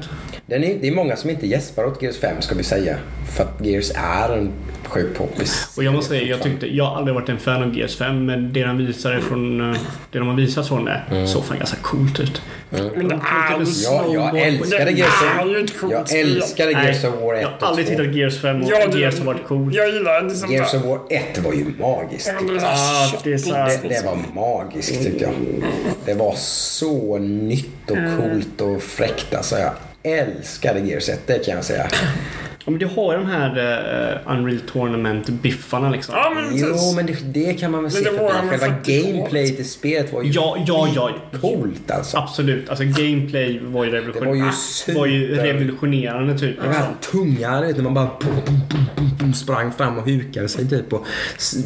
Den 0.46 0.64
är, 0.64 0.74
det 0.80 0.88
är 0.88 0.92
många 0.94 1.16
som 1.16 1.30
inte 1.30 1.46
gäspar 1.46 1.84
åt 1.84 2.02
Gears 2.02 2.18
5 2.20 2.40
ska 2.40 2.54
vi 2.54 2.62
säga. 2.62 2.96
För 3.36 3.44
att 3.44 3.66
Gears 3.66 3.90
är 3.94 4.36
en 4.36 4.50
sjukt 4.84 5.18
poppis. 5.18 5.74
Och 5.76 5.84
jag 5.84 5.94
måste 5.94 6.08
säga, 6.08 6.22
jag 6.26 6.42
tyckte, 6.42 6.66
jag 6.76 6.84
har 6.84 6.96
aldrig 6.96 7.14
varit 7.14 7.28
en 7.28 7.38
fan 7.38 7.62
av 7.62 7.76
Gears 7.78 7.96
5 7.98 8.26
men 8.26 8.52
det 8.52 8.62
de 8.64 8.78
visade 8.78 9.20
från, 9.20 9.70
eh, 9.72 9.76
det 10.10 10.18
de 10.18 10.28
har 10.28 10.34
visat 10.34 10.68
från 10.68 10.84
det 10.84 11.00
Mm. 11.10 11.26
såg 11.26 11.44
fan 11.44 11.58
ganska 11.58 11.76
coolt 11.82 12.20
ut. 12.20 12.42
Men 12.70 12.80
det 13.08 13.14
är 13.14 13.58
ju 13.60 13.64
Ja, 13.84 14.04
jag 14.14 14.38
älskade 14.38 14.90
Gears 14.92 15.08
of, 15.82 15.90
jag 15.90 16.12
älskade 16.20 16.72
Gears 16.72 17.04
of 17.04 17.14
War 17.22 17.34
1 17.34 17.40
jag 17.42 17.48
har 17.48 17.68
aldrig 17.68 17.86
och 17.86 17.92
2. 17.92 17.98
tittat 18.02 18.16
Gears 18.16 18.40
5 18.40 18.62
och 18.62 18.68
Ja, 18.70 18.86
det- 18.86 18.98
Gears 19.00 19.18
har 19.18 19.24
varit 19.26 19.44
coolt. 19.46 19.74
Jag 19.74 19.88
gillar 19.90 20.22
det 20.22 20.30
som 20.34 20.52
Gears 20.52 20.74
of 20.74 20.84
War 20.84 21.00
1 21.10 21.38
var 21.38 21.52
ju 21.52 21.64
magiskt. 21.80 22.26
Ja, 22.28 22.46
det 22.48 22.54
är 22.54 22.58
så 22.58 22.66
Ah, 22.66 22.68
här 22.70 23.18
det 23.24 23.32
är 23.32 23.38
så 23.38 23.54
här- 23.54 23.68
Det, 23.82 23.88
det 23.88 24.02
var 24.06 24.14
magiskt 24.14 24.34
tyckte 25.02 25.24
jag. 25.24 25.34
Det 26.04 26.14
var 26.14 26.34
så 26.36 27.18
nytt 27.18 27.90
och 27.90 27.96
coolt 28.18 28.60
och 28.60 28.82
fräckt. 28.82 29.34
Alltså 29.34 29.58
jag 29.58 29.72
älskade 30.02 30.80
Gears 30.80 31.08
1, 31.08 31.20
det 31.26 31.38
kan 31.38 31.54
jag 31.54 31.64
säga. 31.64 31.88
Ja, 32.64 32.70
men 32.70 32.80
du 32.80 32.86
har 32.86 33.12
ju 33.12 33.18
de 33.18 33.26
här 33.26 33.50
uh, 34.26 34.32
Unreal 34.38 34.60
Tournament-biffarna 34.72 35.90
liksom. 35.90 36.14
Ja, 36.14 36.32
men 36.34 36.44
Jo, 36.56 36.92
men 36.96 37.06
det, 37.06 37.16
det 37.24 37.54
kan 37.54 37.70
man 37.70 37.82
väl 37.84 37.92
Men 37.92 38.02
se 38.04 38.10
det 38.10 38.18
förbi. 38.18 38.58
Själva 38.58 38.76
42. 38.84 39.12
gameplayet 39.12 39.60
i 39.60 39.64
spelet 39.64 40.12
var 40.12 40.22
ju 40.22 40.30
Ja, 40.30 40.56
ja, 40.66 40.88
ja. 40.94 41.10
coolt 41.40 41.90
alltså. 41.90 42.16
Absolut. 42.16 42.68
Alltså 42.68 42.84
gameplay 42.84 43.60
var 43.64 43.84
ju, 43.84 43.90
revolution- 43.90 44.20
Det 44.20 44.26
var 44.28 44.34
ju 44.34 44.42
Ah, 44.42 44.52
var 44.98 45.06
ju 45.06 45.28
super- 45.34 45.42
revolutionerande 45.44 46.38
typ. 46.38 46.62
Det 46.62 46.68
här 46.68 46.86
tunga, 47.12 47.60
du 47.60 47.66
vet 47.66 47.76
när 47.76 47.84
man 47.84 47.94
bara 47.94 48.10
pum, 48.20 48.30
pum, 48.46 48.60
pum, 48.96 49.10
pum, 49.18 49.34
sprang 49.34 49.72
fram 49.72 49.98
och 49.98 50.04
hukade 50.04 50.48
sig 50.48 50.68
typ 50.68 50.92
och 50.92 51.06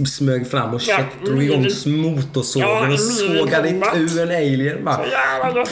smög 0.07 0.51
fram 0.51 0.75
och 0.75 0.83
Ja, 0.89 0.99
drog 1.27 1.43
igång 1.43 1.67
motorsågen 1.87 2.69
Ja, 2.69 2.93
och 2.93 3.01
sågade 3.01 3.69
ur 3.97 4.21
en 4.23 4.29
alien. 4.37 4.85
Bara, 4.85 5.01
Jävlar 5.07 5.57
gött. 5.57 5.71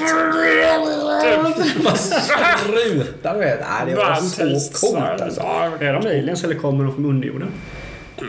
bara 1.85 1.95
spruta 1.97 3.33
du 3.35 3.39
vet. 3.39 3.61
Nej, 3.61 3.87
det 3.87 3.95
var 3.97 4.15
så 4.61 4.81
coolt 4.81 5.14
alltså. 5.21 5.41
Ja, 5.41 5.71
Är 5.81 5.93
de 5.93 5.99
aliens 6.07 6.45
eller 6.45 6.55
kommer 6.55 6.85
de 6.85 6.95
från 6.95 7.05
underjorden? 7.05 7.49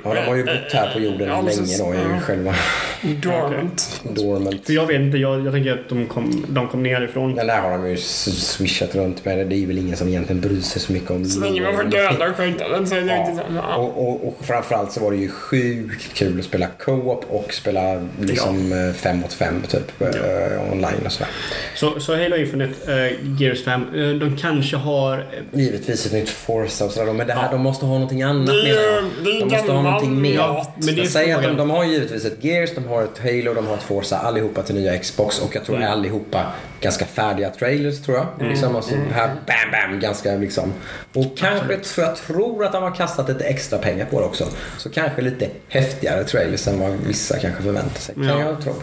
Ja, 0.03 0.13
de 0.13 0.19
har 0.21 0.35
ju 0.35 0.43
bott 0.43 0.73
här 0.73 0.93
på 0.93 0.99
jorden 0.99 1.27
Ja, 1.27 1.41
länge 1.41 1.77
då 1.79 1.93
i 1.93 1.97
Ja. 2.13 2.19
själva 2.21 2.55
Dormant. 3.01 4.01
dormant. 4.03 4.65
För 4.65 4.73
jag 4.73 4.85
vet 4.85 5.01
inte, 5.01 5.17
jag, 5.17 5.45
jag 5.45 5.53
tänker 5.53 5.73
att 5.73 5.89
de 5.89 6.05
kom, 6.05 6.45
de 6.49 6.67
kom 6.67 6.83
nerifrån. 6.83 7.35
Den 7.35 7.47
där 7.47 7.61
har 7.61 7.71
de 7.71 7.89
ju 7.89 7.97
swishat 7.97 8.95
runt 8.95 9.25
med. 9.25 9.47
Det 9.47 9.55
är 9.55 9.67
väl 9.67 9.77
ingen 9.77 9.97
som 9.97 10.07
egentligen 10.07 10.41
bryr 10.41 10.61
sig 10.61 10.81
så 10.81 10.93
mycket 10.93 11.11
om 11.11 11.25
Så 11.25 11.39
länge 11.39 11.61
man 11.61 11.75
får 11.75 11.83
döda 11.83 12.29
och 12.29 12.35
skjuta 12.35 12.69
den 12.69 12.87
så 12.87 12.95
är 12.95 13.01
det 13.01 13.17
inte 13.17 13.35
så. 13.35 13.41
Ja. 13.55 13.63
Ja. 13.69 13.75
Och, 13.75 14.09
och, 14.09 14.27
och 14.27 14.37
framförallt 14.45 14.91
så 14.91 14.99
var 14.99 15.11
det 15.11 15.17
ju 15.17 15.29
sjukt 15.29 16.13
kul 16.13 16.39
att 16.39 16.45
spela 16.45 16.67
co-op 16.79 17.25
och 17.29 17.53
spela 17.53 18.07
liksom 18.21 18.71
eh, 18.71 18.93
fem 18.93 19.17
mot 19.17 19.33
fem 19.33 19.61
typ 19.67 20.01
eh, 20.01 20.71
online 20.71 21.05
och 21.05 21.11
sådär. 21.11 21.29
Så, 21.75 21.99
så 21.99 22.15
Halo 22.15 22.35
Infinite, 22.35 22.73
uh, 22.91 23.41
Gears 23.41 23.63
5, 23.63 23.81
eh, 23.95 24.09
de 24.09 24.37
kanske 24.37 24.77
har... 24.77 25.25
Givetvis 25.51 26.05
ett 26.05 26.13
nytt 26.13 26.29
Forza 26.29 26.85
och 26.85 26.91
sådär. 26.91 27.13
Men 27.13 27.27
det 27.27 27.33
här, 27.33 27.43
Ja. 27.45 27.51
de 27.51 27.61
måste 27.61 27.85
ha 27.85 27.93
någonting 27.93 28.21
annat 28.23 28.47
Det 28.47 28.53
menar 28.53 28.81
jag. 28.81 29.03
det 29.23 29.39
De 29.39 29.45
måste 29.55 29.71
ha 29.71 29.81
någonting 29.81 30.21
mer. 30.21 30.37
mat. 30.37 30.69
men 30.77 30.85
det 30.85 30.91
är 30.91 30.97
jag 30.97 31.07
säger 31.07 31.35
att 31.37 31.43
de, 31.43 31.57
de 31.57 31.69
har 31.69 31.83
givetvis 31.85 32.25
ett 32.25 32.43
Gears, 32.43 32.75
de 32.75 32.84
har 32.87 33.03
ett 33.03 33.19
Halo, 33.23 33.53
de 33.53 33.67
har 33.67 33.73
ett 33.75 33.83
Forza. 33.83 34.17
Allihopa 34.17 34.61
till 34.63 34.75
nya 34.75 34.97
Xbox. 34.97 35.39
Och 35.39 35.55
jag 35.55 35.65
tror 35.65 35.75
Mm. 35.75 35.91
allihopa 35.91 36.45
ganska 36.81 37.05
färdiga 37.05 37.49
trailers 37.49 38.01
tror 38.01 38.17
jag. 38.17 38.47
Liksom, 38.49 38.75
och 38.75 38.83
så 38.83 38.95
här 39.11 39.27
bam 39.27 39.71
bam 39.91 39.99
ganska 39.99 40.35
liksom. 40.35 40.73
Och 41.13 41.37
kanske, 41.37 41.79
så 41.81 42.01
jag 42.01 42.15
tror 42.15 42.65
att 42.65 42.71
de 42.71 42.83
har 42.83 42.95
kastat 42.95 43.29
lite 43.29 43.43
extra 43.45 43.79
pengar 43.79 44.05
på 44.05 44.19
det 44.19 44.25
också. 44.25 44.45
Så 44.77 44.89
kanske 44.89 45.21
lite 45.21 45.49
häftigare 45.69 46.23
trailers 46.23 46.67
än 46.67 46.79
vad 46.79 46.91
vissa 46.91 47.39
kanske 47.39 47.63
förväntar 47.63 47.99
sig. 47.99 48.15
Kan 48.15 48.25
Ja. 48.25 48.39
jag 48.39 48.61
tro. 48.61 48.73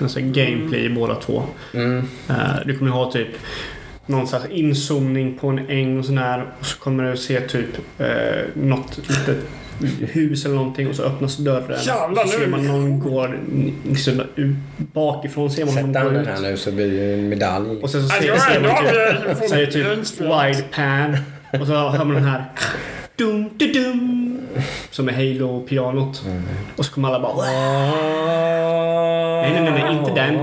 Alltså 0.00 0.20
gameplay 0.20 0.84
i 0.84 0.88
båda 0.90 1.14
två. 1.14 1.42
Mm. 1.74 2.08
Eh, 2.28 2.34
du 2.66 2.78
kommer 2.78 2.90
ha 2.90 3.12
typ 3.12 3.28
någon 4.06 4.26
slags 4.28 4.46
inzoomning 4.50 5.38
på 5.38 5.48
en 5.48 5.58
äng 5.68 5.98
och 5.98 6.04
sådär. 6.04 6.46
Och 6.60 6.66
så 6.66 6.78
kommer 6.78 7.10
du 7.10 7.16
se 7.16 7.40
typ 7.40 7.66
uh, 8.00 8.06
något 8.54 8.98
litet 8.98 9.38
hus 10.12 10.44
eller 10.44 10.54
någonting 10.54 10.88
och 10.88 10.96
så 10.96 11.02
öppnas 11.02 11.36
dörren. 11.36 11.78
Jävlar, 11.82 12.24
och 12.24 12.30
så 12.30 12.38
nu 12.38 12.44
ser 12.44 12.50
man 12.50 12.66
någon 12.66 13.00
går 13.00 13.40
liksom, 13.88 14.20
ut, 14.36 14.56
bakifrån 14.76 15.50
ser 15.50 15.64
man 15.64 15.74
Sätt 15.74 15.84
honom 15.84 16.14
gå 16.14 16.20
ut. 16.20 16.26
här 16.26 16.40
nu 16.40 16.56
så 16.56 16.72
blir 16.72 16.86
det 16.86 16.94
ju 16.94 17.14
en 17.14 17.28
medalj. 17.28 17.68
Och 17.82 17.90
sen 17.90 18.02
så 18.02 18.08
ser, 18.08 18.20
det 18.22 18.30
var 18.30 18.38
ser 18.38 18.60
man 18.60 18.84
typ, 19.40 19.48
så 19.48 19.54
är 19.54 19.60
det 19.60 19.66
typ 19.66 20.20
wide 20.20 20.64
pan. 20.74 21.16
Och 21.60 21.66
så 21.66 21.72
hör 21.72 22.04
man 22.04 22.14
den 22.14 22.24
här 22.24 22.44
dum, 23.16 23.50
dum, 23.58 23.72
dum, 23.72 24.23
som 24.90 25.08
är 25.08 25.12
Halo-pianot. 25.12 26.22
Mm. 26.26 26.42
Och 26.76 26.84
så 26.84 26.92
kommer 26.92 27.08
alla 27.08 27.20
bara 27.20 27.46
Nej, 29.42 29.52
nej, 29.52 29.62
nej, 29.62 29.82
nej, 29.82 29.96
inte 29.98 30.10
den. 30.10 30.34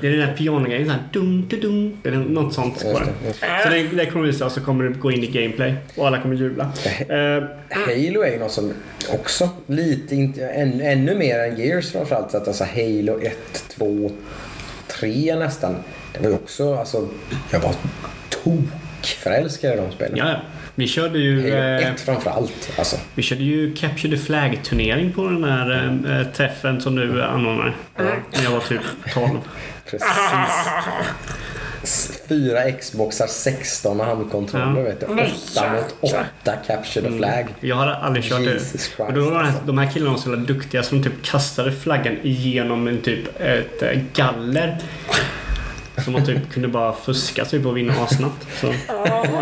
Det 0.00 0.06
är 0.06 0.10
den 0.10 0.20
där 0.20 0.36
pianogrejen 0.36 0.86
såhär 0.86 1.02
dum, 1.12 1.48
dum, 1.48 1.60
dum. 1.60 1.96
Det 2.02 2.08
är 2.08 2.12
något 2.12 2.54
sånt 2.54 2.84
just 2.84 3.40
Så 3.62 3.68
det, 3.68 3.82
det 3.82 4.06
kommer 4.06 4.26
visa 4.26 4.46
och 4.46 4.52
så 4.52 4.60
kommer 4.60 4.84
det 4.84 4.98
gå 4.98 5.10
in 5.10 5.24
i 5.24 5.26
gameplay. 5.26 5.74
Och 5.96 6.06
alla 6.06 6.20
kommer 6.20 6.36
jubla. 6.36 6.72
Eh, 7.08 7.44
Halo 7.70 8.22
är 8.22 8.32
ju 8.32 8.38
något 8.38 8.52
som 8.52 8.72
också 9.12 9.48
lite, 9.66 10.16
inte, 10.16 10.48
än, 10.48 10.80
ännu 10.80 11.14
mer 11.14 11.38
än 11.38 11.56
Gears 11.56 11.92
framförallt. 11.92 12.30
Så 12.30 12.36
att 12.36 12.48
alltså 12.48 12.64
Halo 12.64 13.20
1, 13.22 13.64
2, 13.68 14.10
3 14.86 15.36
nästan. 15.36 15.76
Det 16.12 16.20
var 16.20 16.28
ju 16.28 16.34
också, 16.34 16.74
alltså, 16.74 17.08
jag 17.50 17.60
var 17.60 17.74
tokförälskad 18.28 19.74
i 19.74 19.76
de 19.76 19.92
spelen. 19.92 20.16
ja, 20.16 20.28
ja. 20.28 20.40
Vi 20.80 20.88
körde 20.88 21.18
ju... 21.18 21.54
Eh, 21.54 21.92
1 21.92 22.00
framförallt. 22.00 22.70
Alltså. 22.78 22.96
vi 23.14 23.22
körde 23.22 23.42
ju 23.42 23.74
Capture 23.74 24.16
the 24.16 24.22
Flag-turnering 24.22 25.12
på 25.12 25.24
den 25.24 25.44
här 25.44 25.98
eh, 26.08 26.26
träffen 26.32 26.80
som 26.80 26.96
du 26.96 27.22
anordnar. 27.22 27.76
När 27.98 28.42
jag 28.44 28.50
var 28.50 28.60
typ 28.60 28.80
12. 29.14 29.28
Precis. 29.90 30.08
Fyra 32.28 32.72
Xboxar, 32.72 33.26
16 33.26 34.00
handkontroller 34.00 34.76
Ja. 34.80 34.82
vet 34.82 35.00
du. 35.00 35.14
Nej, 35.14 35.34
8 35.56 35.72
mot 35.72 35.94
8 36.00 36.56
Capture 36.66 37.08
the 37.10 37.16
Flag. 37.16 37.46
Jag 37.60 37.76
hade 37.76 37.94
aldrig 37.94 38.24
kört 38.24 38.40
Jesus 38.40 38.72
det. 38.72 38.78
Christ, 38.78 38.94
Och 38.98 39.12
då 39.12 39.30
var 39.30 39.42
det, 39.42 39.48
alltså. 39.48 39.62
de 39.66 39.78
här 39.78 39.90
killarna 39.92 40.10
var 40.12 40.18
så 40.18 40.30
jävla 40.30 40.44
duktiga 40.44 40.82
så 40.82 40.94
de 40.94 41.02
typ 41.04 41.22
kastade 41.22 41.72
flaggan 41.72 42.16
igenom 42.22 42.88
en 42.88 43.00
typ 43.00 43.40
ett 43.40 43.82
eh, 43.82 44.00
galler. 44.14 44.78
Så 46.04 46.10
man 46.10 46.26
typ 46.26 46.52
kunde 46.52 46.68
bara 46.68 46.92
fuska 46.92 47.44
typ 47.44 47.66
och 47.66 47.76
vinna 47.76 47.92
assnabbt. 47.92 48.46
Så 48.60 48.66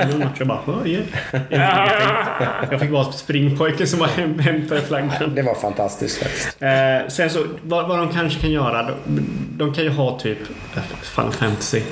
en 0.01 0.19
match 0.19 0.37
jag 0.39 0.49
bara 0.49 0.61
oj. 0.85 1.03
Jag 2.71 2.81
fick 2.81 2.91
vara 2.91 3.13
springpojke 3.13 3.87
som 3.87 3.99
bara 3.99 4.09
häm- 4.09 4.41
hämtade 4.41 4.81
flaggan. 4.81 5.35
Det 5.35 5.43
var 5.43 5.55
fantastiskt 5.55 6.19
faktiskt. 6.23 6.63
Eh, 6.63 7.09
sen 7.09 7.31
så, 7.31 7.45
vad, 7.63 7.89
vad 7.89 7.99
de 7.99 8.09
kanske 8.13 8.41
kan 8.41 8.51
göra. 8.51 8.83
De, 8.83 8.95
de 9.57 9.75
kan 9.75 9.85
ju 9.85 9.91
ha 9.91 10.19
typ 10.19 10.39
eh, 10.77 10.83
Final 11.03 11.33
Fantasy, 11.33 11.83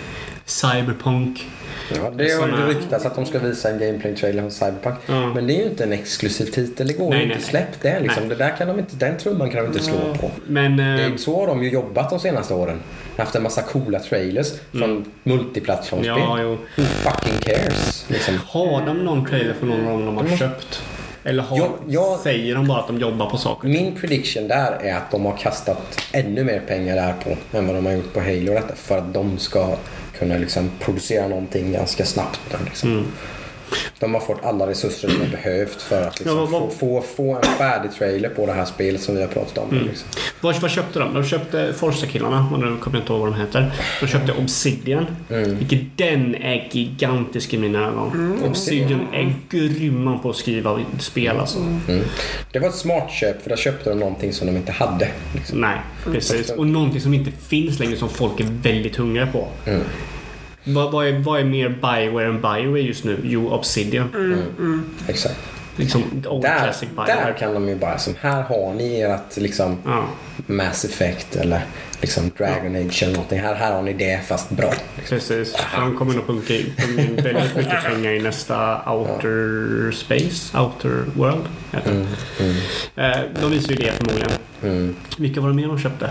Cyberpunk. 0.45 1.47
Ja, 1.95 2.11
det 2.11 2.31
har 2.33 2.49
ju 2.49 2.55
ryktats 2.75 3.07
att 3.07 3.15
de 3.15 3.27
ska 3.27 3.39
visa 3.39 3.71
en 3.71 3.79
gameplay-trailer 3.79 4.41
från 4.43 4.51
Cyberpunk. 4.51 4.95
Ja. 5.07 5.35
Men 5.35 5.47
det 5.47 5.53
är 5.53 5.59
ju 5.59 5.65
inte 5.71 5.85
en 5.85 5.93
exklusiv 5.93 6.45
titel. 6.47 6.87
Det 6.87 6.93
går 6.93 7.11
Nej, 7.11 7.19
ju 7.27 7.33
inte. 7.33 7.45
Släpp 7.45 7.81
det 7.83 8.01
liksom. 8.01 8.29
Det 8.29 8.35
där 8.35 8.57
kan 8.57 8.69
de 8.69 8.79
inte, 8.79 8.97
den 8.97 9.19
trumman 9.19 9.51
kan 9.51 9.61
de 9.65 9.67
inte 9.67 9.83
slå 9.83 10.15
på. 10.21 10.31
Men 10.47 10.77
Det 10.77 11.05
eh, 11.05 11.17
så 11.17 11.37
har 11.41 11.47
de 11.47 11.63
ju 11.63 11.71
jobbat 11.71 12.11
de 12.11 12.19
senaste 12.21 12.55
åren. 12.55 12.81
Haft 13.17 13.35
en 13.35 13.43
massa 13.43 13.63
coola 13.63 13.99
trailers 14.01 14.53
från 14.73 15.05
multiplattformsspel. 15.23 16.11
Mm. 16.13 16.23
ja, 16.29 16.39
jo. 16.43 16.51
Who 16.77 16.83
fucking 16.85 17.39
cares? 17.39 18.05
Liksom. 18.09 18.35
Har 18.47 18.87
de 18.87 19.05
någon 19.05 19.27
trailer 19.27 19.55
för 19.55 19.67
någon 19.67 19.81
av 19.87 19.93
dem 19.93 20.07
de 20.07 20.17
har 20.17 20.23
måste- 20.23 20.39
köpt? 20.39 20.83
Eller 21.25 21.43
har, 21.43 21.59
Ja, 21.59 21.69
ja. 21.89 22.21
säger 22.23 22.55
de 22.55 22.67
bara 22.69 22.79
att 22.81 22.87
de 22.87 22.99
jobbar 22.99 23.31
på 23.31 23.37
saker? 23.37 23.69
Min 23.69 23.95
prediction 23.95 24.49
där 24.49 24.73
är 24.83 24.95
att 24.95 25.11
de 25.11 25.25
har 25.25 25.37
kastat 25.37 26.01
ännu 26.13 26.45
mer 26.45 26.61
pengar 26.61 26.97
där 26.97 27.15
på 27.25 27.57
än 27.59 27.67
vad 27.67 27.77
de 27.77 27.87
har 27.87 27.93
gjort 27.93 28.13
på 28.13 28.21
Halo. 28.21 28.53
Detta, 28.53 28.75
för 28.75 28.99
att 28.99 29.15
de 29.15 29.39
ska 29.39 29.77
kunna 30.19 30.39
liksom 30.39 30.71
producera 30.81 31.29
någonting 31.29 31.73
ganska 31.73 32.05
snabbt. 32.05 32.41
Liksom. 32.65 32.93
Mm. 32.93 33.05
De 33.99 34.15
har 34.15 34.21
fått 34.21 34.45
alla 34.45 34.67
resurser 34.67 35.09
de 35.09 35.15
har 35.15 35.27
behövt 35.31 35.83
för 35.83 36.03
att 36.03 36.19
liksom 36.21 36.39
Ja, 36.39 36.45
vad- 36.47 36.63
få, 36.63 36.71
få, 36.79 37.05
få 37.17 37.35
en 37.37 37.43
färdig 37.59 37.93
trailer 37.93 38.29
på 38.29 38.47
det 38.47 38.53
här 38.53 38.65
spelet 38.65 39.01
som 39.03 39.15
vi 39.15 39.21
har 39.21 39.29
pratat 39.29 39.59
om. 39.59 39.71
Mm. 39.71 39.85
Liksom. 39.87 40.09
Vad, 40.41 40.61
vad 40.61 40.71
köpte 40.71 40.99
de? 40.99 41.15
De 41.15 41.25
köpte 41.25 41.73
Forza-killarna, 41.77 42.49
och 42.53 42.59
nu 42.61 42.77
kommer 42.81 42.97
jag 42.97 43.03
inte 43.03 43.13
ihåg 43.13 43.21
vad 43.21 43.33
de 43.33 43.41
heter. 43.41 43.73
De 44.01 44.07
köpte 44.07 44.33
Obsidian. 44.33 45.07
Mm. 45.31 45.59
Vilket 45.59 45.81
den 45.97 46.35
är 46.35 46.69
gigantisk 46.73 47.55
i 47.55 47.59
mina 47.59 47.87
ögon. 47.89 48.41
Obsidian 48.49 49.07
är 49.13 49.35
grymma 49.51 50.19
på 50.19 50.31
att 50.31 50.37
skriva 50.37 50.81
spel 50.99 51.37
alltså. 51.41 51.59
Mm. 51.59 52.03
Det 52.53 52.59
var 52.59 52.69
ett 52.69 52.75
smart 52.75 53.11
köp 53.13 53.43
för 53.43 53.51
där 53.51 53.57
köpte 53.57 53.91
de 53.91 53.99
någonting 53.99 54.33
som 54.33 54.47
de 54.47 54.57
inte 54.57 54.73
hade. 54.73 55.09
Liksom. 55.35 55.61
Nej, 55.61 55.79
precis. 56.05 56.51
Och 56.51 56.67
någonting 56.67 57.01
som 57.01 57.15
inte 57.15 57.31
finns 57.31 57.79
längre 57.79 57.97
som 57.97 58.09
folk 58.09 58.41
är 58.41 58.45
väldigt 58.63 58.97
hungriga 58.97 59.27
på. 59.27 59.49
Mm. 60.67 60.75
Vad, 60.75 60.93
vad, 60.93 61.07
är, 61.07 61.19
vad 61.19 61.41
är 61.41 61.45
mer 61.45 61.69
Bioware 61.69 62.27
än 62.27 62.41
Bioware 62.41 62.81
just 62.81 63.05
nu? 63.05 63.19
Jo, 63.25 63.49
Obsidian. 63.51 64.09
Exakt. 65.09 65.39
Liksom 65.79 66.03
Old 66.29 66.43
Där, 66.43 66.59
Classic 66.59 66.89
Bioware. 66.89 67.15
där 67.15 67.33
kan 67.39 67.55
de 67.55 67.69
ju 67.69 67.75
bara 67.77 67.99
som 67.99 68.15
här 68.21 68.43
har 68.43 68.75
ni 68.75 69.01
ert 69.01 69.37
liksom 69.37 69.77
Ja, 69.85 70.05
Mass 70.47 70.85
Effect 70.85 71.37
eller 71.37 71.61
liksom 72.01 72.31
Dragon 72.39 72.77
Age 72.77 73.03
eller 73.03 73.13
någonting. 73.13 73.41
Här, 73.41 73.55
här 73.55 73.73
har 73.73 73.83
ni 73.83 73.93
det 73.93 74.21
fast 74.29 74.51
bra. 74.51 74.73
precis. 75.09 75.57
För 75.57 75.81
de 75.81 75.97
kommer 75.97 76.15
nog 76.15 76.27
punka 76.27 76.55
in 76.55 76.73
väldigt 77.17 77.57
mycket 77.57 77.85
pengar 77.85 78.13
i 78.13 78.21
nästa 78.23 78.83
Outer 78.93 79.91
Space, 79.93 80.59
Outer 80.59 81.05
World. 81.15 81.45
Mm, 81.87 82.07
mm, 82.41 82.57
Eh, 82.97 83.21
de 83.41 83.51
visar 83.51 83.71
ju 83.71 83.77
det 83.77 83.93
förmodligen. 83.93 84.31
mm. 84.63 84.97
Vilka 85.19 85.41
var 85.41 85.49
det 85.49 85.55
mer 85.55 85.67
de 85.67 85.79
köpte? 85.79 86.11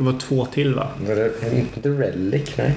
Det 0.00 0.04
var 0.06 0.12
två 0.12 0.46
till 0.46 0.74
va? 0.74 0.88
Var 1.08 1.14
det 1.14 1.56
inte 1.56 1.88
Relic? 1.88 2.56
Nej. 2.58 2.74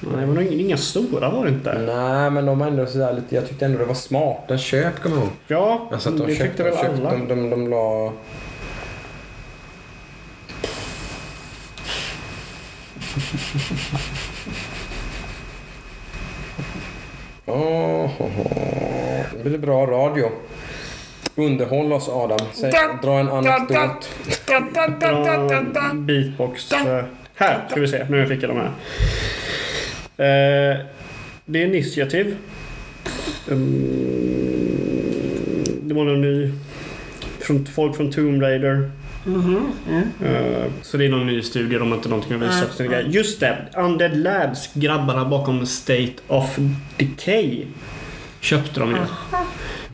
Nej, 0.00 0.26
nog 0.26 0.44
inga 0.44 0.76
stora 0.76 1.30
var 1.30 1.44
det 1.44 1.50
inte. 1.50 1.78
Nej, 1.78 2.30
men 2.30 2.46
de 2.46 2.58
var 2.58 2.66
ändå 2.66 2.86
sådär 2.86 3.12
lite... 3.12 3.34
Jag 3.34 3.48
tyckte 3.48 3.64
ändå 3.64 3.78
det 3.78 3.84
var 3.84 3.94
smarta 3.94 4.58
köp, 4.58 5.02
kommer 5.02 5.16
jag 5.16 5.24
ihåg. 5.24 5.32
Ja, 5.46 5.88
Alltså 5.92 6.10
de 6.10 6.26
det 6.26 6.34
köpte, 6.34 6.44
tyckte 6.46 6.62
väl 6.62 6.74
de, 6.74 7.06
alla. 7.06 7.10
de, 7.10 7.28
de, 7.28 7.50
de 7.50 7.68
la... 7.70 8.12
Oh, 17.46 18.10
det 19.36 19.44
blir 19.44 19.58
bra 19.58 19.86
radio. 19.86 20.28
Underhåll 21.36 21.92
oss 21.92 22.08
Adam. 22.08 22.38
Säg, 22.52 22.72
dra 23.02 23.18
en 23.18 23.28
anekdot. 23.28 24.08
Da, 24.46 24.60
da. 25.74 25.94
Beatbox. 25.94 26.72
eh, 26.72 27.04
Här 27.34 27.64
ska 27.70 27.80
vi 27.80 27.88
se. 27.88 28.06
Nu 28.10 28.26
fick 28.26 28.42
jag 28.42 28.50
de 28.50 28.56
här. 28.56 28.70
Eh, 30.16 30.76
det 31.44 31.62
är 31.62 31.66
initiativ. 31.66 32.36
Mm, 33.50 35.64
det 35.82 35.94
var 35.94 36.04
någon 36.04 36.20
ny. 36.20 36.50
Från, 37.40 37.66
folk 37.66 37.96
från 37.96 38.12
Tomb 38.12 38.42
Raider. 38.42 38.90
Eh, 40.24 40.64
så 40.82 40.96
det 40.96 41.04
är 41.04 41.08
någon 41.08 41.26
ny 41.26 41.42
studie. 41.42 41.78
De 41.78 41.88
har 41.90 41.96
inte 41.96 42.08
någonting 42.08 42.34
att 42.36 42.42
visa 42.42 42.68
sina 42.72 42.88
grejer. 42.88 43.08
Just 43.08 43.40
det! 43.40 43.58
Undead 43.76 44.16
Labs, 44.16 44.70
grabbarna 44.74 45.24
bakom 45.24 45.66
State 45.66 46.12
of 46.26 46.58
Decay. 46.96 47.64
Köpte 48.40 48.80
de 48.80 48.90
ju. 48.90 48.96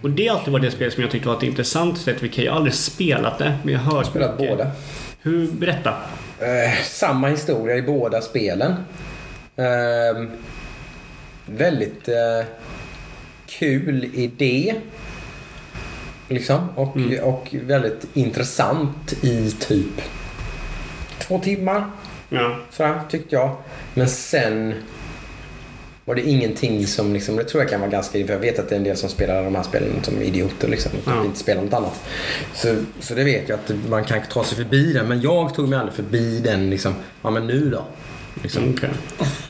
Och 0.02 0.10
det 0.10 0.28
har 0.28 0.36
alltid 0.38 0.52
varit 0.52 0.62
det 0.64 0.70
spel 0.70 0.92
som 0.92 1.02
jag 1.02 1.10
tyckte 1.10 1.28
var 1.28 1.36
ett 1.36 1.42
intressant 1.42 2.04
Decay. 2.04 2.44
Jag 2.44 2.52
har 2.52 2.56
aldrig 2.56 2.74
spelat 2.74 3.38
det, 3.38 3.58
men 3.62 3.74
jag 3.74 3.80
har 3.80 3.96
hört 3.96 4.06
Spelat 4.06 4.38
mycket. 4.40 4.56
båda. 4.58 4.70
Hur, 5.22 5.52
berätta. 5.52 5.94
Eh, 6.38 6.74
samma 6.84 7.28
historia 7.28 7.76
i 7.76 7.82
båda 7.82 8.20
spelen. 8.20 8.72
Eh, 9.56 10.24
väldigt 11.46 12.08
eh, 12.08 12.46
kul 13.46 14.10
idé. 14.14 14.74
Liksom. 16.28 16.68
Och, 16.76 16.96
och 17.22 17.54
väldigt 17.62 18.06
intressant 18.14 19.12
i 19.24 19.50
typ 19.50 20.02
två 21.18 21.38
timmar. 21.38 21.84
Ja. 22.28 22.56
Sådär, 22.70 23.00
tyckte 23.10 23.34
jag. 23.34 23.56
Men 23.94 24.08
sen 24.08 24.74
var 26.10 26.14
det 26.14 26.22
ingenting 26.22 26.86
som 26.86 27.12
liksom, 27.12 27.36
det 27.36 27.44
tror 27.44 27.62
jag 27.62 27.70
kan 27.70 27.80
vara 27.80 27.90
ganska, 27.90 28.26
för 28.26 28.32
jag 28.32 28.40
vet 28.40 28.58
att 28.58 28.68
det 28.68 28.74
är 28.74 28.76
en 28.76 28.84
del 28.84 28.96
som 28.96 29.08
spelar 29.08 29.44
de 29.44 29.54
här 29.54 29.62
spelen 29.62 29.88
som 30.02 30.22
idioter 30.22 30.68
liksom. 30.68 30.92
Och 31.04 31.12
Ja. 31.12 31.24
inte 31.24 31.38
spelar 31.38 31.62
något 31.62 31.72
annat. 31.72 32.00
Så, 32.54 32.74
så 33.00 33.14
det 33.14 33.24
vet 33.24 33.48
jag 33.48 33.58
att 33.58 33.72
man 33.88 34.04
kan 34.04 34.20
ta 34.32 34.44
sig 34.44 34.56
förbi 34.56 34.92
den. 34.92 35.08
Men 35.08 35.20
jag 35.20 35.54
tog 35.54 35.68
mig 35.68 35.78
aldrig 35.78 35.94
förbi 35.94 36.40
den 36.44 36.70
liksom, 36.70 36.94
ja 37.22 37.30
men 37.30 37.46
nu 37.46 37.70
då. 37.70 37.84
Liksom. 38.42 38.74
Okej. 38.76 38.90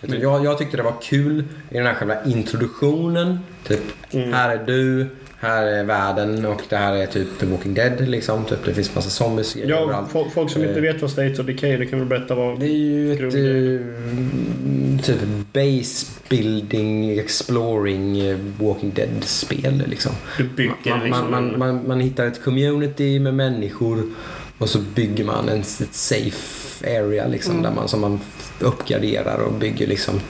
Utan 0.03 0.21
Jag, 0.21 0.45
jag 0.45 0.59
tyckte 0.59 0.77
det 0.77 0.83
var 0.83 0.95
kul 1.03 1.45
i 1.71 1.75
den 1.77 1.87
här 1.87 1.95
själva 1.95 2.25
introduktionen. 2.25 3.39
Typ, 3.67 3.81
här 4.13 4.51
är 4.51 4.65
du, 4.67 5.07
här 5.41 5.65
är 5.67 5.85
världen 5.85 6.47
och 6.47 6.63
det 6.69 6.77
här 6.77 6.97
är 6.97 7.07
typ 7.07 7.39
The 7.41 7.47
Walking 7.47 7.75
Dead 7.75 8.09
liksom. 8.09 8.45
Typ, 8.45 8.59
det 8.65 8.75
finns 8.75 8.95
massa 8.95 9.11
zombies 9.11 9.57
Ja, 9.57 9.77
överallt. 9.77 10.11
folk, 10.35 10.51
som 10.51 10.63
inte 10.63 10.75
Eh. 10.75 10.83
vet 10.83 11.03
vad 11.03 11.11
State 11.11 11.41
of 11.41 11.47
Decay 11.47 11.77
det 11.77 11.87
kan 11.87 11.99
väl 11.99 12.09
berätta 12.09 12.35
vad... 12.35 12.61
Det 12.61 12.67
är 12.67 12.69
ju 12.77 13.13
ett 13.13 13.21
eh, 13.21 15.05
typ 15.05 15.19
base 15.53 16.07
building, 16.29 17.19
exploring, 17.19 18.21
eh, 18.21 18.37
Walking 18.61 18.93
Dead-spel 18.95 19.83
liksom. 19.87 20.13
Du 20.39 20.45
bygger 20.45 20.75
Man, 20.91 21.05
liksom... 21.05 21.31
man, 21.31 21.45
man, 21.51 21.59
man, 21.59 21.89
man 21.89 22.01
hittar 22.01 22.27
ett 22.27 22.45
community 22.45 23.19
med 23.21 23.35
människor 23.35 24.03
och 24.59 24.69
så 24.69 24.79
bygger 24.79 25.25
man 25.25 25.49
en, 25.49 25.61
ett 25.61 25.95
safe 25.95 26.99
area 27.01 27.27
liksom 27.27 27.63
där 27.63 27.71
man, 27.71 27.89
som 27.89 28.01
man 28.01 28.21
uppgraderar 28.61 29.39
och 29.39 29.53
bygger 29.53 29.87
liksom 29.87 30.21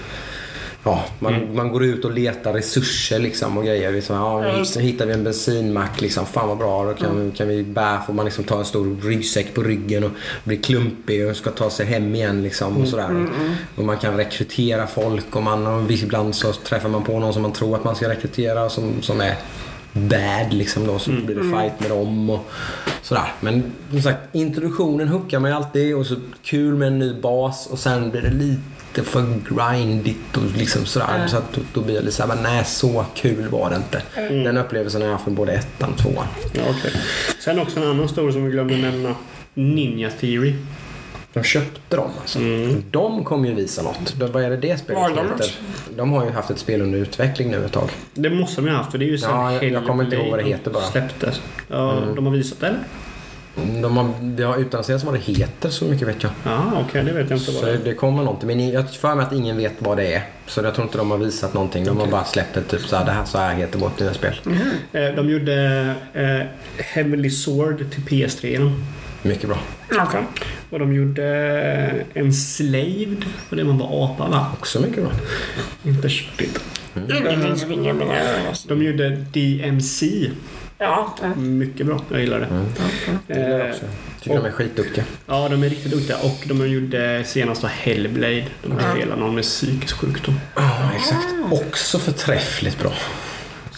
Ja, 0.83 1.05
man, 1.19 1.57
man 1.57 1.73
går 1.73 1.85
ut 1.85 2.05
och 2.05 2.11
letar 2.11 2.53
resurser 2.53 3.19
liksom 3.19 3.59
och 3.59 3.65
grejer. 3.65 3.93
Liksom, 3.93 4.17
ja, 4.17 4.41
nu 4.41 4.59
just 4.59 4.77
hittar 4.77 5.07
vi 5.07 5.13
en 5.13 5.25
bensinmack. 5.25 6.01
Liksom, 6.01 6.27
fan 6.27 6.49
vad 6.49 6.59
bra. 6.59 6.85
Då 6.85 6.95
kan, 6.95 7.33
kan 7.37 7.49
vi 7.49 7.63
bära. 7.63 8.03
Får 8.03 8.13
man 8.13 8.25
liksom 8.25 8.45
ta 8.45 8.59
en 8.59 8.65
stor 8.65 8.97
ryggsäck 9.03 9.55
på 9.55 9.63
ryggen 9.63 10.05
och 10.05 10.11
bli 10.45 10.57
klumpig 10.57 11.29
och 11.29 11.37
ska 11.37 11.51
ta 11.51 11.71
sig 11.71 11.87
hem 11.87 12.15
igen. 12.15 12.43
Liksom, 12.43 12.77
och, 12.77 12.89
sådär. 12.89 13.27
och 13.77 13.85
man 13.85 13.99
kan 13.99 14.17
rekrytera 14.17 14.87
folk 14.87 15.37
och, 15.37 15.43
man, 15.43 15.67
och 15.67 15.91
ibland 15.91 16.35
så 16.35 16.53
träffar 16.53 16.89
man 16.89 17.05
på 17.05 17.19
någon 17.19 17.33
som 17.33 17.43
man 17.43 17.53
tror 17.53 17.77
att 17.77 17.85
man 17.85 17.97
ska 17.97 18.09
rekrytera 18.09 18.71
som, 18.71 19.03
som 19.03 19.21
är 19.21 19.37
bad 19.93 20.53
liksom 20.53 20.87
då. 20.87 20.99
Så 20.99 21.11
blir 21.11 21.37
det 21.37 21.43
fight 21.43 21.81
med 21.81 21.91
dem 21.91 22.31
och 22.31 22.51
sådär. 23.03 23.33
Men 23.41 23.73
som 23.91 24.03
sagt, 24.03 24.35
introduktionen 24.35 25.09
hookar 25.09 25.41
mig 25.41 25.53
alltid 25.53 25.97
och 25.97 26.07
så 26.07 26.17
kul 26.43 26.75
med 26.75 26.89
en 26.89 26.99
ny 26.99 27.21
bas 27.21 27.67
och 27.71 27.79
sen 27.79 28.11
blir 28.11 28.23
det 28.23 28.31
lite 28.31 28.80
för 28.95 29.25
grindigt 29.49 30.37
och 30.37 30.43
liksom 30.57 30.85
sådär. 30.87 31.27
Så 31.29 31.37
att 31.37 31.53
då, 31.53 31.61
då 31.75 31.81
blir 31.81 31.95
jag 31.95 32.05
lite 32.05 32.17
såhär, 32.17 32.43
nej 32.43 32.65
så 32.65 33.05
kul 33.15 33.49
var 33.49 33.71
det 33.71 33.77
inte. 33.77 34.03
Den 34.45 34.57
upplevelsen 34.57 35.03
har 35.03 35.09
jag 35.09 35.21
med 35.25 35.35
både 35.35 35.53
ettan 35.53 35.93
och 35.93 35.99
tvåan. 35.99 36.27
Ja, 36.53 36.63
okej. 36.79 36.93
Sen 37.41 37.59
också 37.59 37.81
en 37.81 37.87
annan 37.91 38.09
story 38.09 38.33
som 38.33 38.45
vi 38.45 38.51
glömde 38.51 38.77
nämna. 38.77 39.15
Ninja 39.55 40.11
Theory. 40.11 40.55
De 41.33 41.43
köpte 41.43 41.97
dem 41.97 42.11
alltså. 42.21 42.39
Mm. 42.39 42.85
De 42.91 43.25
kommer 43.25 43.49
ju 43.49 43.55
visa 43.55 43.83
något. 43.83 44.15
De, 44.19 44.33
vad 44.33 44.43
är 44.43 44.51
det 44.51 44.57
det 44.57 44.79
spelet 44.81 45.03
har 45.03 45.09
de 45.11 45.17
heter? 45.29 45.55
De 45.97 46.13
har 46.13 46.25
ju 46.25 46.31
haft 46.31 46.51
ett 46.51 46.59
spel 46.59 46.83
under 46.83 46.99
utveckling 46.99 47.51
nu 47.51 47.65
ett 47.65 47.73
tag. 47.73 47.91
Det 48.15 48.31
måste 48.31 48.61
de 48.61 48.67
ju 48.67 48.71
ha 48.73 48.79
haft 48.79 48.91
för 48.91 48.99
det 48.99 49.05
är 49.05 49.09
ju 49.09 49.19
sen 49.19 49.31
Ja, 49.31 49.53
jag- 49.53 49.65
jag 49.65 49.87
kommer 49.87 50.05
inte 50.05 50.17
ihåg 50.17 50.31
vad 50.31 50.39
det 50.39 50.45
heter 50.45 50.71
bara. 50.71 50.83
släpptes. 50.85 51.41
Ja, 51.69 51.93
Mm. 51.99 52.15
De 52.15 52.27
har 52.27 52.33
visat 52.33 52.61
det 52.61 52.67
eller? 52.67 52.81
De 53.83 53.97
har, 53.97 54.11
det 54.23 54.43
har 54.43 54.57
utannonserats 54.57 55.05
vad 55.05 55.15
det 55.15 55.21
heter 55.21 55.69
så 55.69 55.85
mycket 55.85 56.09
vet 56.09 56.23
jag. 56.23 56.33
Ja, 56.45 56.73
okej. 56.89 57.05
det 57.05 57.13
vet 57.13 57.31
jag 57.31 57.39
inte 57.39 57.53
Så 57.53 57.61
vad 57.61 57.71
det 57.71 57.75
är. 57.75 57.85
det 57.85 57.95
kommer 57.95 58.23
någonting. 58.23 58.47
Men 58.47 58.71
jag 58.71 58.91
för 58.91 59.15
mig 59.15 59.27
att 59.27 59.33
ingen 59.33 59.57
vet 59.57 59.73
vad 59.79 59.97
det 59.97 60.15
är. 60.15 60.23
Så 60.47 60.61
jag 60.61 60.75
tror 60.75 60.87
inte 60.87 60.99
de 60.99 61.11
har 61.11 61.19
visat 61.19 61.55
någonting. 61.55 61.85
De 61.85 61.99
har 61.99 62.07
bara 62.07 62.25
släppt 62.25 62.57
ett 62.57 62.69
typ 62.69 62.81
så 62.81 62.97
här, 62.97 63.05
det 63.05 63.11
här, 63.13 63.25
så 63.25 63.39
här 63.39 63.55
heter 63.55 63.79
vårt 63.79 64.01
nya 64.01 64.15
spel. 64.15 64.41
Eh, 64.93 65.03
De 65.17 65.31
gjorde 65.31 65.85
eh, 66.15 66.47
Heavenly 66.85 67.31
Sword 67.31 67.79
till 67.91 68.03
PS3. 68.03 68.73
Mycket 69.23 69.49
bra. 69.49 69.59
Okej. 69.93 70.21
Och 70.71 70.79
de 70.79 70.93
gjorde 70.95 71.25
eh, 72.15 72.23
Enslaved. 72.23 73.25
Och 73.51 73.57
det 73.57 73.65
man 73.65 73.79
var 73.79 74.05
apa 74.05 74.29
va? 74.29 74.47
Också 74.59 74.81
mycket 74.81 75.03
bra. 75.03 75.13
Inte 75.85 76.09
köttigt. 76.09 76.61
Öron. 76.97 77.57
De 78.69 78.83
gjorde 78.83 79.11
DMC. 79.11 80.31
Ja. 80.81 81.15
mm. 81.25 81.59
Mycket 81.59 81.87
bra. 81.87 82.01
Jag 82.11 82.21
gillar 82.21 82.41
det. 82.41 82.47
Det 83.27 83.35
gillar 83.35 83.49
jag 83.51 83.61
Eh, 83.61 83.71
också. 83.71 83.85
Tycker 84.21 84.37
de 84.37 84.45
är 84.47 84.51
skitduktiga. 84.51 85.05
Ja, 85.27 85.49
de 85.51 85.63
är 85.63 85.69
riktigt 85.69 85.93
duktiga. 85.93 86.17
Och 86.23 86.43
de 86.47 86.69
gjorde 86.69 87.25
senast 87.25 87.65
Hellblade. 87.65 88.45
De 88.63 88.73
spelar 88.95 89.17
någon 89.17 89.35
med 89.35 89.45
psykisk 89.45 89.97
sjukdom. 89.97 90.35
Ja, 90.57 90.91
exakt. 90.97 91.27
Också 91.51 91.99
förträffligt 91.99 92.79
bra. 92.79 92.93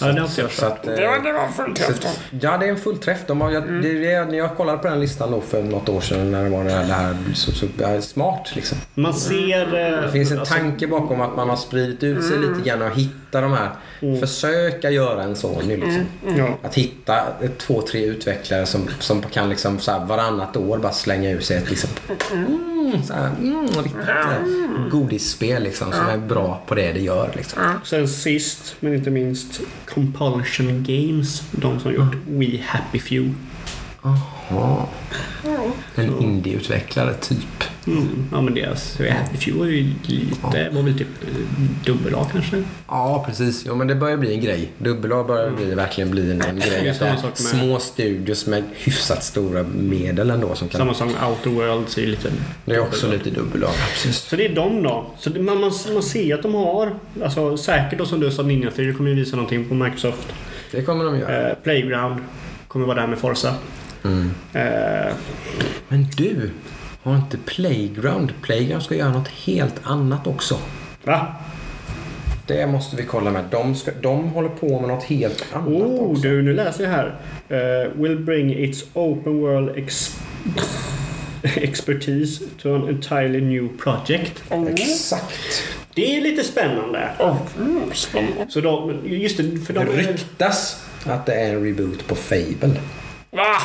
Ja, 0.01 0.07
det 0.12 0.20
har 0.20 0.27
inte 0.29 0.41
jag 0.41 0.51
Så 0.53 0.66
att, 0.66 0.87
eh, 0.87 0.95
Det 0.95 1.07
var, 1.07 1.19
det 1.19 1.33
var 1.33 1.49
fullt 1.49 1.79
så 1.79 1.85
träff 1.85 1.99
att, 2.05 2.20
ja, 2.41 2.59
det 2.59 2.66
är 2.66 2.70
en 2.70 2.77
fullträff. 2.77 3.19
De 3.27 3.41
har, 3.41 3.51
jag, 3.51 3.83
det, 3.83 4.12
är- 4.12 4.24
när 4.24 4.39
jag 4.39 4.57
kollade 4.57 4.79
på 4.79 4.89
den 4.89 5.01
listan 5.01 5.31
då 5.31 5.41
för 5.41 5.62
något 5.62 5.89
år 5.89 6.01
sedan 6.01 6.31
när 6.33 6.45
det 6.45 6.51
var 6.51 6.65
det 6.65 6.70
här, 6.73 6.87
det 6.87 6.93
här 6.95 7.16
så, 7.35 7.53
så 7.53 7.66
ja, 7.79 8.01
smart 8.03 8.53
liksom. 8.55 8.79
Man 8.95 9.15
ser... 9.15 9.66
eh, 9.97 10.03
Det 10.03 10.12
finns 10.12 10.31
en 10.31 10.39
alltså, 10.39 10.55
tanke 10.55 10.87
bakom 10.87 11.20
att 11.20 11.37
man 11.37 11.49
har 11.49 11.57
spridit 11.57 12.03
ut 12.03 12.24
sig 12.24 12.39
lite 12.39 12.69
grann 12.69 12.83
och 12.83 12.91
hitta 13.33 13.41
de 13.41 13.53
här. 13.53 14.21
Försöka 14.21 14.91
göra 14.91 15.23
en 15.23 15.37
sån 15.37 15.65
nu 15.65 15.77
liksom. 15.77 16.07
Ja. 16.37 16.59
Att 16.63 16.75
hitta 16.75 17.23
två, 17.59 17.83
tre 17.83 18.05
utvecklare 18.05 18.67
som, 18.67 18.89
som 18.99 19.23
kan 19.23 19.49
liksom 19.49 19.79
så 19.79 19.91
här 19.93 20.07
varannat 20.07 20.57
år 20.57 20.79
bara 20.79 20.93
slänga 20.93 21.31
ur 21.31 21.41
sig 21.41 21.57
ett 21.57 21.71
liksom, 21.71 21.91
mm, 22.33 23.03
så 23.03 23.15
här, 23.15 23.31
mm, 23.41 23.67
riktigt 23.67 24.09
eh, 24.09 24.89
godisspel 24.91 25.63
liksom, 25.63 25.93
som 25.93 26.07
är 26.07 26.19
bra 26.19 26.63
på 26.67 26.75
det 26.75 26.93
det 26.93 27.01
gör. 27.01 27.31
Liksom. 27.37 27.63
Sen 27.85 28.09
sist, 28.09 28.77
men 28.81 28.95
inte 28.95 29.11
minst, 29.11 29.61
Compulsion 29.95 30.85
Games. 30.89 31.43
De 31.51 31.81
som 31.81 31.95
gjort 31.95 32.15
We 32.29 32.59
Happy 32.67 32.99
Few. 32.99 33.35
Jaha. 34.03 34.87
En 35.95 36.19
indieutvecklare 36.23 37.15
typ. 37.15 37.65
Mm. 37.87 38.09
Ja 38.33 38.41
men 38.41 38.55
deras 38.55 38.99
Happy 38.99 39.37
Few 39.37 39.59
var 39.59 39.66
ju 39.66 39.95
lite, 40.07 40.70
var 40.73 40.83
väl 40.83 40.99
typ 40.99 41.09
dubbel-A 41.85 42.27
kanske? 42.33 42.62
Ja, 42.89 43.24
precis. 43.27 43.65
Jo, 43.66 43.74
men 43.74 43.87
det 43.87 43.95
börjar 43.95 44.16
bli 44.16 44.35
en 44.35 44.41
grej. 44.41 44.73
Dubbel-A 44.79 45.24
börjar 45.24 45.51
bli, 45.51 45.74
verkligen 45.74 46.11
bli 46.11 46.31
en, 46.31 46.43
en 46.43 46.57
grej. 46.61 46.95
Med- 47.01 47.37
Små 47.39 47.79
studios 47.79 48.47
med 48.47 48.62
hyfsat 48.74 49.24
stora 49.24 49.62
medel 49.62 50.31
ändå 50.31 50.55
som 50.55 50.69
kan... 50.69 50.79
Samma 50.79 50.95
som 50.95 51.09
Outer 51.09 51.51
Worlds 51.51 51.99
är 51.99 52.07
lite 52.07 52.31
Det 52.65 52.74
är 52.74 52.81
också 52.81 53.11
lite 53.11 53.31
dubbel-A. 53.31 53.69
Precis. 53.93 54.16
Så 54.16 54.37
det 54.37 54.45
är 54.47 54.55
de 54.55 54.83
då. 54.83 55.07
Så 55.19 55.31
det, 55.31 55.41
man, 55.41 55.61
man, 55.61 55.73
man 55.95 56.03
ser 56.03 56.35
att 56.35 56.43
de 56.43 56.55
har, 56.55 56.93
alltså 57.24 57.57
säkert 57.57 57.99
då 57.99 58.07
som 58.07 58.20
du 58.20 58.31
sa 58.31 58.43
Ninja 58.43 58.70
Theory 58.70 58.95
kommer 58.95 59.11
ju 59.11 59.16
visa 59.16 59.37
någonting 59.37 59.69
på 59.69 59.74
Microsoft. 59.74 60.29
Det 60.70 60.83
kommer 60.83 61.05
de 61.05 61.19
göra. 61.19 61.49
Eh, 61.51 61.55
Playground 61.62 62.20
kommer 62.69 62.87
vara 62.87 63.01
där 63.01 63.07
med 63.07 63.19
Forza. 63.19 63.55
Mm. 64.05 64.31
Eh, 64.53 65.15
Men 65.89 66.07
du, 66.16 66.51
har 67.03 67.16
inte 67.16 67.39
Playground? 67.39 68.33
Playground 68.43 68.83
ska 68.83 68.95
göra 68.95 69.12
något 69.12 69.29
helt 69.29 69.74
annat 69.83 70.27
också. 70.27 70.59
va? 71.05 71.27
Det 72.47 72.66
måste 72.66 72.97
vi 72.97 73.03
kolla 73.03 73.31
med. 73.31 73.45
De, 73.51 73.74
ska, 73.74 73.91
de 74.03 74.29
håller 74.29 74.49
på 74.49 74.81
med 74.81 74.89
något 74.89 75.05
helt 75.05 75.45
annat 75.53 75.69
Oh, 75.69 76.11
också. 76.11 76.23
du, 76.23 76.43
nu 76.43 76.53
läser 76.53 76.85
jag 76.85 76.91
här. 76.91 77.15
Eh, 77.49 77.91
will 78.03 78.19
bring 78.19 78.55
its 78.55 78.85
open 78.95 79.41
world 79.41 79.70
ex 79.77 80.16
expertise 81.45 82.45
to 82.62 82.74
an 82.74 82.89
entirely 82.89 83.41
new 83.41 83.69
project. 83.79 84.43
Oh. 84.51 84.69
Exakt. 84.70 85.62
Det 85.95 86.16
är 86.16 86.20
lite 86.20 86.45
spännande. 86.45 87.11
Oh, 87.19 87.37
mm, 87.59 87.91
spännande. 87.95 88.47
Så 88.49 88.61
de, 88.61 88.99
just 89.05 89.37
det, 89.37 89.59
för 89.66 89.73
Det 89.74 89.85
de, 89.85 89.93
ryktas 89.93 90.85
att 91.05 91.27
det 91.27 91.35
är 91.35 91.55
en 91.55 91.65
reboot 91.65 92.07
på 92.07 92.15
Fable. 92.15 92.81
Va? 93.31 93.57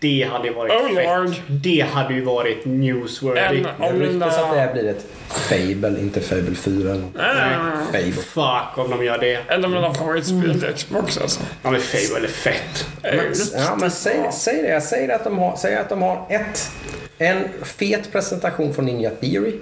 Det 0.00 0.28
hade 0.32 0.48
ju 0.48 0.54
varit 0.54 0.72
Oh, 0.72 1.18
Lord. 1.18 1.34
fett. 1.34 1.42
Det 1.48 1.80
hade 1.92 2.14
ju 2.14 2.20
varit 2.24 2.64
newsworthy. 2.64 3.64
Det 3.78 3.92
ryktas 3.92 4.38
att 4.38 4.52
det 4.54 4.60
här 4.60 4.72
blir 4.72 4.88
ett 4.88 5.06
Fable, 5.28 6.00
inte 6.00 6.20
Fable 6.20 6.54
4 6.54 6.90
eller. 6.90 7.04
Ah, 7.18 7.84
Fable. 7.92 8.12
Fuck 8.12 8.78
om 8.84 8.90
de 8.90 9.04
gör 9.04 9.18
det. 9.18 9.40
En 9.48 9.64
av 9.64 9.70
mina 9.70 9.94
favoritspel 9.94 10.60
till 10.60 10.72
Xbox 10.74 11.18
alltså. 11.18 11.40
Ja 11.62 11.70
men 11.70 11.80
Fable 11.80 12.26
är 12.26 12.30
fett. 12.30 12.86
Men, 13.02 13.34
ja, 13.54 13.76
men 13.80 13.90
säg, 13.90 14.28
säg 14.32 14.62
det. 14.62 14.80
Säg 14.80 15.12
att 15.12 15.24
de 15.24 15.38
har, 15.38 15.56
säg 15.56 15.76
att 15.76 15.88
de 15.88 16.02
har 16.02 16.26
ett, 16.28 16.70
en 17.18 17.48
fet 17.62 18.12
presentation 18.12 18.74
från 18.74 18.84
Ninja 18.84 19.10
Theory. 19.10 19.54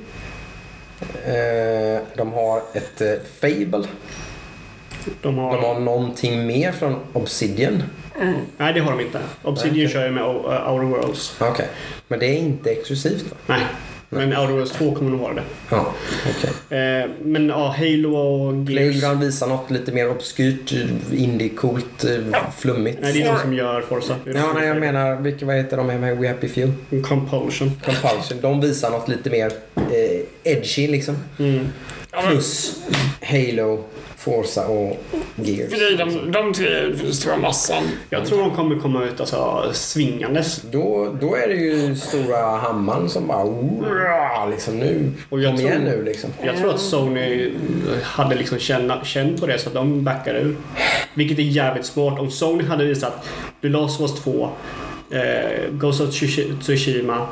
Eh, 1.26 2.02
de 2.16 2.32
har 2.32 2.62
ett 2.74 3.00
eh, 3.00 3.12
Fable. 3.40 3.84
De 5.22 5.38
har... 5.38 5.52
De 5.56 5.64
har 5.64 5.80
någonting 5.80 6.46
mer 6.46 6.72
från 6.72 6.96
Obsidian. 7.12 7.82
Nej 8.56 8.72
det 8.72 8.80
har 8.80 8.90
de 8.90 9.00
inte. 9.00 9.20
Obsidian 9.42 9.74
okej. 9.74 9.88
kör 9.88 10.04
ju 10.04 10.10
med 10.10 10.22
uh, 10.22 10.72
Outer 10.72 10.86
Worlds. 10.86 11.36
Okej. 11.40 11.68
Men 12.08 12.18
det 12.18 12.26
är 12.26 12.38
inte 12.38 12.70
exklusivt 12.70 13.24
va? 13.30 13.36
Nej. 13.46 13.60
Men 14.08 14.36
Outer 14.36 14.52
Worlds 14.52 14.72
2 14.72 14.94
kommer 14.94 15.10
nog 15.10 15.20
vara 15.20 15.34
det. 15.34 15.42
Ja, 15.70 15.94
okej. 16.30 16.78
Eh, 16.78 17.10
men 17.22 17.48
ja, 17.48 17.74
Halo 17.78 18.16
och 18.16 18.54
Gears. 18.54 18.66
Playground 18.66 19.20
visar 19.20 19.46
något 19.46 19.70
lite 19.70 19.92
mer 19.92 20.10
obskyrt, 20.10 20.72
indie-coolt, 21.12 22.04
eh, 22.04 22.50
flummigt. 22.56 22.98
Nej, 23.02 23.12
det 23.12 23.22
är 23.22 23.32
de 23.32 23.38
som 23.38 23.54
gör 23.54 23.80
Forza. 23.80 24.16
Ja, 24.24 24.32
nej, 24.32 24.42
jag 24.54 24.64
gör 24.64 24.80
menar, 24.80 25.16
vilka, 25.16 25.46
vad 25.46 25.56
heter 25.56 25.76
de 25.76 25.88
här 25.88 25.98
med 25.98 26.18
We 26.18 26.28
Happy 26.28 26.48
Few? 26.48 26.74
Compulsion. 27.02 27.72
Compulsion. 27.84 28.40
De 28.40 28.60
visar 28.60 28.90
något 28.90 29.08
lite 29.08 29.30
mer 29.30 29.52
eh, 29.76 30.52
edgy 30.52 30.88
liksom. 30.88 31.16
Mm. 31.38 31.68
Plus 32.22 32.76
Halo, 33.22 33.84
Forza 34.16 34.66
och 34.66 34.96
Gears. 35.36 35.70
för 35.70 35.96
de, 35.98 36.32
de 36.32 36.52
tre 36.52 36.66
är 36.68 36.82
den 37.02 37.14
stora 37.14 37.36
massan. 37.36 37.82
Jag 38.10 38.26
tror 38.26 38.38
de 38.38 38.50
kommer 38.56 38.76
komma 38.80 39.04
ut 39.04 39.20
alltså, 39.20 39.70
svingandes. 39.72 40.62
Då, 40.70 41.16
då 41.20 41.34
är 41.36 41.48
det 41.48 41.54
ju 41.54 41.96
stora 41.96 42.38
hammaren 42.56 43.08
som 43.08 43.26
bara 43.26 44.46
liksom 44.46 44.78
nu, 44.78 45.12
Och 45.28 45.40
jag 45.40 45.50
kom 45.52 45.60
igen 45.60 45.80
tror- 45.82 45.90
nu 45.90 46.04
liksom. 46.04 46.30
Jag 46.42 46.56
tror 46.56 46.74
att 46.74 46.80
Sony 46.80 47.52
hade 48.02 48.34
liksom 48.34 48.58
känna, 48.58 49.04
känt 49.04 49.40
på 49.40 49.46
det 49.46 49.58
så 49.58 49.68
att 49.68 49.74
de 49.74 50.04
backar 50.04 50.34
ur. 50.34 50.56
Vilket 51.14 51.38
är 51.38 51.42
jävligt 51.42 51.86
smart. 51.86 52.18
Om 52.18 52.30
Sony 52.30 52.64
hade 52.64 52.84
visat 52.84 53.26
The 53.62 53.68
Last 53.68 54.00
of 54.00 54.10
Us 54.10 54.20
2, 54.24 54.48
eh, 55.10 55.70
Ghost 55.72 56.00
of 56.00 56.08
Tsushi- 56.10 56.60
Tsushima 56.60 57.26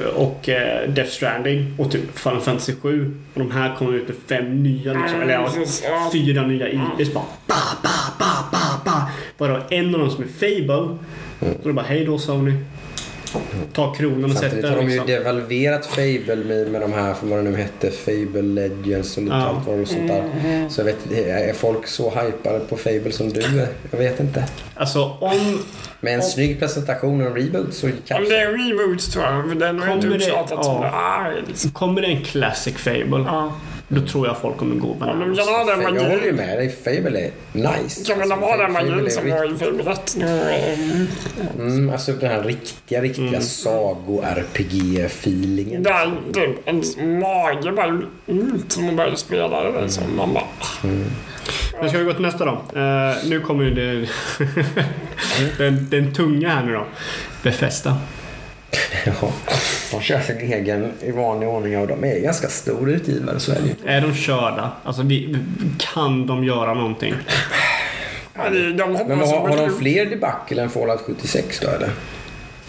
eh, 0.00 0.06
och 0.14 0.48
eh, 0.48 0.88
Death 0.88 1.10
Stranding 1.10 1.74
och 1.78 1.90
typ 1.90 2.18
Final 2.18 2.40
Fantasy 2.40 2.72
7 2.82 3.14
och 3.34 3.40
de 3.40 3.50
här 3.50 3.76
kommer 3.76 3.92
ut 3.94 4.08
med 4.08 4.16
fem 4.28 4.62
nya 4.62 4.92
liksom, 4.92 5.20
eller 5.20 5.32
ja, 5.32 6.10
fyra 6.12 6.46
nya 6.46 6.68
IPs 6.68 7.12
bara 7.14 7.24
ba, 7.46 7.54
ba, 7.82 7.88
ba, 8.18 8.26
ba, 8.52 8.80
ba. 8.84 9.08
Bara 9.38 9.62
en 9.70 9.94
av 9.94 10.00
dem 10.00 10.10
som 10.10 10.24
är 10.24 10.28
Fable. 10.28 10.98
Så 11.62 11.68
då 11.68 11.72
bara 11.72 11.86
hej 11.86 12.04
då 12.04 12.18
Sony. 12.18 12.52
Ta 13.72 13.94
kronan 13.94 14.24
och 14.24 14.30
sätt 14.30 14.40
Samtidigt 14.40 14.64
har 14.64 14.76
den 14.76 14.86
de 14.86 14.92
ju 14.92 14.98
liksom. 14.98 15.06
devalverat 15.06 15.86
Fable 15.86 16.36
med, 16.36 16.70
med 16.70 16.80
de 16.80 16.92
här, 16.92 17.14
vad 17.22 17.38
det 17.38 17.50
nu 17.50 17.56
hette, 17.56 17.90
Fable 17.90 18.42
Legends 18.42 19.16
och 19.16 19.22
lite 19.22 19.34
Ja. 19.36 19.42
allt 19.42 19.66
vad 19.66 19.78
det 19.78 19.86
sånt 19.86 20.08
där. 20.08 20.68
Så 20.68 20.80
jag 20.80 20.84
vet 20.84 21.12
är 21.12 21.52
folk 21.52 21.86
så 21.86 22.10
hypade 22.10 22.58
på 22.60 22.76
Fable 22.76 23.12
som 23.12 23.28
du 23.32 23.40
är? 23.40 23.68
Jag 23.90 23.98
vet 23.98 24.20
inte. 24.20 24.44
Alltså 24.74 25.16
om 25.20 25.62
Med 26.00 26.14
en 26.14 26.18
Och- 26.20 26.24
snygg 26.26 26.58
presentation 26.60 27.20
och 27.20 27.26
en 27.26 27.34
reboot 27.34 27.74
så 27.74 27.86
Om 27.86 27.92
kanske... 28.06 28.32
det 28.34 28.40
är 28.40 28.46
en 28.46 28.52
reboot 28.70 29.10
tror 29.12 29.24
jag, 29.24 29.48
för 29.48 29.54
den 29.54 29.80
har 29.80 29.94
inte 29.94 30.06
Kommer 30.06 30.18
det- 30.18 30.24
upptjatat 30.24 30.64
som 30.64 30.74
ja. 30.82 31.26
är. 31.26 31.42
Liksom. 31.48 31.70
kommer 31.70 32.00
det 32.00 32.06
en 32.06 32.24
Classic 32.24 32.74
Fable 32.76 33.24
Ja. 33.26 33.52
Då 33.94 34.00
tror 34.06 34.26
jag 34.26 34.38
folk 34.38 34.56
kommer 34.56 34.76
gå 34.76 34.96
Ja, 35.00 35.14
men 35.14 35.34
jag 35.34 35.44
har 35.44 35.66
den 35.66 35.80
Jag 35.94 36.02
håller 36.10 36.24
ju 36.24 36.32
med 36.32 36.58
dig. 36.58 36.76
Fable 36.84 37.20
är 37.20 37.30
nice. 37.52 38.04
Kan 38.04 38.18
man 38.28 38.38
ha 38.38 38.56
den 38.56 38.74
Fable 38.74 38.90
magin 38.90 39.06
är 39.06 39.10
som 39.10 39.30
var 39.30 39.54
i 39.54 39.58
Fable 39.58 39.92
1? 39.92 40.16
Mm. 40.16 41.06
Mm, 41.58 41.90
alltså 41.90 42.12
den 42.12 42.30
här 42.30 42.42
riktiga, 42.42 43.00
riktiga 43.02 43.28
Mm. 43.28 43.42
sago-RPG-feelingen. 43.42 45.82
Där 45.82 46.12
typ 46.32 46.68
ens 46.68 46.96
mage 46.96 47.72
bara 47.72 48.00
ut 48.26 48.72
som 48.72 48.84
man 48.86 48.96
började 48.96 49.16
spela 49.16 49.62
det. 49.64 49.82
Liksom. 49.82 50.16
Man 50.16 50.34
bara... 50.34 50.44
Men 51.80 51.88
ska 51.88 51.98
vi 51.98 52.04
gå 52.04 52.12
till 52.12 52.22
nästa 52.22 52.44
då? 52.44 52.52
Eh, 52.80 53.14
nu 53.28 53.40
kommer 53.40 53.64
ju 53.64 53.70
det... 53.74 54.08
den, 55.58 55.90
den 55.90 56.14
tunga 56.14 56.48
här 56.48 56.62
nu 56.62 56.72
då. 56.72 56.84
Befästa. 57.42 57.96
Ja, 59.06 59.32
de 59.90 60.00
kör 60.00 60.20
sin 60.20 60.38
egen 60.52 60.92
i 61.00 61.10
vanlig 61.10 61.48
ordning 61.48 61.78
och 61.78 61.86
de 61.86 62.04
är 62.04 62.20
ganska 62.20 62.48
stor 62.48 62.90
utgivare 62.90 63.40
så 63.40 63.52
är 63.52 63.56
det 63.60 63.66
ju. 63.66 63.74
Är 63.90 64.00
de 64.00 64.14
körda? 64.14 64.70
Alltså 64.84 65.02
vi, 65.02 65.36
kan 65.78 66.26
de 66.26 66.44
göra 66.44 66.74
någonting? 66.74 67.14
Ja, 68.34 68.50
de 68.50 68.82
hoppas 68.82 69.08
Men 69.08 69.18
vad, 69.18 69.28
har, 69.28 69.48
har 69.48 69.56
de 69.56 69.78
fler 69.78 70.06
debacle 70.06 70.62
än 70.62 70.70
Fallout 70.70 71.00
76 71.00 71.60
då 71.60 71.68
eller? 71.68 71.90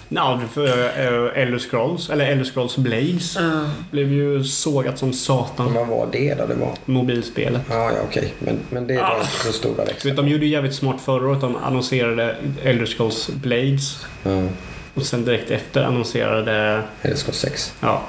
Ja, 0.10 0.42
för 0.54 0.62
uh, 0.64 1.40
Elder 1.42 1.60
Scrolls, 1.60 2.10
eller 2.10 2.26
Elder 2.26 2.46
Scrolls 2.46 2.78
Blades, 2.78 3.38
Mm. 3.38 3.66
blev 3.92 4.12
ju 4.14 4.44
sågat 4.44 5.00
som 5.00 5.14
satan. 5.14 5.74
Vad 5.74 5.88
var 5.88 6.08
det 6.12 6.34
då? 6.36 6.46
Det 6.46 6.56
var... 6.56 6.70
Mobilspelet. 6.86 7.62
Ja, 7.70 7.76
ja 7.92 7.98
okej. 8.10 8.34
Men, 8.40 8.60
men 8.70 8.88
det 8.88 8.98
var 8.98 9.18
inte 9.18 9.46
så 9.46 9.54
stora 9.54 9.86
växlar. 9.86 10.14
de 10.14 10.28
gjorde 10.28 10.46
ju 10.46 10.52
jävligt 10.52 10.76
smart 10.76 11.02
förra 11.02 11.30
året. 11.30 11.42
De 11.42 11.56
annonserade 11.56 12.36
Elder 12.64 12.86
Scrolls 12.86 13.30
Blades. 13.30 14.06
Ja, 14.24 14.42
Och 14.94 15.04
sen 15.04 15.26
direkt 15.26 15.52
efter 15.52 15.84
annonserade... 15.84 16.82
ska 17.16 17.32
6. 17.32 17.74
Ja. 17.80 18.02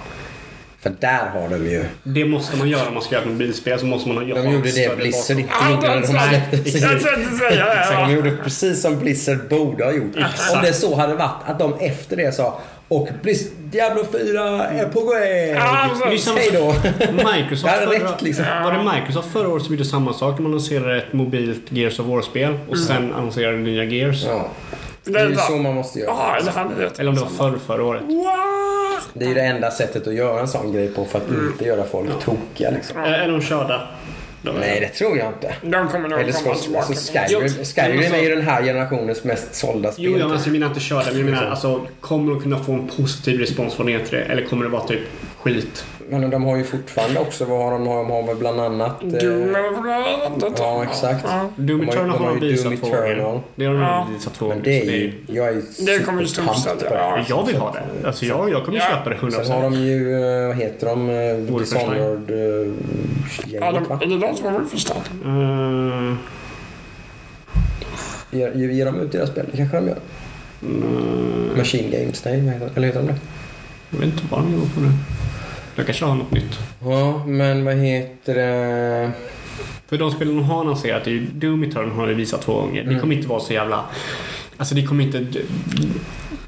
För 0.84 0.92
där 1.00 1.26
har 1.26 1.48
de 1.48 1.70
ju... 1.70 1.84
Det 2.02 2.24
måste 2.24 2.56
man 2.56 2.68
göra 2.68 2.88
om 2.88 2.94
man 2.94 3.02
ska 3.02 3.14
göra 3.14 3.24
ett 3.24 3.30
mobilspel. 3.30 3.78
Så 3.78 3.86
måste 3.86 4.08
man 4.08 4.16
ha 4.16 4.34
De 4.34 4.52
gjorde 4.52 4.70
det 4.70 4.96
Blizzard 4.96 5.38
inte 5.38 5.52
gjorde 5.70 5.88
när 5.88 6.00
de 6.00 6.06
släppte 6.06 6.70
sin... 6.70 6.88
de 8.06 8.12
gjorde 8.12 8.30
precis 8.30 8.82
som 8.82 8.98
Blizzard 8.98 9.48
borde 9.48 9.84
ha 9.84 9.92
gjort. 9.92 10.16
Exakt. 10.16 10.56
Om 10.56 10.62
det 10.62 10.72
så 10.72 10.94
hade 10.96 11.14
varit 11.14 11.42
att 11.46 11.58
de 11.58 11.74
efter 11.80 12.16
det 12.16 12.34
sa 12.34 12.60
och 12.88 13.08
Blizz 13.22 13.50
Diablo 13.58 14.04
4 14.12 14.68
är 14.68 14.88
på 14.88 15.00
väg. 15.00 15.56
Hej 16.36 16.50
då. 16.52 16.74
Microsoft 17.32 17.74
förra, 17.78 17.90
räckt, 17.90 18.22
liksom. 18.22 18.44
Var 18.64 18.72
det 18.72 18.94
Microsoft 18.94 19.32
förra 19.32 19.48
året 19.48 19.62
som 19.62 19.74
gjorde 19.74 19.84
samma 19.84 20.12
sak? 20.12 20.36
De 20.36 20.46
annonserade 20.46 20.98
ett 20.98 21.12
mobilt 21.12 21.62
Gears 21.68 22.00
of 22.00 22.06
War-spel 22.06 22.58
och 22.68 22.78
sen 22.78 23.14
annonserade 23.14 23.56
nya 23.56 23.84
Gears. 23.84 24.24
Ja, 24.24 24.48
det 25.04 25.12
Det 25.12 25.20
är 25.20 25.28
ju 25.28 25.36
så 25.36 25.56
man 25.56 25.74
måste 25.74 25.98
göra. 25.98 26.40
Det 26.40 26.52
jag 26.80 27.00
Eller 27.00 27.08
om 27.08 27.14
det 27.14 27.20
var 27.20 27.28
förr, 27.28 27.58
förra 27.66 27.84
året. 27.84 28.02
What? 28.02 29.08
Det 29.12 29.24
är 29.24 29.28
ju 29.28 29.34
det 29.34 29.42
enda 29.42 29.70
sättet 29.70 30.06
att 30.06 30.14
göra 30.14 30.40
en 30.40 30.48
sån 30.48 30.72
grej 30.72 30.88
på 30.88 31.04
för 31.04 31.18
att 31.18 31.28
inte 31.28 31.64
göra 31.64 31.84
folk 31.84 32.08
tokiga 32.24 32.70
liksom. 32.70 32.96
Är, 32.98 33.12
är 33.12 33.28
de 33.28 33.40
körda? 33.40 33.88
De 34.42 34.56
Nej, 34.56 34.80
det 34.80 34.88
tror 34.88 35.18
jag 35.18 35.28
inte. 35.28 35.54
De 35.62 35.88
kommer 35.88 36.08
nog 36.08 36.20
Eller 36.20 36.32
komma 36.32 36.54
så, 36.54 36.62
tillbaka. 36.62 36.86
alltså 36.86 37.12
Skyrim, 37.12 37.48
Skyrim 37.48 37.98
alltså- 37.98 38.14
är 38.16 38.22
ju 38.22 38.34
den 38.34 38.44
här 38.44 38.62
generationens 38.62 39.24
mest 39.24 39.54
sålda 39.54 39.92
spel. 39.92 40.04
Jo, 40.04 40.18
jag, 40.18 40.32
alltså, 40.32 40.48
jag 40.48 40.52
menar 40.52 40.66
inte 40.66 40.80
körda, 40.80 41.04
men 41.06 41.16
jag 41.16 41.24
menar 41.24 41.46
alltså, 41.46 41.86
kommer 42.00 42.32
de 42.32 42.42
kunna 42.42 42.58
få 42.58 42.72
en 42.72 42.88
positiv 42.88 43.40
respons 43.40 43.74
från 43.74 43.88
E3? 43.88 44.30
Eller 44.30 44.44
kommer 44.44 44.64
det 44.64 44.70
vara 44.70 44.86
typ 44.86 45.00
skit? 45.42 45.84
Men 46.08 46.30
de 46.30 46.44
har 46.44 46.56
ju 46.56 46.64
fortfarande 46.64 47.20
också, 47.20 47.44
vad 47.44 47.58
har 47.64 47.70
de? 47.72 47.84
De 47.84 48.10
har 48.10 48.22
väl 48.26 48.36
bland 48.36 48.60
annat... 48.60 49.02
eh, 49.02 49.08
Doom 49.08 49.56
Ja, 50.56 50.82
exakt. 50.90 51.24
Ja. 51.28 51.48
Doom 51.56 51.80
De 51.80 51.86
har 51.86 51.92
ju- 51.94 51.98
Eternal 51.98 52.18
de 52.18 52.24
har 52.24 52.34
de 52.40 52.46
ju 52.46 52.52
visat 52.52 52.64
Doom 52.82 52.92
Eternal. 52.94 53.40
Det 53.54 53.64
har 53.66 53.74
de 53.74 54.12
visat 54.14 54.34
två 54.34 54.48
Men 54.48 54.58
gånger. 54.58 54.64
det 54.70 54.80
är 54.80 54.90
ju... 54.96 55.12
Jag 55.26 55.48
är 55.48 55.62
Det 55.86 55.98
kommer 56.04 56.20
ju 56.20 56.26
storsätta, 56.28 56.94
ja. 56.94 57.18
Jag 57.28 57.46
vill 57.46 57.56
ha 57.56 57.72
det. 57.72 58.06
Alltså 58.06 58.24
jag, 58.26 58.50
jag 58.50 58.64
kommer 58.64 58.78
Ja. 58.78 58.84
köpa 58.90 59.10
det 59.10 59.16
100%. 59.16 59.30
Sen 59.44 59.52
har 59.52 59.62
de 59.62 59.74
ju, 59.74 60.14
eh, 60.42 60.46
vad 60.46 60.56
heter 60.56 60.86
de? 60.86 61.10
eh. 61.10 61.58
Dishonored 61.58 62.30
eh, 62.30 62.70
va? 63.88 63.98
är 64.02 64.06
det 64.06 64.18
de 64.18 64.36
som 64.36 64.46
har 64.46 64.52
Wolfenstein? 64.52 66.18
Ger, 68.30 68.52
ger 68.54 68.84
de 68.86 69.00
ut 69.00 69.12
deras 69.12 69.28
spel? 69.30 69.46
Det 69.50 69.56
kanske 69.56 69.76
de 69.76 69.86
gör. 69.88 69.98
mm, 70.62 71.56
Machine 71.56 71.90
Games, 71.90 72.24
nej 72.24 72.60
eller 72.74 72.86
heter 72.86 73.00
de 73.00 73.06
det? 73.06 73.14
Jag 73.90 73.98
vet 73.98 74.08
inte 74.08 74.22
vad 74.30 74.40
de 74.40 74.52
jobbar 74.52 74.66
på 74.74 74.80
nu. 74.80 74.88
Jag 75.76 75.86
kanske 75.86 76.04
har 76.04 76.14
något 76.14 76.30
nytt. 76.30 76.58
Ja, 76.84 77.24
men 77.26 77.64
vad 77.64 77.74
heter 77.76 78.34
det? 78.34 79.10
För 79.88 79.98
de 79.98 80.10
spelen 80.10 80.36
de 80.36 80.42
har 80.44 80.60
annonserat, 80.60 81.04
det 81.04 81.10
är 81.10 81.12
ju 81.12 81.26
Doom 81.26 81.62
Eternal 81.62 81.90
har 81.90 82.06
de 82.06 82.14
visat 82.14 82.42
två 82.42 82.52
gånger. 82.60 82.82
Det 82.82 82.88
Mm. 82.88 83.00
kommer 83.00 83.14
inte 83.16 83.28
vara 83.28 83.40
så 83.40 83.52
jävla... 83.52 83.84
Alltså 84.56 84.74
det 84.74 84.82
kommer 84.86 85.04
inte 85.04 85.26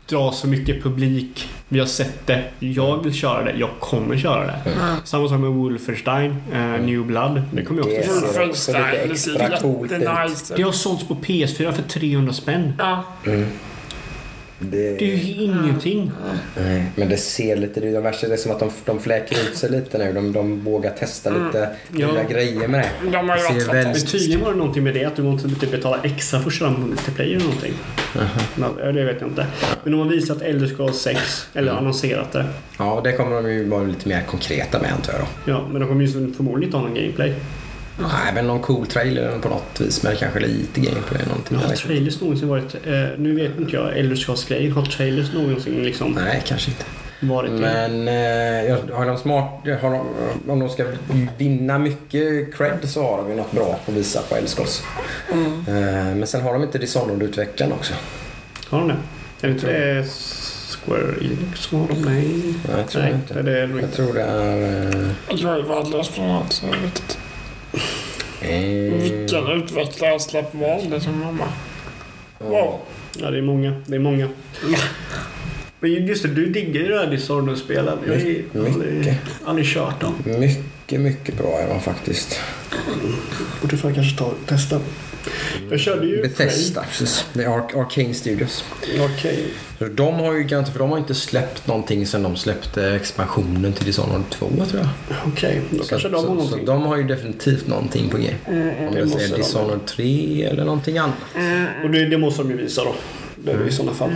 dra 0.08 0.32
så 0.32 0.48
mycket 0.48 0.82
publik. 0.82 1.48
Vi 1.68 1.78
har 1.78 1.86
sett 1.86 2.26
det. 2.26 2.44
Jag 2.58 3.02
vill 3.04 3.14
köra 3.14 3.44
det. 3.44 3.52
Jag 3.58 3.70
kommer 3.80 4.16
köra 4.16 4.46
det. 4.46 4.60
Samma 5.04 5.28
sak 5.28 5.40
med 5.40 5.50
Wolfenstein, 5.50 6.36
eh, 6.52 6.58
New 6.60 7.06
Blood. 7.06 7.42
Det 7.52 7.62
kommer 7.64 7.80
jag 7.80 7.90
Det 7.90 7.98
också 7.98 8.12
ser 8.12 8.20
köra. 8.20 8.46
Wolfenstein, 8.46 9.08
det 9.08 9.16
ser 9.16 9.58
coolt 9.62 9.92
ut. 9.92 10.00
jättenice 10.00 10.54
Det 10.56 10.62
har 10.62 10.72
sålts 10.72 11.08
på 11.08 11.14
PS4 11.14 11.72
för 11.72 11.82
300 11.82 12.32
spänn. 12.32 12.72
Ja. 12.78 13.04
Mm. 13.26 13.46
Det, 14.58 14.98
Det 14.98 15.12
är 15.12 15.16
ju 15.16 15.42
ingenting. 15.42 16.12
Nej, 16.56 16.84
men 16.96 17.08
det 17.08 17.16
ser 17.16 17.56
lite... 17.56 17.80
Det 17.80 17.88
är 17.88 18.00
värsta 18.00 18.26
det 18.28 18.32
är 18.34 18.36
som 18.36 18.52
att 18.52 18.60
de, 18.60 18.70
de 18.84 19.00
fläker 19.00 19.36
ut 19.48 19.56
sig 19.56 19.70
lite 19.70 19.98
nu. 19.98 20.12
De, 20.12 20.32
de 20.32 20.60
vågar 20.64 20.90
testa 20.90 21.30
lite 21.30 21.68
Ja. 21.96 22.12
nya 22.12 22.24
grejer 22.24 22.68
med 22.68 22.80
det. 22.80 23.10
De 23.10 23.28
har 23.28 23.36
ju 23.36 23.60
ser 23.60 23.72
väldigt- 23.72 24.10
tydligen 24.12 24.40
var 24.44 24.52
det 24.52 24.58
någonting 24.58 24.82
med 24.84 24.94
det 24.94 25.04
att 25.04 25.16
du 25.16 25.22
måste 25.22 25.48
typ 25.48 25.70
betala 25.70 25.98
extra 26.02 26.40
för 26.40 26.46
att 26.46 26.54
köra 26.54 26.70
multiplayer 26.70 27.30
eller 27.36 27.44
någonting. 27.44 27.72
Ja, 28.80 28.92
det 28.92 29.04
vet 29.04 29.20
jag 29.20 29.30
inte. 29.30 29.46
Men 29.82 29.92
de 29.92 30.00
har 30.00 30.08
visat 30.08 30.42
Elder 30.42 30.66
Scrolls 30.66 30.96
6, 31.00 31.46
eller 31.54 31.70
Mm. 31.72 31.78
annonserat 31.84 32.32
det. 32.32 32.44
Ja, 32.78 33.00
det 33.04 33.12
kommer 33.12 33.42
de 33.42 33.52
ju 33.52 33.68
vara 33.68 33.82
lite 33.82 34.08
mer 34.08 34.22
konkreta 34.22 34.82
med 34.82 34.92
antar 34.92 35.12
jag 35.12 35.22
då. 35.22 35.52
Ja, 35.52 35.68
men 35.72 35.80
de 35.80 35.88
kommer 35.88 36.04
ju 36.04 36.32
förmodligen 36.34 36.62
inte 36.68 36.76
ha 36.76 36.84
någon 36.84 36.94
gameplay. 36.94 37.34
Nej, 37.98 38.32
men 38.34 38.46
någon 38.46 38.60
cool 38.60 38.86
trailer 38.86 39.38
på 39.38 39.48
något 39.48 39.80
vis 39.80 40.02
med 40.02 40.18
kanske 40.18 40.40
lite 40.40 40.80
gameplay 40.80 41.22
någonting. 41.26 41.56
Har 41.56 41.74
trailers 41.76 42.20
någonsin 42.20 42.48
varit... 42.48 42.74
Eh, 42.74 42.92
nu 43.18 43.34
vet 43.34 43.58
inte 43.60 43.76
jag 43.76 43.98
Elder 43.98 44.16
Scrolls-grejen. 44.16 44.72
Har 44.72 44.82
trailers 44.84 45.32
någonsin 45.32 45.82
liksom 45.82 46.12
Nej, 46.12 46.42
kanske 46.46 46.70
inte. 46.70 46.84
varit 47.20 47.50
det? 47.50 47.56
Men 47.56 48.08
eh, 48.08 48.94
har 48.96 49.06
de 49.06 49.18
smart... 49.18 49.50
Har 49.82 49.90
de, 49.90 50.06
om 50.52 50.58
de 50.60 50.68
ska 50.68 50.84
vinna 51.38 51.78
mycket 51.78 52.54
cred 52.56 52.78
så 52.88 53.02
har 53.02 53.16
de 53.18 53.30
ju 53.30 53.36
något 53.36 53.52
bra 53.52 53.80
att 53.86 53.94
visa 53.94 54.22
på 54.22 54.36
Elskos. 54.36 54.82
Eh, 55.68 55.74
men 56.14 56.26
sen 56.26 56.42
har 56.42 56.52
de 56.52 56.62
inte 56.62 56.78
Dishonored-utvecklaren 56.78 57.72
också. 57.72 57.94
Har 58.68 58.78
de 58.78 58.88
det? 58.88 58.94
Är 59.40 59.48
det 59.48 59.48
inte 59.48 59.66
det 59.66 60.04
Square 60.84 61.14
Enix 61.20 61.60
som 61.60 61.80
har 61.80 61.88
dem? 61.88 62.02
Nej. 62.02 62.24
Nej, 62.68 62.76
jag 62.78 62.88
tror 62.88 63.02
Nej, 63.02 63.12
inte. 63.12 63.42
det 63.42 63.58
är 63.60 63.78
Jag 63.80 63.92
tror 63.92 64.12
det 64.14 64.22
är... 64.22 64.62
eh, 65.02 65.10
Jag 65.28 65.58
är 65.58 65.62
värdelös 65.62 66.08
på 66.08 66.22
något 66.22 66.52
så 66.52 66.66
jag 66.66 66.72
vet 66.72 66.84
inte. 66.84 67.14
Eh, 68.40 68.92
Vilken 68.92 69.46
utvecklare 69.46 70.20
släpper 70.20 70.58
vad 70.58 70.90
det 70.90 71.00
som 71.00 71.20
mamma? 71.20 71.44
Wow. 72.38 72.80
Ja, 73.18 73.30
det 73.30 73.38
är 73.38 73.42
många. 73.42 73.82
Det 73.86 73.94
är 73.94 74.00
många. 74.00 74.28
Men 75.80 76.06
just 76.06 76.22
det, 76.22 76.28
du 76.28 76.46
diggar 76.46 76.80
ju 76.80 76.88
det 76.88 76.98
här 76.98 77.06
Dishonored-spelen. 77.06 77.98
Jag 78.06 78.60
har 78.62 79.16
aldrig, 79.44 79.66
kört 79.66 80.00
dem. 80.00 80.14
Mycket, 80.24 81.00
mycket 81.00 81.38
bra 81.38 81.58
är 81.58 81.68
de 81.68 81.80
faktiskt. 81.80 82.40
Borde 83.60 83.76
fan 83.76 83.94
kanske 83.94 84.18
ta 84.18 84.32
testa. 84.46 84.80
Jag 85.70 85.80
körde 85.80 86.06
ju... 86.06 86.22
Bethesda, 86.22 86.82
precis. 86.82 87.26
Det 87.32 87.42
är 87.44 87.48
Ar- 87.48 87.80
Arcane 87.80 88.14
Studios. 88.14 88.64
Prey. 89.22 89.38
Så 89.78 89.84
de 89.84 90.14
har 90.14 90.32
ju 90.34 90.42
garanterat, 90.42 90.72
för 90.72 90.78
de 90.78 90.90
har 90.90 90.98
inte 90.98 91.14
släppt 91.14 91.66
någonting 91.66 92.06
sen 92.06 92.22
de 92.22 92.36
släppte 92.36 92.90
expansionen 92.90 93.72
till 93.72 93.84
Dishonored 93.86 94.22
2 94.30 94.46
tror 94.70 94.80
jag. 94.80 94.88
Okej, 95.26 95.60
då 95.70 95.82
Så, 95.82 95.88
kanske 95.88 96.08
de 96.08 96.14
har 96.14 96.22
så, 96.22 96.28
så 96.28 96.34
någonting. 96.34 96.64
de 96.66 96.82
har 96.82 96.96
ju 96.96 97.02
definitivt 97.02 97.66
någonting 97.66 98.08
på 98.08 98.18
G. 98.18 98.30
Om 98.46 98.54
det 98.54 99.00
det 99.00 99.04
måste 99.06 99.24
är 99.24 99.28
de. 99.28 99.36
Dishonored 99.36 99.86
3 99.86 100.42
eller 100.50 100.64
någonting 100.64 100.98
annat. 100.98 101.14
Och 101.84 101.90
det, 101.90 102.06
det 102.06 102.18
måste 102.18 102.42
de 102.42 102.50
ju 102.50 102.56
visa 102.56 102.84
då. 102.84 102.94
Det 103.36 103.52
är 103.52 103.58
det 103.58 103.68
i 103.68 103.72
sådana 103.72 103.94
fall. 103.94 104.10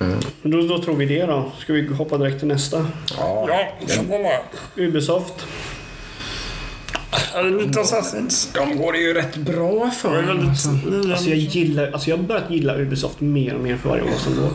Mm. 0.00 0.16
Men 0.42 0.50
då, 0.50 0.62
då 0.76 0.82
tror 0.82 0.96
vi 0.96 1.06
det 1.06 1.26
då. 1.26 1.52
Ska 1.58 1.72
vi 1.72 1.86
hoppa 1.86 2.18
direkt 2.18 2.38
till 2.38 2.48
nästa? 2.48 2.86
Ja, 3.18 3.48
Ja. 4.08 4.42
Ubisoft. 4.76 5.46
Är 7.34 7.44
det 7.44 7.50
lite 7.50 7.80
Assassins? 7.80 8.50
de 8.54 8.76
går 8.76 8.92
det 8.92 8.98
ju 8.98 9.14
rätt 9.14 9.36
bra 9.36 9.90
för. 9.90 10.22
väldigt... 10.22 11.10
Alltså 11.10 11.28
jag 11.28 11.38
gillar, 11.38 11.90
alltså 11.92 12.10
jag 12.10 12.16
har 12.16 12.24
börjat 12.24 12.50
gilla 12.50 12.76
Ubisoft 12.76 13.20
mer 13.20 13.54
och 13.54 13.60
mer 13.60 13.76
för 13.76 13.88
varje 13.88 14.02
år 14.02 14.18
som 14.18 14.36
går. 14.36 14.50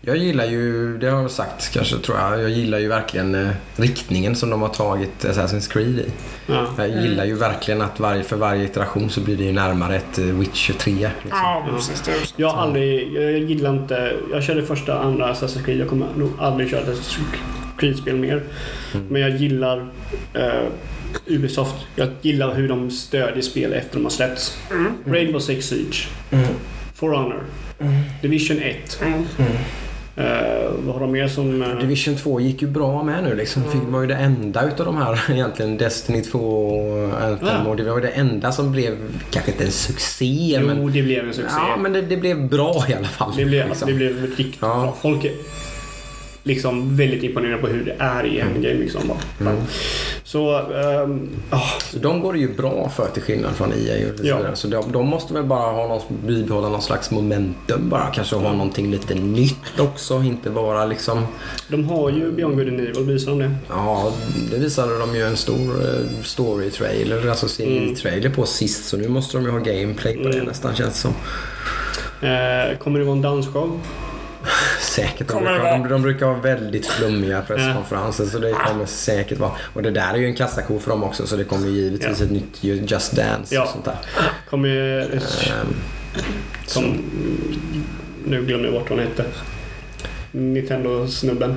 Jag 0.00 0.16
gillar 0.16 0.44
ju, 0.44 0.98
det 0.98 1.10
har 1.10 1.22
jag 1.22 1.30
sagt 1.30 1.72
kanske 1.72 1.98
tror 1.98 2.18
jag, 2.18 2.42
jag 2.42 2.50
gillar 2.50 2.78
ju 2.78 2.88
verkligen 2.88 3.34
eh, 3.34 3.50
riktningen 3.76 4.36
som 4.36 4.50
de 4.50 4.62
har 4.62 4.68
tagit 4.68 5.24
Assassin's 5.24 5.72
Creed 5.72 5.98
i. 5.98 6.06
Ja. 6.46 6.66
Jag 6.78 6.88
gillar 6.88 7.24
ju 7.24 7.34
verkligen 7.34 7.82
att 7.82 8.00
varje, 8.00 8.22
för 8.22 8.36
varje 8.36 8.64
iteration 8.64 9.10
så 9.10 9.20
blir 9.20 9.36
det 9.36 9.44
ju 9.44 9.52
närmare 9.52 9.96
ett 9.96 10.18
eh, 10.18 10.24
Witcher 10.24 10.72
3. 10.72 10.92
Liksom. 10.92 11.10
Ja, 11.30 11.66
precis. 11.70 12.02
Just. 12.08 12.34
Jag 12.38 12.48
har 12.48 12.62
aldrig, 12.62 13.12
jag 13.12 13.38
gillar 13.38 13.70
inte, 13.70 14.16
jag 14.32 14.42
körde 14.42 14.62
första, 14.62 14.98
andra 14.98 15.32
Assassin's 15.32 15.64
Creed. 15.64 15.78
Jag 15.78 15.88
kommer 15.88 16.06
nog 16.16 16.30
aldrig 16.38 16.70
köra 16.70 16.80
ett 16.80 16.88
Assassin's 16.88 17.36
Creed-spel 17.78 18.16
mer. 18.16 18.42
Men 19.08 19.22
jag 19.22 19.30
gillar 19.30 19.88
eh, 20.34 20.62
Ubisoft. 21.26 21.74
Jag 21.96 22.08
gillar 22.22 22.54
hur 22.54 22.68
de 22.68 22.90
stödjer 22.90 23.42
spel 23.42 23.72
efter 23.72 23.96
de 23.96 24.02
har 24.04 24.10
släppts. 24.10 24.58
Rainbow 25.06 25.38
Six 25.40 25.66
Siege. 25.66 26.08
For 26.94 27.10
Honor. 27.12 27.42
Division 28.22 28.58
1. 28.62 29.00
Mm. 29.02 29.24
Eh, 30.16 30.70
vad 30.84 30.94
har 30.94 31.00
de 31.00 31.12
mer 31.12 31.28
som... 31.28 31.62
eh, 31.62 31.78
Division 31.78 32.16
2 32.16 32.40
gick 32.40 32.62
ju 32.62 32.68
bra 32.68 33.02
med 33.02 33.24
nu 33.24 33.34
liksom. 33.34 33.62
Fick, 33.64 33.80
var 33.88 34.00
ju 34.00 34.06
det 34.06 34.14
enda 34.14 34.68
utav 34.68 34.86
de 34.86 34.96
här 34.96 35.30
egentligen. 35.32 35.76
Destiny 35.78 36.22
2 36.22 36.38
och 36.38 37.22
Anthem. 37.22 37.48
Ja. 37.48 37.64
Och 37.70 37.76
det 37.76 37.82
var 37.82 37.94
ju 37.96 38.02
det 38.02 38.08
enda 38.08 38.52
som 38.52 38.72
blev, 38.72 38.96
kanske 39.30 39.50
inte 39.50 39.64
en 39.64 39.70
succé 39.72 40.56
jo, 40.60 40.66
men... 40.66 40.92
det 40.92 41.02
blev 41.02 41.28
en 41.28 41.34
succé. 41.34 41.50
Ja, 41.56 41.76
men 41.76 41.92
det, 41.92 42.02
det 42.02 42.16
blev 42.16 42.48
bra 42.48 42.84
i 42.88 42.94
alla 42.94 43.08
fall. 43.08 43.32
Det 43.36 43.44
blev, 43.44 43.68
liksom. 43.68 43.88
det 43.88 43.94
blev 43.94 44.22
riktigt 44.36 44.56
Ja. 44.60 44.66
bra. 44.82 44.96
Folk 45.02 45.24
är 45.24 45.32
liksom 46.48 46.96
väldigt 46.96 47.22
imponerade 47.22 47.58
på 47.62 47.66
hur 47.66 47.84
det 47.84 47.96
är 47.98 48.26
i 48.26 48.40
endgame. 48.40 48.74
Liksom. 48.74 49.00
bara. 49.08 49.50
Mm. 49.50 49.62
Så, 50.24 50.58
ehm, 50.58 51.28
ah, 51.50 51.60
Så 51.92 51.98
de 51.98 52.20
går 52.20 52.32
det 52.32 52.38
ju 52.38 52.54
bra 52.54 52.88
för 52.96 53.08
till 53.08 53.22
skillnad 53.22 53.54
från 53.54 53.72
EA 53.72 54.08
och 54.08 54.14
Ja. 54.22 54.54
Så 54.54 54.68
de, 54.68 54.92
de 54.92 55.06
måste 55.06 55.34
väl 55.34 55.44
bara 55.44 55.72
ha 55.72 55.88
någon, 55.88 56.00
bibehålla 56.26 56.68
någon 56.68 56.82
slags 56.82 57.10
momentum 57.10 57.88
bara. 57.88 58.06
Kanske 58.14 58.36
ha 58.36 58.52
någonting 58.52 58.90
lite 58.90 59.14
nytt 59.14 59.78
också. 59.80 60.14
Inte 60.22 60.50
bara 60.50 60.84
liksom... 60.86 61.26
de 61.68 61.84
har 61.84 62.10
ju 62.10 62.32
Beyond 62.32 62.56
Good 62.56 62.68
and 62.68 62.80
Evil, 62.80 63.04
visar 63.06 63.30
de 63.30 63.38
det? 63.38 63.54
Ja, 63.68 64.12
det 64.50 64.58
visade 64.58 64.98
de 64.98 65.16
ju 65.16 65.22
en 65.22 65.36
stor 65.36 65.56
eh, 65.84 66.22
story-trailer, 66.22 67.28
alltså 67.30 67.46
CGI-trailer 67.46 68.30
på 68.30 68.46
sist. 68.46 68.84
Så 68.88 68.96
nu 68.96 69.08
måste 69.08 69.36
de 69.36 69.44
ju 69.44 69.50
ha 69.50 69.58
gameplay 69.58 70.16
på 70.16 70.22
det 70.28 70.34
Mm. 70.34 70.46
nästan 70.46 70.74
känns 70.74 70.94
det 70.94 71.00
som. 71.00 71.14
Eh, 72.28 72.78
kommer 72.78 72.98
det 72.98 73.04
vara 73.04 73.16
en 73.16 73.22
dansshow? 73.22 73.80
Säkert. 74.88 75.18
De 75.28 75.32
Kommer 75.32 75.52
det 75.52 75.70
de, 75.82 75.88
de 75.88 76.02
brukar 76.02 76.26
vara 76.26 76.38
väldigt 76.38 76.86
flummiga 76.86 77.42
presskonferenser 77.42 78.24
så 78.26 78.38
det 78.38 78.52
kommer 78.52 78.86
säkert 78.86 79.38
vara. 79.38 79.52
Och 79.74 79.82
det 79.82 79.90
där 79.90 80.14
är 80.14 80.16
ju 80.18 80.26
en 80.26 80.34
kassako 80.34 80.78
för 80.78 80.90
dem 80.90 81.04
också 81.04 81.26
så 81.26 81.36
det 81.36 81.44
kommer 81.44 81.66
ju 81.68 81.72
givetvis 81.74 82.18
Ja. 82.18 82.24
ett 82.24 82.30
nytt 82.30 82.64
Just 82.90 83.12
Dance 83.16 83.54
Ja. 83.54 83.62
och 83.62 83.68
sånt 83.68 83.84
där. 83.84 83.96
Kommer... 84.50 85.00
Ehm, 85.12 85.74
Som, 86.66 86.84
nu 88.26 88.44
glömmer 88.44 88.64
jag 88.64 88.72
bort 88.74 88.90
vad 88.90 88.98
han 88.98 89.08
hette. 89.08 89.24
Nintendo-snubben. 90.32 91.56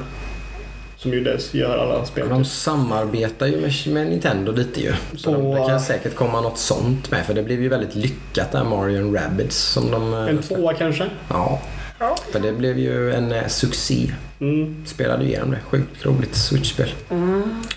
Som 0.98 1.12
ju 1.14 1.24
dess 1.24 1.54
gör 1.54 1.78
alla 1.78 2.06
spel. 2.06 2.30
de 2.30 2.46
samarbetar 2.46 3.48
ju 3.48 3.62
med, 3.62 3.72
med 3.88 4.08
Nintendo 4.08 4.52
lite 4.52 4.82
ju. 4.82 4.94
Så 5.18 5.32
de, 5.32 5.42
På- 5.42 5.56
det 5.64 5.68
kan 5.70 5.80
säkert 5.80 6.16
komma 6.16 6.42
något 6.42 6.58
sånt 6.58 7.12
med 7.12 7.26
för 7.26 7.34
det 7.34 7.44
blev 7.44 7.62
ju 7.62 7.70
väldigt 7.70 7.96
lyckat 7.96 8.52
där 8.52 8.64
Mario 8.64 9.14
Rabbids 9.16 9.56
som 9.58 9.92
de... 9.92 10.14
eh, 10.14 10.20
En 10.30 10.38
tvåa 10.38 10.74
kanske? 10.74 11.06
Ja. 11.30 11.62
Ja. 12.02 12.18
För 12.32 12.40
det 12.40 12.52
blev 12.52 12.80
ju 12.80 13.12
en 13.14 13.32
eh, 13.32 13.48
succé. 13.48 14.12
Mm. 14.40 14.76
Spelade 14.86 15.24
igenom 15.26 15.52
det. 15.52 15.60
Sjukt 15.70 16.06
roligt 16.06 16.36
Switch-spel. 16.36 16.94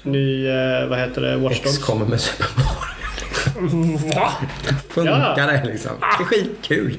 Ny, 0.02 0.46
eh, 0.48 0.86
vad 0.88 0.98
heter 0.98 1.20
det, 1.20 1.36
Watch 1.36 1.52
X 1.56 1.64
Dogs? 1.64 1.78
kommer 1.78 2.06
med 2.06 2.20
Super 2.20 2.46
Mario. 2.56 3.98
Va? 4.14 4.32
Funkar 4.88 5.34
Ja. 5.36 5.46
det 5.46 5.64
liksom? 5.64 5.90
Det 6.00 6.22
är 6.22 6.26
skitkul. 6.26 6.96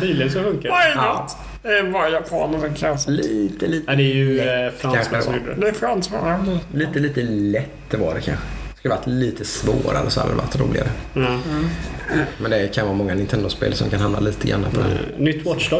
Tydligen 0.00 0.32
så 0.32 0.42
funkar 0.42 0.68
det. 0.68 0.74
är 0.74 0.94
det? 0.96 1.28
Det 1.68 1.78
är 1.78 1.92
bara 1.92 2.08
japaner 2.08 2.58
kan 2.76 2.88
jag 2.88 3.00
säga. 3.00 3.16
Lite, 3.16 3.66
lite, 3.66 3.90
Ja, 3.92 3.96
det 3.96 4.02
är 4.02 4.14
ju 4.14 4.40
eh, 4.40 4.72
fransmän 4.78 5.22
som 5.22 5.34
gjorde 5.34 5.54
det. 5.54 5.60
Det 5.60 5.68
är 5.68 5.72
fransmän. 5.72 6.58
lite, 6.74 6.98
lite 6.98 7.22
lätt 7.22 7.94
var 7.98 8.14
det 8.14 8.20
kanske. 8.20 8.44
Skulle 8.84 8.94
varit 8.94 9.06
lite 9.06 9.44
svårare 9.44 10.10
så 10.10 10.20
hade 10.20 10.32
det 10.32 10.36
varit 10.36 10.56
roligare. 10.56 10.88
Ja. 11.14 11.38
Men 12.38 12.50
det 12.50 12.74
kan 12.74 12.86
vara 12.86 12.96
många 12.96 13.14
Nintendo-spel 13.14 13.74
som 13.74 13.90
kan 13.90 14.00
hamna 14.00 14.20
lite 14.20 14.48
grann 14.48 14.64
på 14.72 14.80
det. 14.80 14.84
Eh, 14.84 15.18
Nytt 15.18 15.46
Watch 15.46 15.72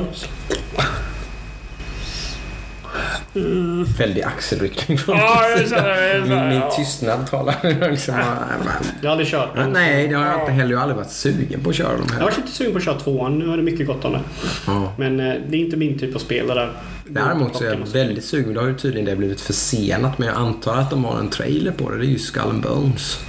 Dogs. 3.35 4.01
Väldig 4.01 4.23
axelryckning 4.23 4.98
från 4.98 5.16
Ja, 5.16 5.48
jag 5.48 5.59
din 5.59 5.69
sida. 5.69 5.97
Min, 6.27 6.48
min 6.48 6.59
Ja. 6.59 6.70
tystnad 6.70 7.27
talar 7.31 7.55
liksom... 7.90 8.15
Jag 9.02 9.09
har 9.09 9.12
aldrig 9.12 9.28
kört 9.31 9.55
den. 9.56 9.70
Nej, 9.70 10.09
det 10.09 10.15
har 10.15 10.27
jag 10.27 10.40
inte 10.40 10.52
heller. 10.52 10.70
Jag 10.70 10.78
har 10.78 10.82
aldrig 10.82 10.97
varit 10.97 11.11
sugen 11.12 11.61
på 11.65 11.70
att 11.70 11.77
köra 11.77 11.89
Jag 11.93 11.98
har 11.98 12.15
här. 12.15 12.20
varit 12.23 12.36
lite 12.36 12.51
sugen 12.52 12.73
på 12.73 12.78
att 12.78 12.85
köra 12.85 12.98
tvåan. 13.01 13.39
Nu 13.39 13.47
har 13.48 13.56
det 13.56 13.62
mycket 13.62 13.86
gott 13.86 14.05
om 14.05 14.12
det. 14.12 14.20
Ja. 14.66 14.93
Men 14.98 15.20
eh, 15.20 15.35
det 15.48 15.56
är 15.56 15.61
inte 15.61 15.77
min 15.77 15.98
typ 15.98 16.15
av 16.15 16.19
spel 16.19 16.47
det 16.47 16.55
där. 16.55 16.73
Däremot 17.09 17.56
så 17.56 17.65
är 17.65 17.69
jag 17.69 17.86
väldigt 17.93 18.24
sugen. 18.24 18.55
Då 18.55 18.61
har 18.61 18.69
ju 18.69 18.74
tydligen 18.74 19.05
det 19.06 19.16
blivit 19.16 19.40
försenat 19.40 20.19
men 20.19 20.28
jag 20.28 20.36
antar 20.36 20.77
att 20.77 20.90
de 20.90 21.05
har 21.05 21.19
en 21.19 21.28
trailer 21.31 21.73
på 21.73 21.90
det. 21.90 21.98
Det 21.98 22.05
är 22.05 22.09
ju 22.09 22.19
Skull 22.19 22.43
and 22.43 22.62
Bones. 22.62 23.20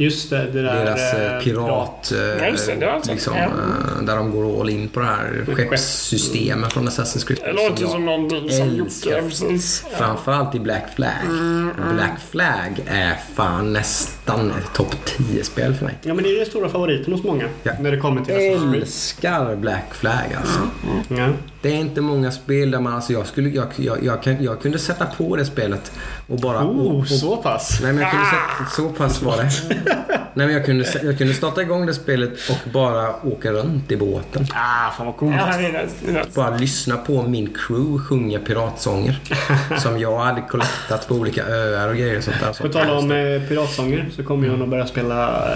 Just 0.00 0.30
det, 0.30 0.46
det 0.52 0.62
där... 0.62 0.84
Deras 0.84 1.14
eh, 1.14 1.36
eh, 1.36 1.42
pirat... 1.42 2.12
Eh, 2.12 2.18
det, 2.18 2.36
det 2.40 2.86
jag 2.86 3.04
sett. 3.04 3.06
liksom, 3.06 3.36
eh, 3.36 4.02
där 4.02 4.16
de 4.16 4.30
går 4.30 4.60
all 4.60 4.70
in 4.70 4.88
på 4.88 5.00
det 5.00 5.06
här 5.06 5.44
skeppssystemet 5.54 6.72
från 6.72 6.88
Assassin's 6.88 7.26
Creed. 7.26 7.40
Det 7.44 7.52
låter 7.52 7.82
jag 7.82 7.90
som 7.90 8.06
någonting 8.06 8.50
som 8.50 8.88
precis. 9.28 9.84
Ja. 9.90 9.96
Framförallt 9.98 10.54
i 10.54 10.60
Black 10.60 10.94
Flag. 10.94 11.24
Mm, 11.24 11.70
Black 11.94 12.20
Flag 12.30 12.82
är 12.86 13.16
fan 13.34 13.72
nästan 13.72 14.50
ett 14.50 14.72
topp 14.74 14.94
10-spel 15.04 15.74
för 15.74 15.84
mig. 15.84 15.94
Ja, 16.02 16.14
men 16.14 16.24
det 16.24 16.30
är 16.30 16.36
den 16.36 16.46
stora 16.46 16.68
favoriten 16.68 17.12
hos 17.12 17.22
många. 17.22 17.48
Ja. 17.62 17.72
När 17.80 17.90
det 17.90 17.98
kommer 17.98 18.24
till 18.24 18.34
Assassin's 18.34 18.70
Creed. 18.70 18.82
Älskar 18.82 19.56
Black 19.56 19.94
Flag 19.94 20.36
alltså. 20.40 20.60
Ja. 21.08 21.28
Det 21.62 21.68
är 21.68 21.76
inte 21.76 22.00
många 22.00 22.30
spel 22.30 22.70
där 22.70 22.80
man, 22.80 22.94
alltså 22.94 23.12
jag 23.12 23.26
skulle, 23.26 23.48
jag, 23.48 23.66
jag, 23.76 24.04
jag, 24.04 24.36
jag 24.40 24.62
kunde 24.62 24.78
sätta 24.78 25.06
på 25.06 25.36
det 25.36 25.44
spelet 25.44 25.92
och 26.26 26.38
bara... 26.38 26.60
och, 26.60 26.78
Oh, 26.78 27.00
och, 27.00 27.08
så 27.08 27.36
pass. 27.36 27.78
Nej 27.82 27.92
men 27.92 28.02
jag 28.02 28.10
kunde 28.10 28.26
sätta, 28.26 28.70
så 28.70 28.88
pass 28.88 29.22
var 29.22 29.36
det. 29.36 29.50
Nej 30.34 30.46
men 30.46 30.52
jag 30.52 30.66
kunde, 30.66 30.84
jag 31.02 31.18
kunde 31.18 31.34
starta 31.34 31.62
igång 31.62 31.86
det 31.86 31.94
spelet 31.94 32.30
och 32.50 32.70
bara 32.70 33.26
åka 33.26 33.52
runt 33.52 33.92
i 33.92 33.96
båten. 33.96 34.46
Ah, 34.50 34.90
fan 34.90 35.06
vad 35.06 35.16
coolt. 35.16 35.34
Ja, 35.38 35.56
det 35.58 35.66
är 35.66 35.72
det 36.06 36.18
är. 36.18 36.24
Bara 36.34 36.56
lyssna 36.56 36.96
på 36.96 37.22
min 37.22 37.46
crew 37.54 37.98
sjunga 37.98 38.38
piratsånger. 38.38 39.20
som 39.78 39.98
jag 39.98 40.18
hade 40.18 40.40
collectat 40.40 41.08
på 41.08 41.14
olika 41.14 41.46
öar 41.46 41.88
och 41.88 41.96
grejer 41.96 42.16
och 42.16 42.24
sånt 42.24 42.40
där. 42.40 42.62
På 42.62 42.68
tal 42.68 42.90
om 42.90 43.10
eh, 43.10 43.48
piratsånger 43.48 44.06
så 44.16 44.24
kommer 44.24 44.48
jag 44.48 44.58
nog 44.58 44.68
börja 44.68 44.86
spela 44.86 45.48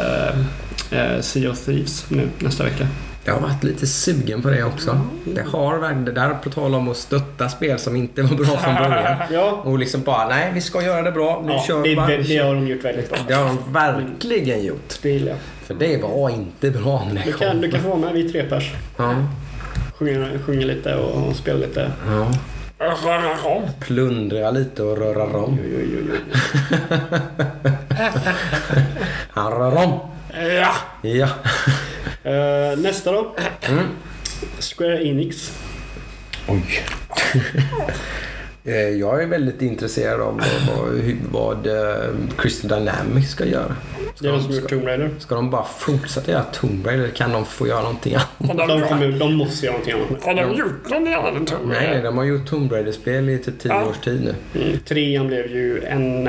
eh, 0.91 1.15
eh, 1.15 1.21
Sea 1.21 1.51
of 1.51 1.65
Thieves 1.65 2.11
nu 2.11 2.29
nästa 2.39 2.65
vecka. 2.65 2.87
Jag 3.25 3.35
har 3.35 3.41
varit 3.41 3.65
lite 3.65 3.87
sugen 3.87 4.43
på 4.43 4.51
det 4.51 4.65
också. 4.65 5.01
Det 5.25 5.43
har 5.53 5.79
verkligen, 5.79 6.05
det 6.05 6.13
där 6.13 6.35
på 6.35 6.51
tal 6.51 6.75
om 6.75 6.89
att 6.89 6.97
stötta 6.97 7.49
spel 7.49 7.79
som 7.79 7.97
inte 7.97 8.23
var 8.23 8.37
bra 8.37 8.47
från 8.47 8.75
början. 8.75 9.17
Ja, 9.33 9.63
Och 9.65 9.79
liksom 9.79 10.03
bara, 10.03 10.29
nej 10.29 10.51
vi 10.55 10.61
ska 10.61 10.83
göra 10.83 11.03
det 11.03 11.13
bra. 11.13 11.43
Nu 11.47 11.53
ja 11.53 11.65
kör 11.69 11.83
det, 11.83 11.97
bara. 11.97 12.07
vä- 12.07 12.23
det 12.29 12.37
har 12.39 12.55
de 12.55 12.67
gjort 12.69 12.85
väldigt 12.85 13.09
bra. 13.11 13.19
Det 13.29 13.35
har 13.35 13.45
de 13.47 13.59
verkligen 13.73 14.65
gjort. 14.65 14.95
Det 15.03 15.11
gillar 15.11 15.29
jag. 15.29 15.39
För 15.65 15.75
det 15.75 16.03
var 16.03 16.31
inte 16.31 16.71
bra 16.71 17.05
när 17.09 17.15
det 17.15 17.23
Du 17.25 17.33
kan, 17.33 17.51
kom. 17.51 17.61
du 17.61 17.71
kan 17.71 17.81
få 17.81 17.89
vara 17.89 17.99
med, 17.99 18.13
vi 18.13 18.33
tre 18.33 18.43
pers. 18.43 18.71
Ja, 18.97 19.15
Sjunga, 19.99 20.29
sjunga 20.47 20.67
lite 20.67 20.95
och, 20.97 21.37
spela 21.37 21.59
lite. 21.59 21.91
ja. 22.09 22.27
Plundra 23.81 24.51
lite 24.51 24.83
och 24.83 24.99
röra 24.99 25.23
om. 25.37 25.59
Han 29.31 29.53
rör 29.53 29.85
om. 29.85 29.99
Ja. 30.35 30.75
Ja. 31.03 31.29
Eh, 32.31 32.79
nästa 32.79 33.13
då. 33.13 33.35
Mm. 33.69 33.85
Square 34.77 35.07
Enix. 35.07 35.59
Oj. 36.49 36.83
Eh, 38.65 38.75
Jag 38.75 39.23
är 39.23 39.27
väldigt 39.27 39.63
intresserad 39.63 40.21
av 40.21 40.41
vad, 40.69 41.03
vad, 41.31 41.67
eh, 41.67 42.11
Crystal 42.39 42.69
Dynamics 42.71 43.31
ska 43.31 43.45
göra. 43.45 43.77
Det 44.21 44.29
är 44.29 44.33
de 44.33 44.43
som 44.43 44.53
ska, 44.53 44.61
gjort 44.61 44.71
Tomb 44.71 44.87
Raider. 44.87 45.11
ska 45.19 45.35
de 45.35 45.51
bara 45.51 45.65
fortsätta 45.79 46.31
göra 46.31 46.43
Tomb 46.43 46.87
Raider 46.87 47.05
eller 47.05 47.15
kan 47.15 47.33
de 47.33 47.45
få 47.47 47.67
göra 47.67 47.83
någonting 47.83 48.15
annat? 48.15 48.69
De, 48.69 48.83
kommer, 48.83 49.13
de 49.13 49.35
måste 49.35 49.67
göra 49.67 49.77
någonting 49.79 49.95
annat 50.11 50.25
har 50.25 50.35
de 50.35 50.59
gjort 50.59 50.91
någonting 50.91 51.15
annat 51.15 51.35
än 51.35 51.47
Tomb 51.47 51.61
Nej, 51.69 51.77
nej, 51.81 51.89
Raider? 51.89 52.03
de 52.03 52.19
har 52.19 52.25
gjort 52.25 52.47
Tomb 52.47 52.73
Raider-spel 52.73 53.29
i 53.29 53.39
typ 53.39 53.61
10 53.61 53.73
Ja. 53.73 53.85
års 53.85 53.99
tid 53.99 54.23
nu. 54.25 54.61
Mm, 54.63 54.79
trean 54.79 55.27
blev 55.27 55.47
ju 55.47 55.85
en 55.85 56.29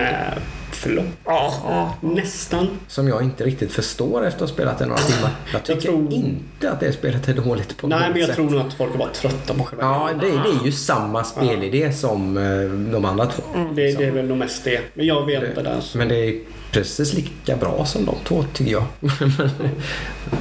flopp. 0.83 1.05
Ja, 1.25 1.53
ja. 1.67 1.93
Nästan. 2.09 2.67
Som 2.87 3.07
jag 3.07 3.21
inte 3.23 3.43
riktigt 3.43 3.71
förstår 3.71 4.25
efter 4.25 4.43
att 4.43 4.49
ha 4.49 4.55
spelat 4.55 4.79
det 4.79 4.85
några 4.85 5.01
timmar. 5.01 5.29
Jag 5.53 5.63
tycker 5.63 5.81
tror- 5.81 6.13
inte 6.13 6.71
att 6.71 6.79
det 6.79 6.93
spelet 6.93 7.27
är 7.29 7.33
dåligt 7.33 7.77
på 7.77 7.87
Nej, 7.87 7.99
något 7.99 8.09
men 8.09 8.19
jag 8.19 8.27
sätt. 8.27 8.35
tror 8.35 8.49
nog 8.49 8.61
att 8.61 8.73
folk 8.73 8.93
är 8.93 8.97
bara 8.97 9.09
trötta 9.09 9.53
på 9.53 9.63
själva 9.63 9.83
Ja, 9.85 10.09
det, 10.21 10.27
det 10.27 10.49
är 10.61 10.65
ju 10.65 10.71
samma 10.71 11.23
spelidé 11.23 11.93
som 11.93 12.37
eh, 12.37 12.91
de 12.91 13.05
andra 13.05 13.25
två. 13.25 13.43
det, 13.75 13.97
det 13.97 14.05
är 14.05 14.11
väl 14.11 14.25
nog 14.25 14.37
mest 14.37 14.63
det. 14.63 14.79
Men 14.93 15.05
jag 15.05 15.25
vet 15.25 15.43
inte 15.43 15.61
där. 15.61 15.79
Så. 15.81 15.97
Men 15.97 16.07
det 16.07 16.15
är 16.15 16.39
precis 16.71 17.13
lika 17.13 17.55
bra 17.57 17.85
som 17.85 18.05
de 18.05 18.15
två 18.27 18.43
tycker 18.53 18.71
jag. 18.71 18.83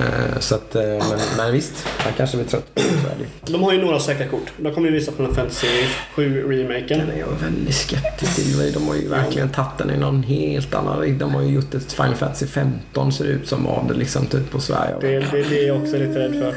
Eh, 0.00 0.38
så 0.40 0.54
att, 0.54 0.74
eh, 0.74 0.82
men, 0.82 1.18
men 1.36 1.52
visst, 1.52 1.86
han 1.98 2.12
kanske 2.16 2.36
blir 2.36 2.46
trött 2.46 2.74
på 2.74 2.80
det. 2.80 3.24
det. 3.44 3.52
De 3.52 3.62
har 3.62 3.72
ju 3.72 3.82
några 3.84 4.00
säkra 4.00 4.26
kort. 4.26 4.52
De 4.56 4.74
kommer 4.74 4.88
ju 4.88 4.94
visa 4.94 5.12
Final 5.12 5.34
Fantasy 5.34 5.66
7 6.14 6.42
remaken. 6.52 6.98
Den 6.98 7.10
är 7.10 7.18
jag 7.18 7.26
väldigt 7.48 7.74
skeptisk 7.74 8.34
till. 8.36 8.72
De 8.72 8.88
har 8.88 8.94
ju 8.94 9.08
verkligen 9.08 9.48
tagit 9.48 9.78
den 9.78 9.90
i 9.90 9.96
någon 9.96 10.22
helt 10.32 10.74
annan. 10.74 11.18
De 11.18 11.34
har 11.34 11.42
ju 11.42 11.48
gjort 11.54 11.74
ett 11.74 11.92
Final 11.92 12.14
Fantasy 12.14 12.46
15 12.46 13.12
ser 13.12 13.24
det 13.24 13.30
ut 13.30 13.48
som 13.48 13.66
av 13.66 13.88
det 13.88 13.94
liksom 13.94 14.26
typ 14.26 14.50
på 14.50 14.60
Sverige. 14.60 14.94
Det, 15.00 15.08
det, 15.18 15.42
det 15.50 15.62
är 15.64 15.66
jag 15.66 15.76
också 15.82 15.92
lite 15.98 16.18
rädd 16.18 16.32
för. 16.32 16.54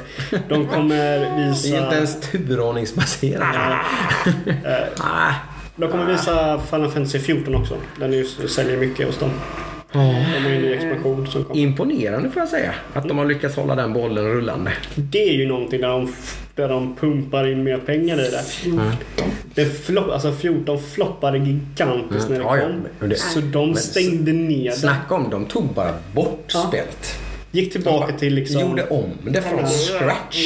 De 0.50 0.68
kommer 0.68 0.96
Det 1.20 1.26
är 1.26 1.50
visa... 1.50 1.68
inte 1.84 1.96
ens 1.96 2.22
turordningsbaserat. 2.22 3.56
eh, 4.48 4.54
Ah. 5.00 5.34
De 5.76 5.92
kommer 5.92 6.06
visa 6.06 6.60
Final 6.70 6.92
Fantasy 6.92 7.20
14 7.20 7.56
också. 7.56 7.78
Den 8.00 8.14
är 8.14 8.18
just, 8.18 8.50
säljer 8.50 8.78
mycket 8.78 9.08
hos 9.08 9.20
dem. 9.20 9.32
De 9.92 9.98
har 10.00 10.50
ju 10.50 10.56
en 10.56 10.62
ny 10.62 10.74
expansion 10.74 11.28
som 11.28 11.44
kommer. 11.44 11.60
Imponerande 11.62 12.30
får 12.32 12.40
jag 12.42 12.50
säga. 12.50 12.74
Att 12.94 13.08
de 13.08 13.18
har 13.18 13.26
lyckats 13.26 13.56
hålla 13.56 13.76
den 13.76 13.94
bollen 13.94 14.26
rullande. 14.26 14.72
Det 14.96 15.30
är 15.30 15.34
ju 15.34 15.46
någonting 15.48 15.82
där 15.82 15.88
de, 15.90 16.14
där 16.56 16.70
de 16.70 16.96
pumpar 16.96 17.48
in 17.52 17.64
mer 17.64 17.78
pengar 17.78 18.20
i 18.20 18.32
det. 18.32 18.44
Det 19.56 19.66
flopp, 19.66 20.12
alltså 20.12 20.32
14 20.34 20.80
floppade 20.82 21.38
gigantiskt 21.38 22.30
när 22.30 22.40
det 22.40 22.44
Mm. 22.44 22.48
Ja, 22.48 22.58
ja. 22.58 22.64
kom. 22.68 22.82
Men 23.00 23.10
det- 23.10 23.16
Så 23.20 23.40
de 23.40 23.68
men- 23.68 23.78
stängde 23.78 24.34
ner 24.34 24.70
det. 24.70 24.76
Snacka 24.76 25.16
om, 25.16 25.30
de 25.30 25.46
tog 25.46 25.64
bara 25.74 25.94
bort 26.14 26.52
Ja. 26.54 26.66
spelet. 26.68 27.16
Gick 27.56 27.72
tillbaka 27.72 28.14
till 28.14 28.34
liksom... 28.34 28.62
Gjorde 28.62 28.88
om 28.88 29.12
det 29.24 29.42
från 29.42 29.68
scratch. 29.68 30.46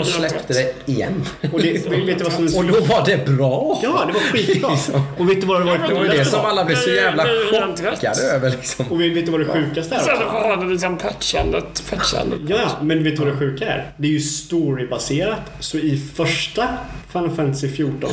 Och 0.00 0.06
släppte 0.06 0.52
det 0.52 0.92
igen. 0.92 1.24
Och 1.52 1.60
det, 1.62 1.72
vet 1.88 2.18
du 2.18 2.24
vad 2.24 2.32
som... 2.32 2.44
Och 2.58 2.64
då 2.64 2.80
var 2.80 3.06
det 3.06 3.26
bra. 3.26 3.80
Ja, 3.82 4.04
det 4.06 4.12
var 4.12 4.20
skitbra. 4.20 4.70
Och 5.18 5.30
vet 5.30 5.40
du 5.40 5.46
vad 5.46 5.60
det 5.60 5.64
var 5.64 5.88
Det 5.88 5.94
var 5.94 6.04
det 6.04 6.24
som 6.24 6.40
alla 6.40 6.64
blev 6.64 6.76
så 6.76 6.90
jävla 6.90 7.24
chockade 7.24 8.22
över 8.22 8.50
liksom. 8.50 8.86
Och 8.90 9.00
vet 9.00 9.26
du 9.26 9.32
vad 9.32 9.40
det 9.40 9.46
sjukaste 9.46 9.94
är? 9.94 10.00
Istället 10.00 10.20
också? 10.20 10.30
för 10.30 10.38
att 10.38 10.58
ha 10.58 10.64
det 10.64 10.70
liksom 10.70 10.98
patchandet. 10.98 11.84
patchandet. 11.90 12.40
Ja, 12.48 12.56
ja, 12.56 12.70
men 12.82 13.04
vet 13.04 13.16
du 13.16 13.24
vad 13.24 13.32
det 13.32 13.38
sjuka 13.38 13.64
är? 13.64 13.92
Det 13.96 14.08
är 14.08 14.12
ju 14.12 14.20
storybaserat. 14.20 15.40
Så 15.60 15.78
i 15.78 16.02
första 16.14 16.68
Final 17.12 17.30
Fantasy 17.30 17.68
14 17.68 18.10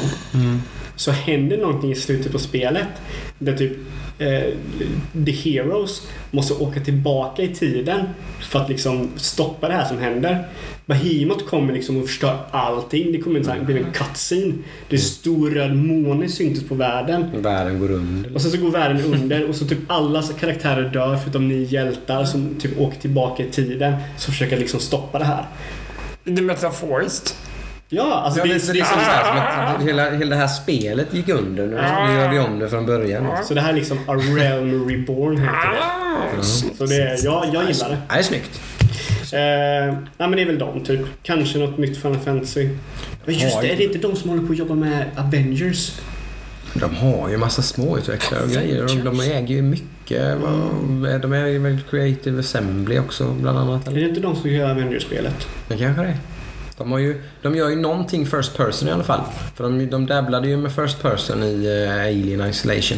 så 0.96 1.12
händer 1.12 1.58
någonting 1.58 1.92
i 1.92 1.96
slutet 1.96 2.32
på 2.32 2.40
spelet. 2.40 2.88
Där 3.40 3.58
typ 3.58 3.72
eh, 4.22 4.54
The 5.26 5.32
Heroes 5.32 6.08
måste 6.32 6.54
åka 6.54 6.80
tillbaka 6.80 7.42
i 7.42 7.56
tiden 7.56 8.06
för 8.40 8.60
att 8.60 8.70
liksom 8.70 9.10
stoppa 9.16 9.68
det 9.68 9.74
här 9.74 9.86
som 9.86 9.98
händer. 9.98 10.48
Behemoth 10.86 11.46
kommer 11.46 11.74
liksom 11.74 11.98
och 11.98 12.06
förstör 12.06 12.38
allting. 12.52 13.12
Det 13.12 13.18
kommer 13.18 13.40
det 13.40 13.66
blir 13.66 13.78
en 13.78 13.92
cutscene. 13.92 14.54
Det 14.90 14.96
är 14.96 15.00
stor 15.00 15.50
röd 15.50 15.76
måne 15.76 16.30
syntes 16.30 16.64
på 16.64 16.76
världen. 16.76 17.42
Världen 17.42 17.80
går 17.80 17.92
under. 17.92 18.36
Och 18.36 18.42
sen 18.42 18.52
så 18.52 18.58
går 18.58 18.72
världen 18.72 19.14
under 19.14 19.50
och 19.50 19.56
så 19.56 19.66
typ 19.66 19.80
alla 19.88 20.24
karaktärer 20.40 20.90
dör 20.90 21.18
förutom 21.18 21.48
ni 21.48 21.64
hjältar 21.64 22.26
som 22.26 22.56
typ 22.60 22.80
åker 22.80 23.00
tillbaka 23.00 23.44
i 23.44 23.50
tiden. 23.50 23.94
Som 24.18 24.34
försöker 24.34 24.58
liksom 24.58 24.80
stoppa 24.80 25.20
det 25.20 25.26
här. 25.26 25.46
Det 26.24 26.42
är 26.42 26.42
metaforiskt. 26.42 27.36
Ja, 27.94 28.14
alltså 28.26 28.40
Ja, 28.40 28.46
det, 28.46 28.68
det, 28.68 28.74
det 28.74 28.80
är 28.80 28.84
som 28.86 29.00
så 29.00 29.06
här, 29.12 29.24
som 29.26 29.76
att 29.76 29.88
hela, 29.90 30.12
hela 30.12 30.30
det 30.30 30.42
här 30.42 30.48
spelet 30.48 31.14
gick 31.14 31.30
under. 31.30 31.68
Nu, 31.68 31.76
nu 32.08 32.20
gör 32.20 32.30
vi 32.32 32.40
om 32.40 32.60
det 32.60 32.70
från 32.70 32.86
början. 32.86 33.28
Så 33.48 33.54
det 33.54 33.62
här 33.62 33.70
är 33.70 33.74
liksom 33.74 33.98
A 34.08 34.14
Realm 34.16 34.90
Reborn 34.90 35.38
heter 35.38 35.72
det. 35.72 35.84
Ah, 36.40 36.44
Så 36.76 36.86
det 36.86 36.96
är, 36.96 37.18
ja, 37.26 37.46
jag 37.54 37.68
gillar 37.72 37.90
det. 37.90 37.98
Det 38.10 38.16
är 38.20 38.24
snyggt. 38.24 38.62
Eh, 39.34 39.40
nej 39.40 39.98
men 40.18 40.32
det 40.32 40.42
är 40.42 40.46
väl 40.46 40.60
de 40.60 40.84
typ. 40.84 41.00
Kanske 41.24 41.60
något 41.60 41.78
nytt 41.78 41.98
Final 42.02 42.20
Fantasy. 42.20 42.70
Men 43.26 43.36
just 43.36 43.62
det, 43.62 43.68
ju- 43.68 43.74
är 43.74 43.78
det 43.78 43.84
inte 43.84 43.98
de 43.98 44.16
som 44.16 44.30
håller 44.30 44.44
på 44.48 44.52
att 44.54 44.60
jobba 44.60 44.76
med 44.76 45.06
Avengers? 45.18 46.00
De 46.74 46.96
har 46.96 47.30
ju 47.30 47.38
massa 47.38 47.62
småutvecklare 47.62 48.44
och 48.44 48.50
grejer. 48.50 48.88
De, 48.88 49.04
de 49.04 49.20
äger 49.20 49.56
ju 49.56 49.62
mycket. 49.62 50.38
Vad- 50.38 51.22
De 51.22 51.34
är 51.34 51.60
väl 51.60 51.80
Creative 51.90 52.40
Assembly 52.40 53.00
också 53.00 53.26
bland 53.42 53.58
annat. 53.60 53.88
Är 53.88 53.92
det 53.92 54.02
inte 54.02 54.20
de 54.20 54.36
som 54.36 54.50
gör 54.50 54.70
Avengers-spelet? 54.72 55.48
Det 55.68 55.78
kanske 55.78 56.02
det 56.02 56.08
är. 56.08 56.18
De, 56.78 56.92
har 56.92 57.00
ju, 57.00 57.22
de 57.42 57.56
gör 57.56 57.70
ju 57.70 57.76
någonting 57.76 58.26
first 58.26 58.58
person 58.58 58.90
i 58.90 58.92
alla 58.92 59.04
fall. 59.04 59.22
För 59.56 59.64
de, 59.64 59.90
de 59.90 60.06
dabblade 60.06 60.48
ju 60.48 60.58
med 60.58 60.72
first 60.76 61.02
person 61.02 61.44
i 61.44 61.86
eh, 61.88 62.02
Alien 62.02 62.50
Isolation. 62.50 62.98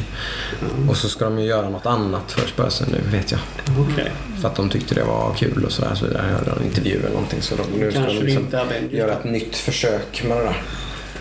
Och 0.89 0.97
så 0.97 1.09
ska 1.09 1.25
de 1.25 1.39
ju 1.39 1.45
göra 1.45 1.69
något 1.69 1.85
annat 1.85 2.31
first 2.31 2.55
person 2.55 2.87
nu 2.91 3.17
vet 3.17 3.31
jag. 3.31 3.39
Okej. 3.79 4.11
För 4.41 4.47
att 4.47 4.55
de 4.55 4.69
tyckte 4.69 4.95
det 4.95 5.03
var 5.03 5.33
kul 5.33 5.65
och 5.65 5.71
sådär. 5.71 5.95
Så. 5.95 6.05
Jag 6.05 6.19
hörde 6.19 6.51
en 6.51 6.65
intervju 6.65 6.99
eller 6.99 7.09
någonting. 7.09 7.41
Så 7.41 7.55
de, 7.55 7.79
nu 7.79 7.91
ska 7.91 7.99
Kanske 7.99 8.19
de 8.19 8.19
det 8.19 8.25
liksom 8.25 8.97
göra 8.97 9.11
ett 9.11 9.23
nytt 9.23 9.55
försök 9.55 10.23
med 10.27 10.37
det 10.37 10.43
där. 10.43 10.63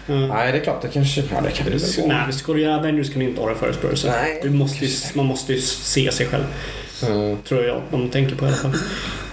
Ja. 0.06 0.26
Nej, 0.26 0.52
det 0.52 0.58
är 0.58 0.62
klart. 0.64 0.82
Det 0.82 0.88
kanske... 0.88 1.20
Ja, 1.20 1.40
det 1.40 1.50
kan 1.50 1.66
det 1.70 1.98
vara. 1.98 2.06
Nej, 2.06 2.32
ska 2.32 2.52
du 2.52 2.60
göra 2.60 2.76
Avengers 2.76 3.10
kan 3.10 3.20
du 3.20 3.28
inte 3.28 3.40
vara 3.40 3.54
first 3.54 3.80
person. 3.80 4.10
Nej. 4.10 4.50
Måste 4.50 4.84
ju, 4.84 4.90
man 5.14 5.26
måste 5.26 5.52
ju 5.52 5.60
se 5.60 6.12
sig 6.12 6.26
själv. 6.26 6.44
Mm. 7.06 7.36
Tror 7.42 7.64
jag 7.64 7.82
de 7.90 8.08
tänker 8.08 8.36
på 8.36 8.44
i 8.44 8.48
alla 8.48 8.56
fall. 8.56 8.72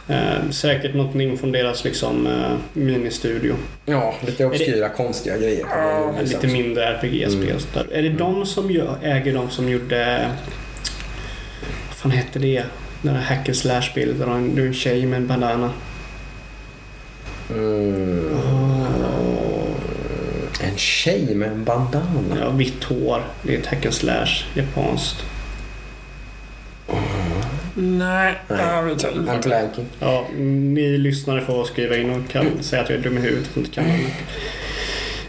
Eh, 0.10 0.49
säkert 0.52 0.94
någonting 0.95 1.38
från 1.38 1.52
deras 1.52 1.84
liksom, 1.84 2.27
eh, 2.27 2.52
ministudio. 2.73 3.56
Ja, 3.86 4.14
lite 4.26 4.45
obskyra 4.45 4.90
konstiga 4.90 5.38
grejer. 5.38 5.65
Ja, 5.69 6.14
Lite 6.23 6.48
mindre 6.48 6.86
RPG-spel. 6.86 7.44
Mm. 7.49 7.60
sådär. 7.60 7.88
Är 7.91 8.02
det 8.02 8.10
de 8.10 8.45
som 8.45 8.72
gör, 8.72 8.95
äger 9.03 9.34
de 9.34 9.49
som 9.49 9.69
gjorde... 9.69 10.30
Vad 11.88 11.95
fan 11.98 12.11
hette 12.11 12.40
det? 12.40 12.64
Den 13.02 13.14
där 13.14 13.22
hack 13.22 13.49
and 13.49 13.56
slash-spelet 13.57 14.19
där 14.19 14.26
du 14.26 14.31
en- 14.31 14.56
du 14.56 14.64
är 14.64 14.68
en 14.68 14.73
tjej 14.73 15.06
med 15.06 15.18
en 15.18 15.27
bandana. 15.27 15.72
Mm. 17.49 18.30
En 20.64 20.77
tjej 20.77 21.36
med 21.36 21.49
en 21.52 21.64
bandana. 21.64 22.38
Ja, 22.41 22.49
vitt 22.49 22.84
hår. 22.84 23.22
Det 23.44 23.56
är 23.56 23.60
ett 23.60 23.65
hack 23.65 23.86
and 23.86 23.94
slash. 23.94 24.27
Japanskt. 24.56 25.15
Nej, 27.81 28.35
vet 28.47 29.03
jag 29.03 29.14
I'm 29.14 29.35
inte. 29.35 29.47
blanking. 29.49 29.85
Ja, 29.99 30.27
ni 30.38 30.97
lyssnare 30.97 31.41
får 31.41 31.64
skriva 31.64 31.97
in 31.97 32.10
och 32.10 32.31
kan 32.31 32.64
säga 32.64 32.81
att 32.81 32.89
jag 32.89 32.99
är 32.99 33.03
dum 33.03 33.18
i 33.18 33.22
huvudet 33.22 33.49
och 33.51 33.57
inte 33.57 33.72
kan. 33.72 33.85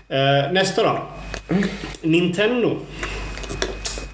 Eh, 0.08 0.52
nästa 0.52 0.82
då. 0.82 1.02
Nintendo. 2.02 2.76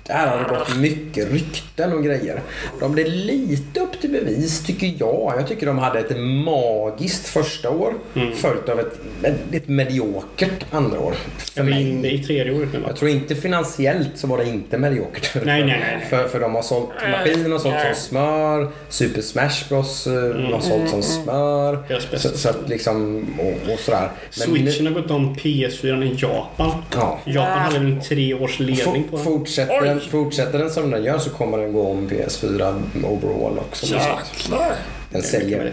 Där 0.07 0.27
har 0.27 0.39
det 0.39 0.59
gått 0.59 0.77
mycket 0.77 1.33
rykten 1.33 1.93
och 1.93 2.05
grejer. 2.05 2.43
De 2.81 2.93
blev 2.93 3.07
lite 3.07 3.81
upp 3.81 4.01
till 4.01 4.11
bevis 4.11 4.65
tycker 4.67 4.95
jag. 4.99 5.33
Jag 5.39 5.47
tycker 5.49 5.67
de 5.67 5.79
hade 5.79 5.99
ett 5.99 6.17
magiskt 6.21 7.27
första 7.29 7.71
år 7.71 7.95
följt 8.35 8.69
av 8.69 8.81
ett 8.81 8.99
väldigt 9.23 9.69
mediokert 9.69 10.65
andra 10.71 11.01
år. 11.01 11.13
För 11.39 11.61
Jag 11.61 11.67
är 11.67 11.71
mig. 11.71 11.91
inne 11.91 12.09
i 12.09 12.19
tredje 12.25 12.55
året 12.59 12.69
nu 12.73 12.79
va? 12.79 12.85
Jag 12.89 12.97
tror 12.97 13.11
inte 13.11 13.35
finansiellt 13.35 14.11
så 14.15 14.27
var 14.27 14.39
det 14.39 14.45
inte 14.45 14.79
mediokert. 14.79 15.35
Nej, 15.35 15.45
nej, 15.45 15.65
nej, 15.65 15.81
nej. 15.99 16.07
För, 16.11 16.29
för 16.29 16.41
de 16.41 16.55
har 16.55 16.63
sålt, 16.63 16.89
maskinen 17.13 17.53
har 17.53 17.59
sålt 17.59 17.75
som 17.81 17.95
smör. 17.95 18.71
Super 18.89 19.21
Smash 19.23 19.69
Bros 19.69 20.07
eh, 20.07 20.13
har 20.53 20.61
sålt 20.61 20.91
som 20.91 21.03
smör. 21.03 21.85
Bästa 21.89 22.19
Så, 22.19 22.29
så 22.39 22.49
att 22.49 22.69
liksom, 22.69 23.27
och, 23.39 23.73
och 23.73 23.79
sådär. 23.79 24.09
Men 24.39 24.51
nu- 24.51 24.71
Switchen 24.71 24.87
har 24.87 24.93
gått 25.03 25.11
om 25.11 25.35
PS4 25.35 26.05
i 26.05 26.15
Japan. 26.23 26.83
Ja. 26.95 27.19
Japan 27.25 27.59
hade 27.59 27.79
väl 27.79 27.93
en 27.93 28.01
tre 28.01 28.35
års 28.35 28.59
ledning 28.61 29.05
på 29.05 29.17
For, 29.19 29.31
den. 29.31 29.39
fortsätter, 29.39 29.96
den, 30.01 30.11
fortsätter 30.11 30.59
den 30.59 30.71
som 30.71 30.91
den 30.91 31.05
gör 31.05 31.19
så 31.19 31.31
kommer 31.31 31.59
den 31.59 31.73
gå 31.73 31.89
om 31.89 32.09
PS4 32.09 32.83
overall 33.05 33.59
också. 33.59 33.87
Jäklar. 33.87 34.73
Den 35.11 35.23
säljer 35.23 35.73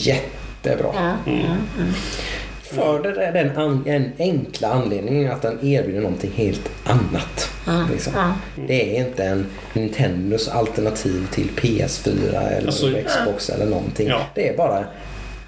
jättebra. 0.00 1.18
För 2.62 3.02
det 3.02 3.24
är 3.24 3.32
den 3.32 3.56
an, 3.56 3.84
en 3.86 4.12
enkla 4.18 4.68
anledningen 4.68 5.32
att 5.32 5.42
den 5.42 5.66
erbjuder 5.66 6.00
någonting 6.00 6.30
helt 6.34 6.70
annat. 6.84 7.50
Liksom. 7.92 8.12
Det 8.68 8.96
är 8.96 9.06
inte 9.06 9.24
en 9.24 9.46
Nintendos 9.72 10.48
alternativ 10.48 11.26
till 11.32 11.48
PS4 11.56 12.28
eller 12.28 12.66
Alltså, 12.66 12.92
Xbox 13.06 13.50
eller 13.50 13.66
någonting. 13.66 14.08
Ja. 14.08 14.20
Det 14.34 14.48
är 14.48 14.56
bara 14.56 14.84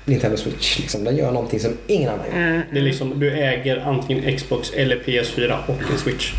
Nintendo 0.04 0.36
Switch. 0.36 0.78
Liksom. 0.78 1.04
Den 1.04 1.16
gör 1.16 1.32
någonting 1.32 1.60
som 1.60 1.72
ingen 1.86 2.10
annan 2.10 2.26
gör. 2.26 2.62
Det 2.72 2.78
är 2.78 2.82
liksom, 2.82 3.20
du 3.20 3.32
äger 3.32 3.76
antingen 3.86 4.36
Xbox 4.36 4.72
eller 4.72 4.96
PS4 4.96 5.56
och 5.66 5.92
en 5.92 5.98
Switch. 5.98 6.32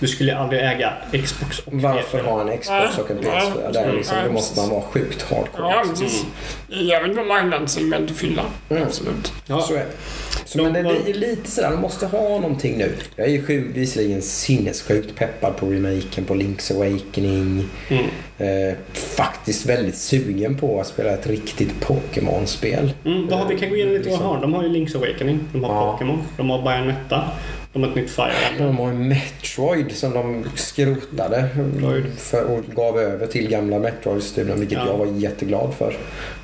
Du 0.00 0.06
skulle 0.08 0.36
aldrig 0.36 0.60
äga 0.60 0.92
Xbox 1.24 1.58
och 1.58 1.72
Varför 1.72 2.18
PS4. 2.18 2.22
ha 2.24 2.40
en 2.50 2.58
Xbox 2.58 2.98
och 2.98 3.10
en 3.10 3.18
PS4? 3.18 3.72
Där 3.72 3.82
är 3.88 3.92
liksom, 3.92 4.16
då 4.26 4.32
måste 4.32 4.60
man 4.60 4.70
vara 4.70 4.82
sjukt 4.82 5.22
hardcore. 5.22 5.70
Ja, 5.70 5.84
precis. 5.90 6.24
Jag 6.68 7.02
vill 7.02 7.14
gå 7.14 7.24
marknadssegment 7.24 8.10
att 8.10 8.16
fylla. 8.16 8.42
Absolut. 8.68 9.32
Ja. 9.46 9.60
Så 9.60 9.74
är 9.74 9.78
det. 9.78 9.86
Så, 10.44 10.62
men 10.62 10.72
det 10.72 10.82
var- 10.82 11.02
blir 11.04 11.14
lite 11.14 11.50
sådär, 11.50 11.70
de 11.70 11.80
måste 11.80 12.06
ha 12.06 12.18
någonting 12.20 12.78
nu. 12.78 12.92
Jag 13.16 13.26
är 13.26 13.30
ju 13.30 13.72
visserligen 13.72 14.22
sinnessjukt 14.22 15.14
peppad 15.16 15.56
på 15.56 15.66
remaken 15.66 16.24
på 16.24 16.34
Link's 16.34 16.72
Awakening. 16.74 17.68
Mm. 17.88 18.04
Eh, 18.38 18.74
faktiskt 18.92 19.66
väldigt 19.66 19.96
sugen 19.98 20.56
på 20.58 20.80
att 20.80 20.86
spela 20.86 21.10
ett 21.10 21.26
riktigt 21.26 21.80
Pokémon-spel. 21.80 22.92
Mm, 23.04 23.26
vad 23.28 23.38
har 23.38 23.48
vi 23.48 23.58
kan 23.58 23.70
gå 23.70 23.76
igenom 23.76 23.94
lite 23.94 24.10
vad 24.10 24.18
de 24.18 24.24
har. 24.24 24.40
De 24.40 24.54
har 24.54 24.62
ju 24.62 24.68
Link's 24.68 24.96
Awakening, 24.96 25.40
de 25.52 25.64
har 25.64 25.74
Ja. 25.74 25.92
Pokémon, 25.92 26.22
de 26.36 26.50
har 26.50 26.62
Bayonetta, 26.62 27.24
de 27.72 27.82
har 27.82 27.90
ett 27.90 27.96
nytt 27.96 28.10
Fire 28.10 28.32
Emblem. 28.50 28.66
De 28.66 28.76
har 28.78 28.88
ju 28.88 28.94
Metroid 28.98 29.92
som 29.96 30.12
de 30.14 30.44
skrotade 30.54 31.48
för, 32.18 32.44
och 32.44 32.64
gav 32.74 32.98
över 33.00 33.26
till 33.26 33.48
gamla 33.48 33.78
Metroid-studion, 33.78 34.60
vilket 34.60 34.78
Ja. 34.78 34.86
jag 34.86 34.98
var 34.98 35.06
jätteglad 35.06 35.74
för. 35.78 35.96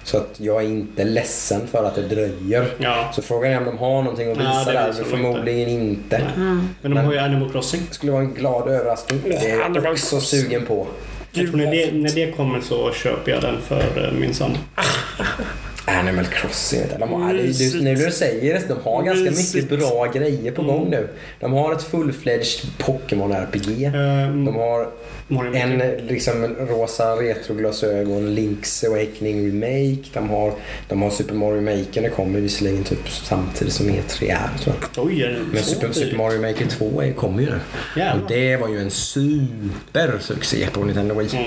Så 0.04 0.16
att 0.16 0.34
jag 0.36 0.62
är 0.62 0.66
inte 0.68 1.04
ledsen 1.04 1.66
för 1.66 1.84
att 1.84 1.94
det 1.94 2.02
dröjer. 2.02 2.66
Ja, 2.78 3.10
Så 3.14 3.22
frågan 3.22 3.52
är 3.52 3.58
om 3.58 3.64
de 3.64 3.78
har 3.78 4.02
någonting 4.02 4.30
att 4.32 4.38
visa 4.38 4.64
det 4.66 4.72
där. 4.72 4.94
de 4.98 5.04
Förmodligen 5.04 5.68
inte. 5.68 6.22
men 6.36 6.68
de 6.82 6.88
Men- 6.88 7.04
har 7.04 7.12
ju 7.12 7.18
Animal 7.18 7.52
Crossing. 7.52 7.80
Det 7.88 7.94
skulle 7.94 8.12
vara 8.12 8.22
en 8.22 8.34
glad 8.34 8.68
överraskning. 8.68 9.20
Det 9.24 9.50
är 9.50 9.58
Ja, 9.58 9.70
jag 9.74 9.92
också 9.92 10.20
sugen 10.20 10.66
på. 10.66 10.86
Jag 11.32 11.46
tror 11.46 11.56
när 11.56 11.70
det, 11.70 11.92
när 11.92 12.10
det 12.10 12.32
kommer 12.36 12.60
så 12.60 12.92
köper 12.92 13.32
jag 13.32 13.42
den 13.42 13.56
för 13.60 14.06
eh, 14.06 14.12
min 14.20 14.34
sambo. 14.34 14.58
Animal 15.84 16.24
Crossing. 16.26 16.80
De 16.98 17.12
har, 17.12 17.32
Mysigt. 17.32 17.82
när 17.82 17.94
du 17.96 18.10
säger 18.10 18.54
det, 18.54 18.68
de 18.68 18.78
har 18.84 19.02
ganska 19.02 19.30
Mysigt. 19.30 19.54
mycket 19.70 19.78
bra 19.78 20.06
grejer 20.14 20.52
på 20.52 20.62
gång 20.62 20.90
nu. 20.90 21.08
De 21.40 21.52
har 21.52 21.72
ett 21.72 21.82
full-fledged 21.90 22.66
Pokémon-RPG. 22.78 23.84
Ehm, 23.86 24.44
De 24.44 24.54
har 24.54 24.88
en 25.54 25.78
liksom, 26.08 26.44
en 26.44 26.54
rosa 26.54 27.12
retroglasögon, 27.16 28.38
Link's 28.38 28.86
Awakening 28.86 29.46
Remake. 29.46 30.08
De 30.12 30.30
har, 30.30 30.52
de 30.88 31.02
har 31.02 31.10
Super 31.10 31.34
Mario 31.34 31.60
Maker. 31.60 32.02
Det 32.02 32.08
kommer 32.08 32.40
visserligen 32.40 32.84
typ 32.84 33.08
samtidigt 33.08 33.72
som 33.74 33.86
E3 33.88 34.30
är 34.30 34.58
tror 34.58 34.76
jag. 34.94 35.06
Oj, 35.06 35.22
är 35.22 35.42
Men 35.52 35.62
Super? 35.62 35.92
Super 35.92 36.16
Mario 36.16 36.40
Maker 36.40 36.66
2 36.66 37.02
är, 37.02 37.12
kommer 37.12 37.42
ju 37.42 37.46
nu. 37.50 37.58
Jävlar. 37.96 38.22
Och 38.24 38.28
det 38.30 38.56
var 38.56 38.68
ju 38.68 38.78
en 38.78 38.90
supersuccé 38.90 40.66
på 40.72 40.84
Nintendo 40.84 41.14
Wii. 41.14 41.28
Mm. 41.32 41.44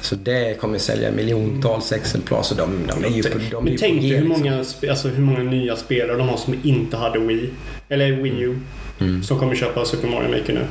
Så 0.00 0.14
det 0.14 0.60
kommer 0.60 0.78
sälja 0.78 1.10
miljontals 1.10 1.92
exemplar. 1.92 2.42
Så 2.42 2.54
de, 2.54 2.78
de 2.88 3.04
är 3.04 3.08
ju 3.16 3.22
på, 3.22 3.38
de 3.50 3.68
ju 3.72 3.78
tänk 3.78 4.02
G, 4.02 4.08
hur 4.08 4.24
liksom. 4.24 4.28
många, 4.28 4.64
alltså, 4.90 5.08
hur 5.08 5.22
många 5.22 5.38
nya 5.38 5.76
spelare 5.76 6.16
de 6.16 6.28
har 6.28 6.36
som 6.36 6.54
inte 6.62 6.96
hade 6.96 7.18
Wii. 7.18 7.50
Eller 7.88 8.12
Wii 8.12 8.40
U. 8.40 8.58
Mm. 8.98 9.22
Som 9.22 9.38
kommer 9.38 9.54
köpa 9.54 9.84
Super 9.84 10.08
Mario 10.08 10.28
Maker 10.28 10.52
nu. 10.52 10.66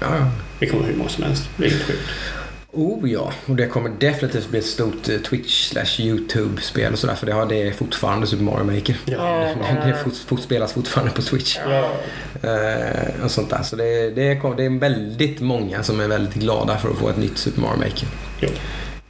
Ja, 0.00 0.06
ja. 0.16 0.30
Det 0.58 0.66
kommer 0.66 0.86
hur 0.86 0.94
många 0.94 1.08
som 1.08 1.24
helst. 1.24 1.50
Det 1.56 1.64
är 1.64 1.70
helt 1.70 1.82
sjukt. 1.82 2.08
Oh 2.72 3.10
ja, 3.10 3.32
och 3.46 3.56
det 3.56 3.66
kommer 3.66 3.90
definitivt 3.98 4.48
bli 4.50 4.58
ett 4.58 4.64
stort 4.64 5.08
eh, 5.08 5.18
Twitch 5.18 5.68
slash 5.68 6.00
YouTube-spel 6.00 6.92
och 6.92 6.98
sådär. 6.98 7.14
För 7.14 7.26
det, 7.26 7.32
har, 7.32 7.46
det 7.46 7.62
är 7.62 7.72
fortfarande 7.72 8.26
Super 8.26 8.44
Mario 8.44 8.64
Maker. 8.64 8.96
Ja. 9.04 9.54
Det, 9.84 9.88
det 9.88 9.96
fort, 10.04 10.14
fort, 10.26 10.40
spelas 10.40 10.72
fortfarande 10.72 11.12
på 11.12 11.22
Twitch. 11.22 11.58
Ja. 11.70 11.90
Eh, 12.48 13.24
och 13.24 13.30
sånt 13.30 13.50
där. 13.50 13.62
Så 13.62 13.76
det, 13.76 14.10
det, 14.10 14.22
är, 14.22 14.56
det 14.56 14.64
är 14.64 14.78
väldigt 14.78 15.40
många 15.40 15.82
som 15.82 16.00
är 16.00 16.08
väldigt 16.08 16.34
glada 16.34 16.78
för 16.78 16.90
att 16.90 16.98
få 16.98 17.08
ett 17.08 17.16
nytt 17.18 17.38
Super 17.38 17.60
Mario 17.60 17.78
Maker. 17.78 18.08
Jo. 18.40 18.48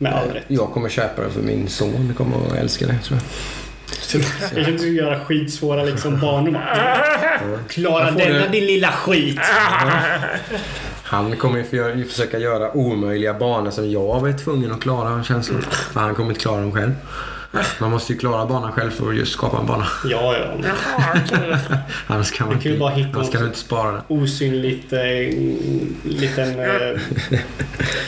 Med 0.03 0.13
all 0.13 0.29
rätt. 0.29 0.45
Jag 0.49 0.73
kommer 0.73 0.89
köpa 0.89 1.23
det 1.23 1.31
för 1.31 1.41
min 1.43 1.69
son 1.69 2.15
kommer 2.17 2.37
att 2.47 2.53
älska 2.59 2.87
det 2.87 2.99
tror 2.99 3.19
jag. 3.19 4.25
Jag 4.57 4.65
kan 4.65 4.75
inte 4.75 4.87
göra 4.87 5.21
skitsvåra 5.25 5.83
liksom 5.85 6.21
barn 6.21 6.53
bara, 6.53 7.59
Klara 7.69 8.11
denna 8.11 8.47
din 8.49 8.67
lilla 8.67 8.89
skit. 8.93 9.39
Han 11.03 11.37
kommer 11.37 11.59
ju 11.59 11.65
för- 11.65 11.95
ju 11.97 12.05
försöka 12.05 12.39
göra 12.39 12.73
omöjliga 12.77 13.35
banor 13.35 13.71
som 13.71 13.91
jag 13.91 14.21
var 14.21 14.33
tvungen 14.39 14.73
att 14.73 14.81
klara. 14.81 15.23
För 15.93 16.01
han 16.01 16.15
kommer 16.15 16.29
inte 16.31 16.41
klara 16.41 16.61
dem 16.61 16.73
själv. 16.73 16.93
Man 17.81 17.91
måste 17.91 18.13
ju 18.13 18.19
klara 18.19 18.47
banan 18.47 18.73
själv 18.73 18.91
för 18.91 19.09
att 19.11 19.17
just 19.17 19.33
skapa 19.33 19.59
en 19.59 19.67
bana. 19.67 19.87
Ja, 20.05 20.37
ja. 20.39 20.47
men. 20.61 20.71
Annars 22.07 22.31
kan 22.33 22.47
man 22.47 22.57
inte, 22.57 22.79
bara 22.79 22.91
hitta 22.91 23.11
annars 23.19 23.31
kan 23.31 23.41
du 23.41 23.47
inte 23.47 23.59
spara 23.59 23.93
den. 23.93 24.01
Osynligt 24.09 24.93
eh, 24.93 25.01
liten... 26.05 26.61
Eh, 26.61 27.01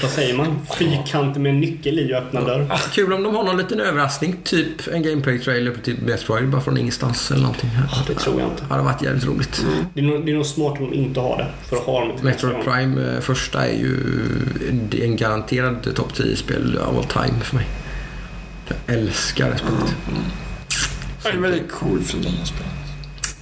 vad 0.02 0.10
säger 0.10 0.34
man? 0.34 0.58
Fyrkant 0.78 1.36
med 1.36 1.54
nyckel 1.54 1.98
i 1.98 2.12
och 2.14 2.18
öppna 2.18 2.40
dörr. 2.40 2.66
Kul 2.92 3.12
om 3.12 3.22
de 3.22 3.34
har 3.34 3.44
någon 3.44 3.56
liten 3.56 3.80
överraskning. 3.80 4.36
Typ 4.44 4.88
en 4.92 5.02
gameplay-trailer 5.02 5.70
på 5.70 5.80
typ 5.80 6.00
Metroid 6.00 6.48
bara 6.48 6.60
från 6.60 6.78
ingenstans 6.78 7.30
eller 7.30 7.42
någonting. 7.42 7.70
Ja, 7.92 7.98
det 8.06 8.14
tror 8.14 8.40
jag 8.40 8.48
inte. 8.48 8.62
Det 8.64 8.74
hade 8.74 8.82
varit 8.84 9.02
jävligt 9.02 9.24
roligt. 9.26 9.64
Det 9.94 10.00
är, 10.00 10.04
nog, 10.04 10.26
det 10.26 10.32
är 10.32 10.36
nog 10.36 10.46
smart 10.46 10.78
om 10.80 10.90
de 10.90 10.96
inte 10.96 11.20
har 11.20 11.36
det. 11.36 11.46
För 11.68 11.76
att 11.76 11.82
ha 11.82 12.00
dem 12.00 12.12
Metroid. 12.22 12.56
Prime 12.64 13.14
eh, 13.14 13.20
första 13.20 13.66
är 13.66 13.72
ju 13.78 13.96
en- 14.70 15.02
en 15.02 15.16
garanterad 15.16 15.94
topp 15.96 16.12
10-spel 16.14 16.78
av 16.78 16.98
all 16.98 17.04
time 17.04 17.40
för 17.40 17.56
mig. 17.56 17.66
Jag 18.86 18.96
älskar 18.96 19.50
det 19.50 19.58
spelet. 19.58 19.94
Det 21.22 21.28
är 21.28 21.36
väldigt 21.36 21.72
cool 21.72 22.02
för 22.02 22.18
det 22.18 22.22
spelet. 22.22 22.72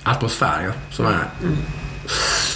Atmosfär 0.03 0.63
ja, 0.65 0.73
som 0.91 1.07
är 1.07 1.31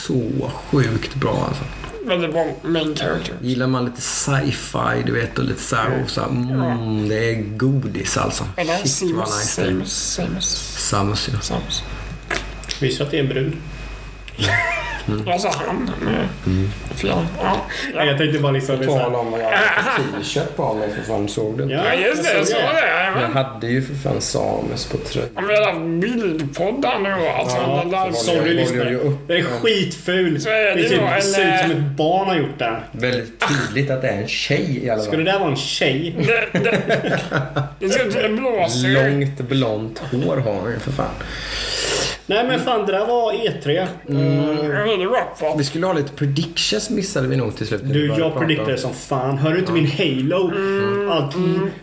så 0.06 0.50
sjukt 0.70 1.14
bra 1.14 1.44
alltså. 1.48 1.64
Väldigt 2.06 2.32
bra 2.32 2.46
main 2.62 2.96
character. 2.96 3.34
Gillar 3.42 3.66
man 3.66 3.84
lite 3.84 4.00
sci-fi, 4.00 5.02
du 5.06 5.12
vet, 5.12 5.38
och 5.38 5.44
lite 5.44 5.62
så 5.62 5.76
här, 5.76 6.02
och 6.04 6.10
så 6.10 6.20
här 6.20 6.28
mm, 6.28 7.08
det 7.08 7.30
är 7.30 7.42
godis 7.56 8.16
alltså. 8.16 8.44
Eller 8.56 8.76
Shit 8.76 9.14
vad 9.14 9.28
Samus. 9.28 9.40
nice 9.40 9.62
det 9.62 9.68
är. 9.68 9.70
Samus. 9.70 9.92
Samus. 9.92 10.76
Samus 10.78 11.28
ja. 11.32 11.40
Samus. 11.40 11.82
Visst 12.80 13.00
att 13.00 13.10
det 13.10 13.18
är 13.18 13.22
en 13.22 13.28
brud? 13.28 13.52
Jag 15.26 15.40
sa 15.40 15.52
han. 15.66 15.90
Mm. 16.46 16.70
Fel. 16.94 17.10
Ja. 17.42 18.04
Jag 18.06 18.18
tänkte 18.18 18.38
bara 18.38 18.52
liksom... 18.52 18.84
så 18.84 18.98
här- 18.98 19.14
om 19.16 19.30
vad 19.30 19.40
jag 19.40 19.44
hade 19.50 20.02
t-shirt 20.20 20.56
på 20.56 20.74
mig 20.74 20.88
för 20.94 21.02
fan, 21.02 21.28
såg 21.28 21.56
du 21.58 21.62
inte? 21.62 21.74
Ja, 21.74 21.94
just 21.94 22.24
det. 22.24 22.36
jag 22.38 22.46
såg 22.48 22.60
det. 22.60 23.20
Jag 23.20 23.28
hade 23.44 23.66
ju 23.66 23.82
för 23.82 23.94
fan 23.94 24.20
Samus 24.20 24.86
på 24.86 24.96
tröjan. 24.98 25.28
Vi 25.48 25.64
hade 25.64 25.80
bildpodd 25.80 26.84
här 26.84 26.98
nu 26.98 27.12
alltså. 27.38 27.56
Ja, 27.56 27.78
den 27.82 27.90
där- 27.90 28.12
Sorry 28.12 28.54
lyssnare. 28.54 28.90
Den 29.26 29.36
är 29.36 29.42
skitful. 29.42 30.40
Så 30.40 30.48
är 30.48 30.54
det 30.64 30.82
Det 30.82 30.88
ser, 30.88 31.20
ser 31.20 31.54
ut 31.54 31.60
som 31.60 31.70
ett 31.70 31.96
barn 31.96 32.28
har 32.28 32.36
gjort 32.36 32.58
den. 32.58 32.74
Väldigt 32.92 33.44
tydligt 33.48 33.90
att 33.90 34.02
det 34.02 34.08
är 34.08 34.22
en 34.22 34.28
tjej 34.28 34.80
i 34.84 34.90
alla 34.90 35.02
Ska 35.02 35.10
det 35.10 35.16
fall. 35.16 35.24
där 35.24 35.38
vara 35.38 35.50
en 35.50 35.56
tjej? 35.56 36.16
Det, 36.18 36.58
det, 36.58 36.80
det 37.78 37.88
ser 37.88 38.06
ut 38.06 38.12
som 38.12 38.22
en 38.24 38.36
blåser. 38.36 38.88
Långt 38.88 39.38
blont 39.40 39.98
hår 39.98 40.36
har 40.36 40.52
hon 40.52 40.70
ju 40.72 40.78
för 40.78 40.92
fan. 40.92 41.06
Nej 42.26 42.44
men 42.48 42.60
fan, 42.60 42.86
det 42.86 42.92
där 42.92 43.06
var 43.06 43.32
E3. 43.32 43.86
Mm. 44.08 44.46
Det. 45.40 45.54
Vi 45.58 45.64
skulle 45.64 45.86
ha 45.86 45.92
lite 45.92 46.12
predictions 46.12 46.90
missade 46.90 47.28
vi 47.28 47.36
nog 47.36 47.56
till 47.56 47.66
slut. 47.66 47.80
Du, 47.84 48.06
jag 48.06 48.36
om- 48.36 48.76
som 48.76 48.94
fan. 48.94 49.38
Hör 49.38 49.52
du 49.52 49.58
inte 49.58 49.72
min 49.72 49.86
Halo? 49.90 50.52
Allt. 51.10 51.34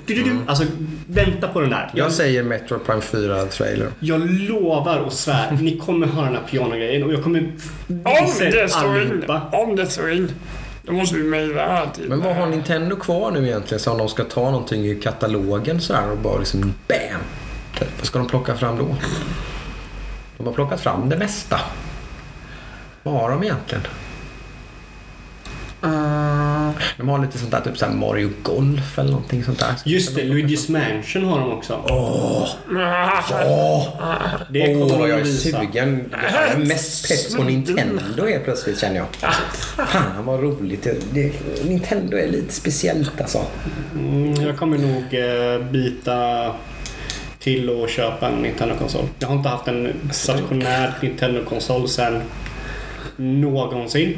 Du, 0.05 0.13
du, 0.15 0.23
du. 0.23 0.31
Alltså, 0.47 0.65
vänta 1.07 1.47
på 1.47 1.61
den 1.61 1.69
där. 1.69 1.91
Jag, 1.93 2.05
Jag 2.05 2.11
säger 2.11 2.43
Metro 2.43 2.79
Prime 2.79 3.01
4-trailer. 3.01 3.87
jag 3.99 4.29
lovar 4.29 4.99
och 4.99 5.13
svär, 5.13 5.57
ni 5.61 5.77
kommer 5.77 6.07
höra 6.07 6.25
den 6.25 6.35
här 6.35 6.43
pianogrejen 6.51 7.03
och 7.03 7.13
jag 7.13 7.23
kommer 7.23 7.39
Om 7.39 8.25
visa 8.25 8.43
det 8.43 8.59
er 8.61 8.67
står 8.67 9.01
in. 9.01 9.07
allihopa. 9.11 9.41
Om 9.51 9.75
det 9.75 9.85
står 9.85 10.11
in. 10.11 10.31
Då 10.83 10.93
måste 10.93 11.15
vi 11.15 11.23
mejla 11.23 11.67
här 11.67 11.87
till... 11.95 12.09
Men 12.09 12.21
vad 12.21 12.35
har 12.35 12.47
Nintendo 12.47 12.95
kvar 12.95 13.31
nu 13.31 13.47
egentligen? 13.47 13.79
Så 13.79 13.91
om 13.91 13.97
de 13.97 14.09
ska 14.09 14.23
ta 14.23 14.51
någonting 14.51 14.85
ur 14.85 15.01
katalogen 15.01 15.81
så 15.81 15.93
här 15.93 16.11
och 16.11 16.17
bara 16.17 16.37
liksom 16.39 16.61
BAM! 16.87 17.21
Vad 17.97 18.05
ska 18.07 18.19
de 18.19 18.27
plocka 18.27 18.55
fram 18.55 18.77
då? 18.77 18.95
De 20.43 20.47
har 20.47 20.53
plockat 20.53 20.81
fram 20.81 21.09
det 21.09 21.17
mesta. 21.17 21.59
Vad 23.03 23.13
har 23.13 23.29
de 23.29 23.43
egentligen? 23.43 23.83
Uh, 25.83 26.69
De 26.97 27.09
har 27.09 27.19
lite 27.19 27.37
sånt 27.37 27.51
där, 27.51 27.61
typ 27.61 27.77
så 27.77 27.85
här 27.85 27.93
Mario 27.93 28.29
Golf 28.43 28.99
eller 28.99 29.11
någonting 29.11 29.43
sånt 29.43 29.59
där. 29.59 29.73
Just 29.85 30.15
det, 30.15 30.21
Luigi's 30.23 30.71
Mansion 30.71 31.25
har 31.25 31.39
de 31.39 31.51
också. 31.51 31.79
Åh! 31.89 32.47
Det 34.49 34.75
Åh, 34.75 34.87
kommer 34.87 34.99
vad 34.99 35.09
jag 35.09 35.19
är 35.19 35.23
visa. 35.23 35.57
sugen. 35.59 36.13
Jag 36.33 36.47
är 36.47 36.57
mest 36.57 37.07
pepp 37.07 37.37
på 37.37 37.43
Nintendo 37.43 38.25
helt 38.27 38.43
plötsligt 38.43 38.79
känner 38.79 38.95
jag. 38.95 39.07
Fan 39.87 40.25
vad 40.25 40.39
roligt. 40.39 40.87
Det, 41.13 41.31
Nintendo 41.63 42.17
är 42.17 42.27
lite 42.27 42.53
speciellt 42.53 43.21
alltså. 43.21 43.45
Mm, 43.95 44.33
jag 44.33 44.57
kommer 44.57 44.77
nog 44.77 45.13
eh, 45.13 45.71
bita 45.71 46.45
till 47.41 47.69
och 47.69 47.89
köpa 47.89 48.27
en 48.27 48.41
Nintendo-konsol. 48.41 49.05
Jag 49.19 49.27
har 49.27 49.35
inte 49.35 49.49
haft 49.49 49.67
en 49.67 49.93
stationär 50.11 50.93
Nintendo-konsol 51.01 51.87
sedan 51.89 52.21
någonsin. 53.15 54.17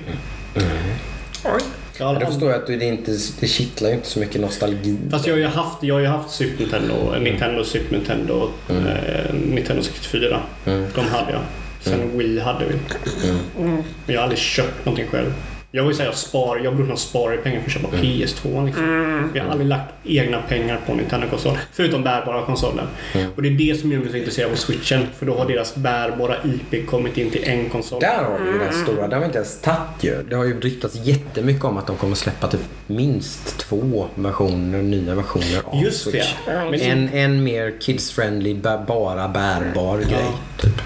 oj. 1.46 1.62
Jag 1.98 2.06
har 2.06 2.14
Ja, 2.14 2.20
då 2.20 2.26
förstår 2.26 2.52
jag 2.52 2.60
att 2.60 2.68
det, 2.68 2.86
inte, 2.86 3.12
det 3.40 3.48
kittlar 3.48 3.90
ju 3.90 3.96
inte 3.96 4.08
så 4.08 4.20
mycket 4.20 4.42
nostalgi. 4.42 4.98
Fast 5.12 5.28
jag 5.28 5.34
har 5.34 5.40
ju 5.40 5.46
haft, 5.48 5.84
jag 5.84 5.96
har 5.96 6.06
haft 6.06 6.30
Super 6.30 6.60
Nintendo, 6.60 7.16
Nintendo, 7.20 7.64
Super 7.64 7.98
Nintendo, 7.98 8.50
eh, 8.70 9.34
Nintendo 9.34 9.84
64. 9.84 10.40
Mm. 10.66 10.86
De 10.96 11.02
hade 11.06 11.32
jag. 11.32 11.42
Sen 11.82 12.18
Wii 12.18 12.40
hade 12.40 12.66
vi. 12.66 12.76
Men 13.62 13.84
jag 14.06 14.16
har 14.16 14.24
aldrig 14.24 14.40
köpt 14.40 14.86
någonting 14.86 15.08
själv. 15.08 15.34
Jag 15.76 15.84
vill 15.84 15.96
säga 15.96 16.10
jag 16.10 16.18
spar, 16.18 16.62
jag 16.64 16.76
brukar 16.76 16.96
spara 16.96 17.38
pengar 17.38 17.60
för 17.60 17.66
att 17.66 17.74
köpa 17.74 17.88
PS2 17.88 18.66
liksom. 18.66 19.32
Jag 19.34 19.44
har 19.44 19.52
aldrig 19.52 19.70
lagt 19.70 19.94
egna 20.04 20.42
pengar 20.42 20.80
på 20.86 20.92
en 20.92 20.98
Nintendo-konsol. 20.98 21.58
Förutom 21.72 22.04
bärbara 22.04 22.46
konsolen. 22.46 22.88
Och 23.36 23.42
det 23.42 23.48
är 23.48 23.52
det 23.52 23.80
som 23.80 23.92
gör 23.92 24.00
mig 24.00 24.10
så 24.12 24.18
intresserad 24.18 24.52
av 24.52 24.56
Switchen. 24.56 25.08
För 25.18 25.26
då 25.26 25.36
har 25.36 25.46
deras 25.48 25.76
bärbara 25.76 26.36
IP 26.44 26.88
kommit 26.88 27.18
in 27.18 27.32
till 27.32 27.44
en 27.44 27.70
konsol. 27.70 28.00
Där 28.00 28.24
har 28.24 28.40
vi 28.40 28.52
ju 28.52 28.60
den 28.60 28.74
stora. 28.74 29.08
Det 29.08 29.16
har 29.16 29.20
vi 29.20 29.26
inte 29.26 29.38
ens 29.38 29.62
tagit 29.62 29.78
ju. 30.02 30.24
Det 30.30 30.36
har 30.36 30.44
ju 30.44 30.60
ryktats 30.60 30.96
jättemycket 30.96 31.64
om 31.64 31.78
att 31.78 31.88
de 31.88 31.98
kommer 31.98 32.16
släppa 32.16 32.48
typ 32.48 32.62
minst 32.88 33.58
två 33.58 34.08
versioner, 34.16 34.82
nya 34.82 35.16
versioner 35.16 35.62
av 35.66 35.84
Just 35.84 36.06
det. 36.06 36.12
Switch. 36.12 36.34
Men 36.46 36.74
En, 36.74 37.10
en 37.10 37.44
mer 37.44 37.74
kids-friendly, 37.80 38.54
bara 38.88 39.28
bärbar 39.28 39.98
grej. 39.98 40.32
Typ. 40.62 40.82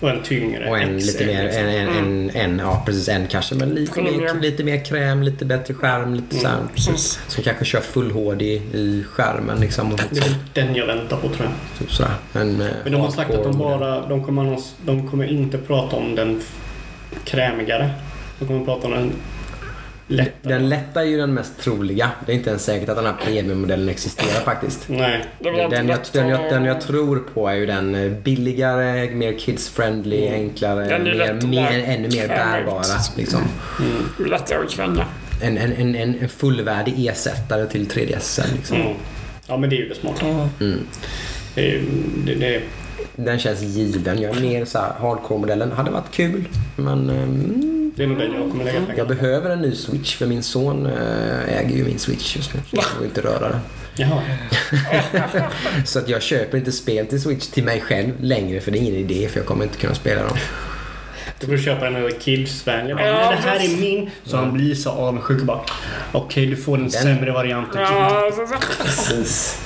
Och 0.00 0.10
en 0.10 0.22
tyngre. 0.22 0.70
Och 0.70 0.78
en 0.78 0.98
XL, 1.00 1.06
lite 1.06 1.26
mer, 1.26 1.44
liksom. 1.44 1.62
en, 1.62 1.68
en, 1.88 1.96
en, 1.98 2.30
en, 2.34 2.58
ja 2.58 2.82
precis 2.86 3.08
en 3.08 3.26
kanske, 3.26 3.54
men 3.54 3.68
lite 3.68 4.02
mer, 4.02 4.40
lite 4.40 4.64
mer 4.64 4.84
kräm, 4.84 5.22
lite 5.22 5.44
bättre 5.44 5.74
skärm, 5.74 6.14
lite 6.14 6.36
så 6.36 6.48
här, 6.48 6.58
Precis. 6.74 7.20
Som 7.28 7.44
kanske 7.44 7.64
kör 7.64 7.80
full 7.80 8.10
HD 8.10 8.44
i 8.54 9.04
skärmen 9.10 9.60
liksom. 9.60 9.92
Och 9.92 10.00
Det 10.10 10.18
är 10.18 10.22
väl 10.22 10.34
den 10.52 10.74
jag 10.74 10.86
väntar 10.86 11.16
på 11.16 11.28
tror 11.28 11.40
jag. 11.46 11.78
typ 11.78 11.92
sådär. 11.92 12.10
En, 12.34 12.60
eh, 12.60 12.66
Men 12.84 12.92
de 12.92 13.00
har 13.00 13.10
sagt 13.10 13.30
att 13.34 13.42
de 13.44 13.58
bara, 13.58 14.06
de 14.08 14.24
kommer, 14.24 14.42
annons- 14.42 14.72
de 14.84 15.08
kommer 15.10 15.24
inte 15.24 15.58
prata 15.58 15.96
om 15.96 16.14
den 16.14 16.42
krämigare. 17.24 17.90
De 18.38 18.46
kommer 18.48 18.64
prata 18.64 18.86
om 18.86 18.92
den 18.92 19.12
lättare. 20.08 20.52
Den 20.54 20.68
lätta 20.68 21.00
är 21.02 21.06
ju 21.06 21.16
den 21.18 21.34
mest 21.34 21.58
troliga. 21.60 22.10
Det 22.26 22.32
är 22.32 22.36
inte 22.36 22.50
ens 22.50 22.64
säkert 22.64 22.88
att 22.88 22.96
den 22.96 23.06
här 23.06 23.16
premiummodellen 23.24 23.88
existerar 23.88 24.40
faktiskt. 24.44 24.84
Nej. 24.88 25.24
Det 25.38 25.50
Den 25.50 25.58
jag, 25.58 25.70
den, 25.70 26.28
jag, 26.28 26.40
att- 26.44 26.50
den 26.50 26.64
jag 26.64 26.80
tror 26.80 27.18
på 27.34 27.48
är 27.48 27.54
ju 27.54 27.66
den 27.66 27.94
eh, 27.94 28.10
billigare, 28.12 29.10
mer 29.14 29.32
kids-friendly, 29.32 30.28
enklare, 30.32 30.88
Den 30.88 31.06
är 31.06 31.14
lätt 31.14 31.42
mer, 31.42 31.48
mer, 31.70 31.84
ännu 31.86 32.08
mer 32.08 32.28
bärbara. 32.28 32.82
Liksom. 33.16 33.40
Lättare 34.30 34.58
att 34.64 34.70
kränga. 34.70 35.06
En, 35.42 35.58
en, 35.58 35.72
en, 35.72 35.94
en, 35.94 36.18
en 36.20 36.28
fullvärdig 36.28 37.06
ersättare 37.08 37.66
till 37.66 37.86
3DS. 37.88 38.40
Liksom. 38.56 38.76
Mm. 38.80 38.92
Ja 39.46 39.56
men 39.56 39.70
det 39.70 39.76
är 39.76 39.80
ju 39.80 39.88
det 39.88 39.94
smarta. 39.94 40.26
Mm. 40.60 40.78
Det 41.54 41.60
är, 41.60 41.72
ju- 41.72 41.82
det, 42.26 42.34
det, 42.34 42.60
Den 43.16 43.38
känns 43.38 43.62
given. 43.62 44.20
Jag 44.22 44.36
är 44.36 44.40
mer 44.40 44.64
så 44.64 44.78
här, 44.78 44.92
hardcore-modellen. 45.00 45.72
Hade 45.72 45.90
varit 45.90 46.10
kul, 46.10 46.44
men 46.76 47.10
mm, 47.10 47.75
det 47.96 48.02
är 48.02 48.06
nog 48.06 48.18
den 48.18 48.32
jag 48.32 48.50
kommer 48.50 48.64
lägga 48.64 48.80
pengar 48.80 48.94
jag 48.98 49.08
behöver 49.08 49.50
en 49.50 49.60
ny 49.60 49.74
Switch 49.74 50.16
för 50.16 50.26
min 50.26 50.42
son 50.42 50.86
eh, 50.86 51.58
äger 51.60 51.76
ju 51.76 51.84
min 51.84 51.98
Switch 51.98 52.36
just 52.36 52.54
nu. 52.54 52.60
Så 52.70 52.76
jag 52.76 52.84
får 52.84 53.04
inte 53.04 53.20
röra 53.20 53.48
den. 53.48 53.60
Jaha. 53.96 54.22
Så 55.84 55.98
att 55.98 56.08
jag 56.08 56.22
köper 56.22 56.58
inte 56.58 56.72
spel 56.72 57.06
till 57.06 57.22
Switch 57.22 57.46
till 57.46 57.64
mig 57.64 57.80
själv 57.80 58.12
längre 58.20 58.60
för 58.60 58.70
det 58.70 58.78
är 58.78 58.80
ingen 58.80 58.94
idé 58.94 59.28
för 59.28 59.38
jag 59.40 59.46
kommer 59.46 59.64
inte 59.64 59.78
kunna 59.78 59.94
spela 59.94 60.22
dem. 60.22 60.36
Då 61.40 61.46
får 61.46 61.52
du 61.52 61.62
köpa 61.62 61.86
en 61.86 62.10
kidsvänlig. 62.20 62.92
Ja, 62.92 62.96
"Nej, 62.96 63.36
det 63.42 63.48
här 63.48 63.56
är 63.64 63.80
min. 63.80 64.10
Så 64.24 64.36
han 64.36 64.52
blir 64.52 64.74
så 64.74 64.90
avundsjuk 64.90 65.40
och 65.40 65.46
bara 65.46 65.60
Okej, 66.12 66.46
du 66.46 66.56
får 66.56 66.78
den 66.78 66.90
sämre 66.90 67.32
varianten. 67.32 67.80
Ja. 67.82 68.30
Precis. 68.84 69.58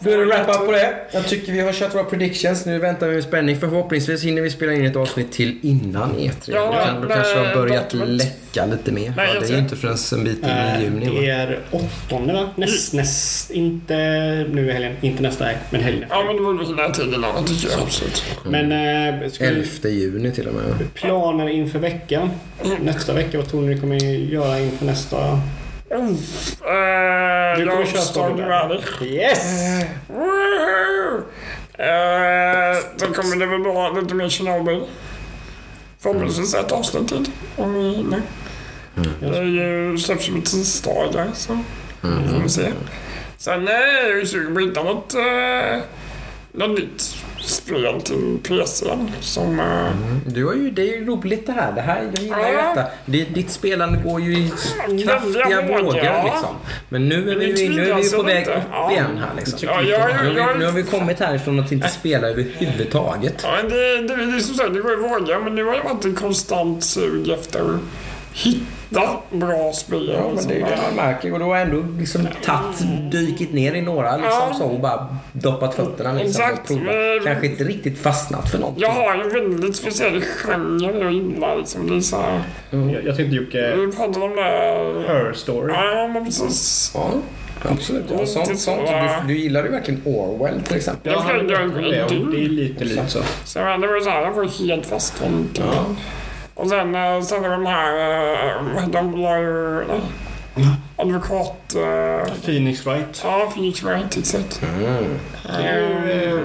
Då 0.00 0.10
är 0.10 0.18
det 0.18 0.24
wrap-up 0.24 0.66
på 0.66 0.72
det. 0.72 0.94
Jag 1.12 1.26
tycker 1.26 1.52
vi 1.52 1.60
har 1.60 1.72
kört 1.72 1.94
våra 1.94 2.04
predictions. 2.04 2.66
Nu 2.66 2.78
väntar 2.78 3.08
vi 3.08 3.14
med 3.14 3.24
spänning 3.24 3.60
för 3.60 3.68
förhoppningsvis 3.68 4.24
hinner 4.24 4.42
vi 4.42 4.50
spela 4.50 4.72
in 4.72 4.84
ett 4.84 4.96
avsnitt 4.96 5.32
till 5.32 5.58
innan 5.62 6.12
E3. 6.16 6.30
Ja, 6.46 6.66
då 6.66 6.72
kan, 6.72 7.00
då 7.00 7.08
nej, 7.08 7.16
kanske 7.16 7.38
har 7.38 7.54
börjat 7.54 7.90
datumet. 7.90 8.08
läcka 8.08 8.66
lite 8.66 8.92
mer. 8.92 9.12
Nej, 9.16 9.28
det 9.40 9.46
är 9.46 9.50
ju 9.50 9.58
inte 9.58 9.76
förrän 9.76 9.96
en 10.14 10.24
bit 10.24 10.38
in 10.38 10.44
i 10.44 10.48
Eh, 10.50 10.82
juni. 10.82 11.20
Det 11.20 11.30
är 11.30 11.58
åttonde 11.70 12.32
va? 12.32 12.48
Näst, 12.56 12.92
näst, 12.92 13.50
inte 13.50 13.94
nu 14.50 14.68
i 14.68 14.72
helgen. 14.72 14.96
Inte 15.00 15.22
nästa 15.22 15.44
helg, 15.44 15.58
men 15.70 15.80
helgen. 15.80 16.04
Ja, 16.10 16.24
men 16.26 16.36
det 16.36 16.42
borde 16.42 16.64
hinna 16.64 16.90
till 16.90 17.14
innan. 17.14 17.42
Det 17.42 17.48
tycker 17.48 17.70
jag 17.70 17.80
absolut. 17.80 18.24
Men 18.44 18.72
eh, 19.22 19.30
ska 19.30 19.44
vi 19.44 19.50
11 19.50 19.88
juni 19.88 20.32
till 20.32 20.48
och 20.48 20.54
med. 20.54 20.94
planer 20.94 21.48
inför 21.48 21.78
veckan? 21.78 22.30
Nästa 22.80 23.12
vecka, 23.12 23.38
vad 23.38 23.48
tror 23.50 23.60
ni 23.62 23.74
ni 23.74 23.80
kommer 23.80 23.96
göra 23.96 24.60
inför 24.60 24.84
nästa? 24.84 25.40
Uh, 25.92 27.58
Du 27.58 27.66
kommer 27.70 27.86
Story 28.00 28.42
ready. 28.42 28.80
Yes! 29.00 29.84
Woohoo! 30.08 31.16
Uh, 31.78 32.78
då 32.96 33.06
kommer 33.14 33.36
det 33.36 33.46
väl 33.46 33.62
vara 33.62 34.00
lite 34.00 34.14
mer 34.14 34.28
Chernobyl. 34.28 34.82
Förhoppningsvis 35.98 36.54
ett 36.54 36.72
avsnitt 36.72 37.08
till. 37.08 37.26
Om 37.56 37.74
vi 37.74 37.94
hinner. 37.96 38.22
Det 39.20 39.38
är 39.38 39.42
ju 39.42 39.98
släpps 39.98 40.28
ju 40.28 40.34
på 40.34 40.40
tisdagar 40.40 41.28
så 41.34 41.58
får 42.00 42.42
vi 42.42 42.48
se. 42.48 42.72
Sen 43.38 43.68
eh, 43.68 43.74
är 43.74 44.08
jag 44.08 44.18
ju 44.18 44.26
sugen 44.26 44.54
på 44.54 44.60
att 44.60 44.66
hitta 44.66 44.82
något, 44.82 45.14
något 46.52 46.78
nytt 46.78 47.21
spel 47.44 48.00
till 48.00 48.38
PCn 48.42 49.10
som... 49.20 49.60
Uh, 49.60 49.90
Du 50.26 50.46
har 50.46 50.54
ju, 50.54 50.70
det 50.70 50.82
är 50.82 50.98
ju 50.98 51.06
roligt 51.06 51.46
det 51.46 51.52
här. 51.52 51.72
Det 51.72 51.80
här 51.80 52.02
jag 52.14 52.24
gillar 52.24 52.48
ju 52.50 52.56
detta. 52.56 52.84
Det, 53.06 53.24
ditt 53.24 53.50
spelande 53.50 53.98
går 53.98 54.20
ju 54.20 54.32
i 54.32 54.48
kraftiga 54.48 55.16
Väldiga 55.16 55.62
vågor 55.82 56.24
liksom. 56.24 56.56
Men 56.88 57.08
nu 57.08 57.30
är 57.30 57.36
vi, 57.36 57.52
Det 57.52 57.68
nu 57.68 57.90
är 57.90 57.94
vi 57.94 58.10
på 58.10 58.16
jag 58.16 58.24
väg 58.24 58.46
upp 58.46 58.54
Ja. 58.70 58.90
igen 58.92 59.18
här 59.18 59.30
liksom. 59.36 59.58
ja, 59.62 59.82
ja, 59.82 60.08
ja, 60.10 60.22
Nu 60.32 60.40
har, 60.40 60.52
vi, 60.52 60.58
nu 60.58 60.64
har 60.64 60.72
vi 60.72 60.82
kommit 60.82 61.20
härifrån 61.20 61.60
att 61.60 61.72
inte 61.72 61.88
spela 61.88 62.28
överhuvudtaget. 62.28 63.34
Ja, 63.42 63.56
men 63.62 63.70
det, 63.70 63.96
det, 64.08 64.26
det 64.26 64.36
är 64.36 64.40
som 64.40 64.54
sagt, 64.54 64.74
det 64.74 64.80
går 64.80 64.92
i 64.92 64.96
vågor, 64.96 65.44
men 65.44 65.54
nu 65.54 65.64
har 65.64 65.74
jag 65.74 65.84
varit 65.84 66.04
en 66.04 66.14
konstant 66.14 66.84
sug 66.84 67.28
efter 67.28 67.78
hitta 68.32 68.66
bra 69.30 69.72
spel. 69.72 70.12
Ja, 70.18 70.30
men 70.34 70.48
det 70.48 70.54
är 70.54 70.58
ju 70.58 70.64
det 70.64 70.78
man 70.86 71.06
märker. 71.06 71.32
Och 71.32 71.38
du 71.38 71.44
har 71.44 71.56
ändå 71.56 71.84
liksom 71.98 72.28
tatt, 72.44 72.82
dykit 73.10 73.52
ner 73.52 73.74
i 73.74 73.80
några 73.82 74.16
liksom 74.16 74.32
Ja. 74.50 74.54
så 74.58 74.64
och 74.64 74.80
bara 74.80 75.16
doppat 75.32 75.74
fötterna 75.74 76.12
liksom 76.12 76.42
Exakt, 76.42 76.60
och 76.70 76.76
provat. 76.76 76.94
men- 76.94 77.24
Kanske 77.24 77.46
inte 77.46 77.64
riktigt 77.64 77.98
fastnat 77.98 78.50
för 78.50 78.58
någonting. 78.58 78.82
Jag 78.82 78.90
har 78.90 79.14
en 79.14 79.28
väldigt 79.28 79.76
speciell 79.76 80.20
genre 80.22 80.88
jag 81.04 81.12
gillar. 81.12 81.56
Liksom. 81.56 81.88
Det 81.90 81.96
är 81.96 82.00
så 82.00 82.16
här, 82.20 82.40
Jag, 82.70 83.04
jag 83.04 83.16
tänkte 83.16 83.36
Jocke, 83.36 83.76
vi 83.76 83.92
pratade 83.92 84.24
om 84.24 84.36
det... 84.36 84.42
Her 85.12 85.32
Story. 85.34 85.72
Ja, 85.74 86.08
men 86.08 86.24
precis. 86.24 86.92
Ja, 86.94 87.10
absolut. 87.70 88.04
Ja, 88.18 88.26
sånt, 88.26 88.46
så, 88.48 88.56
sånt. 88.56 88.80
Du, 89.26 89.34
du 89.34 89.40
gillar 89.40 89.64
ju 89.64 89.70
verkligen 89.70 90.02
Orwell 90.04 90.60
till 90.62 90.76
exempel. 90.76 91.14
Han- 91.14 91.40
en 91.40 91.46
det, 91.46 91.52
det 92.32 92.44
är 92.44 92.48
lite 92.48 92.84
lite 92.84 93.06
så. 93.08 93.18
Så 93.44 93.58
det 93.58 93.64
var 93.86 94.00
så 94.00 94.10
här, 94.10 94.22
jag 94.22 94.32
var 94.32 94.66
helt 94.66 94.86
fast 94.86 95.22
Ja. 95.54 95.84
Och 96.54 96.68
sen, 96.68 96.94
eh, 96.94 97.20
sen 97.20 97.42
de 97.42 97.66
här... 97.66 97.96
eh, 98.76 98.88
De 98.88 99.16
lawyer... 99.22 99.84
nej, 99.88 100.00
Advokat... 100.96 101.74
eh, 101.74 102.32
Phoenix 102.44 102.86
Wright. 102.86 103.20
Ja, 103.24 103.50
Phoenix 103.54 103.82
Wright, 103.82 104.16
exakt. 104.16 104.60
Mm. 104.62 105.18
Ju 105.62 106.40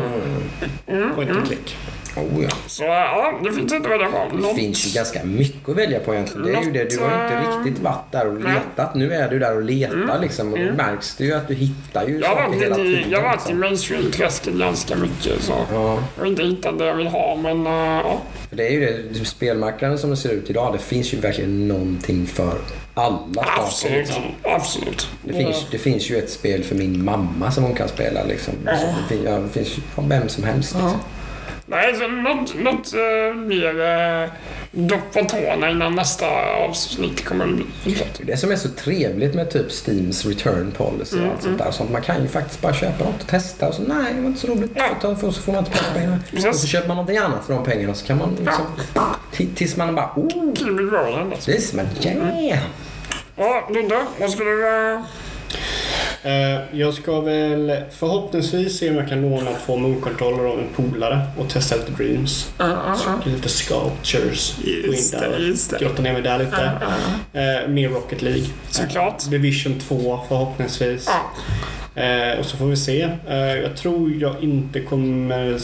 eh, 0.87 1.15
point 1.15 1.29
and 1.31 1.47
click. 1.47 1.77
Oh, 2.17 2.43
ja. 2.43 2.49
Så 2.67 2.83
ja, 2.83 3.39
det 3.43 3.51
finns 3.51 3.73
inte 3.73 3.75
att 3.75 3.93
välja 3.93 4.07
på. 4.07 4.37
Det 4.37 4.55
finns 4.55 4.87
ju 4.87 4.95
ganska 4.95 5.23
mycket 5.23 5.69
att 5.69 5.75
välja 5.75 5.99
på 5.99 6.13
egentligen. 6.13 6.47
Det 6.47 6.53
är 6.53 6.63
ju 6.63 6.71
det. 6.71 6.89
Du 6.89 6.99
har 6.99 7.09
ju 7.09 7.23
inte 7.23 7.49
Något, 7.49 7.65
riktigt 7.65 7.83
varit 7.83 8.11
där 8.11 8.27
och 8.27 8.41
letat. 8.41 8.95
Nu 8.95 9.13
är 9.13 9.29
du 9.29 9.39
där 9.39 9.55
och 9.55 9.61
letar 9.63 10.19
liksom. 10.21 10.53
Och 10.53 10.59
då 10.59 10.73
märks 10.73 11.15
det 11.15 11.23
ju 11.23 11.33
att 11.33 11.47
du 11.47 11.53
hittar 11.53 12.07
ju 12.07 12.19
Jag 12.19 12.27
har 12.29 12.35
saker 12.35 12.59
hela 12.59 12.75
tiden. 12.75 13.09
jag 13.09 13.21
har 13.21 13.25
varit 13.27 13.35
i 13.35 13.39
liksom. 13.39 13.59
mainstream-träsket 13.59 14.53
ganska 14.53 14.95
mycket. 14.95 15.41
Så. 15.41 15.53
Ja, 15.73 15.99
Jag 16.15 16.23
har 16.23 16.27
inte 16.27 16.43
hittat 16.43 16.79
det 16.79 16.85
jag 16.85 16.95
vill 16.95 17.07
ha, 17.07 17.35
men 17.35 17.67
eh, 17.67 17.73
ja. 17.73 18.21
för 18.49 18.55
det 18.55 18.67
är 18.67 18.71
ju 18.71 18.79
det. 19.13 19.25
Spelmarknaden 19.25 19.97
som 19.97 20.09
det 20.09 20.17
ser 20.17 20.29
ut 20.29 20.49
idag. 20.49 20.73
Det 20.73 20.79
finns 20.79 21.13
ju 21.13 21.17
verkligen 21.19 21.67
någonting 21.67 22.27
för 22.27 22.57
alla. 22.93 23.45
Absolut. 23.57 23.97
Liksom. 23.97 24.23
Absolut. 24.43 25.07
Det, 25.23 25.33
finns, 25.33 25.65
det 25.71 25.77
finns 25.77 26.09
ju 26.09 26.17
ett 26.17 26.29
spel 26.29 26.63
för 26.63 26.75
min 26.75 27.05
mamma 27.05 27.51
som 27.51 27.63
hon 27.63 27.73
kan 27.75 27.87
spela 27.87 28.23
liksom. 28.23 28.53
Det, 29.09 29.15
ja, 29.25 29.37
det 29.37 29.49
finns 29.49 29.77
ju 29.77 29.81
för 29.81 30.01
vem 30.01 30.29
som 30.29 30.43
helst. 30.43 30.73
Liksom. 30.73 30.99
Nej, 31.69 31.95
så 31.95 32.07
något, 32.07 32.55
något 32.55 32.93
mer 33.35 33.79
uh, 34.23 34.29
dopp 34.71 35.13
på 35.13 35.23
tårna 35.23 35.69
innan 35.69 35.95
nästa 35.95 36.25
avsnitt 36.67 37.25
kommer 37.25 37.45
att 37.45 37.55
bli. 37.55 37.65
Det 37.83 38.19
är 38.19 38.25
det 38.25 38.37
som 38.37 38.51
är 38.51 38.55
så 38.55 38.69
trevligt 38.69 39.35
med 39.35 39.49
typ 39.49 39.71
Steams 39.71 40.25
return 40.25 40.71
policy 40.71 41.19
och 41.19 41.31
allt 41.31 41.43
sånt 41.43 41.57
där. 41.57 41.71
Sånt 41.71 41.91
man 41.91 42.01
kan 42.01 42.21
ju 42.21 42.27
faktiskt 42.27 42.61
bara 42.61 42.73
köpa 42.73 43.03
något 43.03 43.21
och 43.21 43.27
testa 43.27 43.67
och 43.67 43.73
så 43.73 43.81
nej, 43.81 44.13
det 44.13 44.21
var 44.21 44.27
inte 44.27 44.39
så 44.39 44.47
roligt. 44.47 44.71
Ja. 44.75 44.83
Tar- 45.01 45.31
så 45.31 45.41
får 45.41 45.51
man 45.51 45.65
inte 45.65 45.83
pengarna. 45.93 46.19
Precis. 46.31 46.45
Och 46.45 46.55
så 46.55 46.67
köper 46.67 46.87
man 46.87 46.97
någonting 46.97 47.17
annat 47.17 47.45
för 47.45 47.53
de 47.53 47.63
pengarna 47.63 47.93
så 47.93 48.05
kan 48.05 48.17
man 48.17 48.35
liksom... 48.39 48.65
T- 49.33 49.47
tills 49.55 49.77
man 49.77 49.95
bara 49.95 50.11
oh, 50.15 50.53
Kill 50.55 50.79
Roland 50.79 51.33
alltså. 51.33 51.51
this 51.51 51.73
man 51.73 51.85
yeah. 52.03 52.59
Ja, 53.35 53.69
Ludde, 53.73 54.05
vad 54.19 54.31
skulle 54.31 54.49
du... 54.49 54.63
Uh, 54.63 54.99
Eh, 54.99 55.01
jag 56.71 56.93
ska 56.93 57.21
väl 57.21 57.75
förhoppningsvis 57.91 58.77
se 58.77 58.89
om 58.89 58.95
jag 58.95 59.09
kan 59.09 59.21
låna 59.21 59.51
två 59.65 59.75
munkontroller 59.77 60.43
av 60.43 60.59
en 60.59 60.67
polare 60.75 61.19
och 61.37 61.49
testa 61.49 61.75
lite 61.75 61.91
Dreams. 61.91 62.51
Så 62.97 63.29
Lite 63.29 63.49
sculptures. 63.49 64.55
Gå 64.63 64.69
in 64.71 64.83
Just 64.93 65.11
det, 65.19 65.37
just 65.39 65.69
det. 65.69 65.77
grotta 65.79 66.01
ner 66.01 66.13
mig 66.13 66.21
där 66.21 66.39
lite. 66.39 66.71
Eh, 67.33 67.69
mer 67.69 67.89
Rocket 67.89 68.21
League. 68.21 68.45
Såklart. 68.69 69.29
Division 69.29 69.79
2 69.79 70.19
förhoppningsvis. 70.27 71.09
Ja. 71.95 72.01
Eh, 72.03 72.39
och 72.39 72.45
så 72.45 72.57
får 72.57 72.65
vi 72.65 72.77
se. 72.77 73.09
Eh, 73.29 73.35
jag 73.37 73.75
tror 73.77 74.11
jag 74.21 74.35
inte 74.43 74.79
kommer 74.81 75.57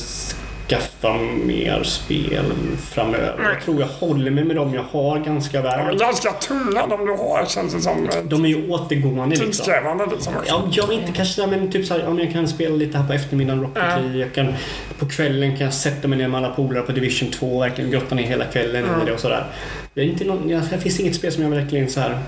skaffa 0.69 1.13
mer 1.45 1.83
spel 1.83 2.45
framöver. 2.91 3.35
Nej. 3.43 3.53
Jag 3.53 3.63
tror 3.63 3.79
jag 3.79 3.87
håller 3.87 4.31
mig 4.31 4.43
med 4.43 4.55
dem 4.55 4.73
jag 4.73 4.83
har 4.91 5.19
ganska 5.19 5.61
De 5.61 5.67
är 5.67 5.85
väl. 5.85 5.97
ganska 5.97 6.31
tunga 6.31 6.87
de 6.87 7.05
du 7.05 7.11
har 7.11 7.45
känns 7.45 7.73
det 7.73 7.81
som. 7.81 8.09
De 8.23 8.45
är 8.45 8.49
ju 8.49 8.69
återgående 8.69 9.25
liksom. 9.35 9.47
Tidskrävande 9.47 10.05
liksom 10.11 10.35
också. 10.37 10.49
Ja, 10.49 10.67
jag 10.71 10.93
inte 10.93 11.11
kanske 11.11 11.47
men 11.47 11.71
typ 11.71 11.85
såhär, 11.85 12.07
om 12.07 12.19
jag 12.19 12.31
kan 12.33 12.47
spela 12.47 12.75
lite 12.75 12.97
här 12.97 13.07
på 13.07 13.13
eftermiddagen 13.13 13.61
Rocket. 13.61 13.83
League. 13.83 14.17
Jag 14.17 14.33
kan, 14.33 14.53
på 14.99 15.05
kvällen 15.09 15.57
kan 15.57 15.65
jag 15.65 15.73
sätta 15.73 16.07
mig 16.07 16.17
ner 16.17 16.27
med 16.27 16.37
alla 16.37 16.49
polare 16.55 16.83
på 16.83 16.91
Division 16.91 17.31
2 17.31 17.55
och 17.55 17.61
verkligen 17.63 17.91
grotta 17.91 18.15
ner 18.15 18.23
hela 18.23 18.45
kvällen 18.45 18.85
Ja. 18.97 19.03
i 19.03 19.05
det 19.05 19.13
och 19.13 19.19
sådär. 19.19 19.45
Jag 19.93 20.05
är 20.05 20.09
inte 20.09 20.25
någon, 20.25 20.49
jag, 20.49 20.61
det 20.69 20.77
finns 20.77 20.99
inget 20.99 21.15
spel 21.15 21.31
som 21.31 21.43
jag 21.43 21.49
verkligen 21.49 21.89
så 21.89 21.99
här. 21.99 22.19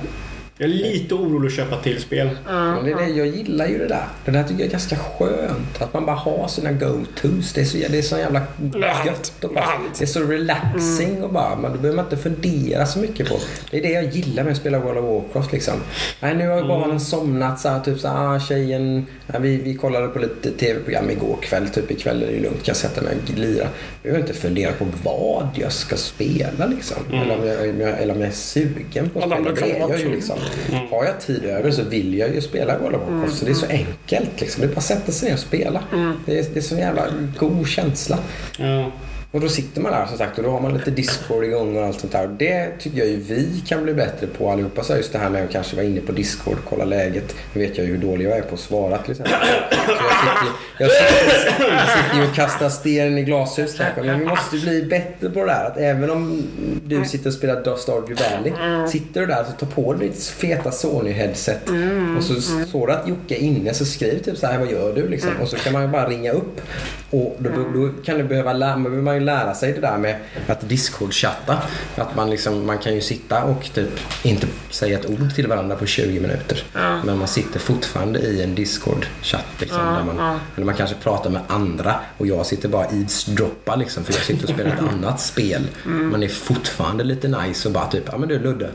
Jag 0.57 0.69
är 0.69 0.73
lite 0.73 1.14
orolig 1.15 1.48
att 1.48 1.53
köpa 1.56 1.77
till 1.82 2.02
spel. 2.02 2.30
Men 2.45 2.86
det 2.86 2.91
är 2.91 2.95
det, 2.95 3.07
jag 3.07 3.27
gillar 3.27 3.68
ju 3.68 3.77
det 3.77 3.88
där. 3.88 4.06
Det 4.26 4.32
där 4.32 4.44
tycker 4.44 4.60
jag 4.60 4.68
är 4.68 4.72
ganska 4.72 4.95
skönt. 4.95 5.82
Att 5.82 5.94
man 5.94 6.06
bara 6.06 6.15
har 6.15 6.48
sina 6.48 6.72
go-tos. 6.72 7.53
Det 7.53 7.61
är 7.61 7.65
så, 7.65 7.77
det 7.77 7.98
är 7.98 8.02
så 8.02 8.18
jävla 8.18 8.41
Det 8.57 8.77
är 8.77 8.82
härligt. 8.82 9.11
gött. 9.11 9.34
Och 9.44 9.53
Det 9.53 9.60
är 9.60 9.65
bara, 9.65 9.80
det 9.98 10.03
är 10.03 10.07
så 10.07 10.19
relaxing 10.23 11.23
och 11.23 11.34
bara, 11.34 11.56
man, 11.56 11.72
då 11.72 11.77
behöver 11.77 11.95
man 11.95 12.06
inte 12.06 12.18
fundera 12.18 12.86
så 12.86 12.99
mycket 12.99 13.30
på. 13.30 13.38
Det 13.72 13.77
är 13.77 13.82
det 13.82 13.90
jag 13.90 14.03
gillar 14.06 14.44
med 14.44 14.52
att 14.52 14.57
spela 14.57 14.80
World 14.80 14.98
of 14.98 15.06
Warcraft 15.26 15.52
liksom. 15.53 15.73
Nej, 16.19 16.36
nu 16.36 16.48
har 16.48 16.68
barnen 16.68 16.99
somnat 16.99 17.60
så 17.60 17.69
här, 17.69 17.80
typ 17.80 17.99
så 17.99 18.07
här, 18.07 18.36
ah, 18.36 18.40
tjejen, 18.40 19.06
ja, 19.34 19.40
vi, 19.40 19.57
vi 19.57 19.76
kollade 19.76 20.07
på 20.07 20.19
lite 20.19 20.52
tv-program 20.52 21.10
igår 21.10 21.38
kväll, 21.41 21.69
typ 21.69 21.91
ikväll 21.91 22.23
är 22.23 22.27
det 22.27 22.40
lugnt, 22.40 22.57
kan 22.57 22.64
jag 22.65 22.76
sätta 22.76 23.02
mig 23.02 23.18
och 23.23 23.38
lira. 23.38 23.64
Jag 23.64 23.72
behöver 24.03 24.19
inte 24.19 24.34
fundera 24.34 24.72
på 24.72 24.86
vad 25.03 25.48
jag 25.56 25.72
ska 25.72 25.95
spela 25.98 26.65
liksom. 26.68 26.98
Eller, 27.14 27.38
om 27.40 27.48
jag, 27.48 27.69
om 27.69 27.82
jag, 27.82 28.02
eller 28.02 28.14
om 28.14 28.19
jag 28.19 28.30
är 28.30 28.34
sugen 28.34 29.10
på 29.10 29.19
att 29.19 29.26
spela. 29.26 29.52
det 29.52 29.61
är 29.72 29.80
jag 29.80 29.99
ju 29.99 30.18
också. 30.18 30.38
Liksom. 30.58 30.88
Har 30.92 31.06
jag 31.06 31.22
tid 31.22 31.46
över 31.46 31.72
så 31.72 31.84
vill 31.84 32.18
jag 32.18 32.36
ju 32.36 32.42
spela 32.42 32.78
World 32.78 32.96
of 32.96 33.02
Warcraft. 33.10 33.38
Så 33.38 33.46
det 33.46 33.52
är 33.52 33.56
så 33.56 33.66
enkelt 33.66 34.42
liksom. 34.42 34.62
Det 34.62 34.68
är 34.68 34.70
bara 34.70 34.78
att 34.78 34.84
sätta 34.84 35.12
sig 35.12 35.28
ner 35.30 35.36
och 35.36 35.40
spela. 35.40 35.84
Det, 36.26 36.40
är, 36.40 36.46
det 36.54 36.60
är 36.60 36.62
så 36.62 36.76
jävla 36.76 37.04
god 37.38 37.68
känsla. 37.68 38.20
Ja. 38.60 38.92
Och 39.36 39.41
då 39.41 39.49
sitter 39.49 39.82
man 39.82 39.91
där 39.91 40.06
som 40.06 40.18
sagt 40.18 40.38
och 40.38 40.44
då 40.44 40.49
har 40.49 40.62
man 40.62 40.74
lite 40.74 40.91
Discord 40.91 41.44
igång 41.44 41.78
och 41.78 41.86
allt 41.86 41.99
sånt 41.99 42.14
där. 42.14 42.24
Och 42.24 42.34
det 42.34 42.80
tycker 42.80 42.98
jag 42.98 43.07
ju 43.07 43.18
vi 43.18 43.64
kan 43.68 43.84
bli 43.84 43.94
bättre 43.94 44.28
på 44.28 44.52
allihopa. 44.52 44.84
Så 44.84 44.95
just 44.95 45.14
det 45.14 45.20
här 45.20 45.30
med 45.30 45.44
att 45.44 45.52
kanske 45.52 45.76
vara 45.76 45.86
inne 45.86 46.02
på 46.02 46.12
Discord 46.12 46.53
och 46.53 46.70
kolla 46.70 46.86
läget. 46.86 47.36
Nu 47.53 47.62
vet 47.62 47.78
jag 47.78 47.88
ju 47.88 47.91
hur 47.91 48.02
dålig 48.02 48.26
jag 48.26 48.38
är 48.38 48.41
på 48.41 48.53
att 48.53 48.60
svara 48.60 48.98
till 48.98 49.12
exempel. 49.12 49.36
Så 49.38 50.84
jag 50.84 50.91
sitter, 50.91 51.26
jag 51.26 51.41
sitter, 51.41 51.74
jag 51.74 51.90
sitter 51.90 52.22
ju 52.22 52.28
och 52.30 52.36
kastar 52.36 52.70
sten 52.70 53.18
i 53.18 53.24
glashus 53.24 53.78
kanske. 53.78 54.02
Men 54.02 54.20
vi 54.20 54.26
måste 54.26 54.56
ju 54.56 54.62
bli 54.62 54.84
bättre 54.84 55.30
på 55.30 55.40
det 55.40 55.45
där. 55.45 55.66
Att 55.66 55.78
även 55.78 56.10
om 56.10 56.44
du 56.86 57.06
sitter 57.06 57.28
och 57.28 57.34
spelar 57.34 57.76
Stardew 57.78 58.24
Valley. 58.24 58.53
Sitter 58.88 59.22
du 59.22 59.28
där 59.28 59.44
så 59.44 59.66
ta 59.66 59.66
på 59.66 59.94
dig 59.94 60.07
ditt 60.07 60.24
feta 60.24 60.70
Sony-headset. 60.72 61.70
Och 62.18 62.24
så 62.24 62.41
står 62.41 62.88
det 62.88 62.94
att 62.94 63.07
Jocke 63.07 63.36
är 63.36 63.40
inne 63.40 63.74
så 63.74 63.86
skriv 63.86 64.20
typ 64.20 64.38
så 64.38 64.48
här 64.48 64.60
vad 64.60 64.72
gör 64.72 64.94
du 64.94 65.07
liksom. 65.07 65.32
Och 65.41 65.48
så 65.48 65.56
kan 65.56 65.74
man 65.74 65.82
ju 65.82 65.88
bara 65.88 66.10
ringa 66.10 66.32
upp. 66.32 66.62
Och 67.10 67.36
då, 67.40 67.49
då 67.49 67.90
kan 68.06 68.18
du 68.18 68.24
behöva 68.24 68.53
lära, 68.53 68.78
man 68.78 69.16
ju 69.16 69.24
ju 69.26 69.38
lära 69.38 69.53
sig 69.53 69.73
det 69.73 69.81
där 69.81 69.97
med 69.97 70.15
att 70.47 70.61
Discord-chatta. 70.61 71.57
Att 71.95 72.15
man 72.15 72.30
liksom, 72.30 72.65
man 72.65 72.77
kan 72.77 72.95
ju 72.95 73.02
sitta 73.02 73.43
och 73.43 73.69
typ 73.73 73.99
inte 74.23 74.47
säga 74.69 74.99
ett 74.99 75.06
ord 75.06 75.35
till 75.35 75.47
varandra 75.47 75.76
på 75.76 75.85
20 75.85 76.19
minuter. 76.19 76.64
Ja. 76.73 77.03
Men 77.03 77.18
man 77.18 77.27
sitter 77.27 77.60
fortfarande 77.60 78.19
i 78.19 78.43
en 78.43 78.56
Discord-chatt 78.56 79.45
liksom. 79.60 79.80
Ja, 79.80 79.91
där 79.91 80.03
man, 80.03 80.18
ja. 80.18 80.39
Eller 80.56 80.65
man 80.65 80.76
kanske 80.76 80.95
pratar 80.95 81.30
med 81.30 81.41
andra 81.47 81.95
och 82.18 82.27
jag 82.27 82.45
sitter 82.45 82.69
bara 82.69 82.85
eavesdroppar 82.85 83.77
liksom. 83.77 84.03
För 84.03 84.14
jag 84.14 84.22
sitter 84.22 84.43
och 84.43 84.49
spelar 84.49 84.72
ett 84.72 84.80
annat 84.93 85.19
spel. 85.19 85.68
Man 85.85 86.23
är 86.23 86.27
fortfarande 86.27 87.03
lite 87.03 87.27
nice 87.27 87.68
och 87.68 87.73
bara 87.73 87.88
typ, 87.88 88.03
ja 88.11 88.18
men 88.18 88.30
du 88.30 88.39
Ludde. 88.39 88.69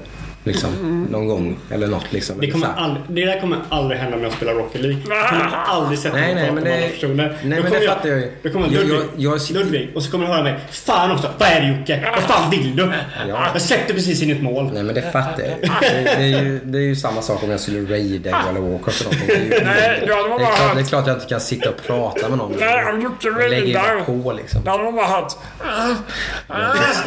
Liksom, 0.45 1.07
någon 1.11 1.29
gång 1.29 1.57
eller 1.71 1.87
något 1.87 2.13
liksom. 2.13 2.41
Det, 2.41 2.51
kommer 2.51 2.69
aldrig, 2.77 3.03
det 3.09 3.33
där 3.33 3.41
kommer 3.41 3.59
aldrig 3.69 4.01
hända 4.01 4.17
om 4.17 4.23
jag 4.23 4.33
spelar 4.33 4.53
Rocket 4.55 4.81
League. 4.81 5.01
Jag 5.09 5.29
kommer 5.29 5.51
aldrig 5.67 5.99
sätta 5.99 6.17
Nej, 6.17 6.35
mig 6.35 6.35
nej, 6.35 6.49
och 6.49 6.55
men 6.55 6.65
prata 6.65 6.77
med 6.77 6.81
det- 6.81 6.85
andra 6.85 6.95
personer. 6.95 7.29
nej, 7.29 7.39
Då 7.43 7.49
men 7.49 7.63
kommer 7.63 7.81
det 7.81 7.87
fattar 7.87 8.09
jag 8.09 8.19
ju. 8.19 8.33
Då 8.43 8.51
kommer 8.51 8.67
Jag- 8.67 8.75
Ludvig, 8.75 8.99
jag- 9.17 9.33
jag 9.33 9.41
sitter- 9.41 9.61
Ludvig 9.61 9.91
och 9.95 10.03
så 10.03 10.11
kommer 10.11 10.27
du 10.27 10.33
höra 10.33 10.43
mig. 10.43 10.55
Fan 10.71 11.11
också! 11.11 11.31
Vad 11.39 11.49
är 11.49 11.61
det 11.61 11.79
Jocke? 11.79 12.11
Vad 12.15 12.23
fan 12.23 12.51
vill 12.51 12.77
du? 12.77 12.93
Ja. 13.29 13.47
Jag 13.53 13.63
släppte 13.63 13.95
precis 13.95 14.23
in 14.23 14.31
ett 14.31 14.43
mål. 14.43 14.71
Nej 14.75 14.83
men 14.83 14.95
det 14.95 15.03
fattar 15.13 15.43
jag 15.43 15.71
det, 15.81 16.03
det, 16.03 16.23
är 16.23 16.43
ju, 16.43 16.61
det 16.65 16.79
är 16.79 16.83
ju 16.83 16.97
samma 16.97 17.23
sak 17.23 17.43
om 17.43 17.51
jag 17.51 17.61
skulle 17.61 17.95
raida 17.95 18.45
eller 18.51 18.61
Warcraft 18.61 19.01
eller 19.01 19.11
någonting. 19.13 19.51
Det 19.51 19.65
Nej, 19.65 19.89
hade 19.91 20.07
det, 20.07 20.13
är 20.13 20.29
bara 20.29 20.39
klart, 20.57 20.75
det 20.75 20.81
är 20.81 20.85
klart 20.85 21.07
jag 21.07 21.17
inte 21.17 21.27
kan 21.29 21.41
sitta 21.41 21.69
och 21.71 21.77
prata 21.87 22.29
med 22.29 22.39
någon. 22.39 22.53
Nej, 22.61 22.93
om 22.93 23.01
Jocke 23.03 23.29
Jag 23.29 23.41
raidar. 23.53 24.05
på 24.23 24.33
liksom. 24.33 24.61
Då 24.65 24.71
hade 24.71 24.85
man 24.85 24.95
bara 24.97 25.07
hört... 25.07 25.33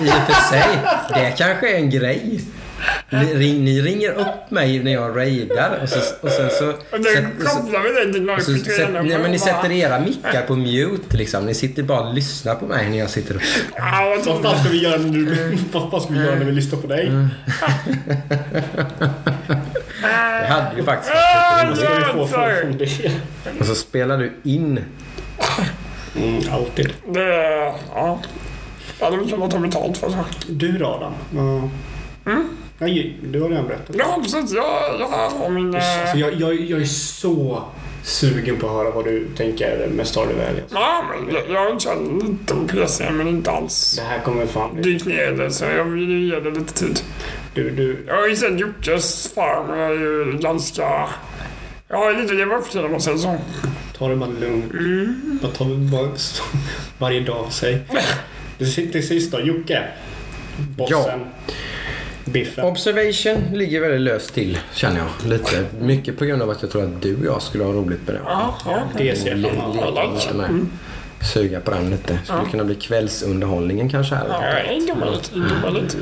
I 0.01 0.09
och 0.09 0.33
för 0.33 0.49
sig, 0.49 0.63
det 1.13 1.33
kanske 1.37 1.71
är 1.73 1.75
en 1.75 1.89
grej. 1.89 2.39
Ni, 3.09 3.33
ring, 3.33 3.63
ni 3.63 3.81
ringer 3.81 4.11
upp 4.11 4.51
mig 4.51 4.83
när 4.83 4.91
jag 4.93 5.17
raidar 5.17 5.79
och, 5.83 5.89
så, 5.89 5.99
och 6.21 6.29
sen 6.29 6.49
så... 6.49 6.69
Och 6.69 6.99
det 6.99 7.27
kopplar 7.45 7.81
vi 7.81 7.89
det 8.05 8.43
till 8.43 8.75
sätt, 8.75 8.89
nej, 8.91 9.17
men 9.17 9.31
ni 9.31 9.39
sätter 9.39 9.71
era 9.71 9.99
mickar 9.99 10.41
på 10.41 10.55
mute 10.55 11.17
liksom. 11.17 11.45
Ni 11.45 11.53
sitter 11.53 11.83
bara 11.83 12.07
och 12.07 12.13
lyssnar 12.13 12.55
på 12.55 12.65
mig 12.65 12.89
när 12.89 12.97
jag 12.97 13.09
sitter 13.09 13.35
och... 13.35 13.41
Ja, 13.75 14.17
vad 14.25 14.41
fan 14.41 14.59
ska 14.59 14.69
vi 14.69 14.83
göra 14.83 14.97
när, 14.97 15.11
du, 15.11 15.57
vad 15.71 15.91
fan 15.91 16.01
ska 16.01 16.13
vi 16.13 16.19
göra 16.19 16.35
när 16.35 16.45
vi 16.45 16.51
lyssnar 16.51 16.79
på 16.79 16.87
dig? 16.87 17.11
Det 20.01 20.47
hade 20.47 20.75
ju 20.77 20.83
faktiskt 20.83 21.13
Ah, 21.15 21.65
varit 21.65 21.77
ska 21.77 21.95
vi 21.95 22.03
få 22.03 22.27
för, 22.27 22.61
från 22.61 22.77
det? 22.77 23.11
Och 23.59 23.65
så 23.65 23.75
spelar 23.75 24.17
du 24.17 24.33
in. 24.43 24.79
Mm, 26.15 26.41
alltid. 26.51 26.93
Det... 27.07 27.73
Ja. 27.93 28.19
Det 28.99 29.05
hade 29.05 29.17
vi 29.17 29.31
kunnat 29.31 29.51
ta 29.51 29.59
betalt 29.59 29.97
för. 29.97 30.09
Så. 30.09 30.25
Du 30.49 30.77
då 30.77 30.85
Adam? 30.87 31.13
Ja. 31.35 31.69
Nej, 32.77 33.17
du 33.23 33.41
har 33.41 33.49
redan 33.49 33.67
berättat. 33.67 33.95
Ja, 33.99 34.19
precis. 34.23 34.53
Jag, 34.53 34.99
jag 34.99 35.07
har 35.07 35.49
min... 35.49 35.75
Alltså, 35.75 36.17
jag, 36.17 36.33
jag, 36.33 36.61
jag 36.61 36.81
är 36.81 36.85
så 36.85 37.63
sugen 38.03 38.57
på 38.57 38.67
att 38.67 38.73
höra 38.73 38.89
vad 38.91 39.05
du 39.05 39.27
tänker 39.37 39.87
med 39.87 40.07
Stardew 40.07 40.45
Valley. 40.45 40.63
Ja, 40.73 41.03
men 41.09 41.35
jag, 41.35 41.49
jag 41.49 41.79
kört 41.79 41.97
lite 42.23 42.53
på 42.53 42.67
PC, 42.67 43.09
men 43.11 43.27
inte 43.27 43.51
alls 43.51 43.95
Det 43.95 44.03
här 44.03 44.19
kommer 44.19 44.45
fan... 44.45 44.81
dykt 44.81 45.05
ner 45.05 45.31
det, 45.31 45.51
så 45.51 45.65
jag 45.65 45.83
vill 45.83 46.09
ju 46.09 46.29
ge 46.29 46.39
det 46.39 46.49
lite 46.51 46.73
tid. 46.73 46.99
Du, 47.53 47.69
du, 47.69 48.03
Jag 48.07 48.15
har 48.15 48.27
ju 48.27 48.35
sett 48.35 48.59
Jockes 48.59 49.33
farm 49.35 49.79
jag 49.79 49.91
är 49.91 49.99
ju 49.99 50.37
ganska... 50.41 51.09
Jag 51.87 51.97
har 51.97 52.11
ju 52.11 52.21
lite 52.21 52.33
att 52.33 52.39
leva 52.39 52.55
upp 52.57 52.69
till 52.69 52.85
om 52.85 52.91
man 52.91 53.01
säger 53.01 53.17
så. 53.17 53.37
ta 53.97 54.07
det 54.07 54.15
bara 54.15 54.29
lugnt. 54.29 54.71
Bara 55.41 55.51
ta 55.51 55.63
det 55.63 55.75
bara 55.75 56.09
varje 56.97 57.19
dag 57.19 57.45
för 57.45 57.53
sig. 57.53 57.79
Till 58.57 58.91
till 58.91 59.07
sist 59.07 59.31
då, 59.31 59.39
Jocke. 59.39 59.83
Bossen. 60.77 61.19
Biffen. 62.25 62.65
Observation 62.65 63.37
ligger 63.53 63.81
väldigt 63.81 64.01
löst 64.01 64.33
till 64.33 64.57
känner 64.73 64.97
jag. 64.97 65.29
Lite. 65.29 65.65
Mycket 65.81 66.17
på 66.19 66.25
grund 66.25 66.41
av 66.41 66.49
att 66.49 66.61
jag 66.61 66.71
tror 66.71 66.83
att 66.83 67.01
du 67.01 67.15
och 67.15 67.25
jag 67.25 67.41
skulle 67.41 67.63
ha 67.63 67.71
roligt 67.71 68.05
med 68.07 68.15
det. 68.15 68.21
Ja, 68.25 68.55
ja. 68.65 68.79
Det 68.97 69.15
ser 69.19 69.29
jag 69.29 70.35
med. 70.35 70.65
Suga 71.33 71.59
på 71.59 71.71
den 71.71 71.89
lite. 71.89 72.19
Skulle 72.23 72.39
Ja. 72.39 72.49
kunna 72.51 72.63
bli 72.63 72.75
kvällsunderhållningen 72.75 73.89
kanske 73.89 74.15
här. 74.15 74.25
Ja, 74.29 74.71
inte 74.73 74.91
omöjligt. 74.93 75.31
Inte. 75.35 75.97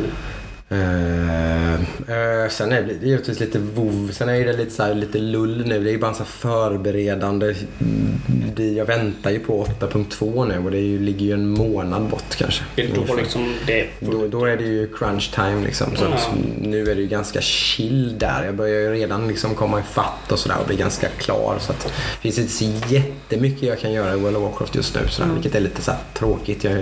Eh, 0.71 1.73
eh, 1.73 2.49
sen 2.49 2.71
är 2.71 2.81
det 2.81 3.05
givetvis 3.07 3.39
lite 3.39 3.59
vov. 3.59 4.09
Sen 4.13 4.29
är 4.29 4.45
det 4.45 4.53
lite, 4.53 4.71
så 4.71 4.83
här, 4.83 4.95
lite 4.95 5.19
lull 5.19 5.65
nu. 5.67 5.83
Det 5.83 5.89
är 5.89 5.91
ju 5.91 5.99
bara 5.99 6.13
så 6.13 6.23
förberedande. 6.25 7.55
mm, 7.79 8.75
jag 8.75 8.85
väntar 8.85 9.31
ju 9.31 9.39
på 9.39 9.65
8.2 9.65 10.47
nu 10.47 10.65
och 10.65 10.71
det 10.71 10.77
är 10.77 10.81
ju, 10.81 10.99
ligger 10.99 11.25
ju 11.25 11.33
en 11.33 11.47
månad 11.49 12.01
bort 12.03 12.35
kanske. 12.37 12.63
Det 12.75 12.87
då 13.07 13.15
liksom 13.15 13.53
det... 13.67 13.87
Då, 13.99 14.27
då 14.27 14.45
är 14.45 14.57
det 14.57 14.63
ju 14.63 14.87
crunch 14.93 15.31
time 15.35 15.63
liksom. 15.65 15.95
Så, 15.95 16.03
Ja. 16.03 16.17
så 16.17 16.31
nu 16.61 16.81
är 16.81 16.95
det 16.95 17.01
ju 17.01 17.07
ganska 17.07 17.41
chill 17.41 18.15
där. 18.19 18.45
Jag 18.45 18.55
börjar 18.55 18.81
ju 18.81 18.91
redan 18.91 19.27
liksom 19.27 19.55
komma 19.55 19.79
i 19.79 19.83
fatt 19.83 20.31
och 20.31 20.39
sådär 20.39 20.55
och 20.61 20.67
bli 20.67 20.75
ganska 20.75 21.07
klar. 21.07 21.55
Så 21.59 21.71
att 21.71 21.83
det 21.83 22.21
finns 22.21 22.37
inte 22.39 22.51
så 22.51 22.65
jättemycket 22.93 23.63
jag 23.63 23.79
kan 23.79 23.93
göra 23.93 24.13
i 24.13 24.19
World 24.19 24.37
of 24.37 24.43
Warcraft 24.43 24.75
just 24.75 24.95
nu. 24.95 25.01
Sådär, 25.09 25.33
Vilket 25.33 25.55
är 25.55 25.59
lite 25.59 25.81
så 25.81 25.91
här 25.91 25.99
tråkigt. 26.13 26.63
Jag, 26.63 26.73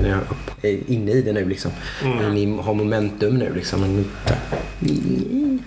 jag 0.61 0.71
är 0.71 0.79
inne 0.87 1.11
i 1.11 1.21
det 1.21 1.33
nu 1.33 1.45
liksom. 1.45 1.71
Mm. 2.03 2.37
Inne 2.37 2.39
i, 2.39 2.61
har 2.61 2.73
momentum 2.73 3.35
nu 3.35 3.53
liksom. 3.55 3.78
Men, 3.79 4.05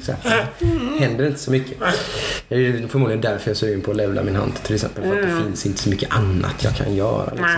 så 0.02 0.12
här, 0.12 0.46
händer 0.98 1.26
inte 1.26 1.40
så 1.40 1.50
mycket. 1.50 1.78
Det 2.48 2.54
är 2.54 2.88
förmodligen 2.88 3.20
därför 3.20 3.48
jag 3.48 3.54
är 3.54 3.58
sugen 3.58 3.80
på 3.80 3.90
att 3.90 3.96
levla 3.96 4.22
min 4.22 4.36
hand 4.36 4.54
till 4.62 4.74
exempel. 4.74 5.04
För 5.04 5.16
att 5.16 5.22
det 5.22 5.42
finns 5.44 5.66
inte 5.66 5.82
så 5.82 5.88
mycket 5.88 6.12
annat 6.12 6.64
jag 6.64 6.76
kan 6.76 6.94
göra. 6.94 7.30
Liksom. 7.30 7.56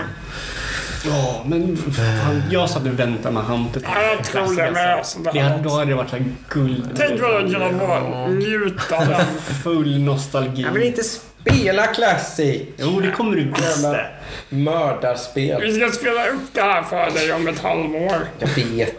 Ja, 1.07 1.43
men 1.45 1.77
fan, 1.77 2.43
jag 2.51 2.69
satt 2.69 2.81
och 2.81 2.99
väntade 2.99 3.33
med 3.33 3.43
Ja, 3.83 4.01
jag 4.01 4.23
tror 4.23 4.55
det 4.55 4.71
med. 4.71 5.05
Så 5.05 5.19
det 5.33 5.39
hade 5.39 5.63
då 5.63 5.69
hade 5.69 5.85
det 5.85 5.95
varit 5.95 6.09
så 6.09 6.15
här 6.15 6.25
guld. 6.49 6.89
Tänk 6.97 7.21
vad 7.21 7.33
jag 7.33 7.41
kunde 7.41 7.85
vara 7.85 8.27
njuta 8.27 8.97
av. 8.97 9.21
Full 9.63 9.99
nostalgi. 9.99 10.61
Jag 10.61 10.71
vill 10.71 10.83
inte 10.83 11.03
spela 11.03 11.87
Classic! 11.87 12.61
Jo, 12.77 12.99
det 12.99 13.11
kommer 13.11 13.35
du 13.35 13.43
visst 13.43 13.81
det. 13.81 14.07
Mördarspel. 14.49 15.61
Vi 15.61 15.73
ska 15.73 15.91
spela 15.91 16.27
upp 16.27 16.53
det 16.53 16.61
här 16.61 16.83
för 16.83 17.11
dig 17.11 17.33
om 17.33 17.47
ett 17.47 17.59
halvår. 17.59 18.17
Jag 18.39 18.47
vet. 18.47 18.95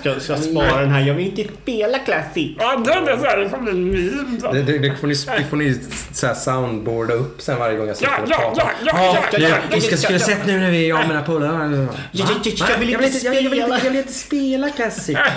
Ska, 0.00 0.20
ska 0.20 0.32
jag 0.32 0.42
spara 0.42 0.80
den 0.80 0.90
här? 0.90 1.00
Jag 1.06 1.14
vill 1.14 1.26
inte 1.38 1.52
spela 1.62 1.98
Classic. 1.98 2.50
Ja, 2.58 2.76
den 2.76 3.08
är 3.08 3.16
så 3.16 3.24
här, 3.24 3.36
det 3.38 3.48
kommer 3.48 3.72
bli 3.72 3.80
en 3.80 3.90
meme. 3.90 4.52
Det, 4.52 4.62
det, 4.62 4.78
det 4.78 4.96
får 4.96 5.06
ni, 5.06 5.14
det 5.14 5.44
får 5.50 5.56
ni 5.56 5.80
så 6.12 6.26
här 6.26 6.34
soundboarda 6.34 7.14
upp 7.14 7.42
sen 7.42 7.58
varje 7.58 7.76
gång 7.78 7.88
jag 7.88 7.96
sitter 7.96 8.12
Ja, 8.12 8.22
och 8.22 8.30
ja, 8.30 8.36
pratar. 8.36 8.72
ja, 8.84 8.92
ja, 8.94 9.24
ja, 9.32 9.38
ja, 9.38 9.48
ja, 9.48 9.56
Vi 9.74 9.80
ska, 9.80 9.96
skulle 9.96 10.18
sett 10.18 10.46
nu 10.46 10.58
när 10.58 10.70
vi 10.70 10.84
är 10.84 10.88
jag 10.88 11.00
och 11.02 11.08
mina 11.08 11.22
polare. 11.22 11.76
Jag, 11.76 11.88
jag, 12.12 12.26
vill 12.26 12.36
inte 12.36 12.50
inte, 12.50 12.64
jag, 12.72 12.78
vill, 12.78 13.20
spela. 13.20 13.44
inte, 13.44 13.86
jag 13.86 13.90
vill 13.90 14.00
inte 14.00 14.12
spela 14.12 14.70
Classic. 14.70 15.16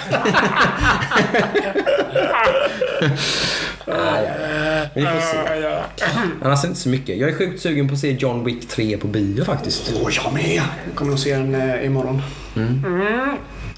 ja, 3.85 4.22
ja. 4.22 4.85
Vi 4.95 5.01
får 5.01 5.19
se. 5.19 5.38
Ja, 5.38 5.55
ja, 5.55 5.84
ja. 5.99 6.05
Annars 6.41 6.65
inte 6.65 6.80
så 6.80 6.89
mycket. 6.89 7.18
Jag 7.18 7.30
är 7.30 7.34
sjukt 7.35 7.61
sugen 7.61 7.88
på 7.88 7.93
att 7.93 7.99
se 7.99 8.11
John 8.11 8.43
Wick 8.45 8.69
3 8.69 8.97
på 8.97 9.07
bio 9.07 9.22
faktiskt. 9.45 9.93
Åh, 10.03 10.09
jag 10.23 10.33
med. 10.33 10.61
Jag 10.85 10.95
kommer 10.95 11.13
att 11.13 11.19
se 11.19 11.35
den 11.37 11.55
eh, 11.55 11.85
imorgon. 11.85 12.21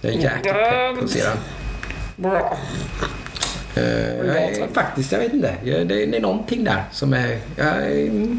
Jag 0.01 0.13
är 0.13 0.17
jäkligt 0.17 0.53
pepp 0.53 0.97
på 0.99 1.05
att 1.05 1.09
se 1.11 1.23
den. 1.23 1.38
Bra. 2.15 2.57
Eh, 3.76 3.84
jag 4.27 4.38
är, 4.38 4.67
faktiskt, 4.73 5.11
jag 5.11 5.19
vet 5.19 5.34
inte. 5.34 5.55
Jag, 5.63 5.88
det, 5.88 6.05
det 6.05 6.17
är 6.17 6.22
någonting 6.22 6.63
där 6.63 6.84
som 6.91 7.13
är... 7.13 7.39
Jag, 7.55 7.67
är- 7.67 8.38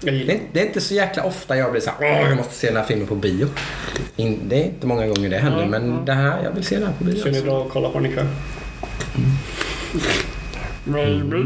Jag 0.00 0.14
det, 0.14 0.32
är, 0.32 0.40
det 0.52 0.60
är 0.60 0.66
inte 0.66 0.80
så 0.80 0.94
jäkla 0.94 1.22
ofta 1.22 1.56
jag 1.56 1.70
blir 1.72 1.80
så 1.80 1.90
här, 1.90 1.96
Åh, 2.22 2.28
jag 2.28 2.36
måste 2.36 2.54
se 2.54 2.66
den 2.66 2.76
här 2.76 2.84
filmen 2.84 3.06
på 3.06 3.14
bio. 3.14 3.46
In, 4.16 4.40
det 4.48 4.56
är 4.62 4.64
inte 4.64 4.86
många 4.86 5.06
gånger 5.06 5.30
det 5.30 5.38
händer, 5.38 5.66
men 5.66 6.04
det 6.04 6.12
här, 6.12 6.42
jag 6.44 6.50
vill 6.50 6.64
se 6.64 6.74
den 6.76 6.86
här 6.86 6.92
på 6.98 7.04
bio. 7.04 7.16
Känner 7.16 7.30
ni 7.32 7.38
också. 7.38 7.44
bra 7.50 7.62
att 7.66 7.72
kolla 7.72 7.88
på 7.88 7.98
den 7.98 8.10
ikväll? 8.10 8.26
Maybe. 10.84 11.36
Vi 11.36 11.44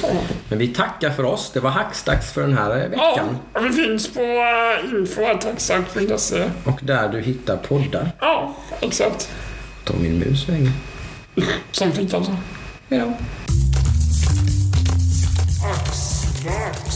tar 0.00 0.08
den. 0.08 0.18
Men 0.48 0.58
vi 0.58 0.68
tackar 0.68 1.10
för 1.10 1.24
oss. 1.24 1.50
Det 1.54 1.60
var 1.60 1.70
hackstacks 1.70 2.32
för 2.32 2.40
den 2.40 2.58
här 2.58 2.70
Ja, 2.70 2.88
veckan. 2.88 3.38
och 3.52 3.64
vi 3.64 3.70
finns 3.72 4.14
på 4.14 4.20
uh, 4.20 4.94
info.taxact.se. 5.00 6.50
Och 6.64 6.80
där 6.82 7.08
du 7.08 7.20
hittar 7.20 7.56
poddar. 7.56 8.10
Ja, 8.20 8.54
exakt. 8.80 9.30
Ta 9.84 9.94
min 9.94 10.18
mus 10.18 10.48
länge. 10.48 10.70
Som 11.70 11.92
fick 11.92 12.14
alltså. 12.14 12.36
Hejdå. 12.90 13.12
Axbax. 15.72 16.93